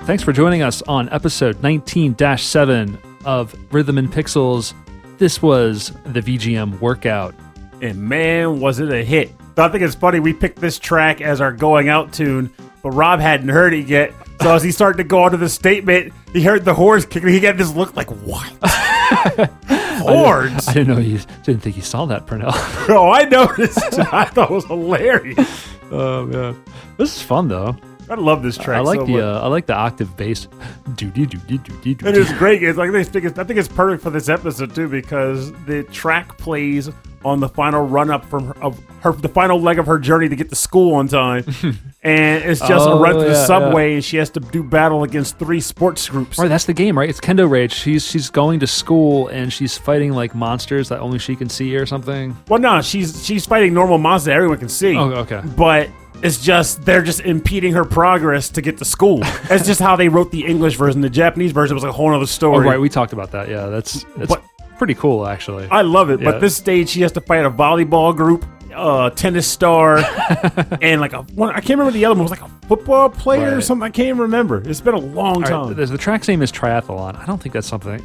Thanks 0.10 0.24
for 0.24 0.34
joining 0.34 0.64
us 0.64 0.82
on 0.88 1.08
episode 1.10 1.62
19 1.62 2.18
7 2.36 2.98
of 3.26 3.56
Rhythm 3.72 4.00
and 4.00 4.12
Pixels. 4.12 4.74
This 5.20 5.40
was 5.40 5.92
the 6.04 6.20
VGM 6.20 6.80
workout. 6.80 7.36
and 7.84 8.02
man, 8.02 8.60
was 8.60 8.80
it 8.80 8.92
a 8.92 9.04
hit! 9.04 9.32
So 9.56 9.66
I 9.66 9.70
think 9.70 9.84
it's 9.84 9.94
funny 9.94 10.20
we 10.20 10.34
picked 10.34 10.60
this 10.60 10.80
track 10.80 11.22
as 11.22 11.42
our 11.42 11.52
going 11.52 11.90
out 11.90 12.12
tune, 12.12 12.52
but 12.82 12.90
Rob 12.90 13.20
hadn't 13.20 13.50
heard 13.50 13.72
it 13.76 13.86
yet. 13.86 14.12
So 14.42 14.56
as 14.56 14.64
he 14.64 14.72
started 14.72 14.98
to 14.98 15.04
go 15.04 15.22
on 15.22 15.30
to 15.30 15.38
the 15.38 15.48
statement, 15.48 16.12
he 16.34 16.42
heard 16.42 16.66
the 16.66 16.74
horns 16.74 17.06
kicking. 17.06 17.30
He 17.30 17.40
got 17.40 17.58
this 17.58 17.72
look 17.76 17.96
like 17.96 18.10
what? 18.10 18.52
Horns? 20.00 20.68
I 20.68 20.74
didn't 20.74 20.88
know 20.88 20.98
you 20.98 21.20
didn't 21.44 21.62
think 21.62 21.76
you 21.76 21.84
saw 21.84 22.08
that, 22.08 22.26
Pernell. 22.26 22.50
oh, 22.90 23.12
I 23.12 23.26
noticed. 23.26 24.00
I 24.12 24.26
thought 24.26 24.50
it 24.50 24.54
was 24.56 24.66
hilarious. 24.66 25.68
oh 25.92 26.26
man, 26.26 26.64
this 26.98 27.16
is 27.16 27.22
fun 27.22 27.48
though. 27.48 27.78
I 28.10 28.16
love 28.16 28.42
this 28.44 28.58
track. 28.58 28.78
I 28.78 28.82
like 28.82 29.00
so 29.02 29.06
the 29.06 29.26
uh, 29.26 29.42
I 29.42 29.48
like 29.48 29.66
the 29.66 29.76
octave 29.76 30.16
bass. 30.18 30.48
Doody 30.96 31.26
doody 31.26 31.58
doody 31.60 31.92
It 31.92 31.98
doody. 32.00 32.20
is 32.20 32.32
great. 32.34 32.64
It's 32.64 32.78
like 32.78 32.92
they 32.92 33.04
think 33.04 33.26
it's, 33.26 33.38
I 33.38 33.44
think 33.44 33.60
it's 33.60 33.68
perfect 33.68 34.02
for 34.04 34.10
this 34.10 34.30
episode 34.30 34.74
too 34.74 34.88
because 34.88 35.52
the 35.66 35.84
track 35.92 36.38
plays 36.38 36.90
on 37.26 37.40
the 37.42 37.50
final 37.50 37.86
run 37.86 38.10
up 38.10 38.24
from 38.26 38.48
her, 38.48 38.64
of 38.64 38.80
her 39.02 39.12
the 39.12 39.28
final 39.28 39.60
leg 39.62 39.78
of 39.78 39.86
her 39.86 40.00
journey 40.00 40.30
to 40.30 40.36
get 40.36 40.50
to 40.50 40.56
school 40.56 40.96
on 40.96 41.08
time, 41.08 41.44
and 42.02 42.44
it's 42.46 42.62
just 42.62 42.88
a 42.88 42.92
Oh, 42.92 43.02
run 43.02 43.14
through 43.16 43.26
the 43.26 43.32
yeah, 43.32 43.46
subway, 43.46 43.96
and 43.96 44.04
she 44.06 44.16
has 44.18 44.30
to 44.32 44.40
do 44.40 44.64
battle 44.64 45.04
against 45.04 45.38
three 45.38 45.60
sports 45.60 46.08
groups. 46.10 46.40
Right, 46.40 46.48
that's 46.48 46.64
the 46.66 46.74
game, 46.74 46.98
right? 46.98 47.10
It's 47.10 47.20
Kendo 47.20 47.50
Rage. 47.50 47.74
She's 47.74 48.06
she's 48.08 48.30
going 48.30 48.62
to 48.62 48.68
school 48.68 49.28
and 49.28 49.52
she's 49.52 49.78
fighting 49.78 50.14
like 50.14 50.34
monsters 50.34 50.88
that 50.90 51.00
only 51.02 51.20
she 51.20 51.36
can 51.36 51.50
see 51.50 51.76
or 51.76 51.86
something. 51.86 52.36
Well, 52.48 52.60
no, 52.62 52.82
she's 52.82 53.26
she's 53.26 53.46
fighting 53.46 53.74
normal 53.74 53.98
monsters 53.98 54.28
that 54.28 54.36
everyone 54.36 54.58
can 54.60 54.70
see. 54.70 54.96
Oh, 54.96 55.10
okay. 55.12 55.42
But 55.58 55.90
it's 56.24 56.42
just 56.44 56.84
they're 56.86 57.02
just 57.02 57.22
impeding 57.22 57.74
her 57.74 57.86
progress 57.86 58.50
to 58.50 58.62
get 58.62 58.78
to 58.80 58.86
school. 58.86 59.20
That's 59.48 59.66
just 59.66 59.80
how 59.80 59.96
they 59.96 60.10
wrote 60.10 60.32
the 60.32 60.46
English 60.46 60.76
version. 60.76 61.02
The 61.02 61.10
Japanese 61.10 61.52
version 61.52 61.76
was 61.76 61.84
a 61.84 61.92
whole 61.92 62.10
other 62.14 62.24
Oh, 62.24 62.26
story. 62.26 62.66
right, 62.68 62.80
we 62.80 62.90
talked 62.90 63.14
about 63.14 63.32
that. 63.32 63.50
Yeah, 63.50 63.68
that's 63.68 64.06
that's 64.18 64.30
But- 64.34 64.44
pretty 64.78 64.94
cool 64.96 65.28
actually. 65.28 65.68
I 65.70 65.82
love 65.82 66.10
it. 66.10 66.22
Yeah. 66.22 66.32
But 66.32 66.42
this 66.42 66.56
stage, 66.56 66.90
she 66.90 67.02
has 67.02 67.12
to 67.14 67.22
fight 67.22 67.46
a 67.46 67.52
volleyball 67.52 68.16
group, 68.16 68.46
uh, 68.74 69.10
tennis 69.12 69.46
star, 69.48 69.98
and 70.82 71.02
like 71.02 71.14
a 71.14 71.24
one. 71.34 71.50
I 71.52 71.60
can't 71.60 71.72
remember 71.80 71.92
the 71.92 72.06
other 72.06 72.16
one. 72.16 72.22
It 72.26 72.30
was 72.30 72.40
like 72.40 72.50
a 72.50 72.68
football 72.68 73.10
player 73.10 73.58
or 73.58 73.62
something. 73.62 73.84
I 73.86 73.90
can't 73.90 74.18
remember. 74.18 74.62
It's 74.66 74.82
been 74.82 74.94
a 74.96 75.00
long 75.00 75.36
All 75.36 75.42
right, 75.42 75.50
time. 75.50 75.74
the, 75.76 75.86
the 75.86 75.98
track's 75.98 76.28
name 76.28 76.42
is 76.42 76.52
Triathlon. 76.52 77.18
I 77.18 77.26
don't 77.26 77.42
think 77.42 77.54
that's 77.54 77.68
something. 77.68 78.02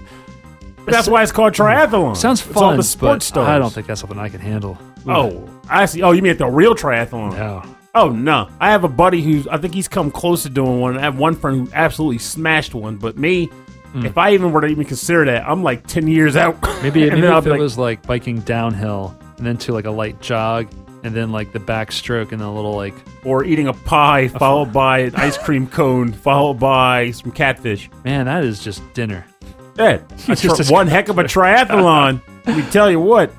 That's 0.87 1.09
why 1.09 1.23
it's 1.23 1.33
called 1.33 1.55
triathlon. 1.55 2.15
Sounds 2.17 2.43
fun. 2.43 2.51
It's 2.53 2.61
all 2.61 2.77
the 2.77 2.83
sports 2.83 3.31
but 3.31 3.35
stars. 3.37 3.49
I 3.49 3.59
don't 3.59 3.73
think 3.73 3.87
that's 3.87 4.01
something 4.01 4.19
I 4.19 4.29
can 4.29 4.41
handle. 4.41 4.77
Oh, 5.07 5.49
I 5.71 5.87
see. 5.87 6.03
Oh, 6.03 6.13
you 6.13 6.21
mean 6.23 6.37
the 6.37 6.47
real 6.47 6.75
triathlon? 6.75 7.33
no. 7.37 7.63
Oh 7.95 8.09
no, 8.09 8.49
I 8.61 8.71
have 8.71 8.85
a 8.85 8.89
buddy 8.89 9.23
who's 9.23 9.47
I 9.47 9.59
think 9.59 9.75
he's 9.75 9.89
come 9.89 10.11
close 10.11 10.43
to 10.43 10.51
doing 10.51 10.81
one. 10.81 10.99
I 10.99 11.03
have 11.03 11.19
one 11.19 11.37
friend 11.37 11.69
who 11.69 11.75
absolutely 11.75 12.19
smashed 12.19 12.75
one, 12.75 12.97
but 12.97 13.17
me, 13.17 13.51
if 13.95 14.19
I 14.19 14.33
even 14.33 14.51
were 14.51 14.61
to 14.61 14.67
even 14.67 14.85
consider 14.85 15.25
that, 15.27 15.49
I'm 15.49 15.63
like 15.63 15.87
ten 15.87 16.09
years 16.09 16.35
out. 16.35 16.61
Maybe, 16.83 17.09
and 17.09 17.21
maybe 17.21 17.27
if 17.27 17.47
it 17.47 17.51
like, 17.51 17.61
was 17.61 17.79
like 17.79 18.03
biking 18.03 18.41
downhill 18.41 19.17
and 19.39 19.47
then 19.47 19.57
to 19.59 19.73
like 19.73 19.85
a 19.85 19.91
light 19.91 20.21
jog 20.21 20.69
and 21.05 21.15
then 21.15 21.31
like 21.31 21.53
the 21.53 21.61
backstroke 21.61 22.33
and 22.33 22.43
a 22.43 22.51
little 22.51 22.75
like 22.75 22.95
or 23.25 23.45
eating 23.45 23.69
a 23.69 23.73
pie 23.73 24.27
followed 24.29 24.73
by 24.73 25.01
an 25.01 25.15
ice 25.17 25.39
cream 25.39 25.67
cone 25.69 26.13
followed 26.13 26.55
by 26.55 27.13
some 27.13 27.31
catfish. 27.31 27.89
man, 28.05 28.27
that 28.27 28.43
is 28.43 28.59
just 28.59 28.83
dinner. 28.95 29.25
Yeah, 29.77 29.99
that's 30.27 30.43
just 30.43 30.73
one 30.73 30.89
heck 30.89 31.09
of 31.09 31.19
a 31.19 31.25
triathlon. 31.25 32.21
Let 32.47 32.57
me 32.57 32.71
tell 32.71 32.91
you 32.91 33.01
what. 33.01 33.33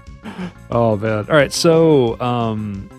Oh 0.71 0.95
man. 0.95 1.29
All 1.29 1.35
right. 1.35 1.51
So 1.51 2.19
um, 2.21 2.89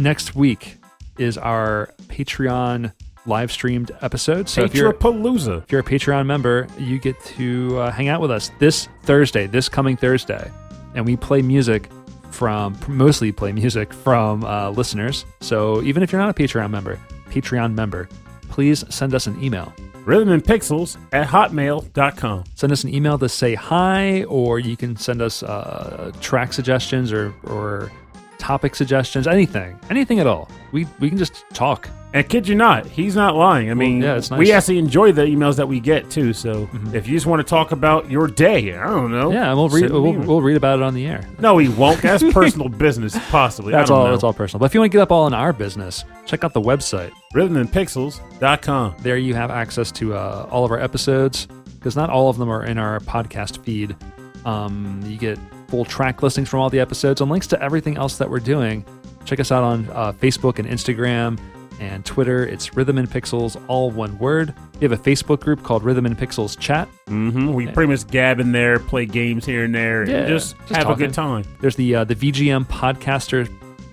next 0.00 0.34
week 0.34 0.76
is 1.18 1.36
our 1.38 1.90
Patreon 2.04 2.92
live 3.26 3.52
streamed 3.52 3.92
episode. 4.00 4.48
So 4.48 4.62
if 4.62 4.74
you're 4.74 4.92
Palooza. 4.92 5.62
if 5.62 5.70
you're 5.70 5.82
a 5.82 5.84
Patreon 5.84 6.26
member, 6.26 6.66
you 6.78 6.98
get 6.98 7.20
to 7.36 7.78
uh, 7.78 7.90
hang 7.90 8.08
out 8.08 8.20
with 8.20 8.30
us 8.30 8.50
this 8.58 8.88
Thursday, 9.02 9.46
this 9.46 9.68
coming 9.68 9.96
Thursday, 9.96 10.50
and 10.94 11.04
we 11.04 11.16
play 11.16 11.42
music 11.42 11.90
from 12.30 12.78
mostly 12.88 13.30
play 13.32 13.52
music 13.52 13.92
from 13.92 14.44
uh, 14.44 14.70
listeners. 14.70 15.26
So 15.40 15.82
even 15.82 16.02
if 16.02 16.12
you're 16.12 16.20
not 16.20 16.30
a 16.30 16.34
Patreon 16.34 16.70
member, 16.70 16.98
Patreon 17.28 17.74
member, 17.74 18.08
please 18.48 18.84
send 18.88 19.14
us 19.14 19.26
an 19.26 19.42
email. 19.42 19.72
Rhythm 20.06 20.30
and 20.30 20.42
Pixels 20.42 20.96
at 21.12 21.26
hotmail.com. 21.26 22.44
Send 22.54 22.72
us 22.72 22.84
an 22.84 22.94
email 22.94 23.18
to 23.18 23.28
say 23.28 23.54
hi, 23.54 24.24
or 24.24 24.58
you 24.58 24.76
can 24.76 24.96
send 24.96 25.20
us 25.20 25.42
uh, 25.42 26.10
track 26.20 26.54
suggestions 26.54 27.12
or 27.12 27.34
or 27.44 27.92
topic 28.40 28.74
suggestions, 28.74 29.26
anything, 29.28 29.78
anything 29.90 30.18
at 30.18 30.26
all. 30.26 30.50
We 30.72 30.86
we 30.98 31.08
can 31.08 31.18
just 31.18 31.44
talk. 31.52 31.88
And 32.12 32.28
kid 32.28 32.48
you 32.48 32.56
not, 32.56 32.86
he's 32.86 33.14
not 33.14 33.36
lying. 33.36 33.70
I 33.70 33.74
mean, 33.74 34.02
yeah, 34.02 34.16
it's 34.16 34.32
we 34.32 34.38
nice. 34.38 34.48
Mm-hmm. 34.48 34.56
actually 34.56 34.78
enjoy 34.78 35.12
the 35.12 35.22
emails 35.22 35.54
that 35.58 35.68
we 35.68 35.78
get 35.78 36.10
too. 36.10 36.32
So 36.32 36.68
if 36.92 37.06
you 37.06 37.14
just 37.14 37.26
want 37.26 37.38
to 37.38 37.48
talk 37.48 37.70
about 37.70 38.10
your 38.10 38.26
day, 38.26 38.74
I 38.74 38.84
don't 38.88 39.12
know. 39.12 39.30
Yeah, 39.30 39.50
and 39.50 39.56
we'll 39.56 39.68
read 39.68 39.92
we'll, 39.92 40.14
we'll 40.14 40.42
read 40.42 40.56
about 40.56 40.80
it 40.80 40.82
on 40.82 40.94
the 40.94 41.06
air. 41.06 41.22
No, 41.38 41.58
he 41.58 41.68
won't. 41.68 42.02
That's 42.02 42.24
personal 42.32 42.68
business, 42.68 43.16
possibly. 43.28 43.70
That's 43.70 43.90
I 43.90 43.94
don't 43.94 44.00
all. 44.00 44.06
Know. 44.06 44.10
That's 44.12 44.24
all 44.24 44.32
personal. 44.32 44.58
But 44.58 44.66
if 44.66 44.74
you 44.74 44.80
want 44.80 44.90
to 44.90 44.98
get 44.98 45.02
up 45.02 45.12
all 45.12 45.28
in 45.28 45.34
our 45.34 45.52
business, 45.52 46.04
check 46.26 46.42
out 46.42 46.52
the 46.52 46.60
website. 46.60 47.12
Rhythmandpixels.com. 47.32 48.96
There 49.00 49.16
you 49.16 49.34
have 49.34 49.52
access 49.52 49.92
to 49.92 50.14
uh, 50.14 50.48
all 50.50 50.64
of 50.64 50.72
our 50.72 50.80
episodes 50.80 51.46
because 51.78 51.94
not 51.94 52.10
all 52.10 52.28
of 52.28 52.38
them 52.38 52.50
are 52.50 52.64
in 52.64 52.76
our 52.76 52.98
podcast 53.00 53.64
feed. 53.64 53.96
Um, 54.44 55.00
you 55.06 55.16
get 55.16 55.38
full 55.70 55.84
track 55.84 56.22
listings 56.22 56.48
from 56.48 56.60
all 56.60 56.68
the 56.68 56.80
episodes 56.80 57.20
and 57.20 57.30
links 57.30 57.46
to 57.48 57.62
everything 57.62 57.96
else 57.96 58.18
that 58.18 58.28
we're 58.28 58.40
doing. 58.40 58.84
Check 59.24 59.38
us 59.40 59.52
out 59.52 59.62
on 59.62 59.88
uh, 59.90 60.12
Facebook 60.12 60.58
and 60.58 60.68
Instagram 60.68 61.38
and 61.78 62.04
Twitter. 62.04 62.44
It's 62.46 62.76
Rhythm 62.76 62.98
and 62.98 63.08
Pixels, 63.08 63.62
all 63.68 63.90
one 63.90 64.18
word. 64.18 64.54
We 64.80 64.84
have 64.88 64.92
a 64.92 64.96
Facebook 65.02 65.40
group 65.40 65.62
called 65.62 65.82
Rhythm 65.84 66.04
and 66.06 66.18
Pixels 66.18 66.58
Chat. 66.58 66.88
hmm 67.06 67.52
We 67.52 67.66
pretty 67.68 67.90
much 67.90 68.06
gab 68.08 68.40
in 68.40 68.52
there, 68.52 68.78
play 68.78 69.06
games 69.06 69.46
here 69.46 69.64
and 69.64 69.74
there, 69.74 70.02
and 70.02 70.26
just, 70.28 70.58
just 70.58 70.74
have 70.74 70.84
talking. 70.84 71.04
a 71.04 71.06
good 71.06 71.14
time. 71.14 71.44
There's 71.60 71.76
the 71.76 71.94
uh, 71.96 72.04
the 72.04 72.14
VGM 72.14 72.66
podcaster, 72.66 73.46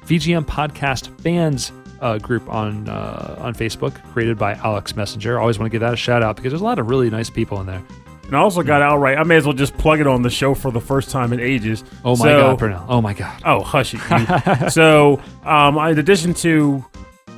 VGM 0.05 0.45
podcast 0.45 1.07
fans 1.21 1.71
uh, 2.01 2.17
group 2.17 2.49
on 2.49 2.89
uh, 2.89 3.35
on 3.39 3.53
Facebook, 3.53 4.01
created 4.11 4.37
by 4.37 4.53
Alex 4.55 4.95
Messenger. 4.95 5.39
Always 5.39 5.59
want 5.59 5.67
to 5.67 5.71
give 5.71 5.81
that 5.81 5.93
a 5.93 5.97
shout 5.97 6.23
out 6.23 6.35
because 6.37 6.51
there's 6.51 6.61
a 6.61 6.65
lot 6.65 6.79
of 6.79 6.89
really 6.89 7.09
nice 7.09 7.29
people 7.29 7.59
in 7.61 7.67
there. 7.67 7.83
And 8.27 8.35
I 8.35 8.39
also 8.39 8.61
got 8.61 8.81
outright. 8.81 9.17
I 9.17 9.23
may 9.23 9.37
as 9.37 9.45
well 9.45 9.53
just 9.53 9.77
plug 9.77 9.99
it 10.01 10.07
on 10.07 10.21
the 10.21 10.29
show 10.29 10.53
for 10.53 10.69
the 10.69 10.81
first 10.81 11.09
time 11.11 11.31
in 11.33 11.39
ages. 11.39 11.83
Oh 12.03 12.11
my 12.17 12.25
So- 12.25 12.41
god, 12.41 12.59
Pernell! 12.59 12.85
Oh 12.89 13.01
my 13.01 13.13
god! 13.13 13.41
Oh, 13.45 13.61
hush 13.63 13.93
it. 13.97 14.69
so, 14.71 15.21
um, 15.45 15.77
in 15.77 15.97
addition 15.97 16.33
to 16.35 16.83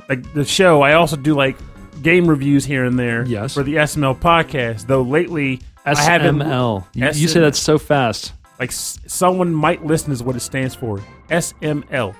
like 0.08 0.32
the 0.34 0.44
show, 0.44 0.82
I 0.82 0.94
also 0.94 1.16
do 1.16 1.34
like 1.34 1.56
game 2.02 2.26
reviews 2.26 2.64
here 2.64 2.84
and 2.84 2.98
there. 2.98 3.24
Yes. 3.24 3.54
For 3.54 3.62
the 3.62 3.76
SML 3.76 4.18
podcast. 4.18 4.86
Though 4.88 5.02
lately, 5.02 5.60
I 5.86 5.96
haven't. 5.96 6.38
SML. 6.40 6.84
You, 6.94 7.06
you 7.06 7.28
say 7.28 7.40
that 7.40 7.54
so 7.54 7.78
fast. 7.78 8.32
Like 8.58 8.70
s- 8.70 8.98
someone 9.06 9.54
might 9.54 9.86
listen 9.86 10.10
is 10.12 10.22
what 10.22 10.34
it 10.36 10.40
stands 10.40 10.74
for. 10.74 11.00
SML. 11.30 12.14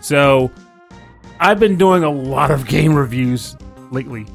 So, 0.00 0.50
I've 1.38 1.60
been 1.60 1.76
doing 1.76 2.02
a 2.02 2.10
lot 2.10 2.50
of 2.50 2.66
game 2.68 2.94
reviews 2.94 3.56
lately. 3.90 4.26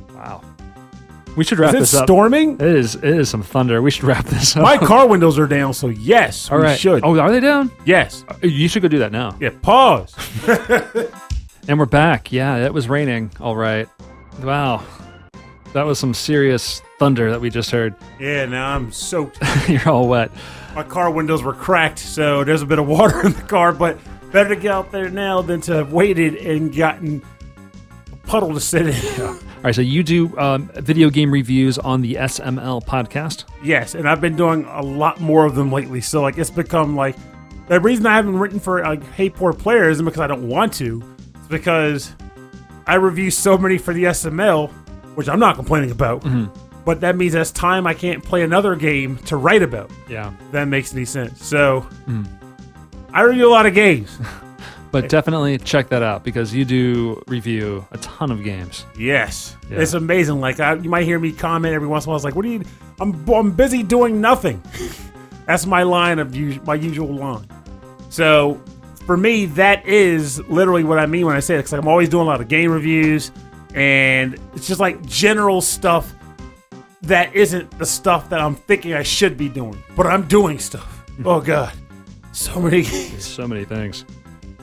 We 1.37 1.43
should 1.45 1.59
wrap 1.59 1.69
Is 1.69 1.75
it 1.75 1.79
this 1.79 1.93
up. 1.95 2.05
storming? 2.07 2.55
It 2.55 2.61
is. 2.61 2.95
It 2.95 3.03
is 3.05 3.29
some 3.29 3.41
thunder. 3.41 3.81
We 3.81 3.89
should 3.91 4.03
wrap 4.03 4.25
this 4.25 4.55
up. 4.57 4.63
My 4.63 4.77
car 4.77 5.07
windows 5.07 5.39
are 5.39 5.47
down, 5.47 5.73
so 5.73 5.87
yes, 5.87 6.51
All 6.51 6.57
we 6.57 6.63
right. 6.65 6.77
should. 6.79 7.03
Oh, 7.05 7.17
are 7.17 7.31
they 7.31 7.39
down? 7.39 7.71
Yes. 7.85 8.25
Uh, 8.27 8.35
you 8.45 8.67
should 8.67 8.81
go 8.81 8.87
do 8.89 8.99
that 8.99 9.11
now. 9.11 9.35
Yeah, 9.39 9.51
pause. 9.61 10.13
And 11.67 11.77
we're 11.77 11.85
back. 11.85 12.31
Yeah, 12.31 12.57
it 12.65 12.73
was 12.73 12.89
raining. 12.89 13.29
All 13.39 13.55
right. 13.55 13.87
Wow. 14.41 14.83
That 15.73 15.83
was 15.83 15.99
some 15.99 16.13
serious 16.15 16.81
thunder 16.97 17.29
that 17.29 17.39
we 17.39 17.51
just 17.51 17.69
heard. 17.69 17.93
Yeah, 18.19 18.45
now 18.47 18.75
I'm 18.75 18.91
soaked. 18.91 19.37
You're 19.69 19.87
all 19.87 20.07
wet. 20.07 20.31
My 20.75 20.81
car 20.81 21.11
windows 21.11 21.43
were 21.43 21.53
cracked, 21.53 21.99
so 21.99 22.43
there's 22.43 22.63
a 22.63 22.65
bit 22.65 22.79
of 22.79 22.87
water 22.87 23.21
in 23.25 23.33
the 23.33 23.41
car, 23.43 23.71
but 23.73 23.99
better 24.31 24.49
to 24.49 24.55
get 24.59 24.71
out 24.71 24.91
there 24.91 25.09
now 25.09 25.43
than 25.43 25.61
to 25.61 25.73
have 25.75 25.93
waited 25.93 26.35
and 26.35 26.75
gotten 26.75 27.21
a 28.11 28.15
puddle 28.27 28.55
to 28.55 28.59
sit 28.59 28.87
in. 28.87 29.39
All 29.61 29.65
right, 29.65 29.75
so 29.75 29.81
you 29.81 30.01
do 30.01 30.35
um, 30.39 30.69
video 30.73 31.11
game 31.11 31.29
reviews 31.31 31.77
on 31.77 32.01
the 32.01 32.15
SML 32.15 32.83
podcast. 32.83 33.43
yes, 33.63 33.93
and 33.93 34.09
I've 34.09 34.19
been 34.19 34.35
doing 34.35 34.65
a 34.65 34.81
lot 34.81 35.19
more 35.21 35.45
of 35.45 35.53
them 35.53 35.71
lately, 35.71 36.01
so 36.01 36.21
like 36.23 36.39
it's 36.39 36.49
become 36.49 36.95
like 36.95 37.15
the 37.67 37.79
reason 37.79 38.07
I 38.07 38.15
haven't 38.15 38.39
written 38.39 38.59
for 38.59 38.81
like 38.81 39.03
Hey 39.13 39.29
Poor 39.29 39.53
Players 39.53 39.97
isn't 39.97 40.05
because 40.05 40.19
I 40.19 40.25
don't 40.25 40.47
want 40.47 40.73
to. 40.73 41.03
It's 41.35 41.47
because 41.47 42.11
I 42.87 42.95
review 42.95 43.29
so 43.29 43.55
many 43.55 43.77
for 43.77 43.93
the 43.93 44.05
SML, 44.05 44.71
which 45.15 45.29
I'm 45.29 45.39
not 45.39 45.55
complaining 45.57 45.91
about. 45.91 46.25
but 46.83 46.99
that 47.01 47.15
means 47.15 47.33
that's 47.33 47.51
time 47.51 47.85
I 47.85 47.93
can't 47.93 48.23
play 48.23 48.41
another 48.41 48.75
game 48.75 49.17
to 49.27 49.37
write 49.37 49.61
about. 49.61 49.91
Yeah. 50.09 50.33
If 50.43 50.51
that 50.53 50.69
makes 50.69 50.91
any 50.91 51.05
sense. 51.05 51.45
So 51.45 51.87
I 53.13 53.21
review 53.21 53.47
a 53.47 53.51
lot 53.51 53.67
of 53.67 53.75
games. 53.75 54.17
But 54.91 55.07
definitely 55.09 55.57
check 55.57 55.87
that 55.89 56.03
out 56.03 56.23
because 56.23 56.53
you 56.53 56.65
do 56.65 57.23
review 57.27 57.85
a 57.91 57.97
ton 57.99 58.29
of 58.31 58.43
games. 58.43 58.85
Yes, 58.97 59.55
Yeah. 59.69 59.79
it's 59.79 59.93
amazing. 59.93 60.39
Like 60.41 60.59
I, 60.59 60.73
you 60.75 60.89
might 60.89 61.05
hear 61.05 61.17
me 61.19 61.31
comment 61.31 61.73
every 61.73 61.87
once 61.87 62.05
in 62.05 62.09
a 62.09 62.11
while. 62.11 62.17
It's 62.17 62.25
like, 62.25 62.35
"What 62.35 62.43
do 62.43 62.49
you? 62.49 62.61
I'm 62.99 63.27
I'm 63.29 63.51
busy 63.51 63.83
doing 63.83 64.19
nothing." 64.19 64.61
That's 65.45 65.65
my 65.65 65.83
line 65.83 66.19
of 66.19 66.35
us- 66.35 66.59
my 66.65 66.75
usual 66.75 67.13
line. 67.15 67.47
So 68.09 68.61
for 69.05 69.15
me, 69.17 69.45
that 69.47 69.85
is 69.85 70.39
literally 70.49 70.83
what 70.83 70.99
I 70.99 71.05
mean 71.05 71.25
when 71.25 71.35
I 71.35 71.39
say 71.39 71.55
it. 71.55 71.59
Because 71.59 71.73
I'm 71.73 71.87
always 71.87 72.09
doing 72.09 72.23
a 72.23 72.29
lot 72.29 72.41
of 72.41 72.47
game 72.49 72.69
reviews, 72.71 73.31
and 73.73 74.35
it's 74.55 74.67
just 74.67 74.79
like 74.81 75.01
general 75.05 75.61
stuff 75.61 76.13
that 77.03 77.33
isn't 77.33 77.77
the 77.79 77.85
stuff 77.85 78.29
that 78.29 78.39
I'm 78.41 78.55
thinking 78.55 78.93
I 78.93 79.03
should 79.03 79.37
be 79.37 79.49
doing, 79.49 79.81
but 79.95 80.05
I'm 80.05 80.27
doing 80.27 80.59
stuff. 80.59 81.03
oh 81.25 81.39
God, 81.41 81.73
so 82.33 82.59
many. 82.59 82.83
games. 82.83 83.25
So 83.25 83.47
many 83.47 83.63
things. 83.65 84.05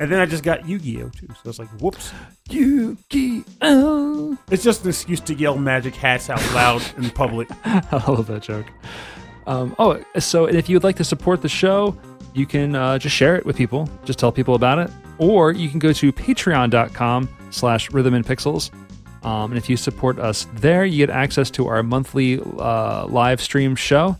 And 0.00 0.10
then 0.10 0.20
I 0.20 0.26
just 0.26 0.42
got 0.44 0.68
Yu-Gi-Oh 0.68 1.08
too. 1.10 1.28
So 1.42 1.50
it's 1.50 1.58
like, 1.58 1.68
whoops. 1.80 2.12
Yu-Gi-Oh! 2.50 4.38
It's 4.50 4.62
just 4.62 4.84
an 4.84 4.90
excuse 4.90 5.20
to 5.20 5.34
yell 5.34 5.56
magic 5.56 5.94
hats 5.94 6.30
out 6.30 6.42
loud 6.54 6.82
in 6.96 7.10
public. 7.10 7.48
I 7.64 8.02
love 8.08 8.26
that 8.28 8.42
joke. 8.42 8.66
Um, 9.46 9.74
oh, 9.78 10.02
so 10.18 10.46
if 10.46 10.68
you 10.68 10.76
would 10.76 10.84
like 10.84 10.96
to 10.96 11.04
support 11.04 11.42
the 11.42 11.48
show, 11.48 11.96
you 12.34 12.46
can 12.46 12.74
uh, 12.74 12.98
just 12.98 13.16
share 13.16 13.36
it 13.36 13.46
with 13.46 13.56
people. 13.56 13.88
Just 14.04 14.18
tell 14.18 14.30
people 14.30 14.54
about 14.54 14.78
it. 14.78 14.90
Or 15.18 15.52
you 15.52 15.68
can 15.68 15.78
go 15.78 15.92
to 15.92 16.12
patreon.com 16.12 17.28
slash 17.50 17.90
rhythm 17.90 18.14
and 18.14 18.24
pixels. 18.24 18.70
Um, 19.24 19.50
and 19.50 19.58
if 19.58 19.68
you 19.68 19.76
support 19.76 20.18
us 20.18 20.46
there, 20.54 20.84
you 20.84 20.98
get 20.98 21.10
access 21.10 21.50
to 21.52 21.66
our 21.66 21.82
monthly 21.82 22.40
uh, 22.40 23.06
live 23.06 23.40
stream 23.40 23.74
show 23.74 24.16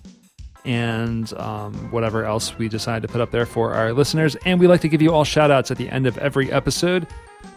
and 0.65 1.33
um, 1.35 1.75
whatever 1.91 2.25
else 2.25 2.57
we 2.59 2.69
decide 2.69 3.03
to 3.03 3.09
put 3.09 3.21
up 3.21 3.31
there 3.31 3.47
for 3.47 3.75
our 3.75 3.93
listeners. 3.93 4.37
And 4.45 4.61
we 4.61 4.67
like 4.67 4.81
to 4.83 4.89
give 4.89 5.01
you 5.03 5.13
all 5.13 5.25
shout 5.25 5.51
outs 5.51 5.71
at 5.71 5.77
the 5.79 5.89
end 5.89 6.07
of 6.07 6.19
every 6.19 6.51
episode. 6.53 7.07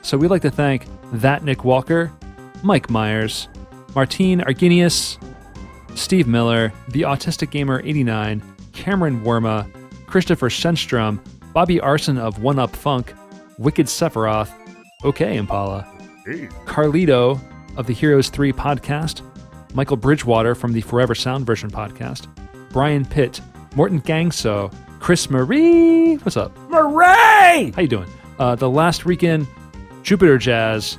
So 0.01 0.17
we'd 0.17 0.29
like 0.29 0.41
to 0.43 0.51
thank 0.51 0.85
that 1.13 1.43
Nick 1.43 1.63
Walker, 1.63 2.11
Mike 2.63 2.89
Myers, 2.89 3.47
Martine 3.95 4.39
Arginius, 4.41 5.17
Steve 5.95 6.27
Miller, 6.27 6.71
The 6.89 7.01
Autistic 7.01 7.51
Gamer 7.51 7.81
89, 7.83 8.41
Cameron 8.73 9.21
Worma, 9.23 9.67
Christopher 10.07 10.49
Shenstrom, 10.49 11.19
Bobby 11.53 11.79
Arson 11.79 12.17
of 12.17 12.41
One 12.41 12.59
Up 12.59 12.75
Funk, 12.75 13.13
Wicked 13.57 13.87
Sephiroth, 13.87 14.51
OK 15.03 15.35
Impala, 15.35 15.85
Carlito 16.65 17.39
of 17.77 17.87
the 17.87 17.93
Heroes 17.93 18.29
3 18.29 18.53
podcast, 18.53 19.21
Michael 19.73 19.97
Bridgewater 19.97 20.55
from 20.55 20.73
the 20.73 20.81
Forever 20.81 21.15
Sound 21.15 21.45
Version 21.45 21.69
podcast, 21.69 22.27
Brian 22.72 23.06
Pitt, 23.06 23.41
Morton 23.76 24.02
Gangso, 24.02 24.73
Chris 24.99 25.30
Marie, 25.30 26.15
what's 26.18 26.38
up? 26.38 26.56
Marie! 26.69 27.72
How 27.72 27.81
you 27.81 27.88
doing? 27.88 28.10
Uh, 28.39 28.56
the 28.56 28.69
Last 28.69 29.06
Weekend, 29.06 29.48
Jupiter 30.03 30.38
Jazz, 30.38 30.98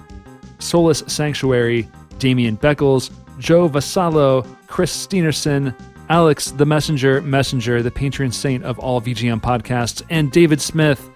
Solus 0.58 1.02
Sanctuary, 1.06 1.88
Damian 2.18 2.56
Beckles, 2.56 3.10
Joe 3.38 3.68
Vasallo, 3.68 4.46
Chris 4.66 5.06
Steenerson, 5.06 5.74
Alex 6.08 6.50
the 6.50 6.66
Messenger, 6.66 7.22
Messenger, 7.22 7.82
the 7.82 7.90
patron 7.90 8.30
saint 8.30 8.64
of 8.64 8.78
all 8.78 9.00
VGM 9.00 9.40
podcasts, 9.40 10.02
and 10.10 10.30
David 10.30 10.60
Smith. 10.60 11.08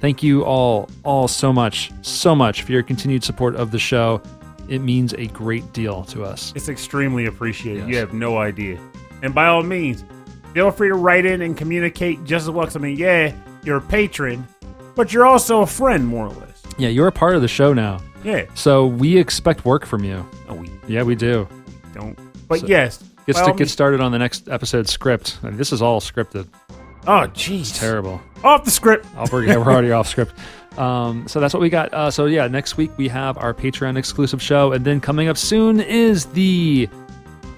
Thank 0.00 0.22
you 0.22 0.44
all, 0.44 0.90
all 1.04 1.28
so 1.28 1.52
much, 1.52 1.92
so 2.02 2.34
much 2.34 2.62
for 2.62 2.72
your 2.72 2.82
continued 2.82 3.24
support 3.24 3.54
of 3.56 3.70
the 3.70 3.78
show. 3.78 4.20
It 4.68 4.80
means 4.80 5.14
a 5.14 5.26
great 5.28 5.72
deal 5.72 6.04
to 6.04 6.24
us. 6.24 6.52
It's 6.54 6.68
extremely 6.68 7.26
appreciated. 7.26 7.88
You 7.88 7.96
have 7.96 8.12
no 8.12 8.38
idea. 8.38 8.78
And 9.22 9.34
by 9.34 9.46
all 9.46 9.62
means, 9.62 10.04
feel 10.52 10.70
free 10.70 10.88
to 10.88 10.94
write 10.94 11.24
in 11.24 11.42
and 11.42 11.56
communicate 11.56 12.24
just 12.24 12.44
as 12.44 12.50
well. 12.50 12.66
'cause 12.66 12.76
I 12.76 12.80
mean, 12.80 12.96
yeah, 12.96 13.32
you're 13.64 13.78
a 13.78 13.80
patron, 13.80 14.46
but 14.94 15.12
you're 15.12 15.24
also 15.26 15.62
a 15.62 15.66
friend, 15.66 16.06
more 16.06 16.26
or 16.26 16.30
less. 16.30 16.62
Yeah, 16.78 16.88
you're 16.88 17.06
a 17.08 17.12
part 17.12 17.36
of 17.36 17.42
the 17.42 17.48
show 17.48 17.72
now. 17.72 17.98
Yeah. 18.24 18.44
So 18.54 18.86
we 18.86 19.16
expect 19.16 19.64
work 19.64 19.86
from 19.86 20.04
you. 20.04 20.24
No, 20.48 20.54
we 20.54 20.70
Yeah, 20.86 21.02
we 21.02 21.14
do. 21.14 21.46
don't. 21.94 22.18
But 22.48 22.60
So- 22.60 22.66
yes. 22.66 22.98
Get, 23.26 23.34
by 23.34 23.40
st- 23.40 23.48
all 23.50 23.54
get 23.54 23.60
means- 23.60 23.72
started 23.72 24.00
on 24.00 24.10
the 24.12 24.18
next 24.18 24.48
episode 24.48 24.88
script. 24.88 25.38
I 25.42 25.46
mean, 25.48 25.56
this 25.56 25.72
is 25.72 25.80
all 25.80 26.00
scripted. 26.00 26.46
Oh, 27.06 27.28
jeez. 27.34 27.78
Terrible. 27.78 28.20
Off 28.44 28.64
the 28.64 28.70
script. 28.70 29.06
Oh, 29.16 29.24
we're, 29.32 29.44
yeah, 29.44 29.56
we're 29.56 29.70
already 29.72 29.92
off 29.92 30.08
script. 30.08 30.34
Um, 30.78 31.28
so 31.28 31.38
that's 31.40 31.52
what 31.54 31.60
we 31.60 31.68
got. 31.68 31.92
Uh, 31.94 32.10
so 32.10 32.26
yeah, 32.26 32.46
next 32.48 32.76
week 32.76 32.90
we 32.96 33.06
have 33.08 33.36
our 33.38 33.52
Patreon 33.54 33.96
exclusive 33.96 34.40
show, 34.42 34.72
and 34.72 34.84
then 34.84 35.00
coming 35.00 35.28
up 35.28 35.36
soon 35.36 35.78
is 35.80 36.24
the 36.26 36.88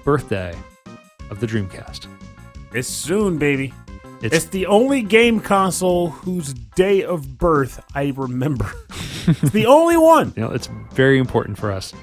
birthday 0.03 0.53
of 1.29 1.39
the 1.39 1.47
Dreamcast. 1.47 2.07
It's 2.73 2.87
soon, 2.87 3.37
baby. 3.37 3.73
It's, 4.21 4.35
It's 4.35 4.45
the 4.45 4.65
only 4.67 5.01
game 5.01 5.39
console 5.39 6.09
whose 6.09 6.53
day 6.53 7.03
of 7.03 7.37
birth 7.37 7.83
I 7.93 8.13
remember. 8.15 8.71
it's 9.27 9.51
the 9.51 9.65
only 9.65 9.97
one 9.97 10.33
you 10.35 10.43
know 10.43 10.51
it's 10.51 10.67
very 10.93 11.17
important 11.17 11.57
for 11.57 11.71
us 11.71 11.93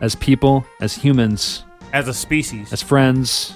as 0.00 0.14
people, 0.14 0.64
as 0.80 0.94
humans, 0.94 1.64
as 1.92 2.08
a 2.08 2.14
species, 2.14 2.72
as 2.72 2.82
friends, 2.82 3.54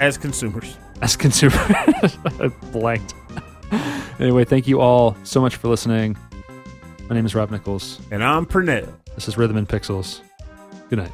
as 0.00 0.16
consumers. 0.18 0.76
as 1.02 1.16
consumers. 1.16 2.16
Blanked. 2.72 3.14
anyway, 4.18 4.44
thank 4.44 4.66
you 4.66 4.80
all 4.80 5.16
so 5.24 5.40
much 5.40 5.56
for 5.56 5.68
listening. 5.68 6.16
My 7.08 7.14
name 7.14 7.26
is 7.26 7.34
Rob 7.34 7.50
Nichols. 7.50 8.00
And 8.10 8.22
I'm 8.22 8.46
Pernell. 8.46 8.92
This 9.14 9.28
is 9.28 9.36
Rhythm 9.36 9.56
and 9.56 9.68
Pixels. 9.68 10.20
Good 10.88 10.98
night. 10.98 11.12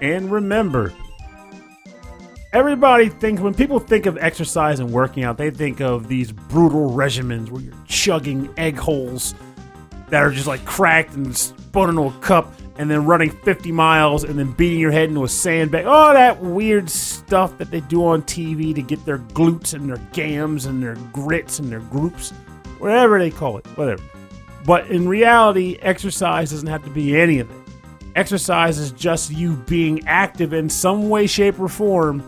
And 0.00 0.30
remember, 0.30 0.92
everybody 2.52 3.08
thinks 3.08 3.40
when 3.40 3.54
people 3.54 3.78
think 3.78 4.06
of 4.06 4.18
exercise 4.18 4.80
and 4.80 4.90
working 4.90 5.24
out, 5.24 5.38
they 5.38 5.50
think 5.50 5.80
of 5.80 6.08
these 6.08 6.32
brutal 6.32 6.90
regimens 6.90 7.50
where 7.50 7.62
you're 7.62 7.74
chugging 7.86 8.52
egg 8.56 8.76
holes 8.76 9.34
that 10.08 10.22
are 10.22 10.30
just 10.30 10.46
like 10.46 10.64
cracked 10.64 11.14
and 11.14 11.36
spun 11.36 11.90
into 11.90 12.02
a 12.02 12.12
cup 12.20 12.52
and 12.78 12.90
then 12.90 13.04
running 13.06 13.30
50 13.30 13.72
miles 13.72 14.24
and 14.24 14.38
then 14.38 14.52
beating 14.52 14.78
your 14.78 14.90
head 14.90 15.08
into 15.08 15.24
a 15.24 15.28
sandbag. 15.28 15.86
All 15.86 16.12
that 16.12 16.40
weird 16.40 16.90
stuff 16.90 17.56
that 17.58 17.70
they 17.70 17.80
do 17.80 18.04
on 18.06 18.22
TV 18.22 18.74
to 18.74 18.82
get 18.82 19.04
their 19.04 19.18
glutes 19.18 19.74
and 19.74 19.88
their 19.88 19.98
gams 20.12 20.66
and 20.66 20.82
their 20.82 20.96
grits 21.12 21.58
and 21.58 21.70
their 21.70 21.80
groups, 21.80 22.30
whatever 22.78 23.18
they 23.18 23.30
call 23.30 23.58
it, 23.58 23.66
whatever. 23.76 24.02
But 24.64 24.90
in 24.90 25.08
reality, 25.08 25.78
exercise 25.80 26.50
doesn't 26.50 26.68
have 26.68 26.84
to 26.84 26.90
be 26.90 27.16
any 27.18 27.38
of 27.38 27.50
it. 27.50 27.56
Exercise 28.16 28.78
is 28.78 28.92
just 28.92 29.30
you 29.30 29.56
being 29.68 30.06
active 30.08 30.54
in 30.54 30.70
some 30.70 31.10
way, 31.10 31.26
shape, 31.26 31.60
or 31.60 31.68
form 31.68 32.24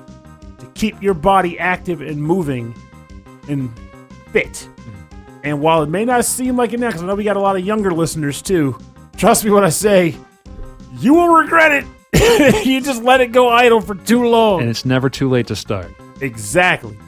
to 0.58 0.66
keep 0.74 1.02
your 1.02 1.14
body 1.14 1.58
active 1.58 2.02
and 2.02 2.22
moving 2.22 2.74
and 3.48 3.72
fit. 4.30 4.68
And 5.42 5.62
while 5.62 5.82
it 5.82 5.88
may 5.88 6.04
not 6.04 6.26
seem 6.26 6.58
like 6.58 6.74
it 6.74 6.80
now, 6.80 6.88
because 6.88 7.02
I 7.02 7.06
know 7.06 7.14
we 7.14 7.24
got 7.24 7.38
a 7.38 7.40
lot 7.40 7.56
of 7.56 7.64
younger 7.64 7.90
listeners 7.90 8.42
too, 8.42 8.78
trust 9.16 9.46
me 9.46 9.50
when 9.50 9.64
I 9.64 9.70
say 9.70 10.14
you 10.98 11.14
will 11.14 11.28
regret 11.28 11.72
it. 12.12 12.66
you 12.66 12.82
just 12.82 13.02
let 13.02 13.22
it 13.22 13.32
go 13.32 13.48
idle 13.48 13.80
for 13.80 13.94
too 13.94 14.24
long. 14.28 14.60
And 14.60 14.68
it's 14.68 14.84
never 14.84 15.08
too 15.08 15.30
late 15.30 15.46
to 15.46 15.56
start. 15.56 15.90
Exactly. 16.20 16.98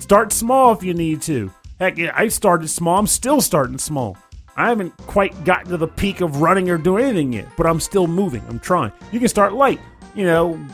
Start 0.00 0.32
small 0.32 0.72
if 0.72 0.82
you 0.82 0.92
need 0.92 1.22
to. 1.22 1.52
Heck, 1.78 1.98
yeah, 1.98 2.12
I 2.14 2.28
started 2.28 2.66
small. 2.68 2.98
I'm 2.98 3.06
still 3.06 3.40
starting 3.40 3.78
small. 3.78 4.16
I 4.56 4.68
haven't 4.68 4.96
quite 5.06 5.44
gotten 5.44 5.70
to 5.70 5.76
the 5.76 5.88
peak 5.88 6.20
of 6.20 6.40
running 6.40 6.70
or 6.70 6.78
doing 6.78 7.04
anything 7.04 7.32
yet, 7.32 7.48
but 7.56 7.66
I'm 7.66 7.80
still 7.80 8.06
moving. 8.06 8.42
I'm 8.48 8.60
trying. 8.60 8.92
You 9.10 9.18
can 9.18 9.28
start 9.28 9.52
light. 9.52 9.80
You 10.14 10.24
know, 10.24 10.64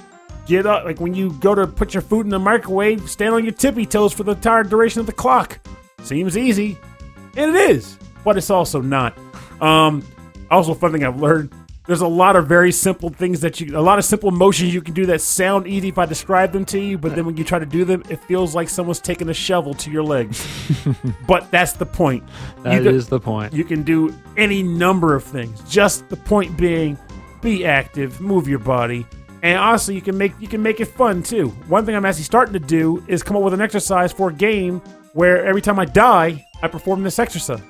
get 0.46 0.66
up. 0.66 0.84
Like 0.84 1.00
when 1.00 1.14
you 1.14 1.32
go 1.34 1.54
to 1.54 1.66
put 1.66 1.94
your 1.94 2.02
food 2.02 2.26
in 2.26 2.30
the 2.30 2.38
microwave, 2.38 3.08
stand 3.08 3.34
on 3.34 3.44
your 3.44 3.54
tippy 3.54 3.86
toes 3.86 4.12
for 4.12 4.24
the 4.24 4.32
entire 4.32 4.64
duration 4.64 5.00
of 5.00 5.06
the 5.06 5.12
clock. 5.12 5.60
Seems 6.02 6.36
easy. 6.36 6.78
And 7.36 7.56
it 7.56 7.70
is, 7.70 7.96
but 8.24 8.36
it's 8.36 8.50
also 8.50 8.80
not. 8.80 9.16
Um, 9.60 10.04
also, 10.50 10.74
fun 10.74 10.92
thing 10.92 11.04
I've 11.04 11.20
learned 11.20 11.52
there's 11.86 12.00
a 12.02 12.08
lot 12.08 12.36
of 12.36 12.46
very 12.46 12.72
simple 12.72 13.08
things 13.08 13.40
that 13.40 13.60
you, 13.60 13.76
a 13.76 13.80
lot 13.80 13.98
of 13.98 14.04
simple 14.04 14.30
motions 14.30 14.72
you 14.72 14.82
can 14.82 14.94
do 14.94 15.06
that 15.06 15.20
sound 15.20 15.66
easy 15.66 15.88
if 15.88 15.98
I 15.98 16.06
describe 16.06 16.52
them 16.52 16.64
to 16.66 16.78
you, 16.78 16.98
but 16.98 17.14
then 17.14 17.24
when 17.24 17.36
you 17.36 17.44
try 17.44 17.58
to 17.58 17.66
do 17.66 17.84
them, 17.84 18.02
it 18.08 18.16
feels 18.24 18.54
like 18.54 18.68
someone's 18.68 19.00
taking 19.00 19.28
a 19.28 19.34
shovel 19.34 19.74
to 19.74 19.90
your 19.90 20.02
legs. 20.02 20.46
but 21.26 21.50
that's 21.50 21.72
the 21.72 21.86
point. 21.86 22.22
That 22.62 22.82
you 22.82 22.90
is 22.90 23.08
the 23.08 23.18
point. 23.18 23.52
You 23.52 23.64
can 23.64 23.82
do 23.82 24.14
any 24.36 24.62
number 24.62 25.14
of 25.14 25.24
things. 25.24 25.60
Just 25.68 26.08
the 26.08 26.16
point 26.16 26.56
being, 26.56 26.98
be 27.40 27.64
active, 27.64 28.20
move 28.20 28.46
your 28.46 28.58
body, 28.58 29.06
and 29.42 29.58
honestly, 29.58 29.94
you 29.94 30.02
can 30.02 30.18
make 30.18 30.32
you 30.38 30.48
can 30.48 30.62
make 30.62 30.80
it 30.80 30.86
fun 30.86 31.22
too. 31.22 31.48
One 31.68 31.86
thing 31.86 31.96
I'm 31.96 32.04
actually 32.04 32.24
starting 32.24 32.52
to 32.52 32.60
do 32.60 33.02
is 33.08 33.22
come 33.22 33.36
up 33.36 33.42
with 33.42 33.54
an 33.54 33.60
exercise 33.60 34.12
for 34.12 34.28
a 34.28 34.32
game 34.32 34.80
where 35.14 35.44
every 35.46 35.62
time 35.62 35.78
I 35.78 35.86
die, 35.86 36.44
I 36.62 36.68
perform 36.68 37.02
this 37.02 37.18
exercise. 37.18 37.62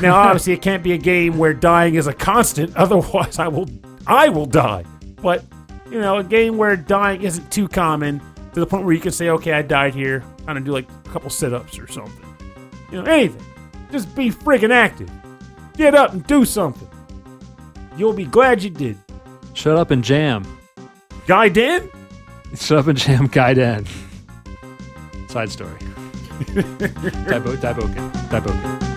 Now, 0.00 0.14
obviously, 0.14 0.52
it 0.52 0.62
can't 0.62 0.82
be 0.82 0.92
a 0.92 0.98
game 0.98 1.38
where 1.38 1.54
dying 1.54 1.94
is 1.94 2.06
a 2.06 2.12
constant. 2.12 2.76
Otherwise, 2.76 3.38
I 3.38 3.48
will 3.48 3.68
I 4.06 4.28
will 4.28 4.46
die. 4.46 4.84
But 5.22 5.44
you 5.90 6.00
know, 6.00 6.18
a 6.18 6.24
game 6.24 6.56
where 6.56 6.76
dying 6.76 7.22
isn't 7.22 7.50
too 7.50 7.68
common 7.68 8.20
to 8.52 8.60
the 8.60 8.66
point 8.66 8.84
where 8.84 8.94
you 8.94 9.00
can 9.00 9.12
say, 9.12 9.30
"Okay, 9.30 9.52
I 9.52 9.62
died 9.62 9.94
here." 9.94 10.22
Kind 10.46 10.58
of 10.58 10.64
do 10.64 10.72
like 10.72 10.88
a 10.88 11.08
couple 11.10 11.30
sit-ups 11.30 11.78
or 11.78 11.86
something. 11.88 12.24
You 12.90 13.02
know, 13.02 13.10
anything. 13.10 13.44
Just 13.90 14.14
be 14.14 14.30
freaking 14.30 14.70
active. 14.70 15.10
Get 15.76 15.94
up 15.94 16.12
and 16.12 16.26
do 16.26 16.44
something. 16.44 16.88
You'll 17.96 18.12
be 18.12 18.24
glad 18.24 18.62
you 18.62 18.70
did. 18.70 18.98
Shut 19.54 19.76
up 19.76 19.90
and 19.90 20.04
jam. 20.04 20.44
Gaiden? 21.26 21.90
Shut 22.56 22.78
up 22.78 22.86
and 22.86 22.98
jam, 22.98 23.28
Gaiden. 23.28 23.86
Side 25.28 25.50
story. 25.50 25.78
Daibo, 26.38 27.56
Daiboken. 27.56 28.12
Daiboken. 28.30 28.87